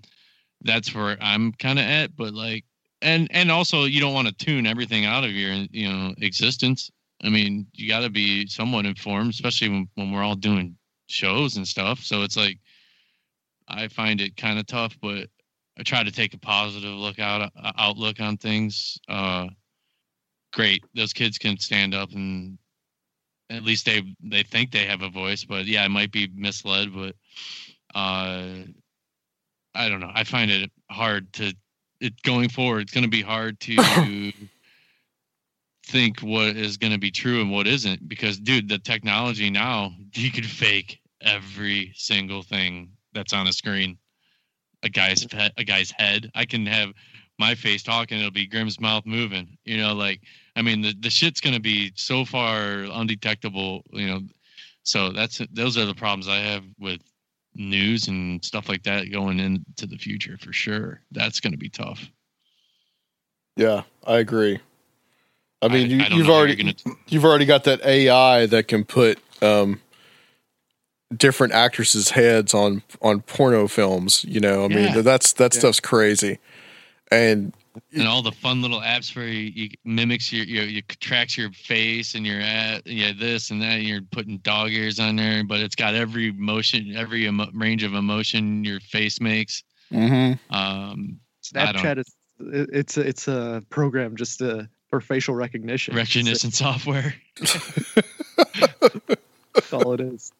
that's 0.62 0.94
where 0.94 1.18
I'm 1.22 1.54
kind 1.54 1.80
of 1.80 1.86
at, 1.86 2.16
but 2.16 2.34
like, 2.34 2.66
and 3.02 3.28
and 3.32 3.52
also 3.52 3.86
you 3.86 4.00
don't 4.00 4.14
want 4.14 4.28
to 4.28 4.46
tune 4.46 4.66
everything 4.66 5.06
out 5.06 5.24
of 5.24 5.32
your 5.32 5.54
you 5.72 5.92
know 5.92 6.14
existence. 6.20 6.92
I 7.24 7.30
mean, 7.30 7.66
you 7.74 7.88
got 7.88 8.02
to 8.02 8.12
be 8.12 8.46
somewhat 8.46 8.86
informed, 8.86 9.32
especially 9.32 9.70
when, 9.70 9.90
when 9.96 10.12
we're 10.12 10.22
all 10.22 10.36
doing 10.36 10.77
shows 11.08 11.58
and 11.58 11.68
stuff. 11.68 12.00
So 12.00 12.24
it's 12.24 12.38
like 12.38 12.60
I 13.68 13.88
find 13.88 14.22
it 14.22 14.38
kind 14.38 14.60
of 14.60 14.68
tough, 14.68 14.98
but 15.02 15.28
I 15.80 15.84
try 15.84 16.04
to 16.04 16.12
take 16.12 16.34
a 16.34 16.40
positive 16.40 16.94
look 16.94 17.20
out 17.20 17.52
uh, 17.56 17.72
outlook 17.78 18.20
on 18.20 18.38
things. 18.38 19.00
Uh, 19.08 19.48
great. 20.54 20.84
Those 20.96 21.14
kids 21.14 21.38
can 21.38 21.58
stand 21.58 21.94
up 21.94 22.12
and 22.12 22.58
at 23.50 23.64
least 23.64 23.86
they 23.86 24.04
they 24.24 24.44
think 24.44 24.72
they 24.72 24.86
have 24.86 25.02
a 25.02 25.10
voice. 25.10 25.44
But 25.44 25.66
yeah, 25.66 25.84
I 25.84 25.88
might 25.88 26.12
be 26.12 26.30
misled. 26.34 26.94
But 26.94 27.16
uh, 27.96 28.64
I 29.76 29.90
don't 29.90 30.00
know. 30.00 30.12
I 30.14 30.24
find 30.24 30.52
it 30.52 30.72
hard 30.90 31.32
to 31.34 31.54
it 32.00 32.22
going 32.24 32.50
forward. 32.50 32.82
It's 32.82 32.94
going 32.94 33.04
to 33.04 33.10
be 33.10 33.22
hard 33.22 33.60
to 33.62 33.76
think 35.88 36.20
what 36.20 36.56
is 36.56 36.78
going 36.78 36.94
to 36.94 37.00
be 37.00 37.12
true 37.12 37.42
and 37.42 37.52
what 37.52 37.68
isn't 37.68 38.08
because 38.08 38.38
dude 38.38 38.68
the 38.68 38.78
technology 38.78 39.50
now 39.50 39.92
you 40.14 40.32
could 40.32 40.46
fake 40.46 41.00
every 41.22 41.92
single 41.96 42.44
thing 42.44 42.92
that's 43.14 43.34
on 43.34 43.48
a 43.48 43.54
screen. 43.54 43.98
A 44.84 44.90
guy's 44.90 45.24
he- 45.24 45.52
a 45.58 45.64
guy's 45.64 45.92
head. 45.92 46.30
I 46.36 46.46
can 46.46 46.66
have 46.66 46.94
my 47.40 47.56
face 47.56 47.84
talking 47.84 48.20
it'll 48.20 48.32
be 48.32 48.48
grim's 48.48 48.80
mouth 48.80 49.06
moving 49.06 49.60
you 49.64 49.78
know 49.78 49.94
like 49.94 50.20
i 50.56 50.62
mean 50.64 50.82
the, 50.82 50.92
the 51.02 51.10
shit's 51.10 51.40
going 51.40 51.54
to 51.54 51.62
be 51.62 51.92
so 51.96 52.26
far 52.26 52.86
undetectable 52.92 53.84
you 53.92 54.08
know. 54.08 54.22
So 54.84 55.12
that's 55.12 55.42
those 55.52 55.78
are 55.78 55.86
the 55.86 55.94
problems 55.94 56.28
i 56.28 56.38
have 56.38 56.64
with 56.80 57.02
news 57.58 58.08
and 58.08 58.44
stuff 58.44 58.70
like 58.70 58.84
that 58.84 59.12
going 59.12 59.40
into 59.40 59.88
the 59.88 59.98
future 59.98 60.38
for 60.38 60.54
sure. 60.54 61.02
That's 61.12 61.40
going 61.40 61.54
to 61.54 61.58
be 61.58 61.70
tough. 61.70 62.10
Yeah, 63.56 63.84
I 64.06 64.18
agree. 64.18 64.60
I 65.62 65.68
mean, 65.70 65.90
you, 65.90 66.00
I 66.02 66.08
you've 66.10 66.30
already 66.30 66.54
you're 66.56 66.74
gonna- 66.74 66.98
you've 67.08 67.26
already 67.26 67.46
got 67.46 67.64
that 67.66 67.84
AI 67.84 68.46
that 68.48 68.68
can 68.68 68.84
put 68.84 69.20
um, 69.42 69.80
different 71.16 71.54
actresses' 71.54 72.10
heads 72.12 72.54
on 72.54 72.84
on 73.02 73.22
porno 73.22 73.68
films. 73.68 74.24
You 74.28 74.40
know, 74.40 74.66
I 74.66 74.68
Yeah. 74.68 74.94
mean, 74.94 75.04
that's 75.04 75.34
that 75.34 75.54
Yeah. 75.54 75.60
stuff's 75.60 75.80
crazy. 75.80 76.38
And 77.12 77.54
and 77.94 78.08
all 78.08 78.22
the 78.24 78.32
fun 78.32 78.62
little 78.64 78.82
apps 78.82 79.16
where 79.16 79.28
you, 79.28 79.52
you 79.54 79.70
mimics 79.86 80.34
your, 80.34 80.46
your 80.46 80.64
you 80.64 80.82
tracks 81.00 81.38
your 81.38 81.52
face 81.52 82.16
and 82.16 82.26
your 82.26 82.40
at 82.42 82.86
yeah 82.88 83.12
this 83.18 83.52
and 83.52 83.62
that 83.62 83.74
and 83.78 83.84
you're 83.88 84.02
putting 84.02 84.40
dog 84.40 84.72
ears 84.72 85.00
on 85.00 85.16
there 85.16 85.44
but 85.44 85.60
it's 85.60 85.76
got 85.76 85.94
every 85.94 86.32
motion 86.32 86.96
every 86.98 87.28
emo- 87.28 87.52
range 87.54 87.84
of 87.84 87.94
emotion 87.94 88.64
your 88.64 88.80
face 88.80 89.22
makes 89.22 89.62
Mhm. 89.94 90.40
um 90.50 91.20
Snapchat 91.44 92.00
is 92.00 92.16
it's 92.40 92.98
a, 92.98 93.02
it's 93.02 93.28
a 93.28 93.64
program 93.70 94.16
just 94.16 94.42
uh, 94.42 94.64
for 94.90 95.02
facial 95.02 95.36
recognition. 95.36 95.96
recognition 95.96 96.52
software 96.52 97.14
That's 99.54 99.74
all 99.74 99.94
it 99.94 100.02
is. 100.02 100.32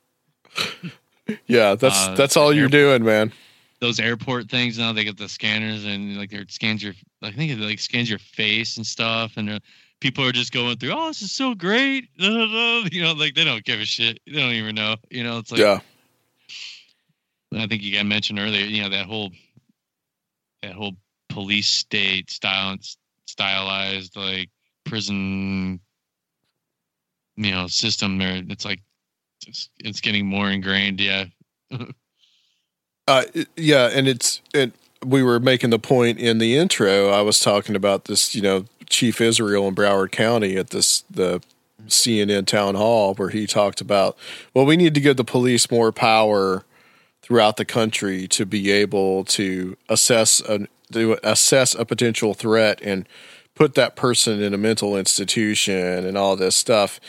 yeah, 1.48 1.76
that's 1.76 2.08
Uh, 2.08 2.16
that's 2.16 2.38
all 2.38 2.54
you're 2.54 2.66
airport- 2.66 2.72
doing, 2.72 3.04
man. 3.04 3.34
those 3.80 4.00
airport 4.00 4.50
things 4.50 4.78
now 4.78 4.94
they 4.94 5.04
get 5.04 5.18
the 5.18 5.28
scanners 5.30 5.86
and 5.86 6.18
like 6.18 6.32
it 6.34 6.52
scans 6.52 6.82
your 6.84 6.94
I 7.22 7.32
think 7.32 7.52
it 7.52 7.60
like 7.60 7.80
scans 7.80 8.10
your 8.10 8.20
face 8.20 8.78
and 8.78 8.86
stuff 8.86 9.34
and 9.38 9.50
uh, 9.50 9.60
people 10.00 10.24
are 10.26 10.32
just 10.32 10.52
going 10.52 10.78
through 10.78 10.92
oh 10.94 11.08
this 11.08 11.22
is 11.22 11.32
so 11.32 11.54
great 11.56 12.10
you 12.16 13.02
know 13.04 13.14
like 13.14 13.36
they 13.36 13.44
don't 13.44 13.64
give 13.64 13.80
a 13.80 13.86
shit 13.86 14.20
they 14.26 14.34
don't 14.40 14.52
even 14.54 14.76
know 14.76 14.96
you 15.10 15.24
know 15.24 15.38
it's 15.40 15.52
like 15.52 15.60
yeah, 15.62 15.80
I 17.54 17.66
think 17.68 17.82
you 17.82 17.94
got 17.94 18.06
mentioned 18.06 18.40
earlier, 18.40 18.66
you 18.66 18.82
know, 18.84 18.90
that 18.90 19.06
whole 19.06 19.32
that 20.62 20.74
whole 20.74 20.98
police 21.30 21.68
state 21.70 22.30
style 22.30 22.76
stylized 23.28 24.16
like 24.16 24.50
prison 24.86 25.80
you 27.36 27.52
know 27.52 27.68
system 27.68 28.18
there 28.18 28.42
it's 28.50 28.66
like 28.66 28.80
it's, 29.46 29.70
it's 29.80 30.02
getting 30.02 30.26
more 30.26 30.50
ingrained 30.50 31.00
yeah 31.00 31.26
uh, 33.08 33.24
yeah, 33.56 33.90
and 33.94 34.08
it's 34.08 34.42
it. 34.54 34.74
We 35.06 35.22
were 35.22 35.40
making 35.40 35.70
the 35.70 35.80
point 35.80 36.20
in 36.20 36.40
the 36.40 36.58
intro. 36.58 37.10
I 37.10 37.22
was 37.22 37.40
talking 37.40 37.76
about 37.76 38.06
this, 38.06 38.34
you 38.34 38.42
know, 38.42 38.66
Chief 38.90 39.22
Israel 39.22 39.68
in 39.68 39.76
Broward 39.76 40.12
County 40.12 40.58
at 40.58 40.72
this 40.72 41.04
the 41.10 41.42
CNN 41.88 42.46
town 42.46 42.76
hall 42.76 43.14
where 43.14 43.30
he 43.30 43.46
talked 43.46 43.80
about, 43.80 44.18
well, 44.54 44.66
we 44.66 44.76
need 44.76 44.94
to 44.96 45.02
give 45.02 45.18
the 45.18 45.24
police 45.24 45.70
more 45.70 45.92
power 45.92 46.66
throughout 47.22 47.58
the 47.58 47.66
country 47.66 48.28
to 48.28 48.46
be 48.46 48.72
able 48.72 49.24
to 49.26 49.78
assess 49.88 50.40
a 50.42 50.68
to 50.94 51.18
assess 51.24 51.74
a 51.76 51.86
potential 51.86 52.34
threat 52.34 52.80
and 52.82 53.08
put 53.56 53.76
that 53.76 53.96
person 53.96 54.42
in 54.42 54.54
a 54.54 54.58
mental 54.58 54.96
institution 54.98 56.06
and 56.06 56.18
all 56.18 56.36
this 56.36 56.56
stuff. 56.56 57.00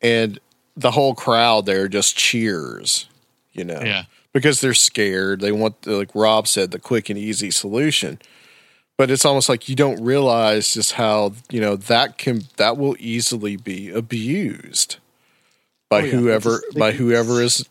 And 0.00 0.38
the 0.76 0.92
whole 0.92 1.14
crowd 1.14 1.66
there 1.66 1.88
just 1.88 2.16
cheers, 2.16 3.06
you 3.52 3.64
know 3.64 3.80
yeah 3.82 4.04
because 4.32 4.60
they're 4.60 4.74
scared. 4.74 5.40
They 5.40 5.52
want, 5.52 5.86
like 5.86 6.10
Rob 6.14 6.46
said, 6.46 6.70
the 6.70 6.78
quick 6.78 7.10
and 7.10 7.18
easy 7.18 7.50
solution. 7.50 8.20
But 8.96 9.10
it's 9.10 9.24
almost 9.24 9.48
like 9.48 9.68
you 9.68 9.74
don't 9.74 10.02
realize 10.02 10.72
just 10.74 10.92
how 10.92 11.32
you 11.50 11.60
know 11.60 11.74
that 11.74 12.18
can 12.18 12.42
that 12.58 12.76
will 12.76 12.94
easily 12.98 13.56
be 13.56 13.90
abused 13.90 14.98
by 15.88 16.02
Oh, 16.02 16.04
yeah. 16.04 16.10
whoever 16.12 16.62
by 16.76 16.92
whoever 16.92 17.40
is. 17.42 17.66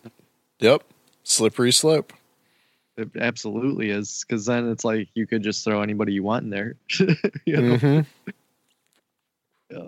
Yep, 0.59 0.83
slippery 1.23 1.71
slope. 1.71 2.13
It 2.99 3.09
absolutely 3.19 3.89
is 3.89 4.25
because 4.27 4.45
then 4.45 4.69
it's 4.69 4.83
like 4.83 5.09
you 5.13 5.25
could 5.25 5.43
just 5.43 5.63
throw 5.63 5.81
anybody 5.81 6.13
you 6.13 6.23
want 6.23 6.43
in 6.43 6.49
there. 6.49 6.75
you 7.45 7.57
know? 7.57 7.77
Mhm. 7.77 8.05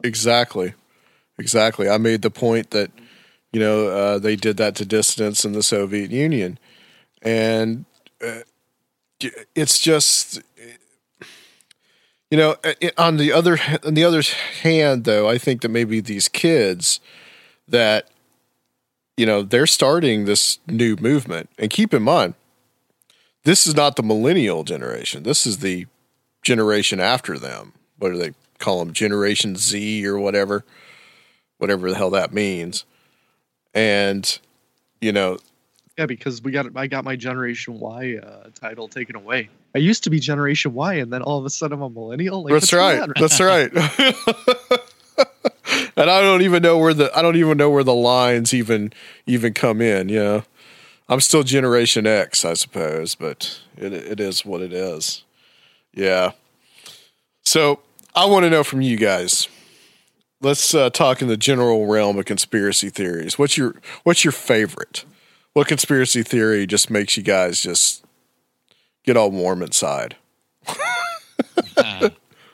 Exactly, 0.03 0.73
exactly. 1.37 1.89
I 1.89 1.97
made 1.97 2.21
the 2.21 2.29
point 2.29 2.69
that 2.71 2.91
you 3.51 3.59
know 3.59 3.87
uh, 3.87 4.19
they 4.19 4.35
did 4.35 4.57
that 4.57 4.75
to 4.75 4.85
dissidents 4.85 5.43
in 5.43 5.53
the 5.53 5.63
Soviet 5.63 6.11
Union, 6.11 6.59
and 7.21 7.85
uh, 8.23 8.41
it's 9.55 9.79
just 9.79 10.41
you 12.29 12.37
know 12.37 12.55
on 12.97 13.17
the 13.17 13.31
other 13.31 13.59
on 13.83 13.93
the 13.93 14.03
other 14.03 14.23
hand 14.61 15.03
though 15.03 15.29
i 15.29 15.37
think 15.37 15.61
that 15.61 15.69
maybe 15.69 15.99
these 15.99 16.27
kids 16.27 16.99
that 17.67 18.07
you 19.17 19.25
know 19.25 19.43
they're 19.43 19.67
starting 19.67 20.25
this 20.25 20.57
new 20.67 20.95
movement 20.95 21.49
and 21.59 21.69
keep 21.69 21.93
in 21.93 22.01
mind 22.01 22.33
this 23.43 23.65
is 23.65 23.75
not 23.75 23.95
the 23.95 24.03
millennial 24.03 24.63
generation 24.63 25.23
this 25.23 25.45
is 25.45 25.59
the 25.59 25.85
generation 26.41 26.99
after 26.99 27.37
them 27.37 27.73
what 27.97 28.11
do 28.11 28.17
they 28.17 28.33
call 28.59 28.79
them 28.79 28.93
generation 28.93 29.55
z 29.55 30.05
or 30.05 30.17
whatever 30.19 30.63
whatever 31.57 31.89
the 31.89 31.95
hell 31.97 32.09
that 32.09 32.33
means 32.33 32.85
and 33.73 34.39
you 34.99 35.11
know 35.11 35.37
Yeah, 35.97 36.05
because 36.05 36.41
we 36.41 36.51
got 36.51 36.65
I 36.75 36.87
got 36.87 37.03
my 37.03 37.15
Generation 37.15 37.79
Y 37.79 38.17
uh, 38.21 38.49
title 38.55 38.87
taken 38.87 39.15
away. 39.15 39.49
I 39.75 39.79
used 39.79 40.03
to 40.05 40.09
be 40.09 40.19
Generation 40.19 40.73
Y, 40.73 40.95
and 40.95 41.11
then 41.11 41.21
all 41.21 41.37
of 41.39 41.45
a 41.45 41.49
sudden 41.49 41.77
I'm 41.77 41.81
a 41.81 41.89
millennial. 41.89 42.43
Like, 42.43 42.53
that's 42.53 42.71
what's 42.71 42.71
going 42.71 42.99
right. 42.99 43.19
That's 43.19 43.39
right. 43.39 43.71
and 45.95 46.09
I 46.09 46.21
don't 46.21 46.41
even 46.41 46.63
know 46.63 46.77
where 46.77 46.93
the 46.93 47.15
I 47.17 47.21
don't 47.21 47.35
even 47.35 47.57
know 47.57 47.69
where 47.69 47.83
the 47.83 47.93
lines 47.93 48.53
even 48.53 48.93
even 49.25 49.53
come 49.53 49.81
in. 49.81 50.09
You 50.09 50.19
know, 50.19 50.43
I'm 51.11 51.19
still 51.19 51.43
Generation 51.43 52.07
X, 52.07 52.45
I 52.45 52.53
suppose, 52.53 53.15
but 53.15 53.59
it 53.75 53.91
it 53.91 54.21
is 54.21 54.45
what 54.45 54.61
it 54.61 54.71
is. 54.71 55.25
Yeah. 55.93 56.31
So 57.43 57.81
I 58.15 58.25
want 58.25 58.45
to 58.45 58.49
know 58.49 58.63
from 58.63 58.81
you 58.81 58.95
guys. 58.95 59.49
Let's 60.39 60.73
uh, 60.73 60.89
talk 60.89 61.21
in 61.21 61.27
the 61.27 61.35
general 61.35 61.85
realm 61.85 62.17
of 62.17 62.23
conspiracy 62.23 62.89
theories. 62.89 63.37
What's 63.37 63.57
your 63.57 63.75
What's 64.03 64.23
your 64.23 64.31
favorite? 64.31 65.03
What 65.51 65.67
conspiracy 65.67 66.23
theory 66.23 66.65
just 66.65 66.89
makes 66.89 67.17
you 67.17 67.23
guys 67.23 67.61
just 67.61 68.05
get 69.03 69.17
all 69.17 69.31
warm 69.31 69.61
inside? 69.61 70.15
Uh, 71.75 72.09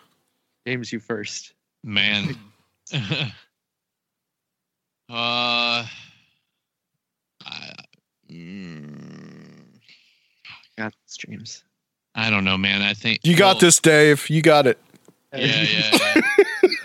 James, 0.66 0.92
you 0.92 1.00
first. 1.00 1.54
man 1.84 2.36
uh 2.94 3.06
I, 5.10 5.90
mm, 8.38 9.80
Got 10.78 10.94
this, 11.06 11.18
James. 11.18 11.64
I 12.16 12.30
don't 12.30 12.44
know 12.44 12.58
man 12.58 12.82
i 12.82 12.94
think 12.94 13.20
You 13.24 13.36
got 13.36 13.56
well, 13.56 13.62
this, 13.62 13.80
Dave. 13.80 14.30
You 14.30 14.42
got 14.42 14.66
it. 14.68 14.80
yeah 15.34 15.64
yeah, 15.64 15.98
yeah. 15.98 16.22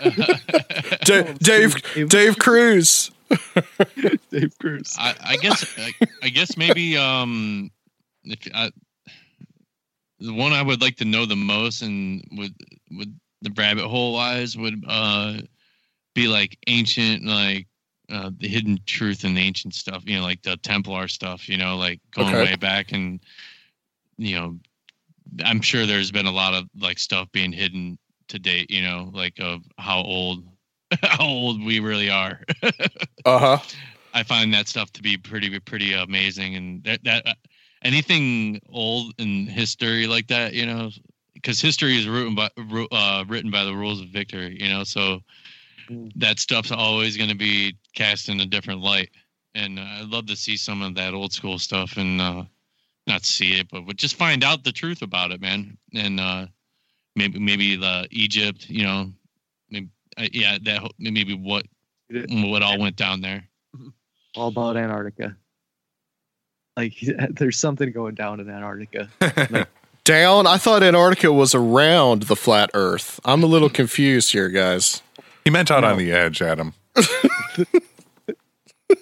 Da- 1.05 1.33
Dave 1.39 1.75
Dave 2.09 2.37
Cruz. 2.37 3.11
Dave 4.29 4.57
Cruz. 4.59 4.95
I, 4.99 5.15
I 5.23 5.35
guess 5.37 5.65
I, 5.77 5.93
I 6.23 6.29
guess 6.29 6.55
maybe 6.57 6.97
um 6.97 7.71
if 8.23 8.47
I, 8.53 8.71
the 10.19 10.33
one 10.33 10.53
I 10.53 10.61
would 10.61 10.81
like 10.81 10.97
to 10.97 11.05
know 11.05 11.25
the 11.25 11.35
most 11.35 11.81
and 11.81 12.23
would 12.33 12.53
would 12.91 13.17
the 13.41 13.51
rabbit 13.57 13.85
hole 13.87 14.13
wise 14.13 14.55
would 14.57 14.83
uh 14.87 15.37
be 16.15 16.27
like 16.27 16.57
ancient 16.67 17.25
like 17.25 17.67
uh 18.13 18.31
the 18.39 18.47
hidden 18.47 18.79
truth 18.85 19.23
and 19.25 19.37
the 19.37 19.41
ancient 19.41 19.75
stuff 19.75 20.03
you 20.05 20.17
know 20.17 20.23
like 20.23 20.41
the 20.43 20.57
Templar 20.57 21.07
stuff 21.07 21.49
you 21.49 21.57
know 21.57 21.77
like 21.77 21.99
going 22.11 22.37
Okay. 22.37 22.43
way 22.43 22.55
back 22.55 22.91
and 22.93 23.19
you 24.17 24.35
know 24.35 24.57
I'm 25.43 25.61
sure 25.61 25.85
there's 25.85 26.11
been 26.11 26.27
a 26.27 26.31
lot 26.31 26.53
of 26.53 26.65
like 26.79 26.99
stuff 26.99 27.31
being 27.31 27.51
hidden 27.53 27.97
to 28.29 28.39
date 28.39 28.71
you 28.71 28.81
know 28.81 29.11
like 29.13 29.39
of 29.39 29.61
how 29.77 29.99
old 30.01 30.45
how 31.01 31.25
old 31.25 31.63
we 31.63 31.79
really 31.79 32.09
are 32.09 32.41
Uh 33.25 33.39
huh. 33.39 33.57
I 34.13 34.23
find 34.23 34.53
that 34.53 34.67
stuff 34.67 34.91
to 34.93 35.01
be 35.01 35.17
pretty 35.17 35.59
pretty 35.59 35.93
amazing, 35.93 36.55
and 36.55 36.83
that 36.83 37.03
that 37.03 37.27
uh, 37.27 37.33
anything 37.83 38.59
old 38.69 39.13
in 39.17 39.47
history 39.47 40.07
like 40.07 40.27
that, 40.27 40.53
you 40.53 40.65
know, 40.65 40.91
because 41.33 41.61
history 41.61 41.97
is 41.97 42.07
written 42.07 42.35
by 42.35 42.49
uh, 42.91 43.25
written 43.27 43.51
by 43.51 43.63
the 43.63 43.75
rules 43.75 44.01
of 44.01 44.09
victory. 44.09 44.57
You 44.61 44.69
know, 44.69 44.83
so 44.83 45.21
that 46.15 46.39
stuff's 46.39 46.71
always 46.71 47.17
going 47.17 47.29
to 47.29 47.35
be 47.35 47.75
cast 47.95 48.29
in 48.29 48.39
a 48.39 48.45
different 48.45 48.81
light. 48.81 49.09
And 49.55 49.79
uh, 49.79 49.85
I'd 49.99 50.09
love 50.09 50.25
to 50.27 50.35
see 50.35 50.57
some 50.57 50.81
of 50.81 50.95
that 50.95 51.13
old 51.13 51.31
school 51.33 51.59
stuff 51.59 51.97
and 51.97 52.19
uh, 52.19 52.43
not 53.07 53.23
see 53.23 53.59
it, 53.59 53.67
but, 53.69 53.85
but 53.85 53.97
just 53.97 54.15
find 54.15 54.43
out 54.43 54.63
the 54.63 54.71
truth 54.71 55.01
about 55.01 55.31
it, 55.31 55.41
man. 55.41 55.77
And 55.93 56.19
uh, 56.19 56.47
maybe 57.15 57.39
maybe 57.39 57.75
the 57.75 58.07
Egypt, 58.11 58.69
you 58.69 58.83
know, 58.83 59.11
maybe 59.69 59.89
uh, 60.17 60.27
yeah, 60.31 60.57
that 60.63 60.91
maybe 60.99 61.35
what 61.35 61.65
what 62.09 62.63
all 62.63 62.79
went 62.79 62.95
down 62.95 63.21
there. 63.21 63.47
All 64.35 64.47
about 64.47 64.77
Antarctica. 64.77 65.37
Like 66.75 66.95
there's 67.29 67.59
something 67.59 67.91
going 67.91 68.15
down 68.15 68.39
in 68.39 68.49
Antarctica. 68.49 69.09
Down? 70.03 70.47
I 70.47 70.57
thought 70.57 70.83
Antarctica 70.83 71.31
was 71.31 71.55
around 71.55 72.23
the 72.23 72.35
flat 72.35 72.69
Earth. 72.73 73.21
I'm 73.23 73.41
a 73.41 73.45
little 73.45 73.69
confused 73.69 74.33
here, 74.33 74.49
guys. 74.49 75.01
He 75.43 75.49
meant 75.49 75.71
out 75.71 75.83
on 75.83 75.97
the 75.97 76.11
edge, 76.11 76.41
Adam. 76.41 76.73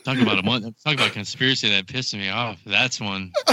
Talk 0.04 0.18
about 0.20 0.40
a 0.40 0.44
month. 0.44 0.84
Talk 0.84 0.96
about 0.96 1.12
conspiracy 1.12 1.70
that 1.70 1.88
pissed 1.88 2.16
me 2.16 2.30
off. 2.30 2.60
That's 2.66 3.00
one. 3.00 3.32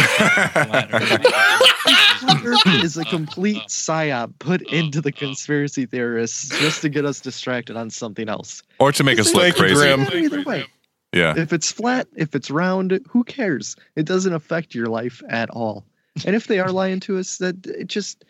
is 2.82 2.97
a 2.97 3.05
complete 3.05 3.62
psyop 3.69 4.32
put 4.39 4.62
oh, 4.66 4.74
into 4.74 5.01
the 5.01 5.12
oh. 5.15 5.19
conspiracy 5.19 5.86
theorists 5.86 6.48
just 6.60 6.82
to 6.82 6.89
get 6.89 7.05
us 7.05 7.20
distracted 7.20 7.77
on 7.77 7.90
something 7.90 8.28
else. 8.28 8.62
Or 8.78 8.93
to 8.93 9.05
make 9.05 9.19
us 9.19 9.35
look 9.35 9.43
Thank 9.43 9.56
crazy. 9.56 9.74
Grim. 9.74 10.06
Either 10.12 10.43
way, 10.43 10.65
Yeah. 11.12 11.35
if 11.36 11.52
it's 11.52 11.70
flat, 11.70 12.06
if 12.16 12.35
it's 12.35 12.51
round, 12.51 13.01
who 13.09 13.24
cares? 13.24 13.77
It 13.97 14.06
doesn't 14.06 14.32
affect 14.32 14.74
your 14.74 14.86
life 14.86 15.23
at 15.28 15.51
all. 15.51 15.85
And 16.24 16.35
if 16.35 16.47
they 16.47 16.60
are 16.60 16.73
lying 16.73 17.01
to 17.01 17.19
us, 17.19 17.39
that 17.39 17.66
it 17.66 17.89
just, 17.89 18.24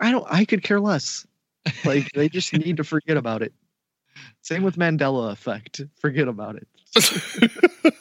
I 0.00 0.10
don't, 0.10 0.26
I 0.28 0.44
could 0.44 0.62
care 0.62 0.80
less. 0.80 1.26
Like 1.84 2.10
they 2.12 2.28
just 2.28 2.52
need 2.52 2.78
to 2.78 2.84
forget 2.84 3.16
about 3.16 3.42
it. 3.42 3.52
Same 4.42 4.62
with 4.62 4.76
Mandela 4.76 5.32
effect. 5.32 5.80
Forget 6.00 6.28
about 6.28 6.56
it. 6.56 6.66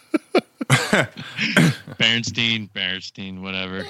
Bernstein, 1.97 2.69
Bernstein, 2.73 3.41
whatever. 3.41 3.85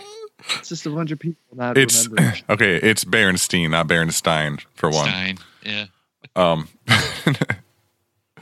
It's 0.57 0.69
just 0.69 0.85
a 0.85 0.89
bunch 0.89 1.11
of 1.11 1.19
people 1.19 1.41
not 1.55 1.77
It's 1.77 2.07
remembering. 2.07 2.43
okay. 2.49 2.75
It's 2.75 3.03
Bernstein, 3.03 3.71
not 3.71 3.87
Bernstein 3.87 4.57
for 4.75 4.89
one. 4.89 5.07
Stein. 5.07 5.37
Yeah. 5.63 5.85
Um, 6.35 6.67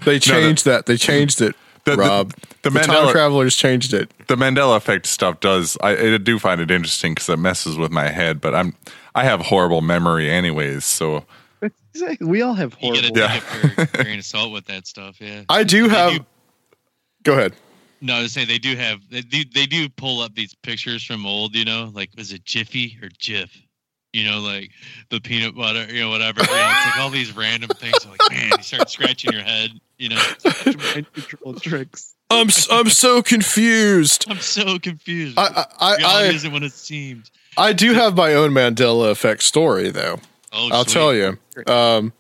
They 0.06 0.18
changed 0.18 0.64
that. 0.64 0.86
They 0.86 0.96
changed 0.96 1.42
it, 1.42 1.58
the, 1.84 1.92
the- 1.92 1.98
Rob. 1.98 2.34
the, 2.62 2.70
The, 2.70 2.80
time 2.80 2.90
Mandela 2.96 3.12
travelers 3.12 3.54
changed 3.58 3.94
it. 3.94 4.10
the 4.28 4.38
Mandela 4.38 4.78
effect 4.78 5.06
stuff 5.08 5.42
does. 5.42 5.78
I, 5.82 6.14
I 6.14 6.18
do 6.18 6.40
find 6.40 6.62
it 6.62 6.72
interesting 6.72 7.12
because 7.14 7.28
it 7.28 7.38
messes 7.38 7.76
with 7.78 7.92
my 7.92 8.08
head. 8.10 8.40
But 8.40 8.56
I'm 8.56 8.76
I 9.14 9.26
have 9.26 9.42
horrible 9.42 9.82
memory, 9.82 10.30
anyways. 10.30 10.86
So 10.86 11.26
Exactly. 11.94 12.28
We 12.28 12.42
all 12.42 12.54
have 12.54 12.74
You 12.82 12.90
horrible. 12.94 13.16
get 13.16 13.24
a 13.24 13.28
take 13.28 13.44
it 13.80 13.90
for 13.90 14.04
grain 14.04 14.20
of 14.20 14.26
salt 14.26 14.52
with 14.52 14.66
that 14.66 14.86
stuff. 14.88 15.20
Yeah. 15.20 15.44
I 15.50 15.64
do 15.64 15.88
They 15.88 15.96
have. 15.96 16.14
do- 16.20 16.26
Go 17.24 17.34
ahead. 17.34 17.54
No, 18.02 18.22
to 18.24 18.30
say 18.30 18.46
they 18.46 18.60
do 18.60 18.76
have 18.78 19.00
they 19.12 19.22
do 19.22 19.44
they 19.54 19.66
do 19.66 19.90
pull 19.90 20.22
up 20.22 20.34
these 20.34 20.56
pictures 20.56 21.04
from 21.04 21.26
old, 21.26 21.54
you 21.56 21.66
know, 21.66 21.92
like 21.94 22.10
was 22.18 22.32
it 22.32 22.46
Jiffy 22.46 22.98
or 23.02 23.10
Jif? 23.10 23.50
You 24.14 24.24
know, 24.24 24.40
like 24.40 24.72
the 25.10 25.20
peanut 25.20 25.54
butter, 25.56 25.86
you 25.94 26.00
know, 26.02 26.10
whatever. 26.10 26.40
You 26.42 26.48
know, 26.48 26.72
it's 26.78 26.86
like 26.86 26.98
all 27.00 27.10
these 27.10 27.36
random 27.36 27.70
things. 27.76 28.08
Like, 28.08 28.20
man, 28.32 28.52
you 28.58 28.64
start 28.64 28.90
scratching 28.90 29.34
your 29.34 29.44
head. 29.44 29.72
You 29.98 30.10
know, 30.10 30.22
mind 30.66 31.12
control 31.14 31.54
tricks. 31.56 32.16
I'm 32.32 32.48
s- 32.48 32.68
I'm 32.72 32.90
so 32.90 33.22
confused. 33.22 34.26
I'm 34.30 34.40
so 34.40 34.80
confused. 34.80 35.38
I 35.38 35.66
I 35.80 35.96
Reality 35.98 36.28
I, 36.28 36.32
isn't 36.36 36.52
what 36.54 36.64
it 36.64 36.72
seemed. 36.72 37.30
I 37.58 37.74
do 37.74 37.94
have 37.94 38.16
my 38.16 38.34
own 38.34 38.52
Mandela 38.52 39.12
effect 39.12 39.44
story 39.44 39.90
though. 39.90 40.20
Oh, 40.52 40.70
I'll 40.72 40.84
sweet. 40.86 40.94
tell 40.94 41.14
you. 41.14 41.38
Um, 41.68 42.14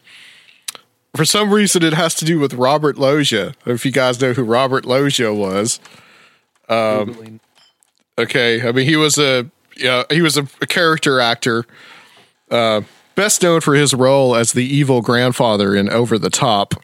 for 1.15 1.25
some 1.25 1.51
reason, 1.51 1.83
it 1.83 1.93
has 1.93 2.13
to 2.15 2.25
do 2.25 2.39
with 2.39 2.53
Robert 2.53 2.97
Loggia. 2.97 3.53
If 3.65 3.85
you 3.85 3.91
guys 3.91 4.21
know 4.21 4.33
who 4.33 4.43
Robert 4.43 4.85
Loggia 4.85 5.33
was, 5.33 5.79
um, 6.67 7.39
okay. 8.17 8.67
I 8.67 8.71
mean, 8.71 8.85
he 8.85 8.95
was 8.95 9.17
a 9.17 9.49
yeah, 9.75 10.03
he 10.09 10.21
was 10.21 10.37
a, 10.37 10.47
a 10.61 10.67
character 10.67 11.19
actor, 11.19 11.65
uh, 12.51 12.81
best 13.15 13.41
known 13.41 13.61
for 13.61 13.73
his 13.75 13.93
role 13.93 14.35
as 14.35 14.53
the 14.53 14.65
evil 14.65 15.01
grandfather 15.01 15.75
in 15.75 15.89
Over 15.89 16.19
the 16.19 16.29
Top, 16.29 16.75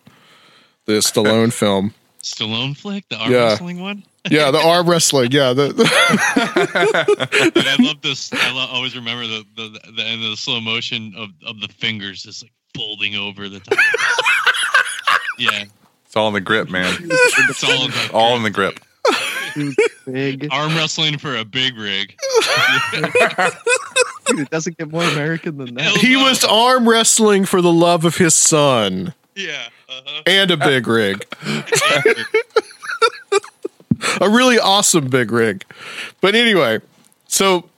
the 0.86 0.94
Stallone 0.94 1.54
film. 1.54 1.94
Stallone 2.26 2.76
flick, 2.76 3.08
the 3.10 3.18
arm 3.18 3.32
Yeah. 3.32 3.44
wrestling 3.50 3.80
one. 3.80 4.04
Yeah, 4.32 4.50
the 4.50 4.58
arm 4.58 4.90
wrestling. 4.90 5.30
Yeah, 5.32 5.54
the, 5.54 5.66
And 7.56 7.68
I 7.68 7.76
love 7.80 8.02
this. 8.02 8.34
I 8.34 8.52
lo- 8.54 8.66
always 8.72 8.96
remember 8.96 9.28
the, 9.28 9.46
the 9.56 9.92
the 9.92 10.04
end 10.04 10.24
of 10.24 10.32
the 10.32 10.36
slow 10.36 10.60
motion 10.60 11.14
of, 11.16 11.30
of 11.46 11.62
the 11.62 11.68
fingers 11.68 12.24
just 12.24 12.42
like 12.42 12.52
folding 12.76 13.16
over 13.16 13.48
the 13.50 13.60
top. 13.60 13.78
yeah, 15.38 15.66
it's 16.08 16.16
all 16.16 16.28
in 16.30 16.34
the 16.34 16.42
grip, 16.42 16.72
man. 16.72 16.92
it's 17.04 17.64
all 17.64 17.86
in 17.86 17.92
the 17.92 18.10
all 18.14 18.36
in 18.36 18.42
the 18.42 18.50
grip. 18.50 18.80
Big. 20.12 20.48
arm 20.52 20.76
wrestling 20.76 21.20
for 21.20 21.36
a 21.38 21.46
big 21.46 21.78
rig. 21.78 22.16
Dude, 22.94 24.40
it 24.40 24.50
doesn't 24.50 24.76
get 24.80 24.92
more 24.92 25.04
American 25.04 25.58
than 25.58 25.76
that. 25.76 25.98
he 25.98 26.16
was 26.16 26.44
arm 26.44 26.90
wrestling 26.90 27.46
for 27.46 27.62
the 27.62 27.72
love 27.72 28.06
of 28.06 28.18
his 28.18 28.34
son 28.36 29.14
Yeah. 29.36 29.68
Uh-huh. 29.90 30.22
and 30.26 30.50
a 30.50 30.58
big 30.58 30.88
rig. 30.88 31.26
a 34.22 34.30
really 34.30 34.58
awesome 34.58 35.10
big 35.10 35.32
rig. 35.32 35.64
But 36.22 36.36
anyway, 36.36 36.80
so 37.28 37.70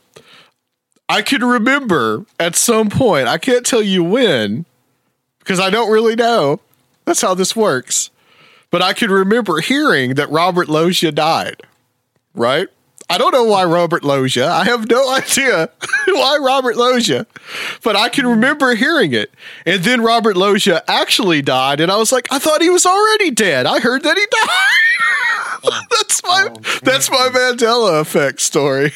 I 1.09 1.21
can 1.21 1.43
remember 1.43 2.25
at 2.39 2.55
some 2.55 2.89
point, 2.89 3.27
I 3.27 3.37
can't 3.37 3.65
tell 3.65 3.81
you 3.81 4.03
when, 4.03 4.65
because 5.39 5.59
I 5.59 5.69
don't 5.69 5.91
really 5.91 6.15
know. 6.15 6.59
That's 7.05 7.21
how 7.21 7.33
this 7.33 7.55
works. 7.55 8.09
But 8.69 8.81
I 8.81 8.93
can 8.93 9.09
remember 9.09 9.61
hearing 9.61 10.15
that 10.15 10.29
Robert 10.29 10.67
Loggia 10.67 11.11
died, 11.13 11.61
right? 12.35 12.67
I 13.09 13.17
don't 13.17 13.31
know 13.31 13.45
why 13.45 13.63
Robert 13.63 14.03
Loggia. 14.03 14.47
I 14.47 14.65
have 14.65 14.89
no 14.89 15.09
idea 15.13 15.69
why 16.07 16.37
Robert 16.41 16.75
Loggia, 16.75 17.25
but 17.83 17.95
I 17.95 18.09
can 18.09 18.27
remember 18.27 18.75
hearing 18.75 19.13
it. 19.13 19.31
And 19.65 19.83
then 19.83 20.01
Robert 20.01 20.35
Loggia 20.35 20.83
actually 20.87 21.41
died, 21.41 21.79
and 21.79 21.91
I 21.91 21.97
was 21.97 22.11
like, 22.11 22.27
I 22.31 22.39
thought 22.39 22.61
he 22.61 22.69
was 22.69 22.85
already 22.85 23.31
dead. 23.31 23.65
I 23.65 23.79
heard 23.79 24.03
that 24.03 24.17
he 24.17 24.25
died. 24.31 25.83
that's 25.91 26.23
my 26.23 26.49
oh, 26.51 26.79
that's 26.83 27.09
my 27.09 27.29
Mandela 27.31 28.01
effect 28.01 28.41
story. 28.41 28.91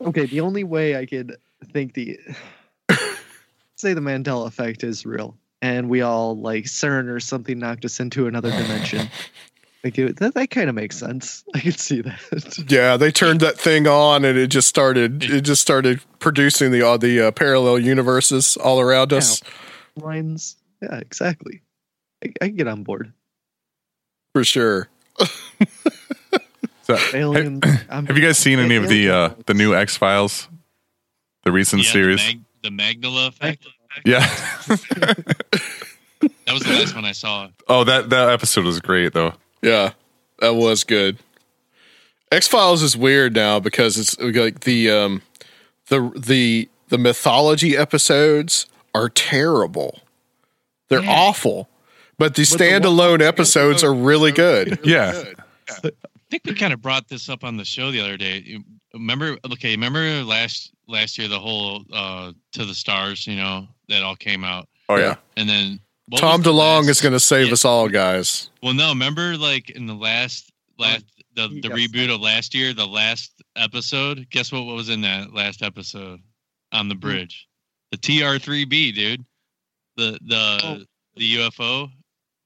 Okay, 0.00 0.26
the 0.26 0.40
only 0.40 0.64
way 0.64 0.96
I 0.96 1.06
could 1.06 1.36
think 1.72 1.94
the 1.94 2.18
say 3.76 3.94
the 3.94 4.00
Mandela 4.00 4.46
effect 4.46 4.82
is 4.84 5.06
real, 5.06 5.36
and 5.60 5.88
we 5.88 6.02
all 6.02 6.36
like 6.36 6.64
CERN 6.64 7.08
or 7.08 7.20
something 7.20 7.58
knocked 7.58 7.84
us 7.84 8.00
into 8.00 8.26
another 8.26 8.50
dimension. 8.50 9.08
Like 9.84 9.98
it, 9.98 10.16
that, 10.18 10.34
that 10.34 10.50
kind 10.50 10.68
of 10.68 10.74
makes 10.76 10.96
sense. 10.96 11.42
I 11.54 11.58
can 11.60 11.72
see 11.72 12.02
that. 12.02 12.64
yeah, 12.70 12.96
they 12.96 13.10
turned 13.10 13.40
that 13.40 13.58
thing 13.58 13.86
on, 13.88 14.24
and 14.24 14.38
it 14.38 14.46
just 14.48 14.68
started. 14.68 15.24
It 15.24 15.40
just 15.42 15.60
started 15.62 16.00
producing 16.20 16.70
the 16.70 16.82
all 16.82 16.98
the 16.98 17.20
uh, 17.20 17.30
parallel 17.32 17.78
universes 17.80 18.56
all 18.56 18.80
around 18.80 19.12
us. 19.12 19.42
Lines, 19.96 20.56
yeah, 20.80 20.96
exactly. 20.98 21.62
I, 22.24 22.32
I 22.40 22.46
can 22.48 22.56
get 22.56 22.68
on 22.68 22.84
board. 22.84 23.12
For 24.34 24.44
sure. 24.44 24.88
So, 26.84 26.98
Aliens. 27.14 27.64
have, 27.64 28.08
have 28.08 28.18
you 28.18 28.24
guys 28.26 28.38
seen 28.38 28.58
any 28.58 28.74
of 28.74 28.88
the 28.88 29.08
uh, 29.08 29.30
the 29.46 29.54
new 29.54 29.72
X 29.72 29.96
Files, 29.96 30.48
the 31.44 31.52
recent 31.52 31.84
Yeah, 31.84 31.90
series? 31.92 32.18
The, 32.26 32.34
Mag- 32.34 32.44
the 32.62 32.70
Magdala 32.72 33.28
effect. 33.28 33.66
yeah. 34.04 34.26
That 34.66 36.52
was 36.52 36.62
the 36.64 36.72
last 36.72 36.96
one 36.96 37.04
I 37.04 37.12
saw. 37.12 37.48
oh, 37.68 37.84
that 37.84 38.10
that 38.10 38.30
episode 38.30 38.64
was 38.64 38.80
great 38.80 39.12
though. 39.12 39.32
Yeah, 39.62 39.92
that 40.40 40.54
was 40.54 40.84
good. 40.84 41.18
X 42.30 42.48
Files 42.48 42.82
is 42.82 42.96
weird 42.96 43.34
now 43.34 43.60
because 43.60 43.98
it's 43.98 44.18
like 44.18 44.60
the 44.60 44.90
um 44.90 45.22
the 45.88 46.10
the 46.16 46.68
the 46.88 46.98
mythology 46.98 47.76
episodes 47.76 48.66
are 48.94 49.08
terrible. 49.08 50.00
They're 50.88 51.08
awful. 51.08 51.68
But 52.18 52.34
the 52.34 52.46
But 52.50 52.58
the 52.58 52.64
standalone 52.64 53.22
episodes 53.22 53.82
are 53.82 53.94
really 53.94 54.32
good. 54.32 54.78
Yeah. 54.84 55.24
I 55.84 55.90
think 56.30 56.44
we 56.44 56.54
kind 56.54 56.72
of 56.72 56.82
brought 56.82 57.08
this 57.08 57.28
up 57.28 57.44
on 57.44 57.56
the 57.56 57.64
show 57.64 57.90
the 57.90 58.00
other 58.00 58.16
day. 58.16 58.58
Remember? 58.94 59.38
Okay, 59.52 59.70
remember 59.70 60.00
last 60.22 60.72
last 60.88 61.18
year 61.18 61.28
the 61.28 61.38
whole 61.38 61.84
uh 61.92 62.32
to 62.52 62.64
the 62.64 62.74
stars, 62.74 63.26
you 63.26 63.36
know, 63.36 63.66
that 63.88 64.02
all 64.02 64.16
came 64.16 64.44
out. 64.44 64.68
Oh 64.88 64.96
yeah. 64.96 65.16
And 65.36 65.48
then 65.48 65.80
what 66.12 66.20
Tom 66.20 66.40
was 66.40 66.46
DeLonge 66.46 66.80
last- 66.82 66.88
is 66.88 67.00
going 67.00 67.12
to 67.12 67.20
save 67.20 67.52
us 67.52 67.64
all, 67.64 67.88
guys. 67.88 68.50
Well, 68.62 68.74
no, 68.74 68.90
remember 68.90 69.36
like 69.36 69.70
in 69.70 69.86
the 69.86 69.94
last 69.94 70.52
last 70.78 71.04
the 71.34 71.48
the 71.48 71.68
yes. 71.68 71.72
reboot 71.72 72.14
of 72.14 72.20
last 72.20 72.54
year, 72.54 72.74
the 72.74 72.86
last 72.86 73.42
episode. 73.56 74.28
Guess 74.30 74.52
what? 74.52 74.64
What 74.64 74.76
was 74.76 74.90
in 74.90 75.00
that 75.00 75.32
last 75.32 75.62
episode 75.62 76.20
on 76.72 76.88
the 76.88 76.94
bridge? 76.94 77.48
The 77.90 77.96
TR3B, 77.96 78.94
dude. 78.94 79.24
The 79.96 80.18
the 80.26 80.86
the 81.16 81.36
UFO. 81.36 81.90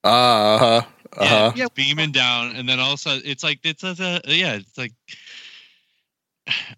Ah, 0.05 0.55
uh-huh. 0.55 0.86
Uh-huh. 1.16 1.52
Yeah, 1.56 1.64
it's 1.64 1.74
beaming 1.74 2.12
down, 2.12 2.55
and 2.55 2.68
then 2.68 2.78
all 2.78 2.93
of 2.93 2.94
a 2.94 2.98
sudden, 2.98 3.22
it's 3.24 3.43
like 3.43 3.60
it's 3.64 3.82
a, 3.82 4.20
a 4.24 4.32
yeah, 4.32 4.55
it's 4.55 4.78
like 4.78 4.93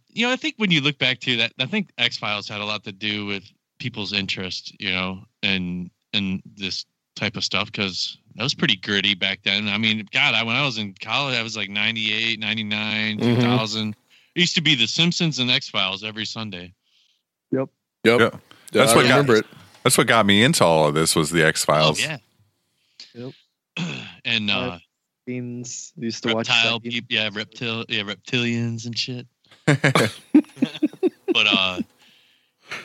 you 0.09 0.27
know, 0.27 0.33
I 0.33 0.37
think 0.37 0.55
when 0.57 0.71
you 0.71 0.81
look 0.81 0.99
back 0.99 1.21
to 1.21 1.37
that, 1.37 1.53
I 1.59 1.67
think 1.67 1.91
X 1.99 2.17
Files 2.17 2.49
had 2.49 2.61
a 2.61 2.65
lot 2.65 2.85
to 2.85 2.93
do 2.93 3.27
with 3.27 3.45
people's 3.79 4.13
interest, 4.13 4.75
you 4.81 4.91
know, 4.91 5.21
and 5.43 5.91
and 6.13 6.43
this 6.57 6.85
type 7.17 7.37
of 7.37 7.45
stuff 7.45 7.67
because 7.73 8.19
that 8.37 8.43
was 8.43 8.55
pretty 8.55 8.77
gritty 8.77 9.15
back 9.15 9.41
then. 9.45 9.69
I 9.69 9.79
mean, 9.79 10.07
God, 10.13 10.35
I, 10.35 10.43
when 10.45 10.55
I 10.57 10.65
was 10.65 10.79
in 10.79 10.95
college, 11.01 11.37
I 11.37 11.43
was 11.43 11.57
like 11.57 11.69
98, 11.71 12.39
99, 12.39 13.19
Mhm. 13.19 13.37
2000. 13.41 13.97
It 14.35 14.41
used 14.41 14.55
to 14.55 14.61
be 14.61 14.75
The 14.77 14.87
Simpsons 14.87 15.39
and 15.41 15.51
X 15.51 15.69
Files 15.69 16.05
every 16.05 16.25
Sunday. 16.25 16.73
Yep. 17.51 17.69
Yep. 18.05 18.21
Yeah. 18.21 18.31
That's 18.73 18.93
I 18.93 18.97
what 18.97 19.09
got 19.09 19.29
it. 19.31 19.47
that's 19.83 19.99
what 19.99 20.07
got 20.07 20.27
me 20.27 20.43
into 20.45 20.65
all 20.65 20.87
of 20.87 20.95
this 20.95 21.17
was 21.17 21.31
the 21.31 21.45
X 21.45 21.65
Files. 21.65 22.01
Oh, 22.01 22.17
yeah. 23.15 23.33
Yep. 23.77 23.97
and 24.25 24.51
uh, 24.51 24.79
Beans 25.27 25.93
used 25.97 26.23
to 26.23 26.29
watch. 26.35 26.49
reptile 26.49 26.79
that. 26.79 26.89
peop 26.91 27.07
yeah, 27.09 27.31
reptil, 27.31 27.85
yeah, 27.89 28.03
reptilians 28.03 28.87
and 28.87 28.97
shit. 28.97 29.27
but 29.67 31.47
uh, 31.47 31.81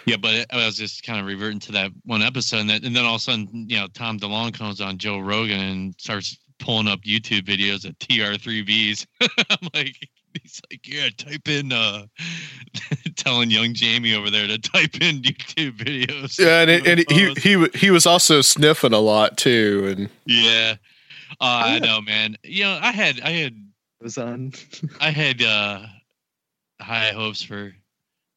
yeah, 0.05 0.17
but 0.17 0.45
I 0.51 0.65
was 0.65 0.77
just 0.77 1.03
kind 1.03 1.19
of 1.19 1.25
reverting 1.25 1.59
to 1.61 1.71
that 1.73 1.91
one 2.05 2.21
episode, 2.21 2.59
and, 2.59 2.69
that, 2.69 2.83
and 2.83 2.95
then 2.95 3.05
all 3.05 3.15
of 3.15 3.21
a 3.21 3.23
sudden, 3.23 3.47
you 3.51 3.77
know, 3.77 3.87
Tom 3.93 4.19
DeLonge 4.19 4.53
comes 4.53 4.81
on 4.81 4.97
Joe 4.97 5.19
Rogan 5.19 5.59
and 5.59 5.95
starts 5.97 6.37
pulling 6.59 6.87
up 6.87 7.01
YouTube 7.01 7.41
videos 7.41 7.85
of 7.85 7.97
TR3Bs. 7.99 9.05
I'm 9.49 9.69
like, 9.73 10.09
he's 10.41 10.61
like, 10.71 10.87
yeah, 10.87 11.09
type 11.17 11.47
in, 11.47 11.71
uh, 11.71 12.05
telling 13.15 13.51
young 13.51 13.73
Jamie 13.73 14.13
over 14.13 14.29
there 14.29 14.47
to 14.47 14.57
type 14.57 14.95
in 15.01 15.21
YouTube 15.21 15.77
videos. 15.77 16.39
Yeah, 16.39 16.61
and, 16.61 16.69
it, 16.69 16.87
and 16.87 17.05
he 17.09 17.33
he 17.37 17.67
he 17.77 17.91
was 17.91 18.05
also 18.05 18.41
sniffing 18.41 18.93
a 18.93 18.99
lot 18.99 19.37
too, 19.37 19.95
and 19.95 20.09
Yeah. 20.25 20.75
Uh, 21.41 21.63
I 21.65 21.79
know, 21.79 21.99
man. 21.99 22.37
You 22.43 22.65
know, 22.65 22.79
I 22.81 22.91
had 22.91 23.19
I 23.21 23.31
had 23.31 23.55
was 24.01 24.17
on. 24.17 24.53
I 24.99 25.09
had 25.09 25.41
uh 25.41 25.85
high 26.79 27.11
hopes 27.11 27.41
for 27.41 27.73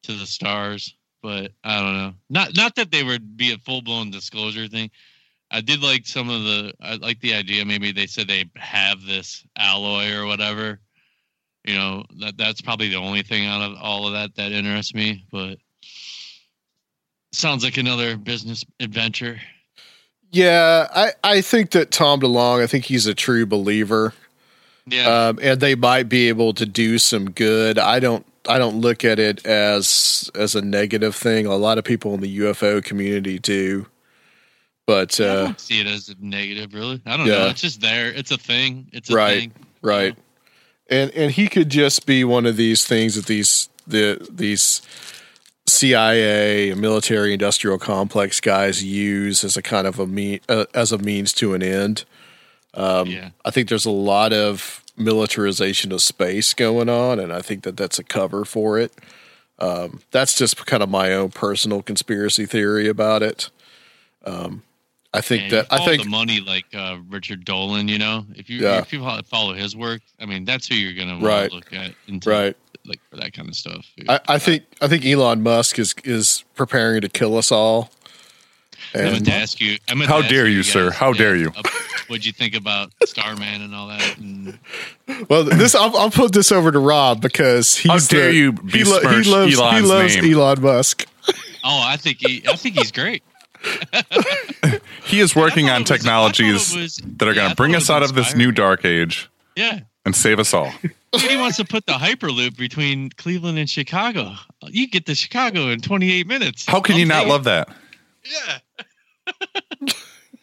to 0.05 0.13
the 0.13 0.27
stars, 0.27 0.95
but 1.27 1.51
I 1.65 1.81
don't 1.81 1.97
know. 1.97 2.15
Not 2.31 2.57
not 2.57 2.77
that 2.77 2.93
they 2.93 3.03
would 3.03 3.37
be 3.37 3.53
a 3.53 3.59
full 3.59 3.83
blown 3.83 4.13
disclosure 4.13 4.69
thing. 4.69 4.93
I 5.51 5.61
did 5.61 5.83
like 5.83 6.07
some 6.07 6.31
of 6.31 6.45
the 6.45 6.73
I 6.81 6.95
like 6.95 7.19
the 7.19 7.35
idea 7.35 7.65
maybe 7.65 7.91
they 7.91 8.07
said 8.07 8.29
they 8.29 8.49
have 8.55 9.03
this 9.03 9.45
alloy 9.59 10.15
or 10.15 10.27
whatever. 10.27 10.79
You 11.65 11.75
know, 11.75 12.05
that 12.21 12.37
that's 12.39 12.61
probably 12.61 12.91
the 12.91 12.99
only 12.99 13.23
thing 13.23 13.45
out 13.45 13.61
of 13.61 13.77
all 13.83 14.07
of 14.07 14.13
that 14.13 14.37
that 14.37 14.53
interests 14.53 14.95
me, 14.95 15.27
but 15.33 15.59
sounds 17.33 17.65
like 17.65 17.77
another 17.77 18.17
business 18.17 18.65
adventure. 18.79 19.41
yeah, 20.31 20.87
I 20.95 21.13
I 21.25 21.41
think 21.41 21.73
that 21.73 21.91
Tom 21.91 22.21
DeLonge, 22.21 22.63
I 22.63 22.69
think 22.69 22.85
he's 22.85 23.07
a 23.07 23.15
true 23.15 23.47
believer. 23.47 24.15
Yeah. 24.89 25.31
um, 25.31 25.41
and 25.43 25.59
they 25.59 25.75
might 25.75 26.09
be 26.09 26.29
able 26.29 26.55
to 26.55 26.67
do 26.67 26.99
some 26.99 27.33
good. 27.33 27.77
I 27.77 27.99
don't 27.99 28.25
I 28.49 28.59
don't 28.59 28.81
look 28.81 29.05
at 29.05 29.19
it 29.19 29.45
as 29.47 30.31
as 30.35 30.55
a 30.55 30.63
negative 30.63 31.15
thing. 31.15 31.47
A 31.47 31.57
lot 31.57 31.79
of 31.79 31.85
people 31.85 32.15
in 32.15 32.21
the 32.21 32.39
UFO 32.41 32.83
community 32.83 33.39
do, 33.39 33.87
but 34.87 35.21
I 35.21 35.25
uh, 35.25 35.45
don't 35.45 35.61
see 35.61 35.81
it 35.81 35.87
as 35.87 36.09
a 36.09 36.15
negative, 36.21 36.75
really. 36.75 37.01
I 37.07 37.17
don't 37.17 37.27
know. 37.27 37.49
It's 37.49 37.61
just 37.61 37.81
there. 37.81 38.09
It's 38.09 38.31
a 38.31 38.39
thing. 38.39 38.89
It's 38.93 39.11
a 39.11 39.15
right, 39.15 39.41
thing. 39.41 39.53
right, 39.83 40.17
and 40.89 41.11
and 41.13 41.31
he 41.33 41.49
could 41.49 41.71
just 41.71 42.07
be 42.07 42.25
one 42.25 42.47
of 42.47 42.57
these 42.57 42.85
things 42.85 43.15
that 43.17 43.27
these 43.27 43.69
the 43.87 44.27
these 44.31 44.83
CIA 45.69 46.75
military 46.75 47.33
industrial 47.33 47.79
complex 47.79 48.41
guys 48.41 48.85
use 48.85 49.43
as 49.43 49.57
a 49.57 49.63
kind 49.63 49.87
of 49.87 49.99
a 49.99 50.07
mean 50.07 50.41
uh, 50.49 50.67
as 50.75 50.93
a 50.93 50.99
means 50.99 51.33
to 51.35 51.55
an 51.55 51.63
end. 51.63 52.05
Um, 52.75 53.09
Yeah. 53.09 53.31
I 53.45 53.51
think 53.51 53.69
there's 53.69 53.87
a 53.87 53.91
lot 53.91 54.33
of 54.33 54.83
militarization 54.97 55.93
of 55.93 56.03
space 56.03 56.55
going 56.55 56.89
on, 56.89 57.19
and 57.21 57.33
I 57.33 57.43
think 57.43 57.63
that 57.65 57.77
that's 57.77 57.99
a 57.99 58.05
cover 58.05 58.45
for 58.45 58.79
it. 58.79 58.93
Um, 59.59 60.01
that's 60.11 60.35
just 60.37 60.65
kind 60.67 60.83
of 60.83 60.89
my 60.91 61.13
own 61.15 61.31
personal 61.31 61.83
conspiracy 61.83 62.45
theory 62.47 62.89
about 62.89 63.23
it. 63.23 63.51
Um, 64.25 64.63
I 65.15 65.23
think 65.23 65.45
And 65.45 65.53
that 65.53 65.67
I 65.71 65.83
think 65.85 66.03
the 66.03 66.09
money 66.11 66.41
like 66.41 66.67
uh, 66.75 66.99
Richard 67.09 67.45
Dolan. 67.47 67.89
You 67.89 67.99
know, 67.99 68.27
if 68.35 68.51
you 68.51 68.61
Yeah. 68.61 68.81
if 68.81 68.93
you 68.93 69.03
follow 69.31 69.55
his 69.55 69.75
work, 69.75 70.03
I 70.21 70.27
mean, 70.27 70.45
that's 70.45 70.67
who 70.69 70.75
you're 70.75 70.93
gonna 70.93 71.25
Right. 71.25 71.49
to 71.49 71.55
look 71.57 71.73
at. 71.73 71.93
Into, 72.07 72.29
Right. 72.29 72.57
Like 72.85 73.01
for 73.11 73.17
that 73.17 73.33
kind 73.33 73.49
of 73.49 73.55
stuff. 73.57 73.87
I, 74.09 74.21
I 74.29 74.39
think 74.39 74.65
I 74.83 74.89
think 74.89 75.07
Elon 75.07 75.43
Musk 75.43 75.79
is 75.79 75.95
is 76.05 76.45
preparing 76.55 77.01
to 77.01 77.09
kill 77.09 77.37
us 77.39 77.51
all. 77.51 77.91
I 78.95 78.99
meant 79.03 79.17
And 79.19 79.27
to 79.27 79.33
ask 79.33 79.61
you. 79.61 79.79
I 79.89 79.95
meant 79.95 80.11
How 80.11 80.23
to 80.23 80.29
dare 80.29 80.47
you, 80.49 80.63
sir? 80.63 80.91
guys, 80.91 80.99
How 80.99 81.13
dare 81.13 81.37
you? 81.37 81.53
What'd 82.09 82.25
you 82.25 82.33
think 82.33 82.55
about 82.55 82.93
Starman 83.05 83.63
and 83.63 83.75
all 83.75 83.89
that? 83.89 84.17
And 84.19 84.59
well, 85.29 85.45
this 85.45 85.75
I'll, 85.75 85.97
I'll 85.97 86.11
put 86.11 86.33
this 86.33 86.53
over 86.53 86.71
to 86.73 86.79
Rob 86.79 87.21
because 87.21 87.77
he's 87.77 87.91
How 87.91 87.99
dare 87.99 88.29
the- 88.29 88.37
you 88.37 88.53
he, 88.71 88.85
lo- 88.85 89.01
he 89.01 89.07
besmirch 89.07 89.27
loves 89.27 89.55
he 89.55 89.81
loves 89.83 90.17
name. 90.17 90.35
Elon 90.35 90.63
Musk. 90.63 91.07
oh, 91.65 91.83
I 91.85 91.97
think 91.97 92.19
he. 92.21 92.43
I 92.49 92.57
think 92.57 92.77
he's 92.79 92.93
great. 92.93 93.23
He 95.05 95.21
is 95.21 95.37
working 95.37 95.71
on 95.71 95.83
it 95.83 95.91
was- 95.91 95.91
I 95.91 95.95
thought 95.95 95.95
it 95.95 95.99
technologies 95.99 96.75
was- 96.77 96.97
that 97.19 97.29
are 97.29 97.33
yeah, 97.33 97.35
going 97.35 97.51
to 97.51 97.57
bring 97.57 97.75
us 97.75 97.83
was 97.83 97.91
out 97.91 98.03
of 98.03 98.15
this 98.15 98.35
new 98.35 98.51
dark 98.53 98.85
age 98.85 99.31
Yeah. 99.55 99.81
and 100.05 100.15
save 100.17 100.39
us 100.41 100.53
all. 100.53 100.73
He 101.17 101.37
wants 101.37 101.57
to 101.59 101.65
put 101.65 101.87
the 101.87 101.93
hyperloop 101.93 102.57
between 102.57 103.11
Cleveland 103.11 103.59
and 103.59 103.71
Chicago. 103.71 104.35
You 104.65 104.89
get 104.89 105.07
to 105.07 105.15
Chicago 105.15 105.69
in 105.69 105.81
28 105.81 106.27
minutes. 106.27 106.67
How 106.67 106.81
can 106.81 106.97
you 106.97 107.07
not 107.07 107.23
Okay. 107.23 107.31
love 107.31 107.45
that? 107.45 107.69
Yeah. 108.31 108.59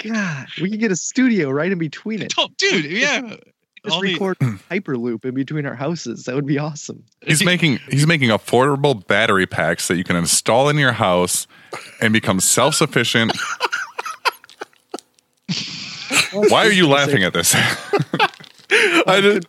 God, 0.04 0.48
we 0.62 0.70
could 0.70 0.80
get 0.80 0.92
a 0.92 0.96
studio 0.96 1.50
right 1.50 1.72
in 1.72 1.78
between 1.78 2.22
it. 2.22 2.34
Oh, 2.38 2.50
dude, 2.58 2.86
yeah. 2.86 3.22
Just 3.22 3.96
All 3.96 4.02
the- 4.02 4.14
record 4.14 4.38
hmm. 4.40 4.56
Hyperloop 4.72 5.26
in 5.26 5.34
between 5.34 5.66
our 5.66 5.76
houses. 5.76 6.24
That 6.26 6.36
would 6.36 6.46
be 6.46 6.58
awesome. 6.58 7.04
He's 7.26 7.44
making 7.44 7.80
he's 7.90 8.08
making 8.08 8.30
affordable 8.30 9.06
battery 9.08 9.46
packs 9.46 9.90
that 9.90 9.98
you 9.98 10.06
can 10.06 10.16
install 10.16 10.70
in 10.70 10.78
your 10.78 10.94
house 10.94 11.48
and 12.02 12.14
become 12.14 12.40
self 12.40 12.76
sufficient. 12.76 13.36
Why 16.32 16.66
are 16.66 16.72
you 16.72 16.88
laughing 16.88 17.24
at 17.24 17.34
this? 17.34 17.54
I 19.06 19.20
did, 19.22 19.46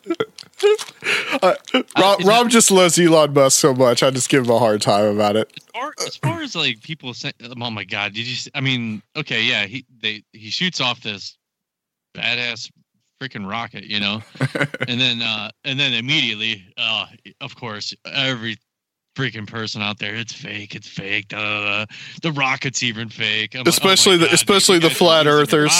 I, 1.42 1.56
Rob, 1.98 2.24
Rob 2.24 2.50
just 2.50 2.70
loves 2.70 2.98
Elon 2.98 3.32
Musk 3.32 3.60
so 3.60 3.74
much. 3.74 4.02
I 4.02 4.10
just 4.10 4.28
give 4.28 4.44
him 4.44 4.50
a 4.50 4.58
hard 4.58 4.80
time 4.80 5.06
about 5.06 5.36
it. 5.36 5.52
As 5.56 5.64
far, 5.72 5.94
as 6.06 6.16
far 6.16 6.42
as 6.42 6.56
like 6.56 6.82
people 6.82 7.14
say, 7.14 7.32
oh 7.42 7.70
my 7.70 7.84
god, 7.84 8.14
did 8.14 8.26
you? 8.26 8.34
See, 8.34 8.50
I 8.54 8.60
mean, 8.60 9.02
okay, 9.16 9.42
yeah, 9.42 9.66
he 9.66 9.84
they 10.00 10.22
he 10.32 10.50
shoots 10.50 10.80
off 10.80 11.02
this 11.02 11.36
badass 12.16 12.70
freaking 13.22 13.48
rocket, 13.48 13.84
you 13.84 14.00
know, 14.00 14.22
and 14.88 15.00
then 15.00 15.22
uh 15.22 15.50
and 15.64 15.78
then 15.78 15.92
immediately, 15.92 16.66
uh, 16.76 17.06
of 17.40 17.56
course, 17.56 17.94
every 18.06 18.56
freaking 19.14 19.46
person 19.46 19.82
out 19.82 19.98
there, 19.98 20.14
it's 20.14 20.32
fake, 20.32 20.74
it's 20.74 20.88
fake. 20.88 21.28
Da, 21.28 21.38
da, 21.38 21.64
da. 21.64 21.86
The 22.22 22.32
rocket's 22.32 22.82
even 22.82 23.08
fake. 23.08 23.54
I'm 23.54 23.60
like, 23.60 23.66
oh 23.66 23.70
my 23.70 23.70
Especially 23.70 24.16
the 24.16 24.26
God, 24.26 24.34
especially 24.34 24.76
you 24.76 24.82
the 24.82 24.90
flat 24.90 25.26
earthers. 25.26 25.72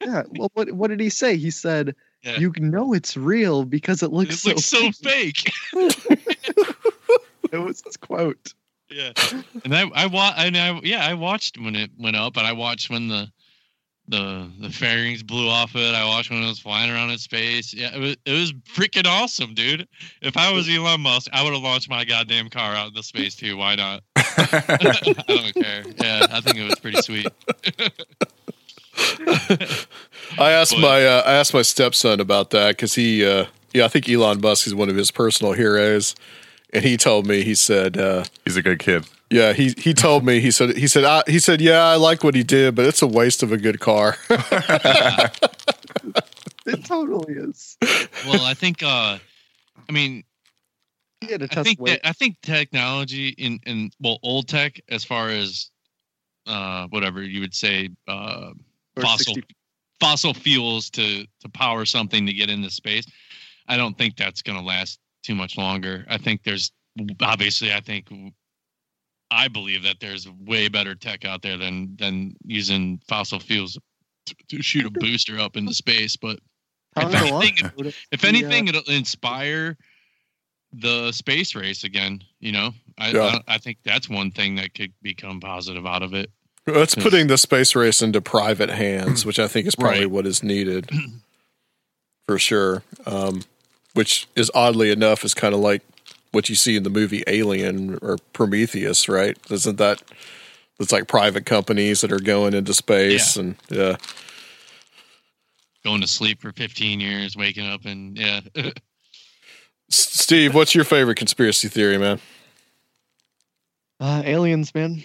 Yeah. 0.00 0.22
Well, 0.36 0.50
what 0.54 0.72
what 0.72 0.88
did 0.88 1.00
he 1.00 1.10
say? 1.10 1.36
He 1.36 1.50
said, 1.50 1.94
Yeah. 2.22 2.38
"You 2.38 2.52
know 2.58 2.92
it's 2.92 3.16
real 3.16 3.64
because 3.64 4.02
it 4.02 4.12
looks 4.12 4.34
It 4.34 4.38
so." 4.38 4.48
looks 4.50 4.64
so 4.64 4.92
fake. 5.08 5.50
It 5.74 7.52
was 7.58 7.82
his 7.84 7.96
quote. 7.96 8.54
Yeah, 8.90 9.12
and 9.64 9.74
I 9.74 9.88
I 9.94 10.06
wa- 10.06 10.34
and 10.36 10.56
I 10.56 10.78
yeah 10.84 11.06
I 11.06 11.14
watched 11.14 11.56
when 11.58 11.74
it 11.74 11.90
went 11.98 12.16
up, 12.16 12.36
and 12.36 12.46
I 12.46 12.52
watched 12.52 12.90
when 12.90 13.08
the 13.08 13.30
the 14.08 14.50
the 14.60 14.68
fairings 14.68 15.22
blew 15.22 15.48
off 15.48 15.74
it. 15.74 15.94
I 15.94 16.04
watched 16.04 16.28
when 16.30 16.42
it 16.42 16.46
was 16.46 16.58
flying 16.58 16.90
around 16.90 17.10
in 17.10 17.16
space. 17.18 17.72
Yeah, 17.72 17.94
it 17.94 17.98
was 18.00 18.16
it 18.26 18.32
was 18.32 18.52
freaking 18.74 19.06
awesome, 19.06 19.54
dude. 19.54 19.88
If 20.20 20.36
I 20.36 20.52
was 20.52 20.68
Elon 20.68 21.00
Musk, 21.00 21.30
I 21.32 21.42
would 21.42 21.54
have 21.54 21.62
launched 21.62 21.88
my 21.88 22.04
goddamn 22.04 22.50
car 22.50 22.74
out 22.74 22.88
into 22.88 23.02
space 23.02 23.34
too. 23.34 23.56
Why 23.56 23.76
not? 23.76 24.02
I 24.16 25.24
don't 25.26 25.54
care. 25.54 25.84
Yeah, 25.98 26.26
I 26.30 26.40
think 26.42 26.58
it 26.58 26.64
was 26.64 26.78
pretty 26.78 27.00
sweet. 27.00 27.26
I 30.38 30.50
asked 30.52 30.72
But- 30.72 30.80
my 30.80 31.06
uh, 31.06 31.22
I 31.26 31.32
asked 31.34 31.54
my 31.54 31.62
stepson 31.62 32.20
about 32.20 32.50
that 32.50 32.76
because 32.76 32.94
he 32.94 33.24
uh, 33.24 33.46
yeah 33.72 33.84
I 33.84 33.88
think 33.88 34.08
Elon 34.08 34.40
Musk 34.40 34.66
is 34.66 34.74
one 34.74 34.88
of 34.88 34.96
his 34.96 35.10
personal 35.10 35.52
heroes, 35.52 36.14
and 36.72 36.84
he 36.84 36.96
told 36.96 37.26
me 37.26 37.42
he 37.42 37.54
said 37.54 37.96
uh, 37.96 38.24
He's 38.44 38.56
a 38.56 38.62
good 38.62 38.78
kid. 38.78 39.06
yeah 39.30 39.52
he 39.54 39.74
he 39.78 39.94
told 39.94 40.24
me 40.24 40.40
he 40.40 40.50
said 40.50 40.76
he 40.76 40.86
said 40.86 41.04
I, 41.04 41.22
he 41.26 41.38
said 41.38 41.60
yeah 41.60 41.84
I 41.84 41.96
like 41.96 42.22
what 42.24 42.34
he 42.34 42.42
did 42.42 42.74
but 42.74 42.86
it's 42.86 43.02
a 43.02 43.06
waste 43.06 43.42
of 43.42 43.50
a 43.52 43.56
good 43.58 43.80
car. 43.80 44.16
It 46.64 46.84
totally 46.84 47.34
is. 47.34 47.76
Well, 48.26 48.44
I 48.44 48.54
think 48.54 48.82
uh 48.84 49.18
I 49.88 49.92
mean 49.92 50.22
He 51.20 51.26
had 51.32 51.42
a 51.42 51.46
I 51.46 51.48
test 51.48 51.66
think 51.66 51.84
that, 51.86 52.00
I 52.06 52.12
think 52.12 52.36
technology 52.42 53.30
in 53.30 53.58
in 53.66 53.90
well 54.00 54.18
old 54.22 54.46
tech 54.48 54.80
as 54.88 55.04
far 55.04 55.28
as 55.28 55.70
uh 56.46 56.86
whatever 56.90 57.20
you 57.22 57.40
would 57.40 57.54
say 57.54 57.88
uh 58.06 58.52
Or 58.52 58.52
fossil 59.00 59.34
60 59.34 59.54
fossil 60.00 60.34
fuels 60.34 60.90
to 60.90 61.24
to 61.40 61.48
power 61.54 61.84
something 61.84 62.26
to 62.26 62.32
get 62.32 62.50
into 62.50 62.70
space. 62.70 63.06
I 63.68 63.76
don't 63.76 63.96
think 63.96 64.16
that's 64.16 64.42
going 64.42 64.58
to 64.58 64.64
last 64.64 64.98
too 65.22 65.34
much 65.34 65.56
longer. 65.56 66.04
I 66.08 66.18
think 66.18 66.42
there's 66.42 66.72
obviously 67.20 67.72
I 67.72 67.80
think 67.80 68.08
I 69.30 69.48
believe 69.48 69.84
that 69.84 69.96
there's 70.00 70.28
way 70.28 70.68
better 70.68 70.94
tech 70.94 71.24
out 71.24 71.42
there 71.42 71.56
than 71.56 71.96
than 71.96 72.34
using 72.44 73.00
fossil 73.08 73.38
fuels 73.38 73.78
to, 74.26 74.34
to 74.48 74.62
shoot 74.62 74.86
a 74.86 74.90
booster 74.90 75.38
up 75.38 75.56
into 75.56 75.72
space, 75.72 76.16
but 76.16 76.40
if 76.96 77.14
anything, 77.14 77.70
wrote 77.76 77.86
it. 77.86 77.94
if 78.10 78.20
He, 78.20 78.26
uh, 78.26 78.30
anything, 78.30 78.68
it'll 78.68 78.82
inspire 78.92 79.78
the 80.72 81.12
space 81.12 81.54
race 81.54 81.84
again. 81.84 82.22
You 82.40 82.52
know, 82.52 82.70
I, 82.98 83.10
Yeah. 83.12 83.38
I 83.46 83.54
I 83.54 83.58
think 83.58 83.78
that's 83.84 84.08
one 84.08 84.30
thing 84.30 84.56
that 84.56 84.74
could 84.74 84.92
become 85.00 85.40
positive 85.40 85.86
out 85.86 86.02
of 86.02 86.12
it. 86.12 86.30
It's 86.66 86.94
putting 86.94 87.26
the 87.26 87.38
space 87.38 87.74
race 87.74 88.02
into 88.02 88.20
private 88.20 88.70
hands, 88.70 89.26
which 89.26 89.38
I 89.38 89.48
think 89.48 89.66
is 89.66 89.74
probably 89.74 90.00
Right. 90.00 90.10
what 90.10 90.26
is 90.26 90.42
needed 90.42 90.88
for 92.26 92.38
sure. 92.38 92.82
Um, 93.06 93.42
which 93.94 94.26
is 94.36 94.50
oddly 94.54 94.90
enough 94.90 95.24
is 95.24 95.34
kind 95.34 95.54
of 95.54 95.60
like 95.60 95.82
what 96.30 96.48
you 96.48 96.54
see 96.54 96.76
in 96.76 96.82
the 96.82 96.88
movie 96.90 97.22
Alien 97.26 97.98
or 98.00 98.16
Prometheus, 98.32 99.08
right? 99.08 99.36
Isn't 99.50 99.76
that? 99.78 100.02
It's 100.80 100.92
like 100.92 101.06
private 101.08 101.44
companies 101.46 102.00
that 102.00 102.10
are 102.10 102.18
going 102.18 102.54
into 102.54 102.72
space, 102.74 103.36
and 103.36 103.56
yeah, 103.68 103.96
Going 105.84 106.00
to 106.00 106.06
sleep 106.06 106.40
for 106.40 106.52
15 106.52 107.00
years, 107.00 107.36
waking 107.36 107.66
up, 107.66 107.84
and 107.84 108.16
yeah. 108.16 108.40
Steve, 109.90 110.54
what's 110.54 110.74
your 110.74 110.84
favorite 110.84 111.16
conspiracy 111.16 111.68
theory, 111.68 111.98
man? 111.98 112.18
Uh, 114.00 114.22
aliens, 114.24 114.74
man. 114.74 115.02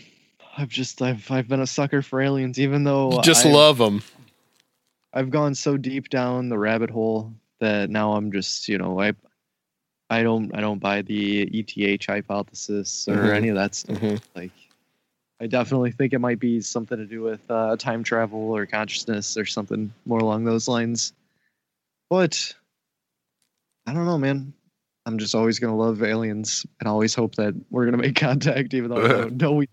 I've 0.57 0.69
just 0.69 1.01
I've 1.01 1.29
I've 1.29 1.47
been 1.47 1.61
a 1.61 1.67
sucker 1.67 2.01
for 2.01 2.19
aliens, 2.19 2.59
even 2.59 2.83
though 2.83 3.11
You 3.13 3.21
just 3.21 3.45
I've- 3.45 3.53
love 3.55 3.77
them. 3.77 4.01
I've 5.13 5.29
gone 5.29 5.55
so 5.55 5.77
deep 5.77 6.09
down 6.09 6.49
the 6.49 6.57
rabbit 6.59 6.89
hole 6.89 7.33
that 7.59 7.89
now 7.89 8.13
I'm 8.13 8.31
just 8.31 8.67
you 8.67 8.77
know 8.77 8.99
I 8.99 9.13
I 10.09 10.23
don't 10.23 10.55
I 10.55 10.61
don't 10.61 10.79
buy 10.79 11.01
the 11.03 11.43
ETH 11.43 12.05
hypothesis 12.05 13.07
or 13.07 13.15
Mhm. 13.17 13.35
any 13.35 13.47
of 13.49 13.55
that 13.55 13.75
stuff. 13.75 13.97
Mhm. 13.99 14.21
Like 14.35 14.51
I 15.39 15.45
definitely 15.47 15.91
think 15.91 16.13
it 16.13 16.19
might 16.19 16.39
be 16.39 16.59
something 16.61 16.97
to 16.97 17.05
do 17.05 17.21
with 17.21 17.39
uh, 17.51 17.75
time 17.77 18.03
travel 18.03 18.39
or 18.55 18.65
consciousness 18.65 19.37
or 19.37 19.45
something 19.45 19.93
more 20.05 20.17
along 20.19 20.45
those 20.45 20.67
lines. 20.67 21.13
But 22.09 22.55
I 23.85 23.93
don't 23.93 24.05
know, 24.05 24.17
man. 24.17 24.53
I'm 25.05 25.19
just 25.19 25.35
always 25.35 25.59
gonna 25.59 25.77
love 25.77 26.01
aliens 26.03 26.65
and 26.79 26.89
always 26.89 27.13
hope 27.13 27.35
that 27.35 27.53
we're 27.69 27.85
gonna 27.85 27.97
make 27.97 28.15
contact, 28.19 28.73
even 28.73 28.89
though 28.89 29.03
I 29.05 29.07
don't 29.21 29.37
know 29.37 29.51
we. 29.53 29.69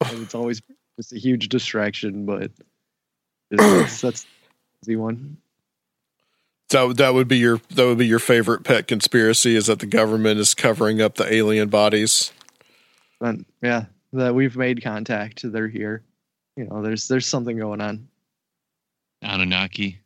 And 0.00 0.22
it's 0.22 0.34
always 0.34 0.60
just 0.96 1.12
a 1.12 1.18
huge 1.18 1.48
distraction, 1.48 2.26
but 2.26 2.50
that's 3.50 4.00
that's 4.00 4.26
the 4.82 4.96
one. 4.96 5.38
That 6.70 6.96
that 6.96 7.14
would 7.14 7.28
be 7.28 7.38
your 7.38 7.60
that 7.70 7.86
would 7.86 7.98
be 7.98 8.06
your 8.06 8.18
favorite 8.18 8.64
pet 8.64 8.88
conspiracy 8.88 9.56
is 9.56 9.66
that 9.66 9.80
the 9.80 9.86
government 9.86 10.40
is 10.40 10.54
covering 10.54 11.00
up 11.00 11.14
the 11.14 11.32
alien 11.32 11.68
bodies. 11.68 12.32
But 13.20 13.36
yeah, 13.62 13.86
that 14.12 14.34
we've 14.34 14.56
made 14.56 14.82
contact. 14.82 15.40
They're 15.44 15.68
here. 15.68 16.02
You 16.56 16.64
know, 16.64 16.82
there's 16.82 17.08
there's 17.08 17.26
something 17.26 17.56
going 17.56 17.80
on. 17.80 18.08
Anunnaki. 19.22 20.00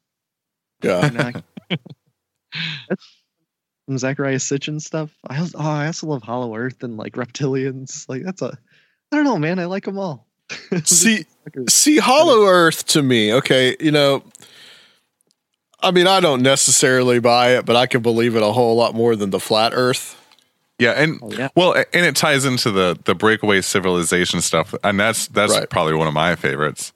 Yeah. 0.82 1.06
Anunnaki. 1.06 1.43
Zecharia 3.90 4.36
Sitchin 4.36 4.81
stuff. 4.81 5.10
I 5.27 5.39
also, 5.39 5.59
oh, 5.59 5.62
I 5.62 5.86
also 5.86 6.06
love 6.09 6.23
Hollow 6.23 6.55
Earth 6.55 6.82
and 6.82 6.97
like 6.97 7.15
reptilians. 7.15 8.09
Like 8.09 8.23
that's 8.23 8.43
a 8.43 8.59
I 9.12 9.16
don't 9.16 9.24
know, 9.24 9.39
man. 9.39 9.59
I 9.59 9.64
like 9.66 9.85
them 9.85 9.98
all. 9.98 10.26
see 10.85 11.26
see 11.68 11.98
hollow 11.98 12.47
earth 12.47 12.86
to 12.86 13.02
me 13.02 13.35
okay 13.35 13.76
you 13.78 13.90
know 13.90 14.22
i 15.82 15.90
mean 15.90 16.06
i 16.06 16.20
don't 16.20 16.40
necessarily 16.43 17.18
buy 17.18 17.51
it 17.51 17.66
but 17.66 17.76
i 17.76 17.85
can 17.85 18.01
believe 18.01 18.35
it 18.35 18.43
a 18.43 18.52
whole 18.52 18.74
lot 18.74 18.94
more 18.94 19.14
than 19.14 19.28
the 19.28 19.40
flat 19.40 19.72
earth 19.74 20.16
Yeah, 20.78 20.93
and 20.93 21.18
Oh, 21.22 21.48
well, 21.55 21.74
and 21.93 22.06
it 22.06 22.16
ties 22.16 22.47
into 22.47 22.70
the 22.70 22.98
the 23.05 23.14
breakaway 23.14 23.60
civilization 23.60 24.40
stuff, 24.40 24.74
and 24.82 24.98
that's 24.98 25.28
that's 25.28 25.52
Right. 25.52 25.68
probably 25.68 25.94
one 25.94 26.06
of 26.09 26.14
my 26.14 26.35
favorites. 26.35 26.93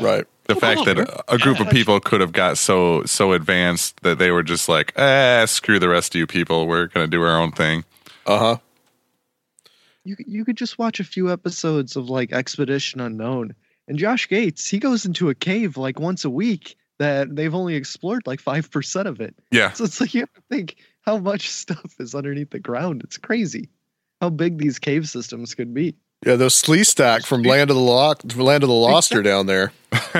right 0.00 0.26
The 0.48 0.56
fact 0.56 0.84
that 0.86 0.98
a, 0.98 1.34
a 1.34 1.38
group 1.38 1.60
of 1.60 1.68
people 1.70 2.00
could 2.00 2.20
have 2.20 2.32
got 2.32 2.58
so 2.58 3.04
so 3.04 3.32
advanced 3.34 4.02
that 4.02 4.18
they 4.18 4.32
were 4.32 4.42
just 4.42 4.68
like, 4.68 4.98
eh, 4.98 5.46
screw 5.46 5.78
the 5.78 5.88
rest 5.88 6.14
of 6.14 6.18
you 6.18 6.26
people, 6.26 6.66
we're 6.66 6.86
gonna 6.86 7.06
do 7.06 7.22
our 7.22 7.38
own 7.40 7.52
thing. 7.52 7.84
uh-huh 8.26 8.56
you 10.04 10.16
could- 10.16 10.26
you 10.28 10.44
could 10.44 10.56
just 10.56 10.78
watch 10.78 11.00
a 11.00 11.04
few 11.04 11.30
episodes 11.30 11.96
of 11.96 12.08
like 12.10 12.32
Expedition 12.32 13.00
Unknown, 13.00 13.54
and 13.88 13.98
Josh 13.98 14.28
Gates 14.28 14.68
he 14.68 14.78
goes 14.78 15.04
into 15.06 15.28
a 15.30 15.34
cave 15.34 15.76
like 15.76 15.98
once 16.00 16.24
a 16.24 16.30
week 16.30 16.76
that 16.98 17.34
they've 17.34 17.54
only 17.54 17.74
explored 17.76 18.26
like 18.26 18.40
five 18.40 18.70
percent 18.70 19.08
of 19.08 19.20
it. 19.20 19.34
Yeah, 19.50 19.72
So 19.72 19.84
it's 19.84 20.00
like 20.00 20.14
you 20.14 20.20
have 20.20 20.32
to 20.34 20.42
think 20.50 20.76
how 21.02 21.18
much 21.18 21.50
stuff 21.62 21.94
is 21.98 22.14
underneath 22.14 22.50
the 22.50 22.58
ground. 22.60 23.02
It's 23.04 23.18
crazy 23.18 23.68
how 24.20 24.28
big 24.30 24.58
these 24.58 24.78
cave 24.78 25.08
systems 25.08 25.54
could 25.54 25.72
be. 25.72 25.94
yeah 26.26 26.36
those 26.36 26.60
Sleestak 26.60 27.24
from 27.24 27.42
land 27.42 27.70
of 27.70 27.76
the 27.76 27.82
lost 27.82 28.36
land 28.36 28.62
of 28.62 28.68
the 28.68 28.74
lost 28.74 29.14
are 29.14 29.22
down 29.22 29.46
there 29.46 29.72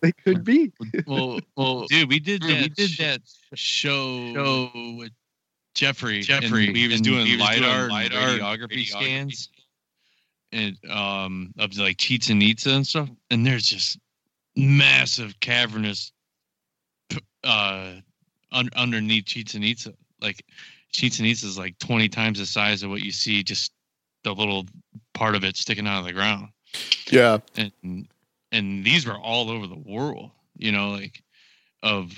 They 0.00 0.12
could 0.12 0.44
be. 0.44 0.72
Well, 1.06 1.40
well, 1.56 1.86
dude, 1.86 2.08
we 2.08 2.18
did 2.20 2.42
that. 2.42 2.60
We 2.62 2.68
did 2.70 2.90
that 2.98 3.20
show, 3.54 4.32
show 4.34 4.70
with 4.98 5.12
Jeffrey. 5.74 6.20
Jeffrey, 6.20 6.68
and 6.68 6.76
he 6.76 6.88
was 6.88 6.96
and 6.96 7.04
doing 7.04 7.26
he 7.26 7.36
was 7.36 7.48
doing 7.48 7.62
lidar, 7.62 7.88
lidar 7.88 8.18
and 8.20 8.30
and 8.30 8.42
radiography 8.42 8.70
radiography 8.70 8.86
scans, 8.86 9.48
and 10.52 10.76
um, 10.90 11.52
of 11.58 11.76
like 11.76 11.98
Chichen 11.98 12.40
Itza 12.42 12.70
and 12.70 12.86
stuff. 12.86 13.08
And 13.30 13.46
there's 13.46 13.66
just 13.66 13.98
massive 14.56 15.38
cavernous, 15.40 16.12
uh, 17.42 17.94
un- 18.52 18.70
underneath 18.76 19.26
Chichen 19.26 19.62
Itza. 19.62 19.94
Like 20.20 20.44
Chichen 20.92 21.26
Itza 21.26 21.46
is 21.46 21.58
like 21.58 21.78
20 21.78 22.08
times 22.08 22.38
the 22.38 22.46
size 22.46 22.82
of 22.82 22.90
what 22.90 23.02
you 23.02 23.12
see, 23.12 23.42
just 23.42 23.72
the 24.22 24.34
little 24.34 24.66
part 25.12 25.34
of 25.34 25.44
it 25.44 25.56
sticking 25.56 25.86
out 25.86 26.00
of 26.00 26.04
the 26.06 26.12
ground 26.12 26.48
yeah 27.10 27.38
and 27.56 28.08
and 28.52 28.84
these 28.84 29.06
were 29.06 29.18
all 29.18 29.50
over 29.50 29.66
the 29.66 29.78
world 29.78 30.30
you 30.56 30.72
know 30.72 30.90
like 30.90 31.22
of 31.82 32.12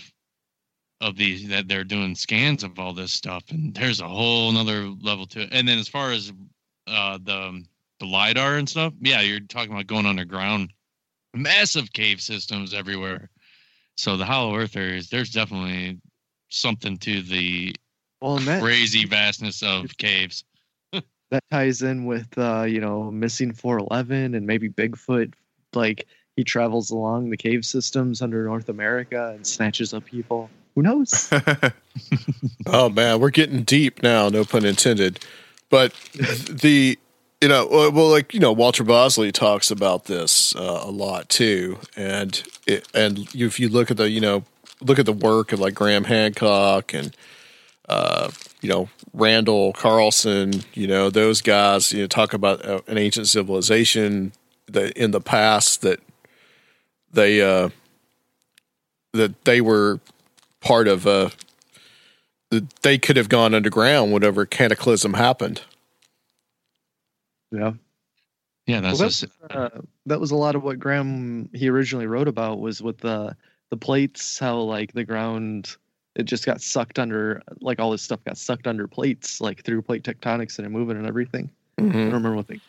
of 1.00 1.16
these 1.16 1.48
that 1.48 1.68
they're 1.68 1.84
doing 1.84 2.14
scans 2.14 2.64
of 2.64 2.78
all 2.78 2.92
this 2.92 3.12
stuff 3.12 3.44
and 3.50 3.74
there's 3.74 4.00
a 4.00 4.08
whole 4.08 4.50
nother 4.52 4.88
level 5.02 5.26
to 5.26 5.42
it 5.42 5.48
and 5.52 5.68
then 5.68 5.78
as 5.78 5.88
far 5.88 6.10
as 6.10 6.32
uh 6.86 7.18
the 7.22 7.62
the 8.00 8.06
lidar 8.06 8.56
and 8.56 8.68
stuff 8.68 8.92
yeah 9.00 9.20
you're 9.20 9.40
talking 9.40 9.72
about 9.72 9.86
going 9.86 10.06
underground 10.06 10.72
massive 11.34 11.92
cave 11.92 12.20
systems 12.20 12.72
everywhere 12.72 13.28
so 13.96 14.16
the 14.16 14.24
hollow 14.24 14.56
earth 14.56 14.76
areas 14.76 15.08
there's 15.10 15.30
definitely 15.30 15.98
something 16.48 16.96
to 16.96 17.22
the 17.22 17.74
Well, 18.22 18.38
that 18.38 18.62
crazy 18.62 19.04
vastness 19.04 19.62
of 19.62 19.94
caves 19.98 20.44
that 21.30 21.44
ties 21.50 21.82
in 21.82 22.04
with 22.04 22.36
uh, 22.38 22.62
you 22.62 22.80
know 22.80 23.10
missing 23.10 23.52
411 23.52 24.34
and 24.34 24.46
maybe 24.46 24.68
Bigfoot. 24.68 25.34
Like 25.74 26.06
he 26.36 26.44
travels 26.44 26.90
along 26.90 27.30
the 27.30 27.36
cave 27.36 27.64
systems 27.64 28.22
under 28.22 28.44
North 28.44 28.68
America 28.68 29.32
and 29.34 29.46
snatches 29.46 29.92
up 29.92 30.04
people. 30.04 30.50
Who 30.76 30.82
knows? 30.82 31.32
oh 32.66 32.88
man 32.88 33.20
we're 33.20 33.30
getting 33.30 33.62
deep 33.62 34.02
now 34.02 34.28
no 34.28 34.44
pun 34.44 34.64
intended 34.64 35.18
but 35.70 35.92
the 36.14 36.98
you 37.40 37.48
know 37.48 37.66
well 37.66 38.10
like 38.10 38.34
you 38.34 38.40
know 38.40 38.52
walter 38.52 38.84
bosley 38.84 39.32
talks 39.32 39.70
about 39.70 40.04
this 40.04 40.54
uh, 40.56 40.80
a 40.82 40.90
lot 40.90 41.28
too 41.28 41.78
and 41.96 42.42
it, 42.66 42.86
and 42.94 43.34
if 43.34 43.58
you 43.58 43.68
look 43.68 43.90
at 43.90 43.96
the 43.96 44.10
you 44.10 44.20
know 44.20 44.44
look 44.80 44.98
at 44.98 45.06
the 45.06 45.12
work 45.12 45.52
of 45.52 45.60
like 45.60 45.74
graham 45.74 46.04
hancock 46.04 46.92
and 46.92 47.16
uh, 47.88 48.30
you 48.60 48.68
know 48.68 48.88
randall 49.12 49.72
carlson 49.72 50.52
you 50.74 50.86
know 50.86 51.08
those 51.08 51.40
guys 51.40 51.92
you 51.92 52.00
know 52.00 52.06
talk 52.06 52.32
about 52.32 52.64
uh, 52.64 52.80
an 52.88 52.98
ancient 52.98 53.26
civilization 53.28 54.32
that 54.66 54.92
in 54.92 55.12
the 55.12 55.20
past 55.20 55.82
that 55.82 56.00
they 57.12 57.40
uh 57.40 57.68
that 59.12 59.44
they 59.44 59.60
were 59.60 60.00
part 60.66 60.88
of 60.88 61.06
uh 61.06 61.30
they 62.82 62.98
could 62.98 63.16
have 63.16 63.28
gone 63.28 63.54
underground 63.54 64.12
whenever 64.12 64.46
cataclysm 64.46 65.14
happened 65.14 65.62
yeah. 67.52 67.72
yeah 68.66 68.80
that's 68.80 68.98
Well, 68.98 69.08
just 69.08 69.26
uh, 69.50 69.70
that 70.06 70.20
was 70.20 70.30
a 70.30 70.36
lot 70.36 70.56
of 70.56 70.62
what 70.62 70.78
Graham 70.78 71.48
he 71.52 71.68
originally 71.68 72.06
wrote 72.06 72.28
about 72.28 72.60
was 72.60 72.82
with 72.82 72.98
the 72.98 73.36
the 73.70 73.76
plates, 73.76 74.38
how 74.38 74.58
like 74.60 74.92
the 74.92 75.04
ground 75.04 75.76
it 76.14 76.24
just 76.24 76.46
got 76.46 76.60
sucked 76.60 76.98
under, 76.98 77.42
like 77.60 77.78
all 77.78 77.90
this 77.90 78.02
stuff 78.02 78.24
got 78.24 78.38
sucked 78.38 78.66
under 78.66 78.88
plates, 78.88 79.40
like 79.40 79.62
through 79.64 79.82
plate 79.82 80.02
tectonics 80.02 80.58
and 80.58 80.66
it 80.66 80.70
moving 80.70 80.96
and 80.96 81.06
everything. 81.06 81.50
I 81.78 81.82
don't 81.82 82.06
remember 82.06 82.34
what 82.34 82.48
they. 82.48 82.60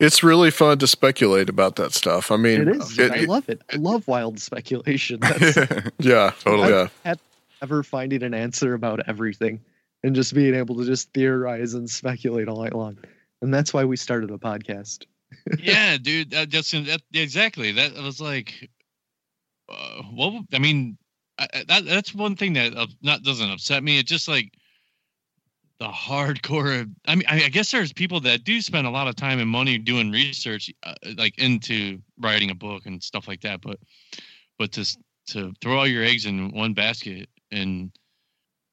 It's 0.00 0.22
really 0.22 0.50
fun 0.52 0.78
to 0.78 0.86
speculate 0.86 1.48
about 1.48 1.76
that 1.76 1.92
stuff. 1.92 2.30
I 2.30 2.36
mean, 2.36 2.62
It 2.62 2.76
is. 2.76 2.98
it- 2.98 3.10
I 3.10 3.20
love 3.24 3.48
it. 3.48 3.62
I 3.72 3.76
love 3.76 4.06
wild 4.06 4.38
speculation. 4.38 5.18
That's, 5.22 5.56
yeah, 5.98 6.32
Totally. 6.40 6.70
Yeah, 6.70 6.88
had 7.04 7.18
ever 7.62 7.82
finding 7.82 8.22
an 8.22 8.34
answer 8.34 8.74
about 8.74 9.00
everything 9.08 9.60
and 10.04 10.14
just 10.14 10.34
being 10.34 10.54
able 10.54 10.76
to 10.76 10.84
just 10.84 11.12
theorize 11.12 11.74
and 11.74 11.90
speculate 11.90 12.46
all 12.48 12.62
night 12.62 12.74
long. 12.74 12.96
And 13.42 13.52
that's 13.52 13.74
why 13.74 13.84
we 13.84 13.96
started 13.96 14.30
a 14.30 14.38
podcast. 14.38 15.04
yeah, 15.58 15.96
dude. 15.98 16.30
That 16.30 16.48
just 16.48 16.70
that, 16.72 17.02
exactly. 17.12 17.72
That 17.72 17.94
was 17.94 18.20
like, 18.20 18.70
uh, 19.68 20.02
well, 20.12 20.44
I 20.52 20.58
mean, 20.58 20.96
I, 21.38 21.48
I- 21.52 21.64
that 21.68 21.84
that's 21.84 22.14
one 22.14 22.36
thing 22.36 22.52
that 22.54 22.76
uh, 22.76 22.86
not 23.02 23.22
doesn't 23.24 23.50
upset 23.50 23.82
me. 23.82 23.98
It's 23.98 24.08
just 24.10 24.28
like 24.28 24.52
the 25.78 25.88
hardcore. 25.88 26.90
I 27.06 27.14
mean, 27.14 27.24
I, 27.28 27.48
guess 27.48 27.70
there's 27.70 27.92
people 27.92 28.20
that 28.20 28.44
do 28.44 28.60
spend 28.60 28.86
a 28.86 28.90
lot 28.90 29.06
of 29.06 29.14
time 29.14 29.38
and 29.38 29.48
money 29.48 29.78
doing 29.78 30.10
research, 30.10 30.72
uh, 30.82 30.94
like 31.16 31.38
into 31.38 32.00
writing 32.18 32.50
a 32.50 32.54
book 32.54 32.86
and 32.86 33.02
stuff 33.02 33.28
like 33.28 33.42
that. 33.42 33.60
But 33.60 33.78
but 34.58 34.72
to 34.72 34.96
to 35.28 35.52
throw 35.60 35.78
all 35.78 35.86
your 35.86 36.04
eggs 36.04 36.26
in 36.26 36.52
one 36.52 36.74
basket 36.74 37.28
and 37.50 37.90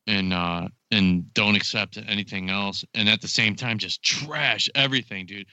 and 0.08 0.34
uh 0.34 0.68
and 0.92 1.34
don't 1.34 1.56
accept 1.56 1.98
anything 2.08 2.50
else 2.50 2.86
and 2.94 3.10
at 3.10 3.22
the 3.22 3.28
same 3.28 3.56
time 3.56 3.78
just 3.78 4.04
trash 4.04 4.70
everything 4.76 5.26
dude 5.26 5.48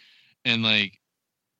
and 0.44 0.62
like 0.62 0.98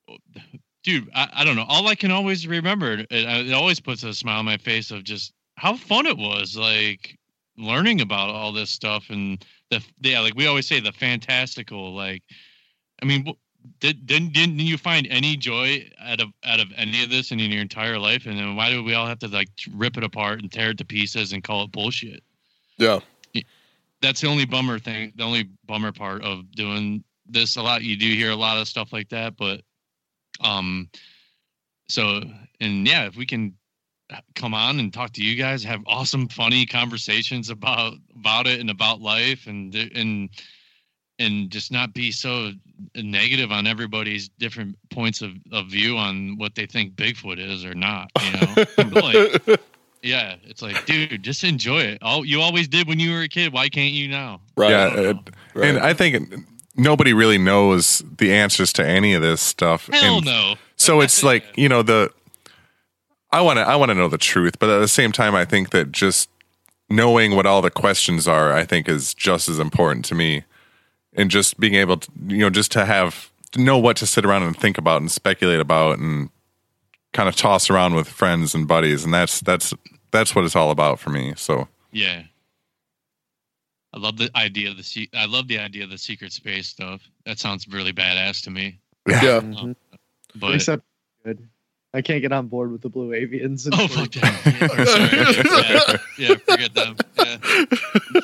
dude 0.83 1.09
i, 1.15 1.27
I 1.33 1.43
don't 1.43 1.55
know 1.55 1.65
all 1.67 1.87
i 1.87 1.95
can 1.95 2.11
always 2.11 2.47
remember 2.47 2.93
it, 2.93 3.07
it 3.09 3.53
always 3.53 3.79
puts 3.79 4.03
a 4.03 4.13
smile 4.13 4.39
on 4.39 4.45
my 4.45 4.57
face 4.57 4.91
of 4.91 5.03
just 5.03 5.33
how 5.55 5.75
fun 5.75 6.05
it 6.05 6.17
was 6.17 6.55
like 6.55 7.17
learning 7.57 8.01
about 8.01 8.29
all 8.29 8.51
this 8.51 8.69
stuff 8.69 9.05
and 9.09 9.45
the 9.69 9.83
yeah 10.01 10.19
like 10.19 10.35
we 10.35 10.47
always 10.47 10.67
say 10.67 10.79
the 10.79 10.91
fantastical 10.91 11.93
like 11.93 12.23
i 13.01 13.05
mean 13.05 13.25
did, 13.79 14.05
didn't 14.05 14.33
didn't 14.33 14.59
you 14.59 14.77
find 14.77 15.07
any 15.09 15.35
joy 15.35 15.89
out 15.99 16.21
of 16.21 16.29
out 16.43 16.59
of 16.59 16.67
any 16.75 17.03
of 17.03 17.09
this 17.09 17.31
and 17.31 17.39
in 17.39 17.51
your 17.51 17.61
entire 17.61 17.97
life? 17.97 18.25
And 18.25 18.37
then 18.37 18.55
why 18.55 18.69
do 18.69 18.83
we 18.83 18.93
all 18.93 19.07
have 19.07 19.19
to 19.19 19.27
like 19.27 19.49
rip 19.73 19.97
it 19.97 20.03
apart 20.03 20.41
and 20.41 20.51
tear 20.51 20.71
it 20.71 20.77
to 20.79 20.85
pieces 20.85 21.33
and 21.33 21.43
call 21.43 21.63
it 21.63 21.71
bullshit? 21.71 22.23
Yeah. 22.77 22.99
that's 24.01 24.21
the 24.21 24.27
only 24.27 24.45
bummer 24.45 24.79
thing 24.79 25.13
the 25.15 25.23
only 25.23 25.49
bummer 25.65 25.91
part 25.91 26.23
of 26.23 26.51
doing 26.51 27.03
this 27.25 27.55
a 27.55 27.61
lot. 27.61 27.83
You 27.83 27.95
do 27.95 28.07
hear 28.07 28.31
a 28.31 28.35
lot 28.35 28.57
of 28.57 28.67
stuff 28.67 28.91
like 28.91 29.09
that 29.09 29.37
but 29.37 29.61
um 30.41 30.89
so 31.87 32.21
and 32.59 32.87
yeah 32.87 33.05
if 33.05 33.15
we 33.15 33.25
can 33.25 33.53
come 34.35 34.53
on 34.53 34.79
and 34.79 34.93
talk 34.93 35.11
to 35.13 35.23
you 35.23 35.35
guys 35.35 35.63
have 35.63 35.81
awesome 35.87 36.27
funny 36.27 36.65
conversations 36.65 37.49
about 37.49 37.93
about 38.15 38.47
it 38.47 38.59
and 38.59 38.69
about 38.69 39.01
life 39.01 39.47
and 39.47 39.73
and 39.75 40.29
and 41.19 41.49
just 41.51 41.71
not 41.71 41.93
be 41.93 42.11
so 42.11 42.51
negative 42.95 43.51
on 43.51 43.67
everybody's 43.67 44.29
different 44.39 44.75
points 44.89 45.21
of, 45.21 45.31
of 45.51 45.67
view 45.67 45.95
on 45.95 46.37
what 46.37 46.55
they 46.55 46.65
think 46.65 46.95
Bigfoot 46.95 47.37
is 47.39 47.63
or 47.63 47.75
not. 47.75 48.09
You 48.23 48.31
know, 48.31 48.99
like, 49.01 49.59
yeah, 50.01 50.35
it's 50.43 50.61
like, 50.63 50.85
dude, 50.85 51.21
just 51.23 51.43
enjoy 51.43 51.81
it. 51.81 51.99
All 52.01 52.25
you 52.25 52.41
always 52.41 52.67
did 52.67 52.87
when 52.87 52.99
you 52.99 53.11
were 53.11 53.21
a 53.21 53.27
kid. 53.29 53.53
Why 53.53 53.69
can't 53.69 53.93
you 53.93 54.07
now? 54.07 54.41
Yeah, 54.57 55.11
it- 55.11 55.17
and 55.55 55.77
I 55.77 55.93
think 55.93 56.33
nobody 56.75 57.13
really 57.13 57.37
knows 57.37 58.03
the 58.17 58.33
answers 58.33 58.73
to 58.73 58.85
any 58.85 59.13
of 59.13 59.21
this 59.21 59.39
stuff. 59.39 59.87
Hell 59.93 60.17
and 60.17 60.25
no. 60.25 60.55
So 60.77 61.01
it's 61.01 61.21
like 61.23 61.45
you 61.55 61.69
know 61.69 61.83
the. 61.83 62.11
I 63.33 63.41
want 63.41 63.57
to 63.57 63.63
I 63.63 63.75
want 63.75 63.89
to 63.89 63.95
know 63.95 64.07
the 64.07 64.17
truth, 64.17 64.59
but 64.59 64.69
at 64.69 64.79
the 64.79 64.87
same 64.87 65.11
time, 65.11 65.33
I 65.33 65.43
think 65.43 65.71
that 65.71 65.91
just 65.91 66.29
knowing 66.89 67.35
what 67.35 67.47
all 67.47 67.61
the 67.63 67.71
questions 67.71 68.27
are, 68.27 68.53
I 68.53 68.63
think, 68.63 68.87
is 68.87 69.13
just 69.13 69.49
as 69.49 69.57
important 69.57 70.05
to 70.05 70.15
me, 70.15 70.43
and 71.13 71.31
just 71.31 71.59
being 71.59 71.73
able 71.73 71.97
to 71.97 72.11
you 72.27 72.37
know 72.37 72.49
just 72.51 72.71
to 72.73 72.85
have 72.85 73.31
to 73.51 73.61
know 73.61 73.77
what 73.77 73.97
to 73.97 74.07
sit 74.07 74.23
around 74.23 74.43
and 74.43 74.55
think 74.55 74.77
about 74.77 75.01
and 75.01 75.11
speculate 75.11 75.59
about 75.59 75.97
and 75.97 76.29
kind 77.11 77.27
of 77.27 77.35
toss 77.35 77.69
around 77.69 77.95
with 77.95 78.07
friends 78.07 78.53
and 78.53 78.67
buddies, 78.67 79.03
and 79.03 79.11
that's 79.11 79.39
that's 79.39 79.73
that's 80.11 80.35
what 80.35 80.45
it's 80.45 80.55
all 80.55 80.69
about 80.69 80.99
for 80.99 81.09
me. 81.09 81.33
So 81.35 81.67
Yeah. 81.91 82.23
I 83.95 83.99
love 83.99 84.17
the 84.17 84.29
idea 84.35 84.71
of 84.71 84.77
the 84.77 84.83
se- 84.83 85.09
I 85.13 85.25
love 85.25 85.47
the 85.47 85.59
idea 85.59 85.83
of 85.83 85.89
the 85.89 85.97
secret 85.99 86.33
space 86.33 86.67
stuff. 86.67 87.01
That 87.25 87.39
sounds 87.39 87.67
really 87.67 87.93
badass 87.93 88.43
to 88.43 88.51
me. 88.51 88.79
Yeah. 89.07 89.37
Um, 89.37 89.75
but 90.35 90.55
Except 90.55 90.83
good. 91.23 91.47
I 91.93 92.01
can't 92.01 92.21
get 92.21 92.31
on 92.31 92.47
board 92.47 92.71
with 92.71 92.81
the 92.81 92.89
blue 92.89 93.09
avians. 93.09 93.69
Oh, 93.71 93.87
fuck 93.87 94.11
them. 94.11 94.33
Yeah, 94.45 95.97
yeah, 96.17 96.29
yeah, 96.29 96.35
forget 96.37 96.73
them. 96.73 96.97
Yeah. 97.17 97.37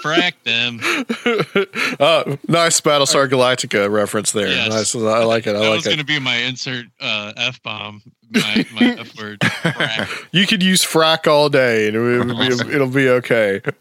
Frack 0.02 0.34
them. 0.44 0.80
uh, 2.00 2.38
nice 2.48 2.82
Battlestar 2.82 3.30
Galactica 3.30 3.92
reference 3.92 4.32
there. 4.32 4.48
Yes. 4.48 4.70
Nice. 4.70 4.96
I 4.96 5.24
like 5.24 5.46
it. 5.46 5.56
I 5.56 5.60
that 5.60 5.70
like 5.70 5.76
was 5.76 5.86
going 5.86 6.00
to 6.00 6.04
be 6.04 6.20
my 6.20 6.38
insert 6.38 6.86
uh, 7.00 7.34
f 7.38 7.62
bomb. 7.62 8.02
My, 8.32 8.66
my 8.74 8.86
f 9.00 9.16
word. 9.20 9.40
Frack. 9.40 10.28
You 10.32 10.48
could 10.48 10.64
use 10.64 10.84
frack 10.84 11.28
all 11.28 11.50
day 11.50 11.88
and 11.88 11.96
it 11.96 12.00
would 12.00 12.28
be, 12.28 12.74
it'll 12.74 12.88
be 12.88 13.10
okay. 13.10 13.62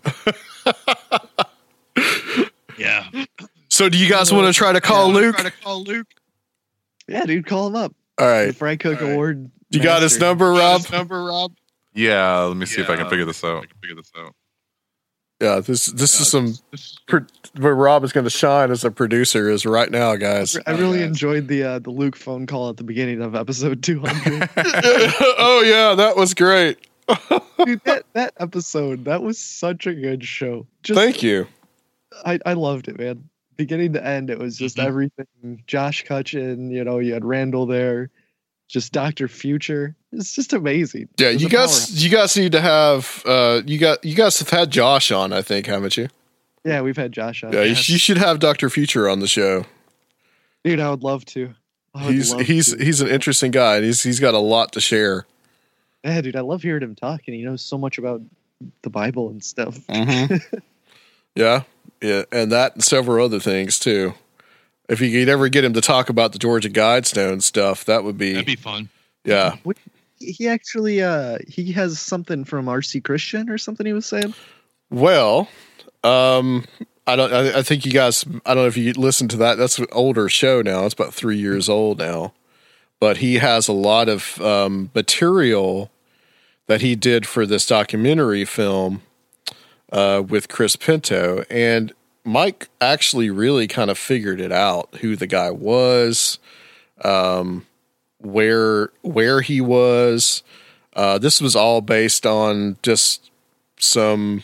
Yeah. 2.79 3.09
So, 3.69 3.89
do 3.89 3.99
you 3.99 4.09
guys 4.09 4.33
want 4.33 4.47
to 4.47 4.57
try 4.57 4.73
to 4.73 4.81
call 4.81 5.11
Luke? 5.11 5.37
Try 5.37 5.51
to 5.51 5.57
call 5.57 5.83
Luke. 5.83 6.07
Yeah, 7.07 7.27
dude, 7.27 7.47
call 7.47 7.67
him 7.67 7.77
up. 7.77 7.95
All 8.19 8.27
right. 8.27 8.41
The 8.41 8.47
right. 8.47 8.57
Frank 8.57 8.81
Cook 8.81 9.01
Award. 9.01 9.51
You 9.71 9.83
got 9.83 10.03
his 10.03 10.19
number, 10.19 10.51
Rob? 10.51 10.83
Number 10.91 11.25
Rob. 11.25 11.53
yeah, 11.95 12.39
let 12.41 12.57
me 12.57 12.67
see 12.67 12.81
if 12.81 12.89
I 12.91 12.97
can 12.97 13.09
figure 13.09 13.25
this 13.25 13.43
out. 13.45 13.67
Figure 13.83 13.97
this 13.97 14.11
out. 14.17 14.35
Yeah, 15.41 15.61
this 15.61 15.87
this 15.87 16.21
is 16.21 16.29
some 16.31 16.55
pro- 17.07 17.25
where 17.59 17.75
Rob 17.75 18.03
is 18.03 18.13
going 18.13 18.25
to 18.25 18.31
shine 18.31 18.71
as 18.73 18.85
a 18.85 18.91
producer 18.91 19.49
is 19.49 19.65
right 19.65 19.89
now, 19.91 20.17
guys. 20.17 20.57
I 20.67 20.73
really 20.73 21.03
enjoyed 21.03 21.47
the 21.47 21.63
uh, 21.63 21.79
the 21.79 21.91
Luke 21.91 22.17
phone 22.17 22.47
call 22.47 22.71
at 22.71 22.77
the 22.77 22.83
beginning 22.83 23.23
of 23.23 23.35
episode 23.37 23.83
200. 23.83 24.49
oh 24.57 25.63
yeah, 25.65 25.95
that 25.95 26.17
was 26.17 26.35
great. 26.35 26.79
Dude, 27.65 27.81
that, 27.85 28.05
that 28.15 28.35
episode, 28.39 29.05
that 29.05 29.23
was 29.23 29.39
such 29.39 29.87
a 29.87 29.95
good 29.95 30.25
show. 30.25 30.67
Just, 30.83 30.99
Thank 30.99 31.23
you. 31.23 31.47
I, 32.27 32.39
I 32.45 32.53
loved 32.55 32.89
it, 32.89 32.99
man. 32.99 33.29
Beginning 33.57 33.93
to 33.95 34.05
end, 34.07 34.31
it 34.31 34.39
was 34.39 34.57
just 34.59 34.77
Mm-hmm. 34.77 34.87
everything. 34.89 35.63
Josh 35.67 36.05
Cutchin, 36.05 36.71
you 36.71 36.85
know, 36.85 36.99
you 36.99 37.15
had 37.15 37.25
Randall 37.25 37.65
there, 37.67 38.11
just 38.69 38.93
Doctor 38.93 39.27
Future. 39.29 39.97
It's 40.13 40.35
just 40.35 40.53
amazing. 40.53 41.09
Yeah, 41.19 41.31
you 41.31 41.49
guys 41.49 41.71
powerhouse. 41.87 41.91
you 41.91 42.11
guys 42.11 42.37
need 42.37 42.53
to 42.53 42.61
have 42.61 43.23
uh 43.27 43.63
you 43.67 43.79
got 43.79 44.05
you 44.05 44.15
guys 44.15 44.39
have 44.39 44.51
had 44.51 44.71
Josh 44.71 45.11
on, 45.11 45.33
I 45.33 45.43
think, 45.43 45.67
haven't 45.67 45.97
you? 45.97 46.09
Yeah, 46.65 46.81
we've 46.83 46.97
had 46.97 47.13
Josh 47.13 47.43
on. 47.45 47.53
Yeah, 47.53 47.63
you, 47.63 47.71
you 47.71 47.99
should 47.99 48.19
have 48.19 48.39
Dr. 48.41 48.69
Future 48.69 49.09
on 49.09 49.21
the 49.21 49.27
show. 49.29 49.65
Dude, 50.65 50.81
I 50.81 50.91
would 50.91 51.03
love 51.03 51.25
to. 51.27 51.55
Would 51.95 52.05
He's 52.13 52.33
love 52.33 52.43
he's 52.43 52.75
to. 52.77 52.85
he's 52.85 53.01
an 53.01 53.09
interesting 53.09 53.51
guy. 53.51 53.77
and 53.77 53.85
He's 53.85 54.03
he's 54.03 54.21
got 54.21 54.35
a 54.35 54.39
lot 54.39 54.73
to 54.73 54.81
share. 54.81 55.27
Yeah, 56.05 56.21
dude, 56.21 56.37
I 56.37 56.41
love 56.41 56.63
hearing 56.63 56.83
him 56.83 56.95
talk, 56.95 57.23
and 57.27 57.35
he 57.35 57.43
knows 57.43 57.63
so 57.63 57.77
much 57.79 57.99
about 57.99 58.21
the 58.83 58.91
Bible 58.91 59.31
and 59.31 59.43
stuff. 59.43 59.79
Yeah, 61.35 61.63
yeah, 62.03 62.25
and 62.33 62.51
that 62.51 62.75
and 62.75 62.83
several 62.83 63.25
other 63.25 63.39
things 63.39 63.79
too. 63.79 64.15
If 64.89 65.01
you 65.01 65.11
could 65.11 65.29
ever 65.29 65.49
get 65.49 65.65
him 65.65 65.75
to 65.75 65.81
talk 65.81 66.09
about 66.09 66.33
the 66.33 66.39
Georgia 66.39 66.71
Guidestone 66.71 67.43
stuff, 67.43 67.85
that 67.85 68.05
would 68.05 68.17
be, 68.17 68.33
That'd 68.33 68.47
be 68.47 68.57
fun. 68.57 68.89
yeah. 69.25 69.57
he 70.19 70.49
actually, 70.49 71.03
uh, 71.03 71.39
he 71.47 71.73
has 71.73 71.99
something 72.01 72.45
from 72.45 72.67
RC 72.67 73.05
Christian 73.05 73.51
or 73.51 73.59
something. 73.59 73.85
He 73.85 73.93
was 73.93 74.07
saying. 74.07 74.35
Well, 74.91 75.49
um, 76.03 76.65
I 77.07 77.17
don't. 77.17 77.33
I, 77.33 77.59
I 77.59 77.63
think 77.63 77.87
you 77.87 77.93
guys. 77.93 78.25
I 78.47 78.55
don't 78.55 78.65
know 78.65 78.69
if 78.69 78.77
you 78.77 78.93
listened 78.93 79.31
to 79.31 79.37
that. 79.39 79.57
That's 79.57 79.79
an 79.79 79.87
older 79.93 80.29
show 80.29 80.63
now. 80.63 80.85
It's 80.85 80.95
about 80.95 81.15
three 81.15 81.39
years 81.39 81.69
old 81.69 81.99
now. 81.99 82.33
But 83.01 83.19
he 83.19 83.37
has 83.37 83.69
a 83.69 83.73
lot 83.73 84.09
of 84.09 84.41
um, 84.41 84.91
material 84.95 85.91
that 86.67 86.81
he 86.81 86.97
did 86.97 87.27
for 87.27 87.47
this 87.47 87.65
documentary 87.65 88.45
film 88.45 89.03
uh, 89.93 90.23
with 90.27 90.49
Chris 90.49 90.77
Pinto, 90.77 91.45
and 91.49 91.93
Mike 92.25 92.69
actually 92.81 93.31
really 93.31 93.67
kind 93.67 93.91
of 93.91 93.99
figured 93.99 94.41
it 94.41 94.53
out 94.53 94.95
who 95.01 95.17
the 95.17 95.27
guy 95.27 95.51
was, 95.51 96.39
um, 97.03 97.67
where 98.19 98.91
where 99.03 99.41
he 99.41 99.61
was. 99.61 100.43
Uh, 100.95 101.19
this 101.19 101.41
was 101.41 101.55
all 101.55 101.81
based 101.81 102.27
on 102.27 102.77
just 102.83 103.31
some 103.79 104.43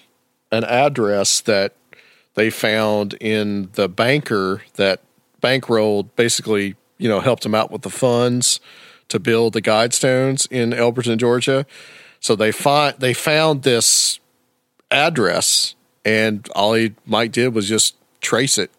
an 0.53 0.65
address 0.65 1.41
that 1.41 1.75
they 2.35 2.51
found 2.51 3.15
in 3.15 3.71
the 3.73 3.89
banker 3.89 4.63
that 4.75 5.01
bankrolled 5.43 6.09
basically 6.17 6.75
you 6.99 7.09
know 7.09 7.21
helped 7.21 7.45
him 7.45 7.55
out 7.55 7.71
with 7.71 7.83
the 7.83 7.91
funds 7.91 8.61
to 9.09 9.19
build 9.19 9.53
the 9.53 9.63
guidestones 9.63 10.51
in 10.51 10.71
Elberton, 10.71 11.19
Georgia. 11.19 11.67
So 12.21 12.35
they 12.35 12.53
find 12.53 12.97
they 12.99 13.15
found 13.15 13.63
this 13.63 14.19
address, 14.91 15.74
and 16.05 16.49
all 16.55 16.75
he 16.75 16.95
Mike 17.07 17.33
did 17.33 17.55
was 17.55 17.69
just 17.69 17.97
trace 18.21 18.59
it 18.59 18.71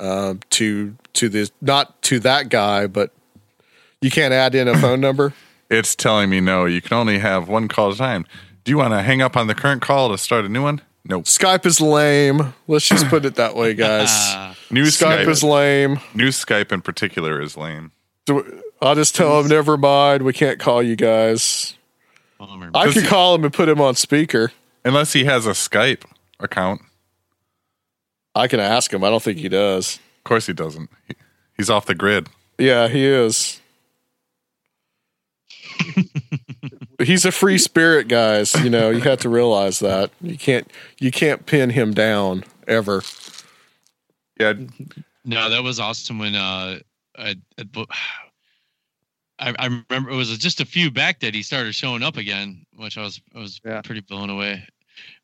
um, 0.00 0.40
to 0.50 0.96
to 1.14 1.28
this 1.28 1.52
not 1.60 2.00
to 2.02 2.18
that 2.20 2.48
guy, 2.48 2.86
but 2.86 3.12
you 4.00 4.10
can't 4.10 4.34
add 4.34 4.54
in 4.54 4.68
a 4.68 4.76
phone 4.78 5.00
number. 5.02 5.32
It's 5.70 5.94
telling 5.94 6.28
me 6.28 6.40
no. 6.40 6.66
You 6.66 6.82
can 6.82 6.96
only 6.96 7.18
have 7.18 7.48
one 7.48 7.68
call 7.68 7.88
at 7.88 7.94
a 7.94 7.98
time. 7.98 8.26
Do 8.64 8.70
you 8.70 8.78
want 8.78 8.92
to 8.92 9.02
hang 9.02 9.22
up 9.22 9.36
on 9.36 9.46
the 9.46 9.54
current 9.54 9.82
call 9.82 10.10
to 10.10 10.18
start 10.18 10.44
a 10.44 10.48
new 10.48 10.62
one? 10.62 10.82
Nope. 11.04 11.24
Skype 11.24 11.66
is 11.66 11.80
lame. 11.80 12.54
Let's 12.68 12.86
just 12.86 13.08
put 13.08 13.24
it 13.24 13.34
that 13.34 13.56
way, 13.56 13.74
guys. 13.74 14.10
New 14.70 14.84
Skype 14.84 15.24
Skype 15.24 15.28
is 15.28 15.42
lame. 15.42 15.98
New 16.14 16.28
Skype 16.28 16.70
in 16.70 16.80
particular 16.80 17.40
is 17.40 17.56
lame. 17.56 17.90
So 18.28 18.44
I'll 18.80 18.94
just 18.94 19.16
tell 19.16 19.40
him, 19.40 19.48
never 19.48 19.76
mind. 19.76 20.22
We 20.22 20.32
can't 20.32 20.60
call 20.60 20.82
you 20.82 20.94
guys. 20.94 21.74
I 22.38 22.84
Does 22.84 22.94
could 22.94 23.06
call 23.06 23.34
him 23.34 23.44
and 23.44 23.52
put 23.52 23.68
him 23.68 23.80
on 23.80 23.94
speaker. 23.96 24.52
Unless 24.84 25.12
he 25.12 25.24
has 25.24 25.46
a 25.46 25.50
Skype 25.50 26.04
account. 26.44 26.80
I 28.34 28.48
can 28.48 28.60
ask 28.60 28.92
him. 28.92 29.04
I 29.04 29.10
don't 29.10 29.22
think 29.22 29.38
he 29.38 29.48
does. 29.48 29.98
Of 30.18 30.24
course 30.24 30.46
he 30.46 30.52
doesn't. 30.52 30.90
He- 31.08 31.14
He's 31.56 31.68
off 31.68 31.84
the 31.86 31.94
grid. 31.94 32.28
Yeah, 32.58 32.88
he 32.88 33.04
is. 33.04 33.60
He's 36.98 37.24
a 37.24 37.32
free 37.32 37.58
spirit, 37.58 38.08
guys. 38.08 38.54
You 38.64 38.70
know, 38.70 38.90
you 38.90 39.00
have 39.00 39.20
to 39.20 39.28
realize 39.28 39.78
that. 39.80 40.10
You 40.20 40.38
can't 40.38 40.70
you 40.98 41.10
can't 41.10 41.44
pin 41.46 41.70
him 41.70 41.92
down 41.92 42.44
ever. 42.66 43.02
Yeah. 44.40 44.54
No, 45.24 45.50
that 45.50 45.62
was 45.62 45.78
awesome 45.78 46.18
when 46.18 46.34
uh, 46.34 46.78
I, 47.18 47.36
I 47.58 47.86
I 49.58 49.66
remember 49.66 50.10
it 50.10 50.16
was 50.16 50.36
just 50.38 50.60
a 50.60 50.64
few 50.66 50.90
back 50.90 51.20
that 51.20 51.34
he 51.34 51.42
started 51.42 51.74
showing 51.74 52.02
up 52.02 52.16
again, 52.16 52.64
which 52.76 52.96
I 52.96 53.02
was 53.02 53.20
I 53.34 53.38
was 53.40 53.60
pretty 53.84 54.00
blown 54.00 54.30
away. 54.30 54.66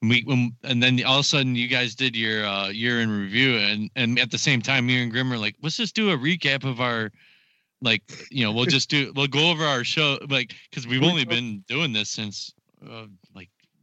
We 0.03 0.23
when, 0.23 0.53
and 0.65 0.83
then 0.83 1.03
all 1.05 1.17
of 1.17 1.21
a 1.21 1.25
sudden 1.25 1.55
you 1.55 1.69
guys 1.69 1.95
did 1.95 2.15
your 2.15 2.45
uh, 2.45 2.69
year 2.69 3.01
in 3.01 3.11
review, 3.11 3.57
and 3.57 3.91
and 3.97 4.19
at 4.19 4.31
the 4.31 4.39
same 4.39 4.63
time, 4.63 4.87
me 4.87 5.03
and 5.03 5.11
Grim 5.11 5.31
were 5.31 5.39
like, 5.39 5.57
let's 5.63 5.77
just 5.77 5.95
do 5.95 6.11
a 6.11 6.17
recap 6.17 6.65
of 6.65 6.81
our 6.81 7.11
like 7.81 8.03
you 8.31 8.45
know 8.45 8.53
we'll 8.53 8.65
just 8.65 8.91
do 8.91 9.13
we'll 9.15 9.27
go 9.27 9.51
over 9.51 9.65
our 9.65 9.85
show 9.85 10.19
like 10.29 10.55
because 10.69 10.87
we've 10.87 11.03
only 11.03 11.25
been 11.25 11.63
doing 11.69 11.93
this 11.93 12.11
since 12.11 12.53
uh, 12.91 13.07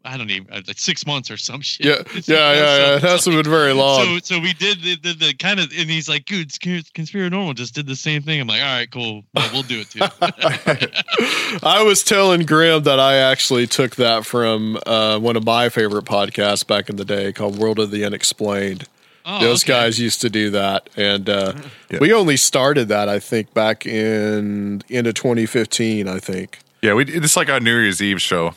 I 0.06 0.18
don't 0.18 0.30
even 0.30 0.52
uh, 0.53 0.61
like 0.68 0.77
six 0.77 1.06
months 1.06 1.32
or 1.32 1.38
some 1.38 1.61
shit. 1.61 1.86
Yeah, 1.86 1.95
yeah, 2.26 2.53
yeah, 2.53 2.77
yeah. 2.77 2.95
It 2.98 3.02
hasn't 3.02 3.36
been 3.36 3.49
very 3.49 3.73
long. 3.73 4.19
So, 4.19 4.36
so 4.36 4.40
we 4.40 4.53
did 4.53 4.82
the, 4.82 4.95
the, 4.98 5.14
the 5.14 5.34
kind 5.34 5.60
of, 5.60 5.65
and 5.76 5.90
he's 5.90 6.07
like, 6.07 6.26
"Dude, 6.26 6.49
Conspiranormal 6.49 7.56
just 7.56 7.73
did 7.73 7.88
the 7.88 7.95
same 7.95 8.22
thing." 8.22 8.40
I'm 8.40 8.48
like, 8.48 8.61
"All 8.61 8.68
right, 8.68 8.90
cool, 8.90 9.23
well, 9.34 9.49
we'll 9.52 9.64
do 9.64 9.82
it 9.82 9.90
too." 9.90 10.02
I 11.65 11.82
was 11.84 12.03
telling 12.03 12.45
Graham 12.45 12.84
that 12.84 12.99
I 12.99 13.15
actually 13.15 13.65
took 13.65 13.95
that 13.95 14.26
from 14.26 14.77
uh, 14.86 15.18
one 15.19 15.36
of 15.36 15.44
my 15.44 15.69
favorite 15.69 16.06
podcasts 16.06 16.65
back 16.65 16.90
in 16.90 16.98
the 16.98 17.06
day 17.06 17.34
called 17.34 17.57
World 17.57 17.80
of 17.80 17.91
the 17.91 18.06
Unexplained. 18.06 18.88
Oh, 19.26 19.40
Those 19.40 19.64
okay. 19.64 19.73
guys 19.73 19.99
used 19.99 20.22
to 20.22 20.30
do 20.30 20.52
that, 20.52 20.88
and 20.95 21.27
uh, 21.27 21.53
we 21.99 22.14
only 22.14 22.38
started 22.38 22.90
that 22.90 23.10
I 23.10 23.19
think 23.19 23.56
back 23.56 23.88
in 23.88 24.84
into 24.88 25.14
2015. 25.14 26.07
I 26.07 26.19
think. 26.19 26.60
Yeah, 26.84 26.94
we 26.94 27.06
it's 27.06 27.36
like 27.36 27.49
our 27.49 27.60
New 27.60 27.76
Year's 27.76 28.03
Eve 28.03 28.22
show. 28.22 28.53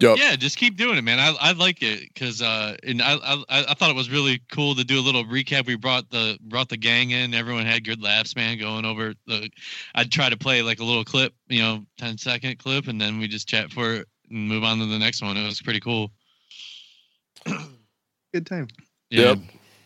Yep. 0.00 0.16
Yeah, 0.18 0.34
just 0.36 0.56
keep 0.56 0.78
doing 0.78 0.96
it, 0.96 1.02
man. 1.02 1.18
I, 1.18 1.36
I 1.38 1.52
like 1.52 1.82
it 1.82 2.08
because 2.14 2.40
uh, 2.40 2.74
and 2.82 3.02
I, 3.02 3.16
I 3.16 3.44
I 3.68 3.74
thought 3.74 3.90
it 3.90 3.96
was 3.96 4.08
really 4.08 4.40
cool 4.50 4.74
to 4.74 4.82
do 4.82 4.98
a 4.98 5.02
little 5.02 5.24
recap. 5.24 5.66
We 5.66 5.76
brought 5.76 6.08
the 6.08 6.38
brought 6.40 6.70
the 6.70 6.78
gang 6.78 7.10
in. 7.10 7.34
Everyone 7.34 7.66
had 7.66 7.84
good 7.84 8.02
laughs, 8.02 8.34
man. 8.34 8.58
Going 8.58 8.86
over 8.86 9.12
the, 9.26 9.50
I'd 9.94 10.10
try 10.10 10.30
to 10.30 10.38
play 10.38 10.62
like 10.62 10.80
a 10.80 10.84
little 10.84 11.04
clip, 11.04 11.34
you 11.48 11.60
know, 11.60 11.84
10 11.98 12.16
second 12.16 12.58
clip, 12.58 12.88
and 12.88 12.98
then 12.98 13.18
we 13.18 13.28
just 13.28 13.46
chat 13.46 13.70
for 13.70 13.92
it 13.92 14.08
and 14.30 14.48
move 14.48 14.64
on 14.64 14.78
to 14.78 14.86
the 14.86 14.98
next 14.98 15.20
one. 15.20 15.36
It 15.36 15.44
was 15.44 15.60
pretty 15.60 15.80
cool. 15.80 16.10
Good 18.32 18.46
time. 18.46 18.68
Yeah. 19.10 19.20
Yep. 19.20 19.38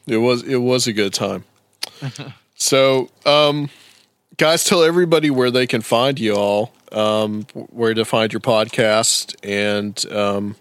It 0.07 0.17
was 0.19 0.43
it 0.43 0.59
was 0.59 0.87
a 0.87 0.93
good 0.93 1.15
time. 1.15 1.45
so, 2.55 3.09
um, 3.25 3.71
guys, 4.37 4.63
tell 4.63 4.85
everybody 4.85 5.31
where 5.31 5.51
they 5.51 5.67
can 5.67 5.81
find 5.81 6.21
you 6.21 6.35
all, 6.35 6.73
um, 6.95 7.47
where 7.71 7.95
to 7.95 8.05
find 8.05 8.33
your 8.33 8.41
podcast, 8.41 9.35
and 9.43 10.05
um, 10.13 10.57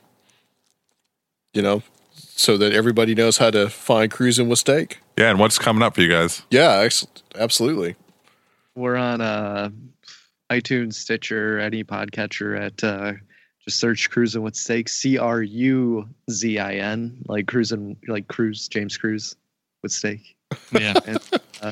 you 1.54 1.62
know, 1.62 1.84
so 2.14 2.58
that 2.58 2.74
everybody 2.74 3.16
knows 3.16 3.38
how 3.38 3.52
to 3.52 3.70
find 3.70 4.12
Cruising 4.12 4.50
with 4.50 4.60
Steak. 4.60 5.00
Yeah, 5.18 5.30
and 5.30 5.40
what's 5.40 5.60
coming 5.60 5.84
up 5.84 5.96
for 5.96 6.02
you 6.02 6.10
guys? 6.10 6.42
Yeah, 6.50 6.78
ex- 6.80 7.08
absolutely. 7.36 7.96
We're 8.76 8.96
on 8.96 9.22
uh, 9.22 9.70
iTunes, 10.52 10.96
Stitcher, 10.96 11.60
any 11.60 11.84
podcatcher 11.84 12.60
at 12.60 12.84
uh, 12.84 13.14
just 13.64 13.80
search 13.80 14.10
Cruising 14.10 14.42
with 14.42 14.56
Steak, 14.56 14.90
C 14.90 15.18
R 15.18 15.42
U 15.44 16.10
Z 16.32 16.58
I 16.60 16.74
N, 16.76 17.24
like 17.28 17.48
cruising, 17.48 17.96
like 18.08 18.28
cruise, 18.28 18.68
James 18.68 18.98
Cruise 18.98 19.36
with 19.84 19.92
steak. 19.92 20.36
Yeah. 20.72 20.94
and, 21.08 21.18
uh, 21.62 21.72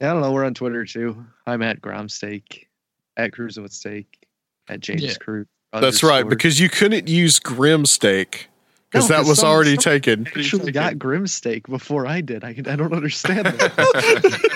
yeah, 0.00 0.10
I 0.10 0.12
don't 0.14 0.22
know. 0.22 0.32
We're 0.32 0.44
on 0.44 0.54
Twitter 0.54 0.84
too. 0.84 1.24
I'm 1.46 1.62
at 1.62 1.80
Grom 1.80 2.08
Steak, 2.08 2.68
at 3.16 3.32
Cruising 3.32 3.62
with 3.62 3.72
Steak, 3.72 4.26
at 4.68 4.80
James 4.80 5.02
Yeah. 5.02 5.14
Cruise. 5.20 5.46
That's 5.72 6.02
right, 6.02 6.28
because 6.28 6.60
you 6.60 6.68
couldn't 6.68 7.08
use 7.08 7.38
Grim 7.38 7.86
Steak 7.86 8.48
because 8.90 9.08
No, 9.08 9.16
that 9.16 9.20
'cause 9.22 9.28
was 9.30 9.38
some- 9.40 9.48
already 9.48 9.76
some 9.76 9.82
taken. 9.92 10.26
Actually, 10.26 10.70
got 10.72 10.98
Grim 10.98 11.26
Steak 11.26 11.66
before 11.66 12.06
I 12.06 12.20
did. 12.20 12.44
I 12.44 12.48
I 12.50 12.76
don't 12.76 12.92
understand 12.92 13.46
that. 13.46 14.50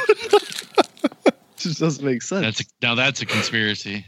just 1.56 1.80
doesn't 1.80 2.04
make 2.04 2.20
sense. 2.22 2.44
That's 2.44 2.60
a, 2.60 2.64
now 2.82 2.94
that's 2.94 3.22
a 3.22 3.26
conspiracy. 3.26 4.04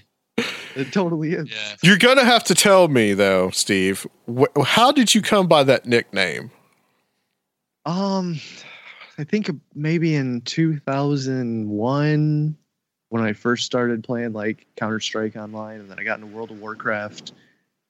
It 0.76 0.92
totally 0.92 1.32
is. 1.32 1.48
Yeah. 1.50 1.74
You're 1.82 1.96
gonna 1.98 2.24
have 2.24 2.44
to 2.44 2.54
tell 2.54 2.86
me 2.88 3.14
though, 3.14 3.50
Steve. 3.50 4.06
Wh- 4.30 4.44
how 4.64 4.92
did 4.92 5.14
you 5.14 5.22
come 5.22 5.48
by 5.48 5.64
that 5.64 5.86
nickname? 5.86 6.50
Um, 7.86 8.38
I 9.16 9.24
think 9.24 9.50
maybe 9.74 10.14
in 10.14 10.42
2001 10.42 12.56
when 13.10 13.22
I 13.22 13.32
first 13.32 13.64
started 13.64 14.04
playing 14.04 14.32
like 14.32 14.66
Counter 14.76 15.00
Strike 15.00 15.36
online, 15.36 15.80
and 15.80 15.90
then 15.90 15.98
I 15.98 16.04
got 16.04 16.20
into 16.20 16.34
World 16.34 16.50
of 16.50 16.60
Warcraft. 16.60 17.32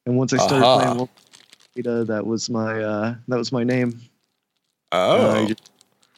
And 0.06 0.16
once 0.16 0.32
I 0.32 0.38
started 0.38 0.64
Aha. 0.64 0.74
playing 0.76 0.96
World 0.96 1.08
of 1.08 1.84
Warcraft, 1.84 2.08
that 2.08 2.26
was 2.26 2.50
my 2.50 2.82
uh, 2.82 3.14
that 3.28 3.36
was 3.38 3.52
my 3.52 3.64
name. 3.64 4.00
Oh, 4.92 5.30
Uh, 5.30 5.34
I 5.44 5.46
just- 5.46 5.70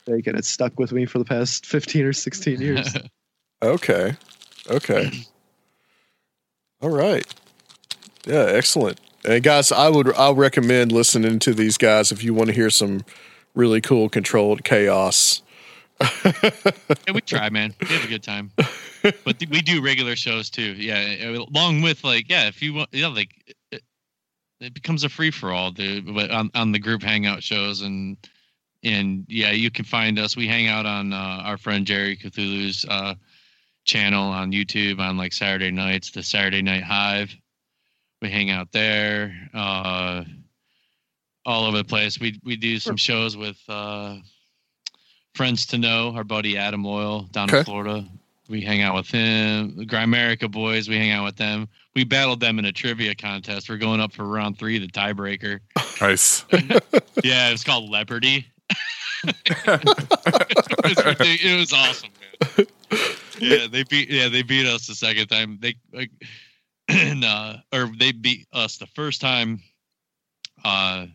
and 0.07 0.27
it 0.27 0.45
stuck 0.45 0.77
with 0.79 0.91
me 0.91 1.07
for 1.07 1.19
the 1.19 1.25
past 1.25 1.67
15 1.67 2.05
or 2.05 2.13
16 2.13 2.61
years. 2.61 2.97
okay, 3.63 4.17
okay, 4.69 5.11
all 6.83 6.91
right. 6.91 7.25
Yeah, 8.27 8.47
excellent. 8.49 9.01
And 9.25 9.43
guys, 9.43 9.71
I 9.71 9.89
would 9.89 10.13
I'll 10.15 10.35
recommend 10.35 10.93
listening 10.93 11.39
to 11.41 11.55
these 11.55 11.77
guys 11.79 12.11
if 12.11 12.25
you 12.25 12.35
want 12.35 12.49
to 12.49 12.55
hear 12.55 12.71
some 12.71 13.05
really 13.55 13.81
cool 13.81 14.09
controlled 14.09 14.65
chaos. 14.65 15.43
Yeah, 17.07 17.13
we 17.15 17.21
try, 17.23 17.51
man. 17.51 17.75
We 17.81 17.87
have 17.89 18.05
a 18.05 18.09
good 18.09 18.23
time. 18.23 18.53
But 19.03 19.39
th- 19.39 19.51
we 19.51 19.63
do 19.63 19.83
regular 19.83 20.17
shows 20.17 20.51
too. 20.51 20.75
Yeah, 20.75 21.17
uh, 21.25 21.45
along 21.51 21.83
with 21.83 22.05
like, 22.05 22.29
yeah, 22.29 22.49
if 22.49 22.63
you 22.63 22.75
want, 22.75 22.91
yeah, 22.93 23.09
like 23.09 23.55
it, 23.71 23.83
it 24.61 24.75
becomes 24.75 25.05
a 25.05 25.09
free 25.09 25.31
for 25.31 25.53
all, 25.53 25.71
dude. 25.71 26.15
But 26.15 26.31
on 26.31 26.51
on 26.55 26.73
the 26.73 26.79
group 26.79 27.03
hangout 27.03 27.43
shows 27.43 27.81
and 27.81 28.17
and 28.83 29.25
yeah, 29.29 29.51
you 29.51 29.71
can 29.71 29.85
find 29.85 30.19
us. 30.19 30.37
We 30.37 30.47
hang 30.47 30.69
out 30.69 30.87
on 30.87 31.13
uh, 31.13 31.43
our 31.45 31.59
friend 31.59 31.87
Jerry 31.87 32.17
Cthulhu's 32.17 32.85
uh, 32.89 33.15
channel 33.85 34.25
on 34.25 34.53
YouTube 34.53 34.99
on 35.01 35.17
like 35.17 35.33
Saturday 35.33 35.71
nights, 35.71 36.11
the 36.11 36.23
Saturday 36.23 36.63
Night 36.63 36.83
Hive. 36.83 37.35
We 38.23 38.31
hang 38.31 38.51
out 38.51 38.71
there. 38.73 39.35
Uh, 39.55 40.25
all 41.47 41.65
over 41.65 41.79
the 41.79 41.85
place. 41.85 42.21
We 42.21 42.41
we 42.45 42.57
do 42.57 42.79
some 42.79 42.97
shows 42.97 43.37
with 43.37 43.59
uh, 43.69 44.17
friends 45.35 45.67
to 45.67 45.79
know. 45.79 46.13
Our 46.15 46.25
buddy 46.25 46.57
Adam 46.57 46.85
Loyal 46.85 47.23
down 47.33 47.55
in 47.55 47.65
Florida. 47.65 48.07
We 48.51 48.61
hang 48.61 48.83
out 48.83 48.97
with 48.97 49.09
him. 49.09 49.77
The 49.77 49.87
Grimerica 49.87 50.51
boys. 50.51 50.89
We 50.89 50.97
hang 50.97 51.13
out 51.13 51.25
with 51.25 51.37
them. 51.37 51.69
We 51.95 52.03
battled 52.03 52.41
them 52.41 52.59
in 52.59 52.65
a 52.65 52.73
trivia 52.73 53.15
contest. 53.15 53.71
We're 53.71 53.77
going 53.77 54.01
up 54.01 54.13
for 54.13 54.25
round 54.25 54.59
three, 54.59 54.79
the 54.79 54.89
tiebreaker. 54.89 55.61
Nice. 56.01 56.45
yeah, 57.23 57.51
it's 57.51 57.63
called 57.63 57.89
Leopardy. 57.89 58.45
it, 59.25 59.85
was 60.85 61.17
it 61.21 61.59
was 61.59 61.73
awesome, 61.73 62.11
man. 62.59 62.67
Yeah, 63.39 63.67
they 63.71 63.85
beat. 63.85 64.11
Yeah, 64.11 64.29
they 64.29 64.43
beat 64.43 64.67
us 64.67 64.87
the 64.87 64.95
second 64.95 65.29
time. 65.29 65.59
They 65.61 65.77
like, 65.93 66.11
and, 66.89 67.25
uh, 67.25 67.59
or 67.73 67.91
they 67.99 68.13
beat 68.13 68.49
us 68.53 68.79
the 68.79 68.87
first 68.87 69.21
time. 69.21 69.61
Uh, 70.65 71.07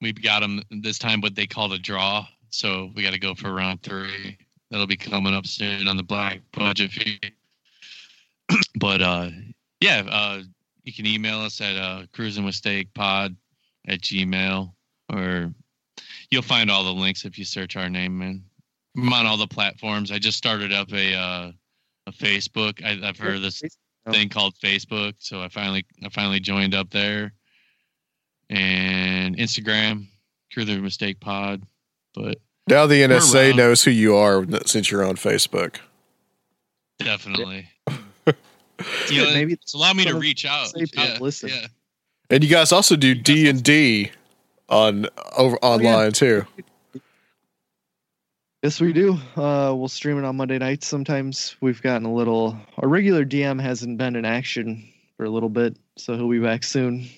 we 0.00 0.12
got 0.12 0.40
them 0.40 0.62
this 0.70 0.98
time, 0.98 1.20
but 1.20 1.34
they 1.34 1.46
called 1.46 1.72
a 1.74 1.78
draw. 1.78 2.26
So 2.50 2.90
we 2.94 3.02
got 3.02 3.12
to 3.12 3.18
go 3.18 3.34
for 3.34 3.52
round 3.52 3.82
three. 3.82 4.38
That'll 4.70 4.86
be 4.86 4.96
coming 4.96 5.34
up 5.34 5.46
soon 5.46 5.88
on 5.88 5.96
the 5.96 6.02
Black 6.02 6.40
Budget 6.52 6.90
feed. 6.90 7.32
but 8.76 9.00
uh, 9.02 9.30
yeah, 9.80 10.02
uh, 10.08 10.42
you 10.84 10.92
can 10.92 11.06
email 11.06 11.40
us 11.40 11.60
at 11.60 11.76
uh, 11.76 12.02
cruising 12.12 12.44
with 12.44 12.54
steak 12.54 12.92
pod 12.94 13.36
at 13.86 14.00
gmail 14.00 14.72
or 15.10 15.52
you'll 16.30 16.42
find 16.42 16.70
all 16.70 16.84
the 16.84 16.92
links 16.92 17.24
if 17.24 17.38
you 17.38 17.44
search 17.44 17.76
our 17.76 17.88
name, 17.88 18.18
man. 18.18 18.42
I'm 18.96 19.12
on 19.12 19.26
all 19.26 19.36
the 19.36 19.46
platforms. 19.46 20.10
I 20.10 20.18
just 20.18 20.38
started 20.38 20.72
up 20.72 20.92
a 20.92 21.14
uh, 21.14 21.52
a 22.06 22.12
Facebook. 22.12 22.84
I, 22.84 23.06
I've 23.06 23.18
heard 23.18 23.36
of 23.36 23.42
this 23.42 23.62
thing 24.10 24.28
called 24.28 24.54
Facebook, 24.62 25.14
so 25.18 25.40
I 25.42 25.48
finally 25.48 25.84
I 26.04 26.08
finally 26.08 26.40
joined 26.40 26.74
up 26.74 26.90
there. 26.90 27.32
And 28.50 29.36
Instagram, 29.36 30.06
the 30.56 30.78
Mistake 30.78 31.20
Pod. 31.20 31.62
But 32.14 32.38
Now 32.68 32.86
the 32.86 33.02
NSA 33.02 33.56
knows 33.56 33.82
who 33.82 33.90
you 33.90 34.16
are 34.16 34.44
since 34.66 34.90
you're 34.90 35.04
on 35.04 35.16
Facebook. 35.16 35.76
definitely, 36.98 37.68
you 39.10 39.22
know, 39.24 39.32
Maybe 39.32 39.54
it's 39.54 39.74
allowed 39.74 39.96
me 39.96 40.04
to 40.04 40.18
reach 40.18 40.44
out. 40.44 40.72
Yeah, 40.74 41.18
listen." 41.20 41.48
yeah. 41.48 41.66
And 42.30 42.44
you 42.44 42.50
guys 42.50 42.72
also 42.72 42.94
do 42.94 43.14
D 43.14 43.48
and 43.48 43.62
D 43.62 44.10
on 44.68 45.06
over 45.36 45.56
online 45.58 46.12
too. 46.12 46.44
Yes, 48.62 48.80
we 48.80 48.92
do. 48.92 49.14
Uh, 49.36 49.72
we'll 49.74 49.88
stream 49.88 50.18
it 50.18 50.24
on 50.24 50.36
Monday 50.36 50.58
nights. 50.58 50.88
Sometimes 50.88 51.56
we've 51.60 51.80
gotten 51.80 52.04
a 52.04 52.12
little. 52.12 52.58
Our 52.78 52.88
regular 52.88 53.24
DM 53.24 53.60
hasn't 53.60 53.98
been 53.98 54.16
in 54.16 54.24
action 54.24 54.86
for 55.16 55.24
a 55.24 55.30
little 55.30 55.48
bit, 55.48 55.76
so 55.96 56.16
he'll 56.16 56.28
be 56.28 56.40
back 56.40 56.64
soon. 56.64 57.08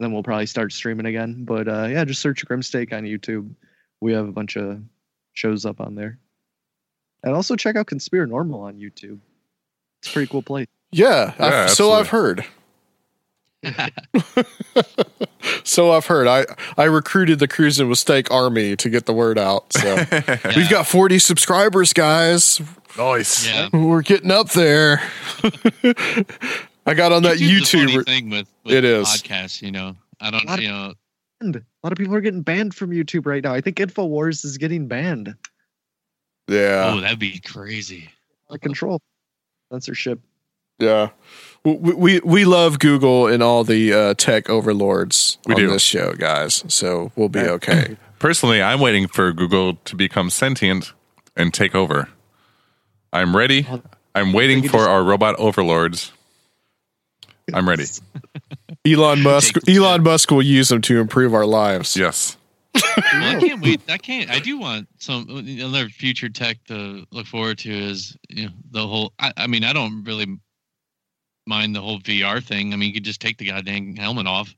Then 0.00 0.12
we'll 0.12 0.22
probably 0.22 0.46
start 0.46 0.72
streaming 0.72 1.06
again. 1.06 1.44
But 1.44 1.68
uh, 1.68 1.88
yeah, 1.90 2.04
just 2.04 2.22
search 2.22 2.44
Grimstake 2.46 2.92
on 2.92 3.02
YouTube. 3.02 3.50
We 4.00 4.12
have 4.12 4.28
a 4.28 4.32
bunch 4.32 4.56
of 4.56 4.80
shows 5.32 5.64
up 5.66 5.80
on 5.80 5.94
there, 5.94 6.18
and 7.24 7.34
also 7.34 7.56
check 7.56 7.76
out 7.76 7.86
Conspiranormal 7.86 8.60
on 8.60 8.74
YouTube. 8.78 9.18
It's 10.00 10.08
a 10.10 10.12
pretty 10.12 10.30
cool 10.30 10.42
place. 10.42 10.66
Yeah, 10.90 11.34
I've- 11.38 11.70
so 11.70 11.92
I've 11.92 12.08
heard. 12.08 12.44
so 15.64 15.90
I've 15.92 16.06
heard. 16.06 16.26
I 16.26 16.44
I 16.76 16.84
recruited 16.84 17.38
the 17.40 17.48
Cruising 17.48 17.88
with 17.88 17.98
Steak 17.98 18.30
Army 18.30 18.76
to 18.76 18.88
get 18.88 19.06
the 19.06 19.12
word 19.12 19.38
out. 19.38 19.72
So 19.72 19.96
we've 20.56 20.70
got 20.70 20.86
40 20.86 21.18
subscribers, 21.18 21.92
guys. 21.92 22.60
Nice. 22.96 23.46
Yeah. 23.46 23.68
We're 23.72 24.02
getting 24.02 24.30
up 24.30 24.50
there. 24.50 25.02
I 26.86 26.94
got 26.94 27.12
on 27.12 27.22
that 27.24 27.38
YouTube's 27.38 27.74
a 27.74 27.78
funny 27.78 27.92
YouTube. 27.96 28.04
thing 28.06 28.30
with, 28.30 28.48
with 28.64 28.74
It 28.74 28.84
is. 28.84 29.06
podcast. 29.08 29.62
You 29.62 29.72
know, 29.72 29.96
I 30.20 30.30
don't. 30.30 30.60
You 30.60 30.68
know, 30.68 30.94
banned. 31.40 31.56
A 31.56 31.62
lot 31.88 31.92
of 31.92 31.98
people 31.98 32.14
are 32.14 32.20
getting 32.20 32.42
banned 32.42 32.74
from 32.74 32.90
YouTube 32.90 33.24
right 33.24 33.42
now. 33.42 33.54
I 33.54 33.62
think 33.62 33.78
Infowars 33.78 34.44
is 34.44 34.58
getting 34.58 34.88
banned. 34.88 35.34
Yeah. 36.46 36.92
Oh, 36.94 37.00
that'd 37.00 37.18
be 37.18 37.40
crazy. 37.40 38.10
Out 38.50 38.56
of 38.56 38.60
control. 38.60 39.00
Censorship. 39.72 40.20
Yeah. 40.78 41.08
We, 41.64 41.72
we 41.94 42.20
we 42.20 42.44
love 42.44 42.78
Google 42.78 43.26
and 43.26 43.42
all 43.42 43.64
the 43.64 43.92
uh, 43.94 44.14
tech 44.14 44.50
overlords 44.50 45.38
We 45.46 45.54
on 45.54 45.60
do. 45.62 45.68
this 45.70 45.80
show, 45.82 46.12
guys. 46.12 46.62
So 46.68 47.10
we'll 47.16 47.30
be 47.30 47.40
okay. 47.40 47.96
Personally, 48.18 48.60
I'm 48.60 48.80
waiting 48.80 49.08
for 49.08 49.32
Google 49.32 49.76
to 49.86 49.96
become 49.96 50.28
sentient 50.28 50.92
and 51.36 51.54
take 51.54 51.74
over. 51.74 52.10
I'm 53.14 53.34
ready. 53.34 53.66
I'm 54.14 54.34
waiting 54.34 54.62
for 54.62 54.76
just- 54.78 54.88
our 54.88 55.02
robot 55.02 55.36
overlords. 55.38 56.12
I'm 57.54 57.68
ready. 57.68 57.84
Elon 58.86 59.22
Musk 59.22 59.68
Elon 59.68 60.02
Musk 60.02 60.30
will 60.30 60.42
use 60.42 60.68
them 60.68 60.80
to 60.82 61.00
improve 61.00 61.34
our 61.34 61.46
lives. 61.46 61.96
Yes. 61.96 62.36
Well, 62.74 63.36
I 63.36 63.40
can't 63.40 63.62
wait. 63.62 63.80
I 63.88 63.98
can't. 63.98 64.30
I 64.30 64.38
do 64.38 64.58
want 64.58 64.88
some 64.98 65.26
another 65.28 65.88
future 65.88 66.28
tech 66.28 66.62
to 66.66 67.04
look 67.10 67.26
forward 67.26 67.58
to. 67.58 67.70
Is 67.70 68.16
you 68.28 68.46
know 68.46 68.52
the 68.70 68.86
whole. 68.86 69.12
I, 69.18 69.32
I 69.36 69.46
mean, 69.46 69.64
I 69.64 69.72
don't 69.72 70.04
really 70.04 70.38
mind 71.46 71.74
the 71.74 71.80
whole 71.80 71.98
VR 72.00 72.42
thing. 72.42 72.72
I 72.72 72.76
mean, 72.76 72.88
you 72.88 72.94
could 72.94 73.04
just 73.04 73.20
take 73.20 73.38
the 73.38 73.46
goddamn 73.46 73.96
helmet 73.96 74.26
off. 74.26 74.54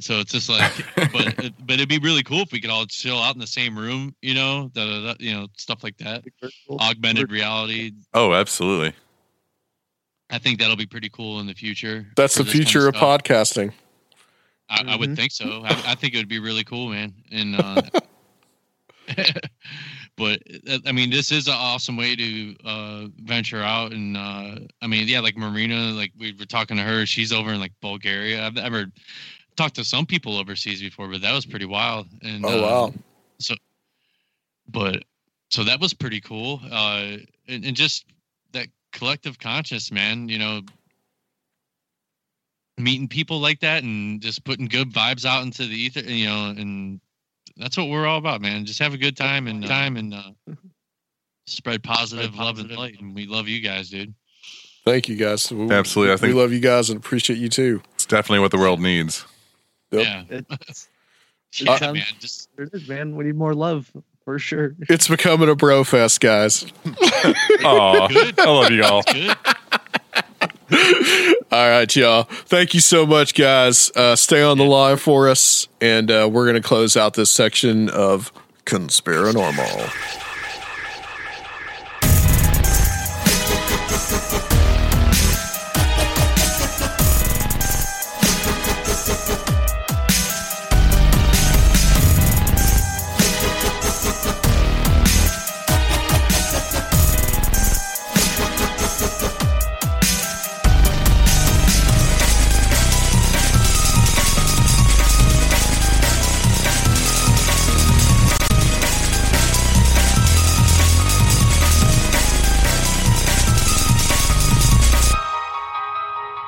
So 0.00 0.18
it's 0.18 0.32
just 0.32 0.48
like, 0.48 0.72
but 1.12 1.52
but 1.60 1.74
it'd 1.74 1.88
be 1.88 1.98
really 1.98 2.22
cool 2.22 2.40
if 2.40 2.52
we 2.52 2.60
could 2.60 2.70
all 2.70 2.86
chill 2.86 3.18
out 3.18 3.34
in 3.34 3.40
the 3.40 3.46
same 3.46 3.78
room. 3.78 4.14
You 4.22 4.34
know, 4.34 4.70
da, 4.74 4.84
da, 4.84 5.06
da, 5.06 5.14
you 5.20 5.32
know, 5.32 5.46
stuff 5.56 5.84
like 5.84 5.96
that. 5.98 6.24
Augmented 6.80 7.30
reality. 7.30 7.92
Oh, 8.12 8.32
absolutely. 8.32 8.94
I 10.30 10.38
think 10.38 10.58
that'll 10.58 10.76
be 10.76 10.86
pretty 10.86 11.08
cool 11.10 11.40
in 11.40 11.46
the 11.46 11.54
future. 11.54 12.06
That's 12.16 12.34
the 12.34 12.42
this 12.44 12.52
kind 12.54 12.64
future 12.66 12.88
of 12.88 12.94
podcasting. 12.94 13.72
I, 14.68 14.82
I 14.88 14.96
would 14.96 15.10
Mhm. 15.10 15.16
think 15.16 15.32
so. 15.32 15.62
I, 15.64 15.70
I 15.86 15.94
think 15.94 16.14
it 16.14 16.18
would 16.18 16.28
be 16.28 16.38
really 16.38 16.64
cool, 16.64 16.88
man. 16.88 17.14
And 17.30 17.54
uh, 17.54 17.82
but 20.16 20.40
uh, 20.68 20.78
I 20.86 20.92
mean, 20.92 21.10
this 21.10 21.30
is 21.30 21.46
an 21.46 21.54
awesome 21.56 21.96
way 21.96 22.16
to 22.16 22.56
uh, 22.64 23.06
venture 23.22 23.62
out. 23.62 23.92
And 23.92 24.16
uh, 24.16 24.56
I 24.80 24.86
mean, 24.86 25.06
yeah, 25.08 25.20
like 25.20 25.36
Marina, 25.36 25.90
like 25.92 26.12
we 26.18 26.32
were 26.38 26.46
talking 26.46 26.76
to 26.78 26.82
her. 26.82 27.04
She's 27.06 27.32
over 27.32 27.52
in 27.52 27.60
like 27.60 27.72
Bulgaria. 27.80 28.44
I've 28.44 28.54
never 28.54 28.86
talked 29.56 29.74
to 29.76 29.84
some 29.84 30.06
people 30.06 30.36
overseas 30.38 30.80
before, 30.80 31.08
but 31.08 31.20
that 31.20 31.32
was 31.32 31.44
pretty 31.46 31.66
wild. 31.66 32.08
And 32.22 32.44
Oh 32.44 32.58
uh, 32.58 32.62
wow. 32.62 32.94
so 33.38 33.54
but 34.68 35.04
so 35.50 35.62
that 35.64 35.78
was 35.78 35.92
pretty 35.92 36.20
cool 36.20 36.58
uh 36.72 37.18
and, 37.46 37.64
and 37.66 37.76
just 37.76 38.06
that 38.06 38.13
collective 38.94 39.38
conscious 39.38 39.90
man 39.92 40.28
you 40.28 40.38
know 40.38 40.62
meeting 42.78 43.06
people 43.08 43.40
like 43.40 43.60
that 43.60 43.82
and 43.82 44.20
just 44.20 44.44
putting 44.44 44.66
good 44.66 44.92
vibes 44.92 45.24
out 45.24 45.42
into 45.44 45.66
the 45.66 45.74
ether 45.74 46.00
you 46.00 46.26
know 46.26 46.46
and 46.56 47.00
that's 47.56 47.76
what 47.76 47.88
we're 47.88 48.06
all 48.06 48.18
about 48.18 48.40
man 48.40 48.64
just 48.64 48.78
have 48.80 48.94
a 48.94 48.98
good 48.98 49.16
time 49.16 49.46
and 49.46 49.66
time 49.66 49.96
and 49.96 50.14
uh 50.14 50.30
spread 51.46 51.82
positive 51.82 52.34
love 52.36 52.58
and 52.58 52.70
light 52.70 52.98
and 53.00 53.14
we 53.14 53.26
love 53.26 53.46
you 53.48 53.60
guys 53.60 53.90
dude 53.90 54.14
Thank 54.84 55.08
you 55.08 55.16
guys. 55.16 55.50
We- 55.50 55.70
Absolutely. 55.70 56.12
I 56.12 56.16
think 56.18 56.34
we 56.34 56.38
love 56.38 56.52
you 56.52 56.60
guys 56.60 56.90
and 56.90 56.98
appreciate 56.98 57.38
you 57.38 57.48
too. 57.48 57.80
it's 57.94 58.04
definitely 58.04 58.40
what 58.40 58.50
the 58.50 58.58
world 58.58 58.80
needs. 58.82 59.24
Yep. 59.92 60.02
yeah 60.30 60.40
It's, 60.50 60.88
yeah 61.58 61.92
man 61.92 62.02
just 62.20 62.50
there 62.56 62.66
it 62.66 62.74
is, 62.74 62.86
man. 62.86 63.16
We 63.16 63.24
need 63.24 63.36
more 63.36 63.54
love 63.54 63.90
for 64.24 64.38
sure. 64.38 64.74
It's 64.88 65.08
becoming 65.08 65.48
a 65.48 65.54
bro 65.54 65.84
fest, 65.84 66.20
guys. 66.20 66.66
Oh, 67.66 68.08
I 68.10 68.34
love 68.44 68.70
you 68.70 68.84
all. 68.84 69.02
All 71.50 71.68
right, 71.70 71.96
y'all. 71.96 72.24
Thank 72.24 72.74
you 72.74 72.80
so 72.80 73.06
much, 73.06 73.34
guys. 73.34 73.90
Uh, 73.96 74.16
stay 74.16 74.42
on 74.42 74.58
the 74.58 74.64
line 74.64 74.98
for 74.98 75.28
us, 75.28 75.66
and 75.80 76.10
uh, 76.10 76.28
we're 76.30 76.44
going 76.44 76.60
to 76.60 76.66
close 76.66 76.94
out 76.96 77.14
this 77.14 77.30
section 77.30 77.88
of 77.88 78.32
Conspiranormal. 78.66 80.22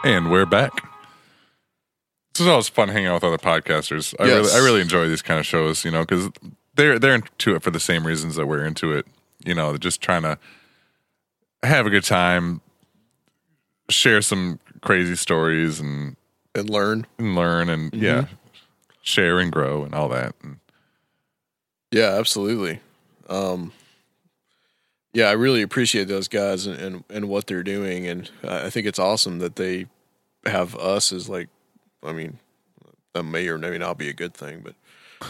And 0.07 0.31
we're 0.31 0.47
back. 0.47 0.71
This 2.33 2.43
is 2.43 2.47
always 2.47 2.69
fun 2.69 2.89
hanging 2.91 3.09
out 3.09 3.15
with 3.15 3.25
other 3.25 3.39
podcasters. 3.39 4.15
I 4.21 4.27
Yes. 4.27 4.37
really, 4.37 4.53
I 4.53 4.59
really 4.65 4.81
enjoy 4.81 5.09
these 5.09 5.21
kind 5.21 5.41
of 5.41 5.45
shows, 5.47 5.85
you 5.85 5.91
know, 5.91 6.03
because 6.03 6.31
they're 6.77 7.01
they're 7.01 7.17
into 7.17 7.57
it 7.57 7.65
for 7.65 7.73
the 7.73 7.81
same 7.81 8.07
reasons 8.07 8.37
that 8.37 8.47
we're 8.47 8.65
into 8.65 8.93
it. 8.93 9.05
You 9.45 9.57
know, 9.57 9.71
they're 9.71 9.79
just 9.79 10.01
trying 10.01 10.23
to 10.23 10.39
have 11.65 11.87
a 11.87 11.91
good 11.91 12.05
time, 12.05 12.61
share 13.91 14.23
some 14.23 14.61
crazy 14.81 15.17
stories, 15.17 15.81
and 15.81 16.15
And 16.55 16.71
learn. 16.71 17.09
and 17.19 17.35
learn, 17.35 17.69
and 17.69 17.93
yeah, 17.93 18.27
share 19.03 19.41
and 19.41 19.51
grow, 19.51 19.83
and 19.83 19.93
all 19.93 20.09
that. 20.11 20.37
And 20.41 20.59
Yeah, 21.91 22.11
absolutely. 22.13 22.79
Um, 23.29 23.73
yeah, 25.13 25.31
I 25.31 25.33
really 25.33 25.63
appreciate 25.63 26.07
those 26.07 26.29
guys 26.29 26.65
and, 26.65 26.79
and, 26.79 27.05
and 27.11 27.29
what 27.29 27.49
they're 27.49 27.65
doing, 27.65 28.07
and 28.07 28.31
I 28.45 28.71
think 28.71 28.87
it's 28.87 29.01
awesome 29.01 29.41
that 29.41 29.57
they 29.57 29.87
have 30.49 30.75
us 30.77 31.13
as 31.13 31.29
like, 31.29 31.49
I 32.03 32.13
mean, 32.13 32.39
that 33.15 33.25
may 33.25 33.49
or 33.49 33.59
may 33.59 33.79
not 33.79 33.99
be 33.99 34.09
a 34.09 34.13
good 34.13 34.35
thing, 34.35 34.61
but 34.63 34.75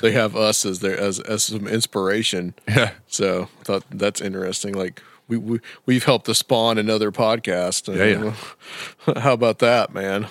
they 0.00 0.12
have 0.12 0.36
us 0.36 0.64
as 0.64 0.80
their 0.80 0.98
as 0.98 1.20
as 1.20 1.44
some 1.44 1.66
inspiration. 1.68 2.54
yeah, 2.68 2.92
So 3.06 3.48
I 3.60 3.64
thought 3.64 3.84
that's 3.90 4.20
interesting. 4.20 4.74
Like 4.74 5.02
we, 5.28 5.36
we 5.36 5.60
we've 5.86 6.04
helped 6.04 6.26
to 6.26 6.34
spawn 6.34 6.78
another 6.78 7.10
podcast. 7.12 7.94
Yeah, 7.94 8.34
yeah. 9.06 9.20
How 9.20 9.32
about 9.32 9.60
that, 9.60 9.92
man? 9.92 10.26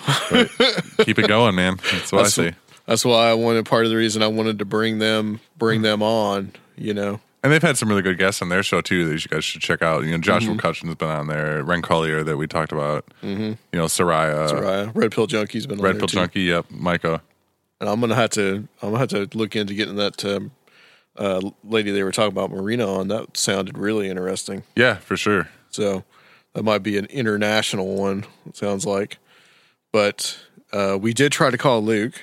keep 1.04 1.18
it 1.18 1.28
going, 1.28 1.54
man. 1.54 1.78
That's 1.92 2.12
what 2.12 2.24
That's 2.24 2.38
I 2.38 2.50
say. 2.50 2.56
That's 2.86 3.04
why 3.04 3.30
I 3.30 3.34
wanted. 3.34 3.66
Part 3.66 3.84
of 3.84 3.90
the 3.90 3.96
reason 3.96 4.22
I 4.22 4.28
wanted 4.28 4.58
to 4.60 4.64
bring 4.64 4.98
them 4.98 5.40
bring 5.56 5.82
them 5.82 6.02
on. 6.02 6.52
You 6.76 6.94
know. 6.94 7.20
And 7.42 7.52
they've 7.52 7.62
had 7.62 7.76
some 7.78 7.88
really 7.88 8.02
good 8.02 8.18
guests 8.18 8.42
on 8.42 8.48
their 8.48 8.62
show 8.64 8.80
too 8.80 9.06
that 9.08 9.22
you 9.24 9.28
guys 9.28 9.44
should 9.44 9.60
check 9.60 9.80
out. 9.82 10.04
You 10.04 10.10
know, 10.12 10.18
Joshua 10.18 10.50
Mm-hmm. 10.50 10.58
Cutchin's 10.58 10.94
been 10.96 11.08
on 11.10 11.28
there, 11.28 11.62
Ren 11.62 11.80
Collier 11.82 12.24
that 12.24 12.36
we 12.36 12.46
talked 12.48 12.72
about. 12.72 13.04
Mm-hmm. 13.22 13.42
You 13.42 13.56
know, 13.78 13.84
Soraya, 13.84 14.48
Soraya, 14.50 14.90
Red 14.94 15.12
Pill 15.12 15.26
Junkie's 15.28 15.66
been 15.66 15.78
on 15.78 15.84
Red 15.84 15.98
Pill 15.98 16.08
too. 16.08 16.16
Junkie, 16.16 16.40
yep, 16.42 16.66
Micah. 16.70 17.22
and 17.80 17.88
I'm 17.88 18.00
gonna 18.00 18.14
have 18.16 18.30
to 18.30 18.66
I'm 18.82 18.90
gonna 18.90 18.98
have 18.98 19.08
to 19.10 19.28
look 19.38 19.54
into 19.54 19.74
getting 19.74 19.94
that 19.96 20.24
um, 20.24 20.50
uh, 21.16 21.40
lady 21.62 21.92
they 21.92 22.02
were 22.02 22.10
talking 22.12 22.32
about 22.32 22.50
Marina 22.50 22.86
on. 22.92 23.08
That 23.08 23.36
sounded 23.36 23.78
really 23.78 24.08
interesting. 24.08 24.64
Yeah, 24.74 24.94
for 24.96 25.16
sure. 25.16 25.48
So 25.70 26.02
that 26.54 26.64
might 26.64 26.82
be 26.82 26.96
an 26.98 27.04
international 27.06 27.94
one. 27.96 28.24
It 28.46 28.56
sounds 28.56 28.84
like, 28.86 29.18
but 29.92 30.36
uh, 30.72 30.98
we 31.00 31.12
did 31.14 31.30
try 31.30 31.50
to 31.50 31.58
call 31.58 31.80
Luke, 31.82 32.14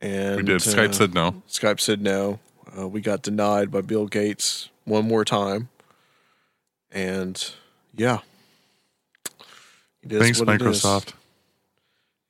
and 0.00 0.36
We 0.36 0.42
did. 0.42 0.56
uh, 0.56 0.58
Skype 0.58 0.94
said 0.94 1.12
no. 1.12 1.42
Skype 1.48 1.80
said 1.80 2.00
no. 2.00 2.38
Uh, 2.76 2.88
we 2.88 3.00
got 3.00 3.22
denied 3.22 3.70
by 3.70 3.80
Bill 3.80 4.06
Gates 4.06 4.68
one 4.84 5.06
more 5.06 5.24
time, 5.24 5.68
and 6.90 7.52
yeah, 7.94 8.20
Thanks, 10.08 10.40
what 10.40 10.48
it 10.48 10.62
is. 10.62 10.82
Microsoft. 10.82 11.12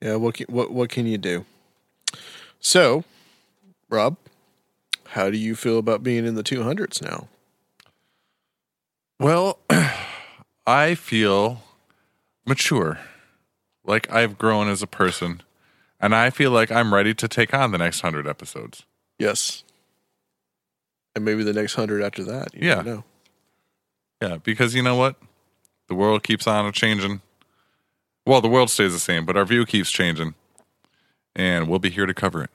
Yeah, 0.01 0.15
what 0.15 0.35
can, 0.35 0.47
what 0.49 0.71
what 0.71 0.89
can 0.89 1.05
you 1.05 1.17
do? 1.17 1.45
So, 2.59 3.03
Rob, 3.89 4.17
how 5.09 5.29
do 5.29 5.37
you 5.37 5.55
feel 5.55 5.77
about 5.77 6.03
being 6.03 6.25
in 6.25 6.35
the 6.35 6.43
200s 6.43 7.01
now? 7.01 7.27
Well, 9.19 9.59
I 10.67 10.95
feel 10.95 11.61
mature, 12.45 12.99
like 13.85 14.11
I've 14.11 14.37
grown 14.37 14.67
as 14.67 14.81
a 14.81 14.87
person, 14.87 15.41
and 15.99 16.15
I 16.15 16.29
feel 16.29 16.51
like 16.51 16.71
I'm 16.71 16.93
ready 16.93 17.13
to 17.13 17.27
take 17.27 17.53
on 17.53 17.71
the 17.71 17.77
next 17.77 18.01
hundred 18.01 18.27
episodes. 18.27 18.83
Yes. 19.17 19.63
And 21.15 21.23
maybe 21.23 21.43
the 21.43 21.53
next 21.53 21.77
100 21.77 22.03
after 22.03 22.23
that. 22.25 22.53
You 22.53 22.67
Yeah. 22.69 22.81
know. 22.81 23.03
Yeah, 24.21 24.37
because 24.43 24.73
you 24.75 24.81
know 24.81 24.95
what, 24.95 25.15
the 25.87 25.95
world 25.95 26.23
keeps 26.23 26.47
on 26.47 26.71
changing. 26.71 27.21
Well, 28.25 28.41
the 28.41 28.47
world 28.47 28.69
stays 28.69 28.91
the 28.93 28.99
same, 28.99 29.25
but 29.25 29.37
our 29.37 29.45
view 29.45 29.65
keeps 29.65 29.91
changing, 29.91 30.33
and 31.35 31.67
we'll 31.69 31.79
be 31.79 31.89
here 31.91 32.05
to 32.05 32.13
cover 32.13 32.43
it. 32.43 32.49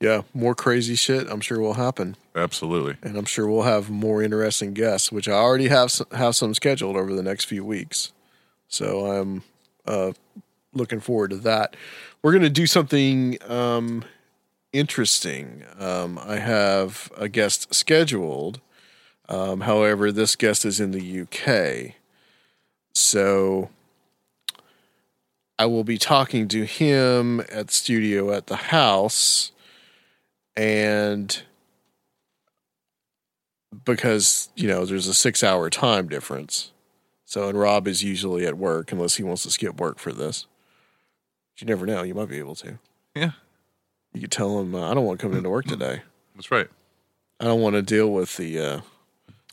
Yeah, 0.00 0.22
more 0.34 0.54
crazy 0.54 0.94
shit 0.94 1.28
I'm 1.30 1.40
sure 1.40 1.60
will 1.60 1.74
happen. 1.74 2.16
Absolutely. 2.34 2.96
And 3.02 3.16
I'm 3.16 3.24
sure 3.24 3.46
we'll 3.48 3.62
have 3.62 3.88
more 3.90 4.22
interesting 4.22 4.72
guests, 4.74 5.12
which 5.12 5.28
I 5.28 5.32
already 5.32 5.68
have 5.68 5.86
s- 5.86 6.02
have 6.12 6.34
some 6.36 6.54
scheduled 6.54 6.96
over 6.96 7.14
the 7.14 7.22
next 7.22 7.44
few 7.44 7.64
weeks. 7.64 8.12
So 8.68 9.06
I'm 9.06 9.42
uh, 9.86 10.12
looking 10.72 11.00
forward 11.00 11.30
to 11.30 11.36
that. 11.38 11.76
We're 12.22 12.32
going 12.32 12.42
to 12.42 12.50
do 12.50 12.66
something 12.66 13.38
um, 13.50 14.04
interesting. 14.72 15.64
Um, 15.78 16.18
I 16.22 16.36
have 16.36 17.10
a 17.16 17.28
guest 17.28 17.74
scheduled. 17.74 18.60
Um, 19.28 19.62
however, 19.62 20.10
this 20.10 20.36
guest 20.36 20.64
is 20.64 20.80
in 20.80 20.90
the 20.90 21.20
UK. 21.22 21.94
So 22.94 23.70
I 25.58 25.66
will 25.66 25.84
be 25.84 25.98
talking 25.98 26.48
to 26.48 26.64
him 26.64 27.40
at 27.52 27.70
studio 27.70 28.32
at 28.32 28.46
the 28.48 28.56
house. 28.56 29.52
And 30.56 31.42
because, 33.84 34.48
you 34.56 34.66
know, 34.66 34.84
there's 34.84 35.06
a 35.06 35.14
six 35.14 35.44
hour 35.44 35.70
time 35.70 36.08
difference. 36.08 36.72
So, 37.24 37.48
and 37.48 37.58
Rob 37.58 37.86
is 37.86 38.02
usually 38.02 38.44
at 38.44 38.58
work 38.58 38.90
unless 38.90 39.14
he 39.14 39.22
wants 39.22 39.44
to 39.44 39.50
skip 39.52 39.78
work 39.78 40.00
for 40.00 40.12
this. 40.12 40.46
You 41.58 41.66
never 41.66 41.86
know. 41.86 42.02
You 42.02 42.14
might 42.14 42.28
be 42.28 42.38
able 42.38 42.56
to. 42.56 42.78
Yeah. 43.14 43.32
You 44.12 44.26
tell 44.26 44.58
them 44.58 44.74
uh, 44.74 44.90
I 44.90 44.94
don't 44.94 45.04
want 45.04 45.20
to 45.20 45.26
come 45.26 45.36
into 45.36 45.50
work 45.50 45.66
today. 45.66 46.02
That's 46.34 46.50
right. 46.50 46.68
I 47.38 47.44
don't 47.44 47.60
want 47.60 47.74
to 47.76 47.82
deal 47.82 48.10
with 48.12 48.36
the 48.36 48.58
uh, 48.58 48.80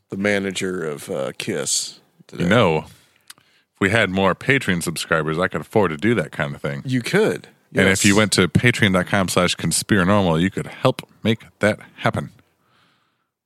the 0.10 0.18
manager 0.18 0.84
of 0.84 1.10
uh, 1.10 1.32
Kiss 1.38 2.00
today. 2.28 2.44
You 2.44 2.50
know, 2.50 2.78
if 2.80 3.80
we 3.80 3.90
had 3.90 4.10
more 4.10 4.34
Patreon 4.36 4.82
subscribers, 4.84 5.38
I 5.38 5.48
could 5.48 5.62
afford 5.62 5.92
to 5.92 5.98
do 5.98 6.16
that 6.16 6.32
kind 6.32 6.56
of 6.56 6.62
thing. 6.62 6.82
You 6.86 7.02
could. 7.02 7.48
And 7.76 7.90
if 7.90 8.04
you 8.06 8.16
went 8.16 8.32
to 8.32 8.48
patreon.com 8.48 9.28
slash 9.28 9.56
conspiranormal, 9.56 10.42
you 10.42 10.50
could 10.50 10.66
help 10.68 11.08
make 11.22 11.42
that 11.60 11.80
happen. 11.98 12.32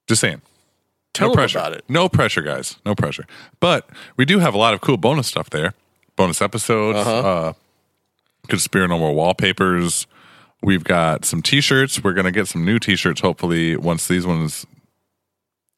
Just 0.08 0.22
saying. 0.22 0.42
Tell 1.14 1.28
no 1.28 1.32
them 1.34 1.38
pressure. 1.40 1.58
about 1.58 1.74
it. 1.74 1.84
No 1.90 2.08
pressure, 2.08 2.42
guys. 2.42 2.78
No 2.86 2.96
pressure. 2.96 3.26
But 3.60 3.90
we 4.16 4.24
do 4.24 4.40
have 4.40 4.54
a 4.54 4.58
lot 4.58 4.74
of 4.74 4.80
cool 4.80 4.96
bonus 4.96 5.28
stuff 5.28 5.50
there. 5.50 5.74
Bonus 6.16 6.42
episodes, 6.42 7.00
Uh-huh. 7.00 7.18
uh 7.20 7.54
Conspiranormal 8.48 9.14
wallpapers. 9.16 10.08
We've 10.64 10.84
got 10.84 11.26
some 11.26 11.42
t-shirts. 11.42 12.04
We're 12.04 12.14
gonna 12.14 12.32
get 12.32 12.48
some 12.48 12.66
new 12.66 12.80
t-shirts 12.80 13.22
hopefully 13.22 13.76
once 13.76 14.08
these 14.08 14.26
ones 14.26 14.66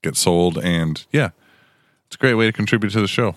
get 0.01 0.15
sold. 0.15 0.57
And 0.57 1.05
yeah, 1.11 1.29
it's 2.07 2.15
a 2.15 2.19
great 2.19 2.33
way 2.35 2.45
to 2.45 2.51
contribute 2.51 2.91
to 2.91 3.01
the 3.01 3.07
show. 3.07 3.35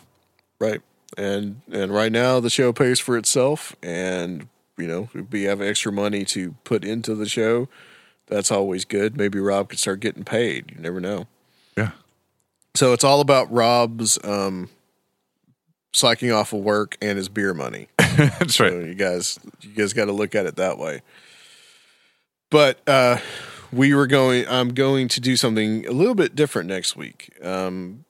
Right. 0.58 0.82
And 1.16 1.60
and 1.70 1.92
right 1.92 2.12
now 2.12 2.40
the 2.40 2.50
show 2.50 2.72
pays 2.72 2.98
for 2.98 3.16
itself 3.16 3.76
and 3.82 4.48
you 4.76 4.86
know, 4.86 5.08
if 5.14 5.30
we 5.30 5.44
have 5.44 5.62
extra 5.62 5.90
money 5.90 6.24
to 6.26 6.52
put 6.64 6.84
into 6.84 7.14
the 7.14 7.26
show, 7.26 7.68
that's 8.26 8.50
always 8.50 8.84
good. 8.84 9.16
Maybe 9.16 9.38
Rob 9.38 9.70
could 9.70 9.78
start 9.78 10.00
getting 10.00 10.24
paid. 10.24 10.72
You 10.74 10.82
never 10.82 11.00
know. 11.00 11.26
Yeah. 11.78 11.92
So 12.74 12.92
it's 12.92 13.04
all 13.04 13.20
about 13.20 13.50
Rob's 13.50 14.18
um 14.24 14.68
slacking 15.92 16.30
off 16.30 16.52
of 16.52 16.60
work 16.60 16.96
and 17.00 17.16
his 17.16 17.28
beer 17.28 17.54
money. 17.54 17.88
That's 17.98 18.60
right. 18.60 18.72
So 18.72 18.80
you 18.80 18.94
guys 18.94 19.38
you 19.62 19.70
guys 19.70 19.92
got 19.92 20.06
to 20.06 20.12
look 20.12 20.34
at 20.34 20.46
it 20.46 20.56
that 20.56 20.78
way. 20.78 21.02
But 22.50 22.78
uh 22.88 23.18
we 23.72 23.94
were 23.94 24.06
going 24.06 24.46
I'm 24.48 24.74
going 24.74 25.08
to 25.08 25.20
do 25.20 25.36
something 25.36 25.86
a 25.86 25.92
little 25.92 26.14
bit 26.14 26.34
different 26.36 26.68
next 26.68 26.96
week. 26.96 27.32
Um 27.42 28.04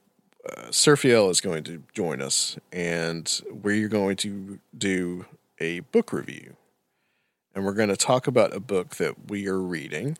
uh, 0.48 0.68
Surfiel 0.68 1.28
is 1.30 1.40
going 1.40 1.64
to 1.64 1.82
join 1.92 2.22
us 2.22 2.56
and 2.72 3.40
we're 3.50 3.88
going 3.88 4.16
to 4.16 4.60
do 4.76 5.26
a 5.58 5.80
book 5.80 6.12
review. 6.12 6.56
And 7.54 7.64
we're 7.64 7.72
going 7.72 7.88
to 7.88 7.96
talk 7.96 8.26
about 8.26 8.54
a 8.54 8.60
book 8.60 8.96
that 8.96 9.28
we 9.30 9.48
are 9.48 9.58
reading. 9.58 10.18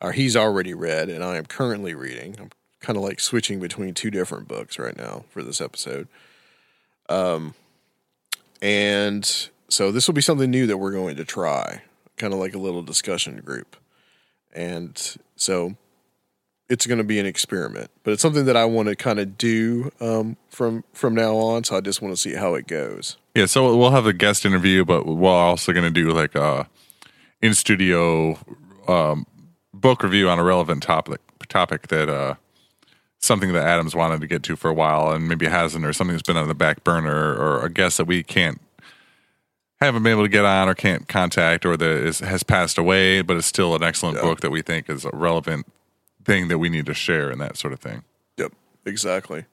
Or 0.00 0.12
he's 0.12 0.34
already 0.34 0.74
read 0.74 1.08
and 1.08 1.22
I 1.22 1.36
am 1.36 1.44
currently 1.46 1.94
reading. 1.94 2.36
I'm 2.40 2.50
kind 2.80 2.96
of 2.96 3.04
like 3.04 3.20
switching 3.20 3.60
between 3.60 3.94
two 3.94 4.10
different 4.10 4.48
books 4.48 4.78
right 4.78 4.96
now 4.96 5.24
for 5.28 5.42
this 5.42 5.60
episode. 5.60 6.08
Um 7.08 7.54
and 8.62 9.48
so 9.68 9.92
this 9.92 10.08
will 10.08 10.14
be 10.14 10.20
something 10.20 10.50
new 10.50 10.66
that 10.66 10.78
we're 10.78 10.92
going 10.92 11.16
to 11.16 11.24
try, 11.24 11.82
kind 12.20 12.34
of 12.34 12.38
like 12.38 12.54
a 12.54 12.58
little 12.58 12.82
discussion 12.82 13.40
group. 13.40 13.76
And 14.54 15.16
so 15.36 15.74
it's 16.68 16.86
going 16.86 16.98
to 16.98 17.04
be 17.04 17.18
an 17.18 17.26
experiment, 17.26 17.90
but 18.04 18.12
it's 18.12 18.22
something 18.22 18.44
that 18.44 18.56
I 18.56 18.66
want 18.66 18.88
to 18.88 18.94
kind 18.94 19.18
of 19.18 19.38
do 19.38 19.90
um, 20.00 20.36
from 20.48 20.84
from 20.92 21.14
now 21.14 21.34
on. 21.36 21.64
So 21.64 21.76
I 21.76 21.80
just 21.80 22.02
want 22.02 22.14
to 22.14 22.20
see 22.20 22.34
how 22.34 22.54
it 22.54 22.66
goes. 22.66 23.16
Yeah, 23.34 23.46
so 23.46 23.76
we'll 23.76 23.90
have 23.90 24.06
a 24.06 24.12
guest 24.12 24.44
interview, 24.44 24.84
but 24.84 25.06
we're 25.06 25.30
also 25.30 25.72
going 25.72 25.84
to 25.84 25.90
do 25.90 26.12
like 26.12 26.34
a 26.34 26.68
in 27.40 27.54
studio 27.54 28.38
um, 28.86 29.26
book 29.72 30.02
review 30.02 30.28
on 30.28 30.38
a 30.38 30.44
relevant 30.44 30.82
topic 30.82 31.20
topic 31.48 31.88
that 31.88 32.08
uh, 32.08 32.34
something 33.18 33.52
that 33.52 33.66
Adams 33.66 33.94
wanted 33.96 34.20
to 34.20 34.26
get 34.26 34.42
to 34.44 34.56
for 34.56 34.68
a 34.68 34.74
while 34.74 35.10
and 35.10 35.26
maybe 35.26 35.46
hasn't, 35.46 35.84
or 35.84 35.92
something 35.92 36.14
that's 36.14 36.26
been 36.26 36.36
on 36.36 36.48
the 36.48 36.54
back 36.54 36.84
burner, 36.84 37.34
or 37.34 37.64
a 37.64 37.70
guest 37.70 37.96
that 37.96 38.06
we 38.06 38.22
can't 38.22 38.60
haven't 39.86 40.02
been 40.02 40.12
able 40.12 40.24
to 40.24 40.28
get 40.28 40.44
on 40.44 40.68
or 40.68 40.74
can't 40.74 41.08
contact, 41.08 41.64
or 41.64 41.76
that 41.76 41.90
is, 41.90 42.20
has 42.20 42.42
passed 42.42 42.78
away, 42.78 43.22
but 43.22 43.36
it's 43.36 43.46
still 43.46 43.74
an 43.74 43.82
excellent 43.82 44.20
book 44.20 44.40
that 44.40 44.50
we 44.50 44.62
think 44.62 44.90
is 44.90 45.04
a 45.04 45.10
relevant 45.12 45.66
thing 46.24 46.48
that 46.48 46.58
we 46.58 46.68
need 46.68 46.86
to 46.86 46.94
share 46.94 47.30
and 47.30 47.40
that 47.40 47.56
sort 47.56 47.72
of 47.72 47.80
thing. 47.80 48.04
Yep, 48.36 48.52
exactly. 48.84 49.46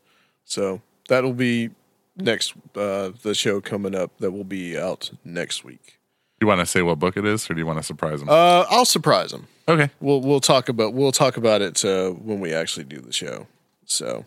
So 0.43 0.81
that'll 1.07 1.33
be 1.33 1.69
next 2.17 2.53
uh, 2.75 3.11
the 3.21 3.33
show 3.33 3.61
coming 3.61 3.95
up 3.95 4.17
that 4.19 4.31
will 4.31 4.43
be 4.43 4.77
out 4.77 5.11
next 5.23 5.63
week. 5.63 5.99
You 6.41 6.47
want 6.47 6.59
to 6.59 6.65
say 6.65 6.81
what 6.81 6.99
book 6.99 7.17
it 7.17 7.25
is, 7.25 7.49
or 7.49 7.53
do 7.53 7.59
you 7.59 7.65
want 7.65 7.79
to 7.79 7.83
surprise 7.83 8.19
them? 8.19 8.29
Uh, 8.29 8.65
I'll 8.69 8.85
surprise 8.85 9.31
them. 9.31 9.47
Okay, 9.67 9.89
we'll 9.99 10.21
we'll 10.21 10.39
talk 10.39 10.69
about 10.69 10.93
we'll 10.93 11.11
talk 11.11 11.35
about 11.37 11.61
it 11.61 11.83
uh, 11.83 12.11
when 12.11 12.39
we 12.39 12.53
actually 12.53 12.83
do 12.83 12.99
the 12.99 13.11
show. 13.11 13.47
So 13.85 14.25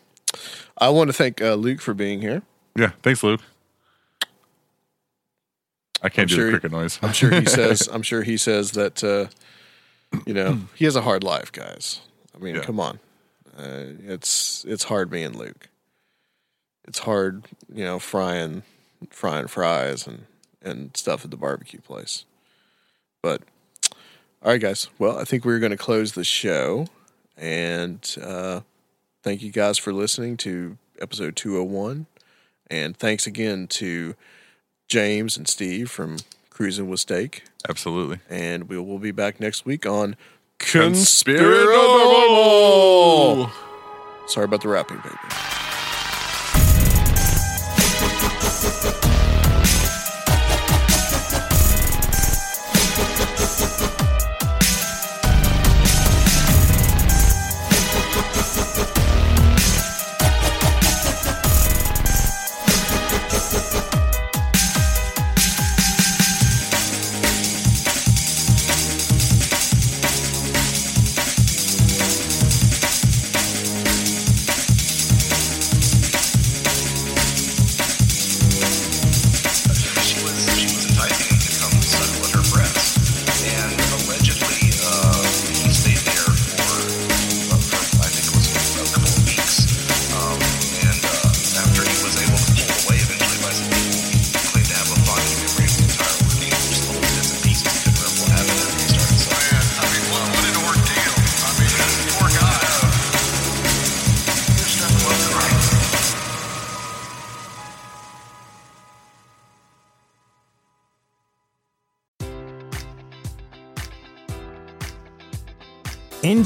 I 0.78 0.88
want 0.88 1.08
to 1.08 1.12
thank 1.12 1.40
uh, 1.40 1.54
Luke 1.54 1.80
for 1.80 1.94
being 1.94 2.20
here. 2.20 2.42
yeah, 2.74 2.90
thanks, 3.02 3.22
Luke. 3.22 3.40
I 6.02 6.08
can't 6.08 6.24
I'm 6.24 6.28
do 6.28 6.34
sure- 6.34 6.46
the 6.46 6.52
cricket 6.52 6.72
noise. 6.72 6.98
I'm 7.02 7.12
sure 7.12 7.30
he 7.30 7.46
says. 7.46 7.88
I'm 7.92 8.02
sure 8.02 8.22
he 8.22 8.36
says 8.36 8.72
that. 8.72 9.02
Uh, 9.04 9.26
you 10.26 10.34
know, 10.34 10.60
he 10.74 10.84
has 10.86 10.96
a 10.96 11.02
hard 11.02 11.22
life, 11.22 11.52
guys. 11.52 12.00
I 12.34 12.38
mean, 12.38 12.56
Yeah. 12.56 12.62
come 12.62 12.80
on. 12.80 12.98
Uh, 13.56 13.92
it's 14.06 14.64
it's 14.66 14.84
hard 14.84 15.10
being 15.10 15.36
Luke. 15.36 15.68
It's 16.88 17.00
hard, 17.00 17.44
you 17.72 17.84
know, 17.84 17.98
frying 17.98 18.62
frying 19.10 19.46
fries 19.46 20.06
and 20.06 20.26
and 20.62 20.96
stuff 20.96 21.24
at 21.24 21.30
the 21.30 21.36
barbecue 21.36 21.80
place. 21.80 22.24
But 23.22 23.42
all 24.42 24.50
right, 24.52 24.60
guys. 24.60 24.88
Well, 24.98 25.18
I 25.18 25.24
think 25.24 25.44
we're 25.44 25.58
going 25.58 25.70
to 25.70 25.76
close 25.78 26.12
the 26.12 26.24
show, 26.24 26.86
and 27.36 28.16
uh, 28.22 28.60
thank 29.22 29.42
you 29.42 29.52
guys 29.52 29.78
for 29.78 29.92
listening 29.92 30.36
to 30.38 30.76
episode 31.00 31.36
201. 31.36 32.06
And 32.70 32.96
thanks 32.96 33.26
again 33.26 33.66
to 33.68 34.14
James 34.90 35.36
and 35.36 35.48
Steve 35.48 35.88
from 35.88 36.16
Cruising 36.50 36.90
with 36.90 37.00
Steak. 37.00 37.44
Absolutely. 37.68 38.18
And 38.28 38.68
we 38.68 38.76
will 38.76 38.98
be 38.98 39.12
back 39.12 39.38
next 39.38 39.64
week 39.64 39.86
on 39.86 40.16
Conspiranormal. 40.58 43.52
Sorry 44.26 44.44
about 44.44 44.62
the 44.62 44.68
wrapping 44.68 44.98
paper. 44.98 45.49